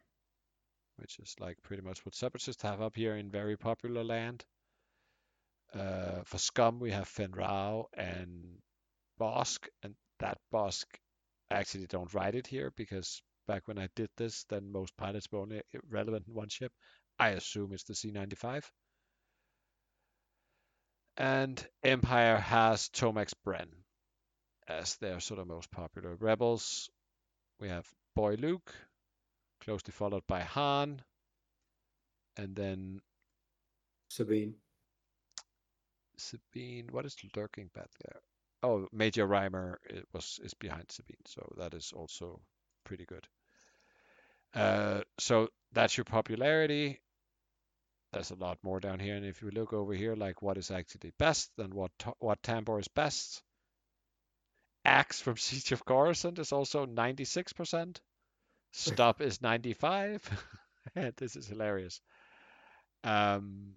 which 0.97 1.17
is 1.17 1.35
like 1.39 1.57
pretty 1.63 1.81
much 1.81 2.05
what 2.05 2.13
Separatists 2.13 2.61
have 2.61 2.83
up 2.83 2.95
here 2.95 3.15
in 3.15 3.31
very 3.31 3.57
popular 3.57 4.03
land. 4.03 4.45
Uh, 5.73 6.21
for 6.25 6.37
Scum, 6.37 6.79
we 6.79 6.91
have 6.91 7.07
Fenn 7.07 7.31
Rau 7.31 7.87
and 7.97 8.59
Bosk, 9.19 9.67
and 9.81 9.95
that 10.19 10.37
Bosk, 10.53 10.85
I 11.51 11.55
actually 11.55 11.87
don't 11.87 12.13
write 12.13 12.35
it 12.35 12.47
here 12.47 12.71
because 12.75 13.21
back 13.47 13.67
when 13.67 13.77
I 13.77 13.89
did 13.95 14.09
this, 14.17 14.45
then 14.49 14.71
most 14.71 14.95
pilots 14.97 15.27
were 15.31 15.39
only 15.39 15.61
relevant 15.89 16.27
in 16.27 16.33
one 16.33 16.49
ship. 16.49 16.71
I 17.19 17.29
assume 17.29 17.73
it's 17.73 17.83
the 17.83 17.93
C95. 17.93 18.63
And 21.17 21.65
Empire 21.83 22.37
has 22.37 22.89
Tomax 22.89 23.33
Bren 23.45 23.67
as 24.67 24.95
their 24.97 25.19
sort 25.19 25.39
of 25.39 25.47
most 25.47 25.71
popular 25.71 26.15
rebels. 26.15 26.89
We 27.59 27.69
have 27.69 27.87
Boy 28.15 28.35
Luke, 28.35 28.73
closely 29.61 29.91
followed 29.91 30.23
by 30.27 30.41
Han, 30.41 31.01
and 32.35 32.55
then 32.55 33.01
Sabine. 34.09 34.55
Sabine. 36.17 36.87
What 36.91 37.05
is 37.05 37.15
lurking 37.35 37.69
back 37.73 37.89
there? 38.03 38.21
Oh, 38.65 38.87
Major 38.91 39.27
Rhymer 39.27 39.79
it 39.87 40.07
was 40.11 40.39
is 40.43 40.55
behind 40.55 40.91
Sabine, 40.91 41.25
so 41.27 41.53
that 41.57 41.75
is 41.75 41.93
also 41.95 42.41
pretty 42.83 43.05
good. 43.05 43.27
Uh, 44.55 45.01
so 45.19 45.49
that's 45.71 45.95
your 45.95 46.05
popularity. 46.05 46.99
There's 48.11 48.31
a 48.31 48.35
lot 48.35 48.57
more 48.63 48.79
down 48.79 48.99
here, 48.99 49.15
and 49.15 49.25
if 49.25 49.43
you 49.43 49.51
look 49.51 49.71
over 49.71 49.93
here, 49.93 50.15
like 50.15 50.41
what 50.41 50.57
is 50.57 50.71
actually 50.71 51.11
best, 51.19 51.51
then 51.57 51.75
what 51.75 51.91
what 52.17 52.41
Tambor 52.41 52.79
is 52.79 52.87
best. 52.87 53.43
Axe 54.83 55.21
from 55.21 55.37
Siege 55.45 55.71
of 55.71 55.85
Coruscant 55.85 56.39
is 56.39 56.51
also 56.51 56.87
96%. 56.87 57.99
Stop 58.71 59.21
is 59.21 59.43
95. 59.43 60.27
this 61.17 61.35
is 61.35 61.47
hilarious. 61.47 62.01
Um, 63.03 63.75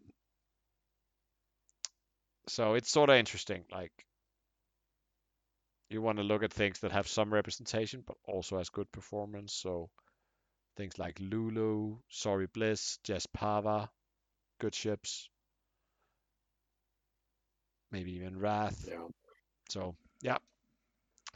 so 2.49 2.75
it's 2.75 2.91
sort 2.91 3.11
of 3.11 3.17
interesting. 3.17 3.65
Like 3.71 3.93
you 5.91 6.03
want 6.03 6.19
to 6.19 6.25
look 6.25 6.43
at 6.43 6.53
things 6.53 6.81
that 6.81 6.93
have 6.93 7.09
some 7.09 7.33
representation, 7.33 8.03
but 8.07 8.17
also 8.27 8.59
has 8.59 8.71
good 8.71 8.91
performance. 8.93 9.53
So 9.55 9.91
things 10.77 10.99
like 10.99 11.19
Lulu, 11.21 11.99
Sorry 12.11 12.47
Bliss, 12.47 12.99
Jess 13.05 13.27
Pava, 13.27 13.89
good 14.61 14.75
ships. 14.75 15.29
Maybe 17.91 18.13
even 18.13 18.39
Wrath. 18.39 18.89
Yeah. 18.89 19.09
So 19.69 19.97
yeah, 20.23 20.39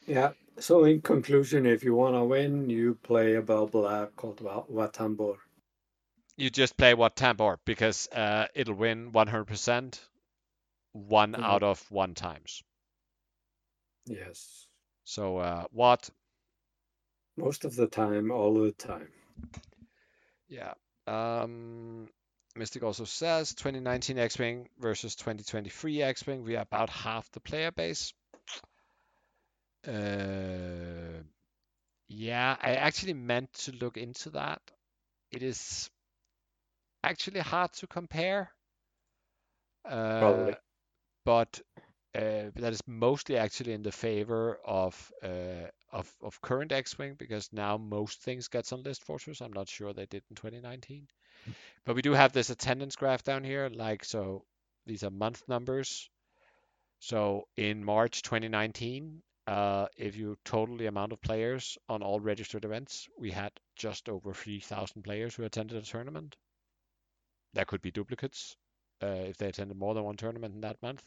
Yeah. 0.06 0.32
So 0.60 0.84
in 0.84 1.00
conclusion, 1.02 1.66
if 1.66 1.82
you 1.82 1.94
want 1.94 2.14
to 2.14 2.24
win, 2.24 2.70
you 2.70 2.94
play 3.02 3.34
a 3.34 3.42
Bubble 3.42 3.88
app 3.88 4.14
called 4.16 4.40
Wa- 4.40 4.64
Wat 4.68 4.92
Tambor. 4.92 5.38
you 6.36 6.50
just 6.50 6.76
play 6.76 6.94
Wat 6.94 7.16
Tambor 7.16 7.58
because 7.64 8.08
uh, 8.12 8.46
it'll 8.54 8.74
win 8.74 9.12
100% 9.12 10.00
one 10.92 11.36
Mhm. 11.36 11.40
out 11.40 11.62
of 11.62 11.90
one 11.90 12.14
times. 12.14 12.62
Yes. 14.06 14.66
So 15.04 15.38
uh, 15.38 15.64
what? 15.72 16.08
Most 17.36 17.64
of 17.64 17.74
the 17.76 17.86
time, 17.86 18.30
all 18.30 18.54
the 18.54 18.72
time. 18.72 19.08
Yeah. 20.48 20.74
Um, 21.06 22.08
Mystic 22.54 22.82
also 22.82 23.04
says 23.04 23.54
2019 23.54 24.18
X-Wing 24.18 24.68
versus 24.78 25.16
2023 25.16 26.02
X-Wing. 26.02 26.44
We 26.44 26.56
are 26.56 26.62
about 26.62 26.90
half 26.90 27.30
the 27.32 27.40
player 27.40 27.70
base. 27.70 28.12
Uh, 29.86 31.22
yeah, 32.08 32.56
I 32.60 32.74
actually 32.74 33.14
meant 33.14 33.52
to 33.64 33.72
look 33.72 33.96
into 33.96 34.30
that. 34.30 34.60
It 35.30 35.42
is 35.42 35.90
actually 37.02 37.40
hard 37.40 37.72
to 37.74 37.86
compare. 37.86 38.50
Uh, 39.88 40.20
Probably. 40.20 40.54
but 41.24 41.60
that 42.20 42.72
is 42.72 42.82
mostly 42.86 43.36
actually 43.36 43.72
in 43.72 43.82
the 43.82 43.92
favor 43.92 44.58
of 44.64 45.12
uh, 45.22 45.68
of 45.92 46.12
of 46.22 46.40
current 46.42 46.72
X-wing 46.72 47.14
because 47.18 47.48
now 47.52 47.76
most 47.78 48.20
things 48.20 48.48
gets 48.48 48.72
on 48.72 48.82
ListFortress. 48.82 49.40
I'm 49.40 49.52
not 49.52 49.68
sure 49.68 49.92
they 49.92 50.06
did 50.06 50.22
in 50.30 50.36
2019, 50.36 51.08
but 51.84 51.96
we 51.96 52.02
do 52.02 52.12
have 52.12 52.32
this 52.32 52.50
attendance 52.50 52.96
graph 52.96 53.22
down 53.22 53.44
here. 53.44 53.68
Like 53.72 54.04
so, 54.04 54.44
these 54.86 55.04
are 55.04 55.10
month 55.10 55.42
numbers. 55.48 56.10
So 57.00 57.48
in 57.56 57.84
March 57.84 58.22
2019, 58.22 59.22
uh, 59.46 59.86
if 59.96 60.16
you 60.16 60.36
total 60.44 60.76
the 60.76 60.86
amount 60.86 61.12
of 61.12 61.20
players 61.20 61.76
on 61.88 62.02
all 62.02 62.20
registered 62.20 62.64
events, 62.64 63.08
we 63.18 63.30
had 63.30 63.52
just 63.74 64.08
over 64.08 64.32
3,000 64.32 65.02
players 65.02 65.34
who 65.34 65.44
attended 65.44 65.76
a 65.78 65.82
tournament. 65.82 66.36
There 67.54 67.64
could 67.64 67.82
be 67.82 67.90
duplicates 67.90 68.56
uh, 69.02 69.06
if 69.06 69.36
they 69.36 69.48
attended 69.48 69.76
more 69.76 69.94
than 69.94 70.04
one 70.04 70.16
tournament 70.16 70.54
in 70.54 70.60
that 70.60 70.80
month. 70.80 71.02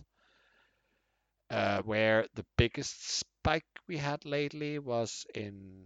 Uh, 1.50 1.82
where 1.84 2.28
the 2.34 2.46
biggest 2.58 3.10
spike 3.10 3.66
we 3.88 3.98
had 3.98 4.26
lately 4.26 4.80
was 4.80 5.26
in 5.36 5.84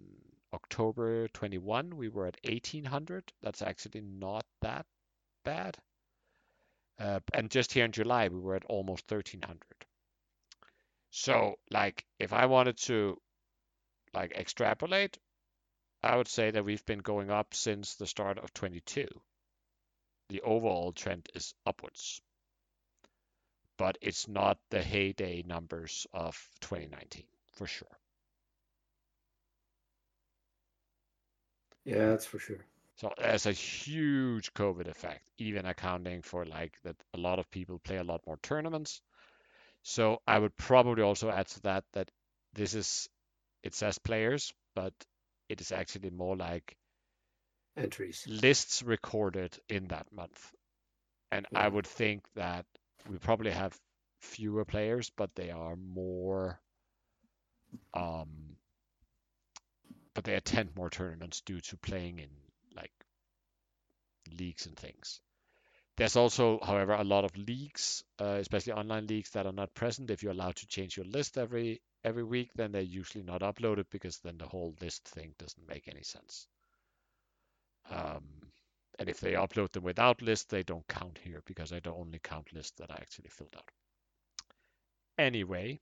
October 0.53 1.27
21. 1.30 1.95
We 1.95 2.10
were 2.10 2.27
at 2.27 2.40
1800. 2.44 3.31
That's 3.41 3.61
actually 3.61 4.02
not 4.02 4.45
that 4.61 4.86
bad. 5.44 5.77
Uh, 6.98 7.19
and 7.34 7.49
just 7.49 7.72
here 7.72 7.86
in 7.86 7.91
July, 7.91 8.27
we 8.27 8.40
were 8.40 8.56
at 8.56 8.65
almost 8.65 9.10
1300. 9.10 9.60
So, 11.11 11.60
like, 11.72 12.06
if 12.19 12.34
I 12.34 12.45
wanted 12.45 12.77
to, 12.80 13.22
like, 14.14 14.31
extrapolate, 14.34 15.18
I 16.03 16.15
would 16.15 16.27
say 16.27 16.52
that 16.52 16.64
we've 16.65 16.86
been 16.86 16.99
going 16.99 17.30
up 17.30 17.53
since 17.53 17.95
the 17.95 18.07
start 18.07 18.38
of 18.38 18.53
22. 18.53 19.07
The 20.30 20.41
overall 20.41 20.91
trend 20.94 21.30
is 21.34 21.53
upwards, 21.65 22.22
but 23.80 23.97
it's 24.03 24.27
not 24.27 24.60
the 24.69 24.84
heyday 24.84 25.41
numbers 25.43 26.07
of 26.14 26.38
2019 26.61 27.26
for 27.53 27.68
sure. 27.68 27.97
Yeah, 31.85 32.07
that's 32.10 32.26
for 32.26 32.39
sure. 32.39 32.65
So 32.97 33.11
there's 33.18 33.47
a 33.47 33.51
huge 33.53 34.53
COVID 34.53 34.88
effect, 34.88 35.27
even 35.39 35.65
accounting 35.65 36.22
for 36.22 36.45
like 36.45 36.77
that 36.84 36.95
a 37.14 37.18
lot 37.18 37.39
of 37.39 37.49
people 37.51 37.80
play 37.80 37.97
a 37.97 38.03
lot 38.03 38.26
more 38.27 38.38
tournaments. 38.43 39.01
So 39.84 40.22
I 40.27 40.39
would 40.39 40.56
probably 40.57 41.03
also 41.03 41.30
add 41.30 41.47
to 41.49 41.61
that 41.64 41.85
that 41.93 42.11
this 42.53 42.76
is 42.76 43.10
it 43.64 43.76
says 43.76 43.99
players, 43.99 44.53
but 44.76 44.93
It 45.49 45.61
is 45.61 45.72
actually 45.72 46.11
more 46.11 46.38
like 46.38 46.77
Entries. 47.77 48.27
lists 48.27 48.81
recorded 48.84 49.60
in 49.69 49.88
that 49.89 50.11
month. 50.14 50.53
And 51.31 51.47
I 51.56 51.68
would 51.68 51.88
think 51.88 52.26
that 52.35 52.65
we 53.08 53.18
probably 53.20 53.52
have 53.52 53.80
fewer 54.20 54.66
players, 54.66 55.10
but 55.12 55.36
they 55.36 55.52
are 55.52 55.76
more 55.76 56.60
um 57.94 58.56
but 60.14 60.24
they 60.24 60.36
attend 60.36 60.76
more 60.76 60.90
tournaments 60.90 61.42
due 61.42 61.60
to 61.62 61.76
playing 61.78 62.20
in 62.20 62.30
like 62.76 62.92
leagues 64.38 64.66
and 64.66 64.78
things. 64.78 65.20
There's 65.98 66.16
also, 66.16 66.60
however, 66.64 66.94
a 66.94 67.04
lot 67.04 67.26
of 67.26 67.38
leagues, 67.38 68.04
uh, 68.20 68.38
especially 68.40 68.74
online 68.74 69.08
leagues, 69.08 69.32
that 69.32 69.46
are 69.46 69.52
not 69.54 69.74
present. 69.76 70.12
If 70.12 70.24
you're 70.24 70.32
allowed 70.34 70.58
to 70.58 70.68
change 70.68 70.98
your 70.98 71.06
list 71.06 71.38
every 71.38 71.82
every 72.04 72.24
week, 72.24 72.52
then 72.56 72.72
they're 72.72 72.82
usually 72.82 73.24
not 73.24 73.42
uploaded 73.42 73.86
because 73.92 74.20
then 74.20 74.38
the 74.38 74.48
whole 74.48 74.76
list 74.82 75.08
thing 75.10 75.36
doesn't 75.40 75.68
make 75.68 75.88
any 75.88 76.04
sense. 76.04 76.48
Um, 77.90 78.24
and 79.00 79.08
if 79.08 79.22
they 79.22 79.32
upload 79.32 79.72
them 79.72 79.84
without 79.84 80.22
list, 80.22 80.50
they 80.50 80.62
don't 80.62 80.88
count 80.88 81.20
here 81.24 81.42
because 81.46 81.72
I 81.72 81.80
don't 81.80 81.98
only 81.98 82.20
count 82.22 82.54
lists 82.54 82.74
that 82.80 82.92
I 82.92 82.96
actually 82.96 83.30
filled 83.30 83.56
out. 83.56 83.64
Anyway, 85.18 85.80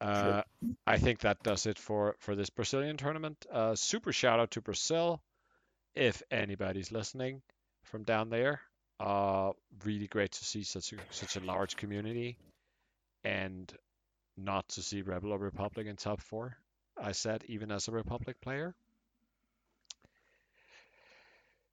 uh, 0.00 0.42
I 0.86 0.96
think 0.96 1.20
that 1.20 1.42
does 1.42 1.66
it 1.66 1.78
for 1.78 2.16
for 2.18 2.34
this 2.34 2.48
Brazilian 2.50 2.96
tournament. 2.96 3.44
Uh, 3.52 3.74
super 3.74 4.12
shout 4.12 4.40
out 4.40 4.52
to 4.52 4.62
Brazil, 4.62 5.20
if 5.94 6.22
anybody's 6.30 6.90
listening 6.90 7.42
from 7.84 8.04
down 8.04 8.30
there. 8.30 8.62
Uh, 8.98 9.52
really 9.84 10.06
great 10.06 10.32
to 10.32 10.44
see 10.44 10.62
such 10.62 10.94
a 10.94 10.96
such 11.10 11.36
a 11.36 11.44
large 11.44 11.76
community, 11.76 12.38
and 13.22 13.70
not 14.38 14.66
to 14.68 14.82
see 14.82 15.02
Rebel 15.02 15.32
or 15.32 15.38
Republic 15.38 15.86
in 15.86 15.96
top 15.96 16.22
four. 16.22 16.56
I 16.98 17.12
said 17.12 17.44
even 17.48 17.70
as 17.70 17.88
a 17.88 17.92
Republic 17.92 18.40
player. 18.40 18.74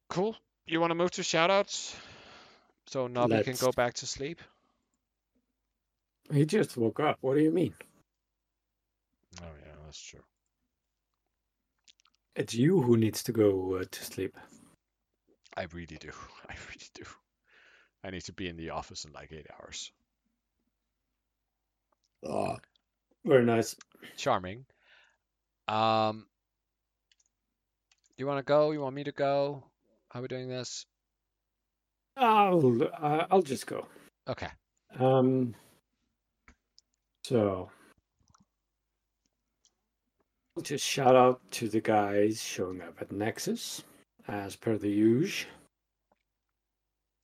Cool. 0.08 0.36
You 0.66 0.80
want 0.80 0.90
to 0.90 0.94
move 0.94 1.10
to 1.12 1.22
shoutouts? 1.22 1.94
So 2.86 3.06
Nobby 3.06 3.42
can 3.42 3.52
Let's. 3.52 3.62
go 3.62 3.72
back 3.72 3.94
to 3.94 4.06
sleep. 4.06 4.40
He 6.32 6.44
just 6.46 6.76
woke 6.76 7.00
up. 7.00 7.18
What 7.20 7.34
do 7.34 7.40
you 7.42 7.50
mean? 7.50 7.74
Oh 9.42 9.54
yeah, 9.60 9.72
that's 9.84 10.00
true. 10.00 10.20
It's 12.36 12.54
you 12.54 12.80
who 12.80 12.96
needs 12.96 13.22
to 13.24 13.32
go 13.32 13.78
uh, 13.80 13.84
to 13.90 14.04
sleep. 14.04 14.36
I 15.56 15.66
really 15.72 15.98
do. 15.98 16.10
I 16.48 16.54
really 16.68 16.88
do. 16.94 17.04
I 18.04 18.10
need 18.10 18.24
to 18.24 18.32
be 18.32 18.48
in 18.48 18.56
the 18.56 18.70
office 18.70 19.04
in 19.04 19.12
like 19.12 19.32
eight 19.32 19.46
hours. 19.58 19.90
Oh, 22.26 22.56
very 23.24 23.44
nice. 23.44 23.76
Charming. 24.16 24.64
Um, 25.66 26.26
you 28.16 28.26
want 28.26 28.38
to 28.38 28.42
go? 28.42 28.70
You 28.70 28.80
want 28.80 28.94
me 28.94 29.04
to 29.04 29.12
go? 29.12 29.64
How 30.18 30.22
are 30.22 30.24
we 30.24 30.28
doing 30.36 30.48
this? 30.48 30.84
I'll 32.16 32.82
uh, 32.82 33.26
I'll 33.30 33.40
just 33.40 33.68
go. 33.68 33.86
Okay. 34.28 34.48
Um. 34.98 35.54
So, 37.22 37.70
just 40.60 40.84
shout 40.84 41.14
out 41.14 41.40
to 41.52 41.68
the 41.68 41.80
guys 41.80 42.42
showing 42.42 42.82
up 42.82 42.96
at 43.00 43.12
Nexus, 43.12 43.84
as 44.26 44.56
per 44.56 44.76
the 44.76 44.90
usual. 44.90 45.52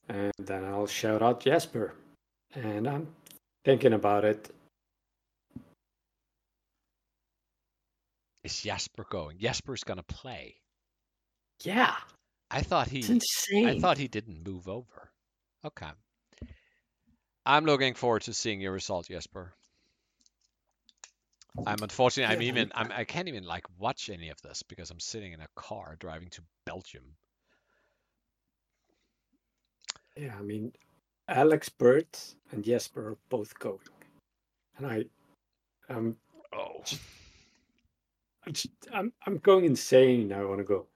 And 0.08 0.32
then 0.38 0.64
I'll 0.64 0.86
shout 0.86 1.20
out 1.20 1.40
Jesper. 1.40 1.94
And 2.54 2.86
I'm 2.86 3.08
thinking 3.64 3.94
about 3.94 4.24
it. 4.24 4.54
Is 8.44 8.62
Jasper 8.62 9.04
going? 9.10 9.38
Jasper's 9.40 9.82
gonna 9.82 10.04
play. 10.04 10.54
Yeah, 11.64 11.96
I 12.50 12.62
thought 12.62 12.88
he. 12.88 12.98
it's 12.98 13.08
he. 13.08 13.14
insane. 13.14 13.66
I 13.68 13.78
thought 13.80 13.98
he 13.98 14.08
didn't 14.08 14.46
move 14.46 14.68
over. 14.68 15.10
Okay. 15.64 15.86
I'm 17.46 17.64
looking 17.64 17.94
forward 17.94 18.22
to 18.22 18.32
seeing 18.32 18.60
your 18.60 18.72
result, 18.72 19.08
Jesper. 19.08 19.54
I'm 21.66 21.82
unfortunately. 21.82 22.34
I'm 22.34 22.42
even. 22.42 22.72
I'm. 22.74 22.90
I 22.92 23.04
can't 23.04 23.28
even 23.28 23.44
like 23.44 23.64
watch 23.78 24.10
any 24.10 24.28
of 24.30 24.40
this 24.42 24.62
because 24.62 24.90
I'm 24.90 25.00
sitting 25.00 25.32
in 25.32 25.40
a 25.40 25.48
car 25.54 25.96
driving 26.00 26.28
to 26.30 26.42
Belgium. 26.66 27.04
Yeah, 30.16 30.34
I 30.38 30.42
mean, 30.42 30.72
Alex 31.28 31.68
Burt 31.68 32.34
and 32.50 32.64
Jesper 32.64 33.10
are 33.10 33.16
both 33.28 33.58
going, 33.58 33.78
and 34.78 34.86
I, 34.86 35.04
um, 35.92 36.16
Oh. 36.56 36.82
I 38.46 38.50
just, 38.50 38.68
I'm 38.92 39.12
I'm 39.26 39.38
going 39.38 39.64
insane. 39.64 40.28
Now 40.28 40.42
I 40.42 40.44
want 40.44 40.58
to 40.58 40.64
go. 40.64 40.86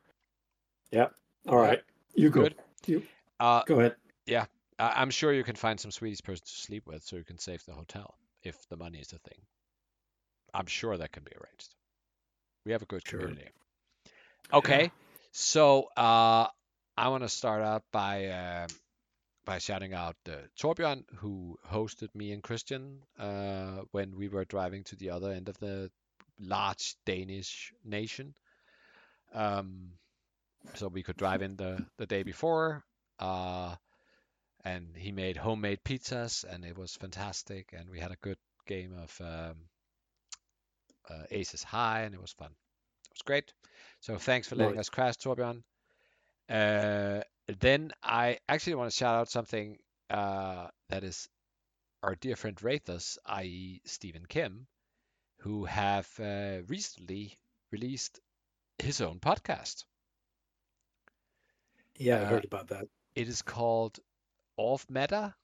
Yeah. 0.91 1.09
All 1.49 1.57
Yeah, 1.57 1.63
right. 1.63 1.83
You 2.15 2.31
go. 2.31 2.43
good. 2.43 2.55
You 2.87 3.03
Uh, 3.41 3.63
go 3.67 3.81
ahead. 3.81 3.97
Yeah, 4.27 4.47
I'm 4.79 5.11
sure 5.11 5.33
you 5.33 5.45
can 5.45 5.57
find 5.57 5.81
some 5.81 5.91
Swedish 5.91 6.23
person 6.23 6.45
to 6.45 6.53
sleep 6.53 6.87
with, 6.87 7.03
so 7.05 7.17
you 7.17 7.25
can 7.25 7.39
save 7.39 7.65
the 7.65 7.73
hotel 7.73 8.15
if 8.43 8.57
the 8.69 8.77
money 8.77 8.99
is 8.99 9.13
a 9.13 9.19
thing. 9.19 9.41
I'm 10.55 10.67
sure 10.67 10.97
that 10.97 11.13
can 11.13 11.25
be 11.25 11.33
arranged. 11.33 11.75
We 12.65 12.73
have 12.73 12.83
a 12.83 12.87
good 12.87 13.05
Sure. 13.05 13.21
community. 13.21 13.51
Okay, 14.53 14.91
so 15.33 15.89
uh, 15.97 16.49
I 16.97 17.09
want 17.09 17.23
to 17.23 17.29
start 17.29 17.63
out 17.63 17.85
by 17.93 18.27
uh, 18.27 18.67
by 19.45 19.59
shouting 19.59 19.95
out 19.95 20.17
uh, 20.29 20.33
Torbjörn, 20.59 21.05
who 21.17 21.59
hosted 21.71 22.15
me 22.15 22.33
and 22.33 22.43
Christian 22.43 23.03
uh, 23.19 23.83
when 23.93 24.17
we 24.17 24.29
were 24.29 24.45
driving 24.45 24.85
to 24.85 24.97
the 24.97 25.11
other 25.11 25.33
end 25.33 25.49
of 25.49 25.59
the 25.59 25.91
large 26.41 26.97
Danish 27.05 27.73
nation. 27.85 28.35
Um, 29.35 29.93
so 30.75 30.89
we 30.89 31.03
could 31.03 31.17
drive 31.17 31.43
in 31.43 31.57
the 31.57 31.85
the 31.99 32.07
day 32.07 32.23
before. 32.23 32.85
Uh, 33.19 33.75
and 34.65 34.97
he 34.97 35.13
made 35.13 35.37
homemade 35.37 35.81
pizzas, 35.85 36.45
and 36.45 36.65
it 36.65 36.77
was 36.77 36.95
fantastic. 36.97 37.73
And 37.73 37.89
we 37.91 38.01
had 38.01 38.13
a 38.13 38.17
good 38.17 38.39
game 38.67 38.93
of 38.97 39.21
um, 39.21 39.57
uh, 41.11 41.25
Aces 41.31 41.63
High, 41.63 42.03
and 42.03 42.15
it 42.15 42.21
was 42.21 42.33
fun. 42.33 42.51
It 42.51 43.15
was 43.15 43.23
great. 43.25 43.53
So 44.01 44.19
thanks 44.19 44.49
for 44.49 44.57
letting 44.57 44.77
Nice. 44.77 44.87
us 44.87 44.89
crash, 44.89 45.17
Torbjörn. 45.17 45.63
Uh, 46.49 47.23
then 47.61 47.93
I 48.03 48.39
actually 48.49 48.75
want 48.77 48.91
to 48.91 48.97
shout 48.97 49.15
out 49.17 49.31
something 49.31 49.79
uh, 50.11 50.69
that 50.89 51.05
is 51.05 51.29
our 52.03 52.15
dear 52.17 52.37
friend 52.37 52.57
Rathus, 52.59 53.19
i.e. 53.27 53.81
Stephen 53.85 54.27
Kim, 54.27 54.67
who 55.41 55.65
have 55.65 56.09
uh, 56.21 56.59
recently 56.69 57.39
released 57.71 58.21
his 58.79 59.01
own 59.01 59.21
podcast. 59.21 59.85
Yeah, 61.99 62.21
I 62.21 62.25
Uh, 62.25 62.29
heard 62.31 62.45
about 62.45 62.69
that. 62.69 62.87
It 63.15 63.29
is 63.29 63.43
called 63.43 63.99
Off 64.57 64.89
Meta. 64.91 65.35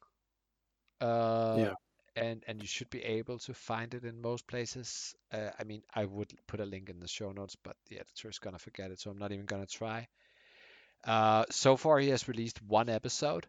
Uh, 1.01 1.66
Yeah. 1.66 1.74
And 2.16 2.44
and 2.47 2.60
you 2.62 2.66
should 2.68 2.90
be 2.90 3.02
able 3.02 3.39
to 3.40 3.55
find 3.55 3.94
it 3.94 4.05
in 4.05 4.20
most 4.20 4.47
places. 4.47 5.14
Uh, 5.32 5.51
I 5.59 5.64
mean, 5.64 5.82
I 5.94 6.05
would 6.05 6.32
put 6.47 6.60
a 6.60 6.64
link 6.64 6.89
in 6.90 7.01
the 7.01 7.09
show 7.09 7.32
notes, 7.32 7.56
but 7.56 7.76
the 7.89 7.98
editor 8.01 8.28
is 8.28 8.39
gonna 8.39 8.59
forget 8.59 8.90
it, 8.90 9.01
so 9.01 9.10
I'm 9.10 9.18
not 9.18 9.32
even 9.32 9.47
gonna 9.47 9.66
try. 9.66 10.09
Uh, 11.05 11.44
so 11.51 11.76
far, 11.76 11.98
he 11.98 12.09
has 12.10 12.28
released 12.28 12.62
one 12.62 12.89
episode, 12.89 13.47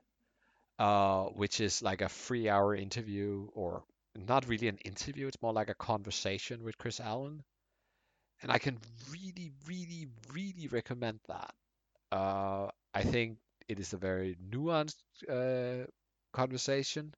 uh, 0.80 1.26
which 1.26 1.60
is 1.62 1.82
like 1.82 2.02
a 2.02 2.10
three-hour 2.10 2.76
interview, 2.76 3.48
or 3.54 3.84
not 4.16 4.48
really 4.48 4.68
an 4.68 4.78
interview. 4.80 5.28
It's 5.28 5.42
more 5.42 5.54
like 5.54 5.70
a 5.70 5.76
conversation 5.76 6.64
with 6.64 6.78
Chris 6.78 7.00
Allen, 7.00 7.44
and 8.42 8.52
I 8.52 8.60
can 8.60 8.80
really, 9.12 9.52
really, 9.68 10.08
really 10.34 10.68
recommend 10.68 11.20
that. 11.28 11.54
I 12.96 13.04
think 13.04 13.38
it 13.68 13.80
is 13.80 13.94
a 13.94 13.98
very 13.98 14.38
nuanced 14.50 15.04
uh, 15.30 15.86
conversation 16.34 17.14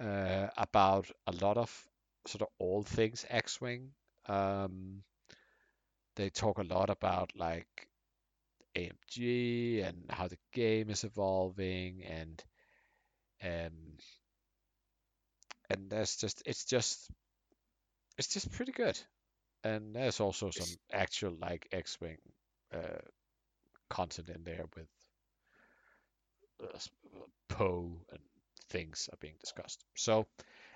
uh, 0.00 0.48
about 0.56 1.10
a 1.26 1.32
lot 1.32 1.56
of 1.58 1.70
sort 2.26 2.42
of 2.42 2.48
all 2.58 2.82
things 2.82 3.24
X-Wing. 3.28 3.92
Um, 4.26 5.02
they 6.16 6.30
talk 6.30 6.58
a 6.58 6.62
lot 6.64 6.90
about 6.90 7.30
like 7.36 7.88
AMG 8.76 9.80
and 9.82 10.04
how 10.10 10.28
the 10.28 10.38
game 10.52 10.90
is 10.90 11.04
evolving 11.04 12.04
and 12.04 12.44
um, 13.42 13.98
and 15.70 15.90
that's 15.90 16.16
just 16.16 16.42
it's 16.46 16.64
just 16.64 17.10
it's 18.18 18.28
just 18.32 18.50
pretty 18.52 18.72
good. 18.72 18.98
And 19.64 19.94
there's 19.94 20.20
also 20.20 20.50
some 20.50 20.68
actual 20.92 21.36
like 21.40 21.68
X-Wing 21.72 22.18
uh, 22.74 23.00
content 23.88 24.28
in 24.28 24.44
there 24.44 24.64
with 24.76 24.88
uh, 26.62 26.78
Poe 27.48 28.00
and 28.10 28.20
things 28.68 29.08
are 29.12 29.18
being 29.20 29.34
discussed. 29.40 29.84
So 29.94 30.26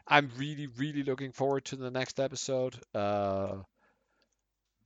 I'm 0.06 0.30
really, 0.36 0.66
really 0.66 1.02
looking 1.02 1.32
forward 1.32 1.64
to 1.66 1.76
the 1.76 1.90
next 1.90 2.20
episode. 2.20 2.76
Uh, 2.94 3.58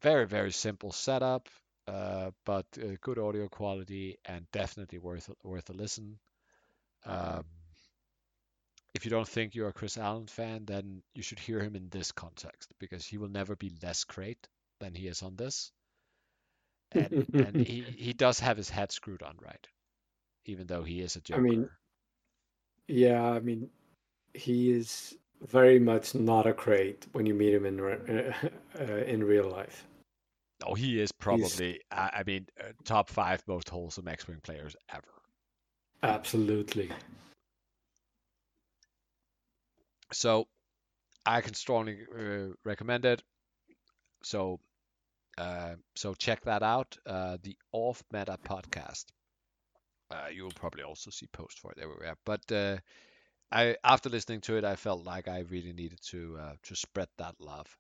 very, 0.03 0.27
very 0.27 0.53
simple 0.53 0.93
setup, 0.93 1.49
uh, 1.89 2.31
but 2.45 2.67
uh, 2.79 2.97
good 3.01 3.19
audio 3.19 3.49
quality 3.49 4.19
and 4.25 4.47
definitely 4.53 4.99
worth 4.99 5.31
worth 5.43 5.71
a 5.71 5.73
listen. 5.73 6.19
Um, 7.07 7.45
if 8.95 9.05
you 9.05 9.11
don't 9.11 9.29
think 9.29 9.55
you're 9.55 9.69
a 9.69 9.73
Chris 9.73 9.99
Allen 9.99 10.27
fan, 10.27 10.65
then 10.67 11.03
you 11.15 11.23
should 11.23 11.41
hear 11.41 11.61
him 11.61 11.75
in 11.75 11.89
this 11.89 12.13
context 12.13 12.73
because 12.79 13.05
he 13.05 13.19
will 13.19 13.29
never 13.29 13.57
be 13.57 13.73
less 13.83 14.05
great 14.05 14.49
than 14.81 14.95
he 14.95 15.09
is 15.09 15.23
on 15.23 15.37
this. 15.37 15.73
And, 16.95 17.27
and 17.35 17.57
he, 17.67 17.83
he 17.83 18.13
does 18.13 18.41
have 18.41 18.57
his 18.57 18.71
head 18.71 18.93
screwed 18.93 19.23
on 19.23 19.37
right, 19.41 19.67
even 20.47 20.67
though 20.67 20.83
he 20.83 21.01
is 21.01 21.17
a 21.17 21.21
Joker. 21.21 21.41
I 21.41 21.43
mean, 21.43 21.69
yeah, 22.89 23.23
I 23.23 23.41
mean, 23.41 23.69
he 24.35 24.71
is 24.71 25.17
very 25.43 25.79
much 25.79 26.15
not 26.15 26.47
a 26.47 26.53
crate 26.53 27.07
when 27.13 27.27
you 27.27 27.35
meet 27.35 27.55
him 27.55 27.67
in 27.67 27.81
re- 27.81 28.35
uh, 28.81 28.85
in 28.85 29.23
real 29.25 29.51
life. 29.51 29.87
oh, 30.65 30.75
he 30.75 31.01
is 31.01 31.13
probably, 31.13 31.81
I, 31.91 32.11
I 32.19 32.23
mean, 32.25 32.47
uh, 32.61 32.73
top 32.85 33.09
five 33.09 33.43
most 33.47 33.69
wholesome 33.69 34.09
X-wing 34.09 34.41
players 34.43 34.77
ever. 34.93 35.23
Absolutely. 36.03 36.91
So 40.13 40.47
I 41.27 41.41
can 41.41 41.55
strongly 41.55 42.01
uh, 42.17 42.55
recommend 42.65 43.05
it. 43.05 43.23
So 44.23 44.61
uh, 45.39 45.75
so 45.95 46.15
check 46.15 46.45
that 46.45 46.63
out. 46.63 46.97
Uh, 47.07 47.39
the 47.43 47.57
Off 47.73 48.03
Meta 48.13 48.39
podcast. 48.45 49.07
Uh, 50.11 50.29
you 50.33 50.45
will 50.45 50.53
probably 50.53 50.83
also 50.83 51.11
see 51.11 51.27
posts 51.27 51.61
for 51.61 51.73
it 51.73 51.79
everywhere. 51.79 52.17
But 52.25 52.51
uh, 52.53 52.79
I 53.51 53.77
after 53.85 54.09
listening 54.09 54.41
to 54.43 54.57
it, 54.57 54.65
I 54.65 54.77
felt 54.77 55.05
like 55.05 55.29
I 55.29 55.41
really 55.41 55.73
needed 55.73 56.01
to 56.11 56.37
uh, 56.41 56.55
to 56.65 56.77
spread 56.77 57.09
that 57.19 57.41
love 57.41 57.77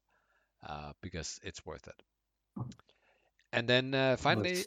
uh, 0.66 0.92
because 1.02 1.38
it's 1.42 1.64
worth 1.66 1.86
it. 1.88 2.02
And 3.52 3.66
then 3.68 3.94
uh, 3.94 4.16
finally, 4.16 4.66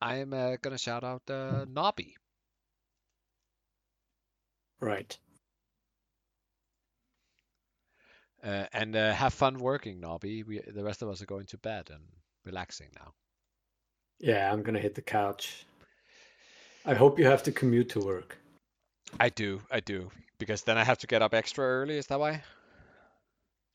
I'm 0.00 0.32
uh, 0.32 0.56
gonna 0.62 0.78
shout 0.78 1.04
out 1.04 1.28
uh, 1.30 1.64
Nobby. 1.68 2.16
Right. 4.80 5.18
Uh, 8.42 8.66
and 8.72 8.94
uh, 8.96 9.12
have 9.12 9.32
fun 9.34 9.58
working, 9.58 10.00
Nobby. 10.00 10.42
We 10.42 10.60
the 10.60 10.84
rest 10.84 11.02
of 11.02 11.08
us 11.08 11.22
are 11.22 11.26
going 11.26 11.46
to 11.46 11.58
bed 11.58 11.90
and 11.90 12.02
relaxing 12.46 12.88
now. 12.94 13.12
Yeah, 14.18 14.50
I'm 14.50 14.62
gonna 14.62 14.78
hit 14.80 14.94
the 14.94 15.02
couch. 15.02 15.66
I 16.86 16.94
hope 16.94 17.18
you 17.18 17.26
have 17.26 17.42
to 17.42 17.52
commute 17.52 17.88
to 17.90 18.00
work. 18.00 18.38
I 19.20 19.28
do, 19.28 19.60
I 19.70 19.80
do, 19.80 20.10
because 20.38 20.62
then 20.62 20.78
I 20.78 20.84
have 20.84 20.98
to 20.98 21.06
get 21.06 21.20
up 21.22 21.34
extra 21.34 21.64
early. 21.64 21.98
Is 21.98 22.06
that 22.06 22.20
why? 22.20 22.42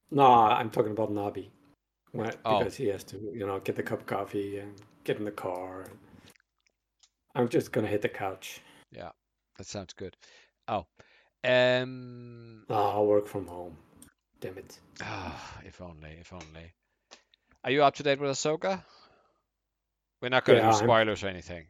No, 0.10 0.26
I'm 0.26 0.70
talking 0.70 0.92
about 0.92 1.12
Nobby. 1.12 1.52
Oh. 2.14 2.60
Because 2.60 2.76
he 2.76 2.88
has 2.88 3.04
to, 3.06 3.18
you 3.34 3.46
know, 3.46 3.60
get 3.60 3.76
the 3.76 3.84
cup 3.84 4.00
of 4.02 4.06
coffee 4.06 4.58
and 4.60 4.74
get 5.04 5.18
in 5.18 5.26
the 5.26 5.32
car. 5.32 5.86
I'm 7.36 7.48
just 7.48 7.72
gonna 7.72 7.88
hit 7.88 8.02
the 8.02 8.10
couch. 8.10 8.62
Yeah, 8.92 9.12
that 9.58 9.68
sounds 9.68 9.94
good. 9.94 10.16
Oh, 10.68 10.86
um, 11.44 12.66
No, 12.70 12.76
I'll 12.76 13.06
work 13.06 13.28
from 13.28 13.48
home. 13.48 13.78
Damn 14.42 14.58
it. 14.58 14.80
ah, 15.02 15.60
if 15.66 15.82
only, 15.82 16.18
if 16.20 16.34
only. 16.34 16.74
Are 17.64 17.72
you 17.72 17.84
up 17.84 17.96
to 17.96 18.04
date 18.04 18.20
with 18.20 18.32
Ahsoka? 18.32 18.84
We're 20.22 20.30
not 20.30 20.46
going 20.46 20.58
to 20.60 20.64
Yeah, 20.66 20.72
do 20.72 20.76
I'm- 20.78 20.86
spoilers 20.86 21.24
or 21.24 21.28
anything. 21.28 21.68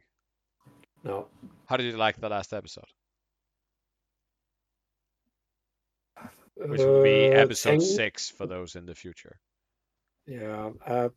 No. 1.03 1.27
How 1.65 1.77
did 1.77 1.85
you 1.85 1.97
like 1.97 2.19
the 2.19 2.29
last 2.29 2.53
episode? 2.53 2.85
Which 6.55 6.79
would 6.81 7.03
be 7.03 7.27
Uh, 7.33 7.39
episode 7.39 7.69
thing- 7.71 7.81
six 7.81 8.29
for 8.29 8.45
those 8.45 8.75
in 8.75 8.85
the 8.85 8.93
future. 8.93 9.39
Yeah. 10.25 10.71
Uh, 10.85 11.09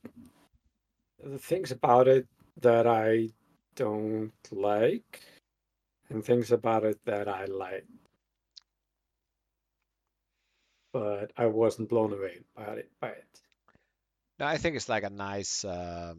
the 1.19 1.39
things 1.39 1.71
about 1.71 2.09
it 2.09 2.27
that 2.59 2.87
I 2.87 3.33
don't 3.75 4.33
like, 4.53 5.23
and 6.09 6.25
things 6.25 6.51
about 6.53 6.85
it 6.85 7.05
that 7.05 7.29
I 7.29 7.45
like. 7.47 7.87
But 10.93 11.33
I 11.37 11.47
wasn't 11.47 11.89
blown 11.91 12.13
away 12.13 12.43
by 12.55 12.77
it. 12.77 12.91
By 13.01 13.09
it. 13.11 13.43
I 14.47 14.59
think 14.59 14.77
it's 14.77 14.89
like 14.89 15.05
a 15.05 15.11
nice, 15.11 15.65
uh, 15.65 16.15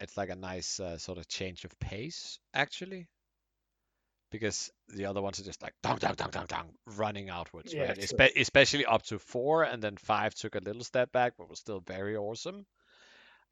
it's 0.00 0.16
like 0.16 0.30
a 0.30 0.36
nice 0.36 0.80
uh, 0.80 0.98
sort 0.98 1.18
of 1.18 1.28
change 1.28 1.64
of 1.64 1.78
pace, 1.80 2.38
actually. 2.54 3.08
Because 4.30 4.70
the 4.88 5.06
other 5.06 5.20
ones 5.22 5.40
are 5.40 5.44
just 5.44 5.62
like 5.62 5.74
dong 5.82 5.98
dong 5.98 6.14
dong 6.14 6.30
dong 6.30 6.46
dong 6.46 6.74
running 6.86 7.28
outwards, 7.30 7.74
Yeah, 7.74 7.78
right? 7.78 7.96
Espe- 7.98 8.36
especially 8.36 8.84
up 8.84 9.02
to 9.04 9.18
four, 9.18 9.64
and 9.64 9.82
then 9.82 9.96
five 9.96 10.34
took 10.34 10.54
a 10.54 10.60
little 10.60 10.84
step 10.84 11.10
back, 11.12 11.34
but 11.36 11.48
was 11.48 11.58
still 11.60 11.80
very 11.80 12.16
awesome. 12.16 12.66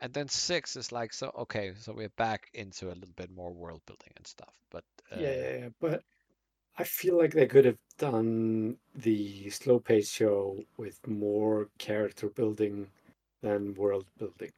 And 0.01 0.13
then 0.15 0.29
six 0.29 0.77
is 0.77 0.93
like 0.93 1.13
so 1.15 1.33
okay, 1.39 1.75
so 1.81 1.93
we're 1.95 2.11
back 2.11 2.51
into 2.55 2.89
a 2.89 2.95
little 2.99 3.15
bit 3.17 3.31
more 3.31 3.53
world 3.53 3.83
building 3.87 4.13
and 4.17 4.27
stuff. 4.27 4.55
But 4.71 4.85
uh, 5.13 5.17
Yeah, 5.17 5.33
yeah, 5.35 5.57
yeah, 5.59 5.69
but 5.81 6.03
I 6.79 6.85
feel 6.85 7.19
like 7.19 7.33
they 7.35 7.47
could 7.47 7.65
have 7.67 7.79
done 7.99 8.79
the 8.95 9.51
slow 9.51 9.81
pace 9.81 10.11
show 10.11 10.65
with 10.77 11.07
more 11.07 11.69
character 11.79 12.29
building 12.29 12.91
than 13.45 13.75
world 13.75 14.07
building. 14.19 14.53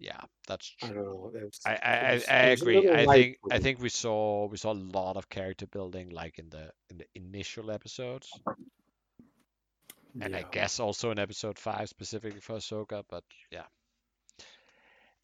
yeah, 0.00 0.20
that's 0.48 0.74
I 0.82 0.86
true. 0.88 0.94
don't 0.96 1.04
know. 1.04 1.30
was- 1.44 1.60
I, 1.66 1.74
I, 1.82 1.92
I, 2.10 2.14
was- 2.14 2.28
I 2.28 2.38
a 2.38 2.52
agree. 2.52 2.90
I 2.90 3.06
think 3.06 3.38
I 3.50 3.58
think 3.58 3.80
we 3.80 3.88
saw 3.90 4.46
we 4.46 4.56
saw 4.56 4.72
a 4.72 4.84
lot 4.98 5.16
of 5.16 5.28
character 5.28 5.66
building 5.66 6.10
like 6.10 6.38
in 6.38 6.48
the 6.50 6.72
in 6.90 6.98
the 6.98 7.06
initial 7.14 7.70
episodes. 7.70 8.30
and 10.20 10.34
I 10.36 10.44
guess 10.50 10.80
also 10.80 11.10
in 11.10 11.18
episode 11.18 11.58
five 11.58 11.88
specifically 11.88 12.40
for 12.40 12.56
Ahsoka, 12.56 13.04
but 13.08 13.24
yeah. 13.50 13.66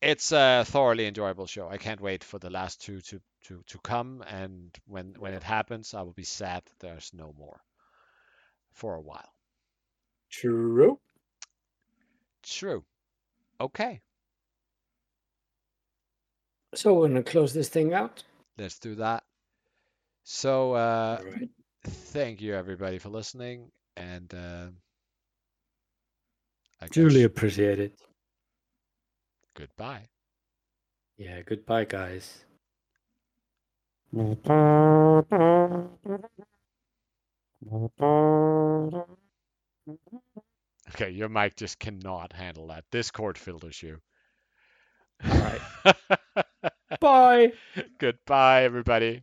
It's 0.02 0.32
a 0.32 0.64
thoroughly 0.66 1.06
enjoyable 1.06 1.46
show. 1.46 1.68
I 1.68 1.78
can't 1.78 2.00
wait 2.00 2.24
for 2.24 2.38
the 2.38 2.50
last 2.50 2.82
two 2.82 3.00
to, 3.00 3.20
to, 3.44 3.62
to 3.68 3.78
come, 3.78 4.22
and 4.26 4.76
when 4.86 5.14
when 5.18 5.32
it 5.34 5.42
happens, 5.42 5.94
I 5.94 6.02
will 6.02 6.12
be 6.12 6.24
sad 6.24 6.62
there's 6.80 7.10
no 7.14 7.32
more 7.38 7.60
for 8.72 8.94
a 8.96 9.00
while. 9.00 9.32
True. 10.30 11.00
True. 12.44 12.84
Okay, 13.60 14.00
So 16.74 16.94
we're 16.94 17.08
gonna 17.08 17.22
close 17.22 17.52
this 17.54 17.68
thing 17.68 17.94
out. 17.94 18.22
let's 18.58 18.78
do 18.78 18.96
that. 18.96 19.24
So 20.24 20.74
uh, 20.74 21.20
All 21.20 21.24
right. 21.24 21.48
thank 21.84 22.40
you 22.40 22.54
everybody 22.54 22.98
for 22.98 23.10
listening, 23.10 23.70
and 23.96 24.32
uh, 24.34 24.66
I 26.82 26.88
Truly 26.90 27.22
guess 27.22 27.24
appreciate 27.24 27.80
it. 27.80 28.00
goodbye. 29.56 30.08
Yeah. 31.18 31.42
Goodbye, 31.42 31.84
guys. 31.84 32.44
Okay, 40.94 41.10
your 41.10 41.28
mic 41.28 41.56
just 41.56 41.80
cannot 41.80 42.32
handle 42.32 42.68
that. 42.68 42.84
Discord 42.92 43.36
filters 43.36 43.82
you. 43.82 44.00
All 45.28 45.38
right. 45.40 45.60
Bye. 47.00 47.52
Goodbye, 47.98 48.62
everybody. 48.62 49.22